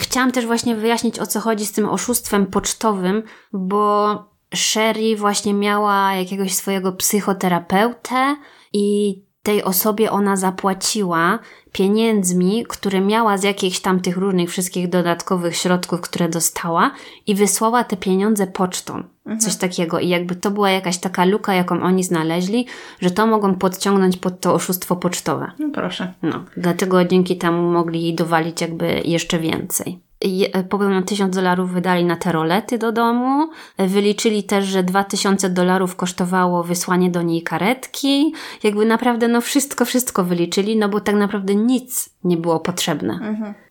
Chciałam 0.00 0.32
też 0.32 0.46
właśnie 0.46 0.76
wyjaśnić, 0.76 1.18
o 1.18 1.26
co 1.26 1.40
chodzi 1.40 1.66
z 1.66 1.72
tym 1.72 1.88
oszustwem 1.88 2.46
pocztowym, 2.46 3.22
bo 3.52 4.14
Sherry 4.54 5.16
właśnie 5.16 5.54
miała 5.54 6.14
jakiegoś 6.14 6.54
swojego 6.54 6.92
psychoterapeutę 6.92 8.36
i 8.72 9.16
tej 9.48 9.64
osobie 9.64 10.10
ona 10.10 10.36
zapłaciła 10.36 11.38
pieniędzmi, 11.72 12.64
które 12.68 13.00
miała 13.00 13.38
z 13.38 13.42
jakichś 13.42 13.80
tam 13.80 14.00
tych 14.00 14.16
różnych 14.16 14.50
wszystkich 14.50 14.88
dodatkowych 14.88 15.56
środków, 15.56 16.00
które 16.00 16.28
dostała 16.28 16.90
i 17.26 17.34
wysłała 17.34 17.84
te 17.84 17.96
pieniądze 17.96 18.46
pocztą. 18.46 19.02
Coś 19.38 19.56
takiego. 19.56 19.98
I 19.98 20.08
jakby 20.08 20.36
to 20.36 20.50
była 20.50 20.70
jakaś 20.70 20.98
taka 20.98 21.24
luka, 21.24 21.54
jaką 21.54 21.82
oni 21.82 22.04
znaleźli, 22.04 22.66
że 23.00 23.10
to 23.10 23.26
mogą 23.26 23.54
podciągnąć 23.54 24.16
pod 24.16 24.40
to 24.40 24.54
oszustwo 24.54 24.96
pocztowe. 24.96 25.50
No 25.58 25.68
proszę. 25.74 26.12
No, 26.22 26.44
dlatego 26.56 27.04
dzięki 27.04 27.36
temu 27.36 27.72
mogli 27.72 28.02
jej 28.02 28.14
dowalić 28.14 28.60
jakby 28.60 29.02
jeszcze 29.04 29.38
więcej. 29.38 30.07
E, 30.52 30.64
Podobno 30.64 31.02
1000 31.02 31.36
dolarów 31.36 31.72
wydali 31.72 32.04
na 32.04 32.16
te 32.16 32.32
rolety 32.32 32.78
do 32.78 32.92
domu. 32.92 33.50
E, 33.76 33.86
Wyliczyli 33.86 34.42
też, 34.42 34.64
że 34.66 34.82
2000 34.82 35.50
dolarów 35.50 35.96
kosztowało 35.96 36.62
wysłanie 36.64 37.10
do 37.10 37.22
niej 37.22 37.42
karetki. 37.42 38.34
Jakby 38.62 38.84
naprawdę, 38.86 39.28
no 39.28 39.40
wszystko, 39.40 39.84
wszystko 39.84 40.24
wyliczyli, 40.24 40.76
no 40.76 40.88
bo 40.88 41.00
tak 41.00 41.14
naprawdę 41.14 41.54
nic 41.54 42.10
nie 42.24 42.36
było 42.36 42.60
potrzebne. 42.60 43.18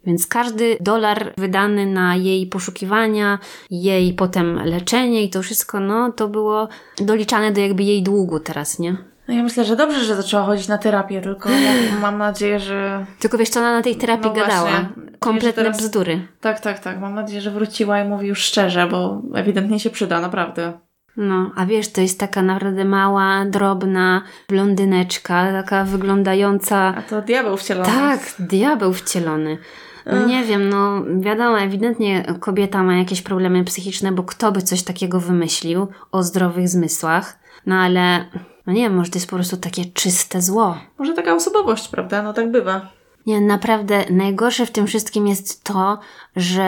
Więc 0.05 0.27
każdy 0.27 0.77
dolar 0.81 1.33
wydany 1.37 1.85
na 1.85 2.15
jej 2.15 2.47
poszukiwania, 2.47 3.39
jej 3.71 4.13
potem 4.13 4.55
leczenie 4.65 5.23
i 5.23 5.29
to 5.29 5.41
wszystko, 5.41 5.79
no 5.79 6.11
to 6.11 6.27
było 6.27 6.67
doliczane 6.97 7.51
do 7.51 7.61
jakby 7.61 7.83
jej 7.83 8.03
długu 8.03 8.39
teraz, 8.39 8.79
nie? 8.79 8.97
No 9.27 9.33
ja 9.33 9.43
myślę, 9.43 9.65
że 9.65 9.75
dobrze, 9.75 10.03
że 10.03 10.15
zaczęła 10.15 10.43
chodzić 10.43 10.67
na 10.67 10.77
terapię, 10.77 11.21
tylko 11.21 11.49
mam 12.01 12.17
nadzieję, 12.17 12.59
że... 12.59 13.05
Tylko 13.19 13.37
wiesz, 13.37 13.49
co 13.49 13.59
ona 13.59 13.71
na 13.73 13.81
tej 13.81 13.95
terapii 13.95 14.29
No 14.29 14.33
gadała? 14.35 14.61
właśnie. 14.69 14.85
Kompletne 15.19 15.63
teraz- 15.63 15.77
bzdury. 15.77 16.27
Tak, 16.41 16.59
tak, 16.59 16.79
tak. 16.79 16.99
Mam 16.99 17.15
nadzieję, 17.15 17.41
że 17.41 17.51
wróciła 17.51 18.01
i 18.01 18.07
mówi 18.09 18.27
już 18.27 18.39
szczerze, 18.39 18.87
bo 18.87 19.21
ewidentnie 19.33 19.79
się 19.79 19.89
przyda, 19.89 20.21
naprawdę. 20.21 20.73
No, 21.17 21.51
a 21.55 21.65
wiesz, 21.65 21.91
to 21.91 22.01
jest 22.01 22.19
taka 22.19 22.41
naprawdę 22.41 22.85
mała, 22.85 23.45
drobna 23.45 24.21
blondyneczka, 24.49 25.51
taka 25.51 25.83
wyglądająca. 25.83 26.77
A 26.97 27.01
to 27.01 27.21
diabeł 27.21 27.57
wcielony. 27.57 27.85
Tak, 27.89 28.19
diabeł 28.39 28.93
wcielony. 28.93 29.57
No 30.05 30.25
nie 30.25 30.43
wiem, 30.43 30.69
no 30.69 31.03
wiadomo, 31.19 31.59
ewidentnie 31.59 32.23
kobieta 32.39 32.83
ma 32.83 32.95
jakieś 32.97 33.21
problemy 33.21 33.63
psychiczne, 33.63 34.11
bo 34.11 34.23
kto 34.23 34.51
by 34.51 34.61
coś 34.61 34.83
takiego 34.83 35.19
wymyślił 35.19 35.87
o 36.11 36.23
zdrowych 36.23 36.69
zmysłach? 36.69 37.39
No 37.65 37.75
ale, 37.75 38.25
no 38.67 38.73
nie 38.73 38.81
wiem, 38.81 38.95
może 38.95 39.11
to 39.11 39.17
jest 39.17 39.29
po 39.29 39.35
prostu 39.35 39.57
takie 39.57 39.85
czyste 39.85 40.41
zło. 40.41 40.77
Może 40.97 41.13
taka 41.13 41.35
osobowość, 41.35 41.87
prawda? 41.87 42.23
No 42.23 42.33
tak 42.33 42.51
bywa. 42.51 42.89
Nie, 43.25 43.41
naprawdę 43.41 44.05
najgorsze 44.09 44.65
w 44.65 44.71
tym 44.71 44.87
wszystkim 44.87 45.27
jest 45.27 45.63
to, 45.63 45.99
że 46.35 46.67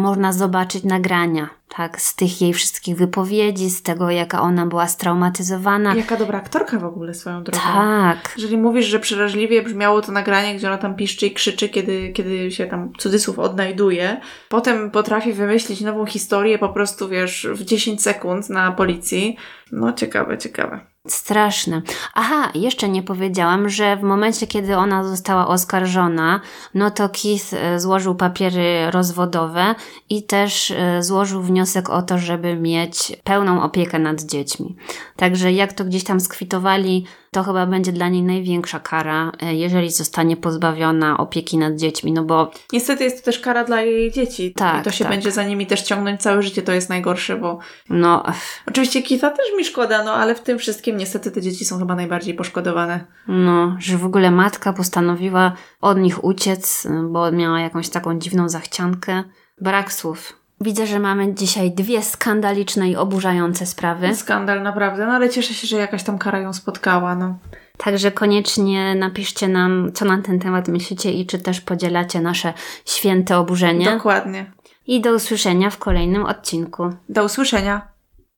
można 0.00 0.32
zobaczyć 0.32 0.84
nagrania, 0.84 1.48
tak, 1.76 2.00
z 2.00 2.14
tych 2.14 2.40
jej 2.40 2.52
wszystkich 2.52 2.96
wypowiedzi, 2.96 3.70
z 3.70 3.82
tego, 3.82 4.10
jaka 4.10 4.40
ona 4.40 4.66
była 4.66 4.88
straumatyzowana. 4.88 5.94
Jaka 5.94 6.16
dobra 6.16 6.38
aktorka 6.38 6.78
w 6.78 6.84
ogóle 6.84 7.14
swoją 7.14 7.42
drogą. 7.42 7.62
Tak, 7.62 8.34
Jeżeli 8.36 8.58
mówisz, 8.58 8.86
że 8.86 9.00
przeraźliwie 9.00 9.62
brzmiało 9.62 10.02
to 10.02 10.12
nagranie, 10.12 10.54
gdzie 10.54 10.66
ona 10.66 10.78
tam 10.78 10.94
piszczy 10.94 11.26
i 11.26 11.30
krzyczy, 11.30 11.68
kiedy, 11.68 12.12
kiedy 12.12 12.50
się 12.50 12.66
tam 12.66 12.92
cudzysłów 12.98 13.38
odnajduje, 13.38 14.20
potem 14.48 14.90
potrafi 14.90 15.32
wymyślić 15.32 15.80
nową 15.80 16.06
historię 16.06 16.58
po 16.58 16.68
prostu, 16.68 17.08
wiesz, 17.08 17.46
w 17.52 17.64
10 17.64 18.02
sekund 18.02 18.50
na 18.50 18.72
policji. 18.72 19.36
No 19.72 19.92
ciekawe, 19.92 20.38
ciekawe. 20.38 20.89
Straszne. 21.08 21.82
Aha, 22.14 22.50
jeszcze 22.54 22.88
nie 22.88 23.02
powiedziałam, 23.02 23.68
że 23.68 23.96
w 23.96 24.02
momencie, 24.02 24.46
kiedy 24.46 24.76
ona 24.76 25.04
została 25.04 25.48
oskarżona, 25.48 26.40
no 26.74 26.90
to 26.90 27.08
Keith 27.08 27.54
e, 27.54 27.80
złożył 27.80 28.14
papiery 28.14 28.90
rozwodowe 28.90 29.74
i 30.10 30.22
też 30.22 30.70
e, 30.70 31.02
złożył 31.02 31.42
wniosek 31.42 31.90
o 31.90 32.02
to, 32.02 32.18
żeby 32.18 32.56
mieć 32.56 33.16
pełną 33.24 33.62
opiekę 33.62 33.98
nad 33.98 34.22
dziećmi. 34.22 34.76
Także 35.16 35.52
jak 35.52 35.72
to 35.72 35.84
gdzieś 35.84 36.04
tam 36.04 36.20
skwitowali, 36.20 37.06
to 37.30 37.42
chyba 37.42 37.66
będzie 37.66 37.92
dla 37.92 38.08
niej 38.08 38.22
największa 38.22 38.80
kara, 38.80 39.32
e, 39.42 39.54
jeżeli 39.54 39.90
zostanie 39.90 40.36
pozbawiona 40.36 41.18
opieki 41.18 41.58
nad 41.58 41.76
dziećmi, 41.76 42.12
no 42.12 42.24
bo 42.24 42.50
Niestety 42.72 43.04
jest 43.04 43.18
to 43.18 43.24
też 43.24 43.38
kara 43.38 43.64
dla 43.64 43.82
jej 43.82 44.12
dzieci. 44.12 44.54
Tak, 44.54 44.80
I 44.80 44.84
to 44.84 44.90
się 44.90 45.04
tak. 45.04 45.12
będzie 45.12 45.32
za 45.32 45.44
nimi 45.44 45.66
też 45.66 45.82
ciągnąć 45.82 46.22
całe 46.22 46.42
życie, 46.42 46.62
to 46.62 46.72
jest 46.72 46.88
najgorsze, 46.88 47.36
bo 47.36 47.58
no 47.90 48.22
oczywiście 48.68 49.02
Kita 49.02 49.30
też 49.30 49.46
mi 49.58 49.64
szkoda, 49.64 50.04
no 50.04 50.12
ale 50.12 50.34
w 50.34 50.40
tym 50.40 50.58
wszystkim 50.58 50.96
niestety 50.96 51.30
te 51.30 51.42
dzieci 51.42 51.64
są 51.64 51.78
chyba 51.78 51.94
najbardziej 51.94 52.34
poszkodowane. 52.34 53.06
No, 53.28 53.76
że 53.78 53.96
w 53.96 54.04
ogóle 54.04 54.30
matka 54.30 54.72
postanowiła 54.72 55.52
od 55.80 55.98
nich 55.98 56.24
uciec, 56.24 56.86
bo 57.10 57.32
miała 57.32 57.60
jakąś 57.60 57.88
taką 57.88 58.18
dziwną 58.18 58.48
zachciankę. 58.48 59.24
Brak 59.60 59.92
słów. 59.92 60.39
Widzę, 60.60 60.86
że 60.86 60.98
mamy 60.98 61.34
dzisiaj 61.34 61.70
dwie 61.70 62.02
skandaliczne 62.02 62.90
i 62.90 62.96
oburzające 62.96 63.66
sprawy. 63.66 64.14
Skandal 64.14 64.62
naprawdę, 64.62 65.06
no 65.06 65.12
ale 65.12 65.28
cieszę 65.28 65.54
się, 65.54 65.66
że 65.66 65.76
jakaś 65.76 66.02
tam 66.02 66.18
kara 66.18 66.38
ją 66.38 66.52
spotkała, 66.52 67.14
no. 67.14 67.38
Także 67.76 68.10
koniecznie 68.10 68.94
napiszcie 68.94 69.48
nam, 69.48 69.90
co 69.94 70.04
na 70.04 70.22
ten 70.22 70.38
temat 70.38 70.68
myślicie 70.68 71.12
i 71.12 71.26
czy 71.26 71.38
też 71.38 71.60
podzielacie 71.60 72.20
nasze 72.20 72.52
święte 72.86 73.38
oburzenie. 73.38 73.84
Dokładnie. 73.84 74.52
I 74.86 75.00
do 75.00 75.14
usłyszenia 75.14 75.70
w 75.70 75.78
kolejnym 75.78 76.26
odcinku. 76.26 76.90
Do 77.08 77.24
usłyszenia. 77.24 77.88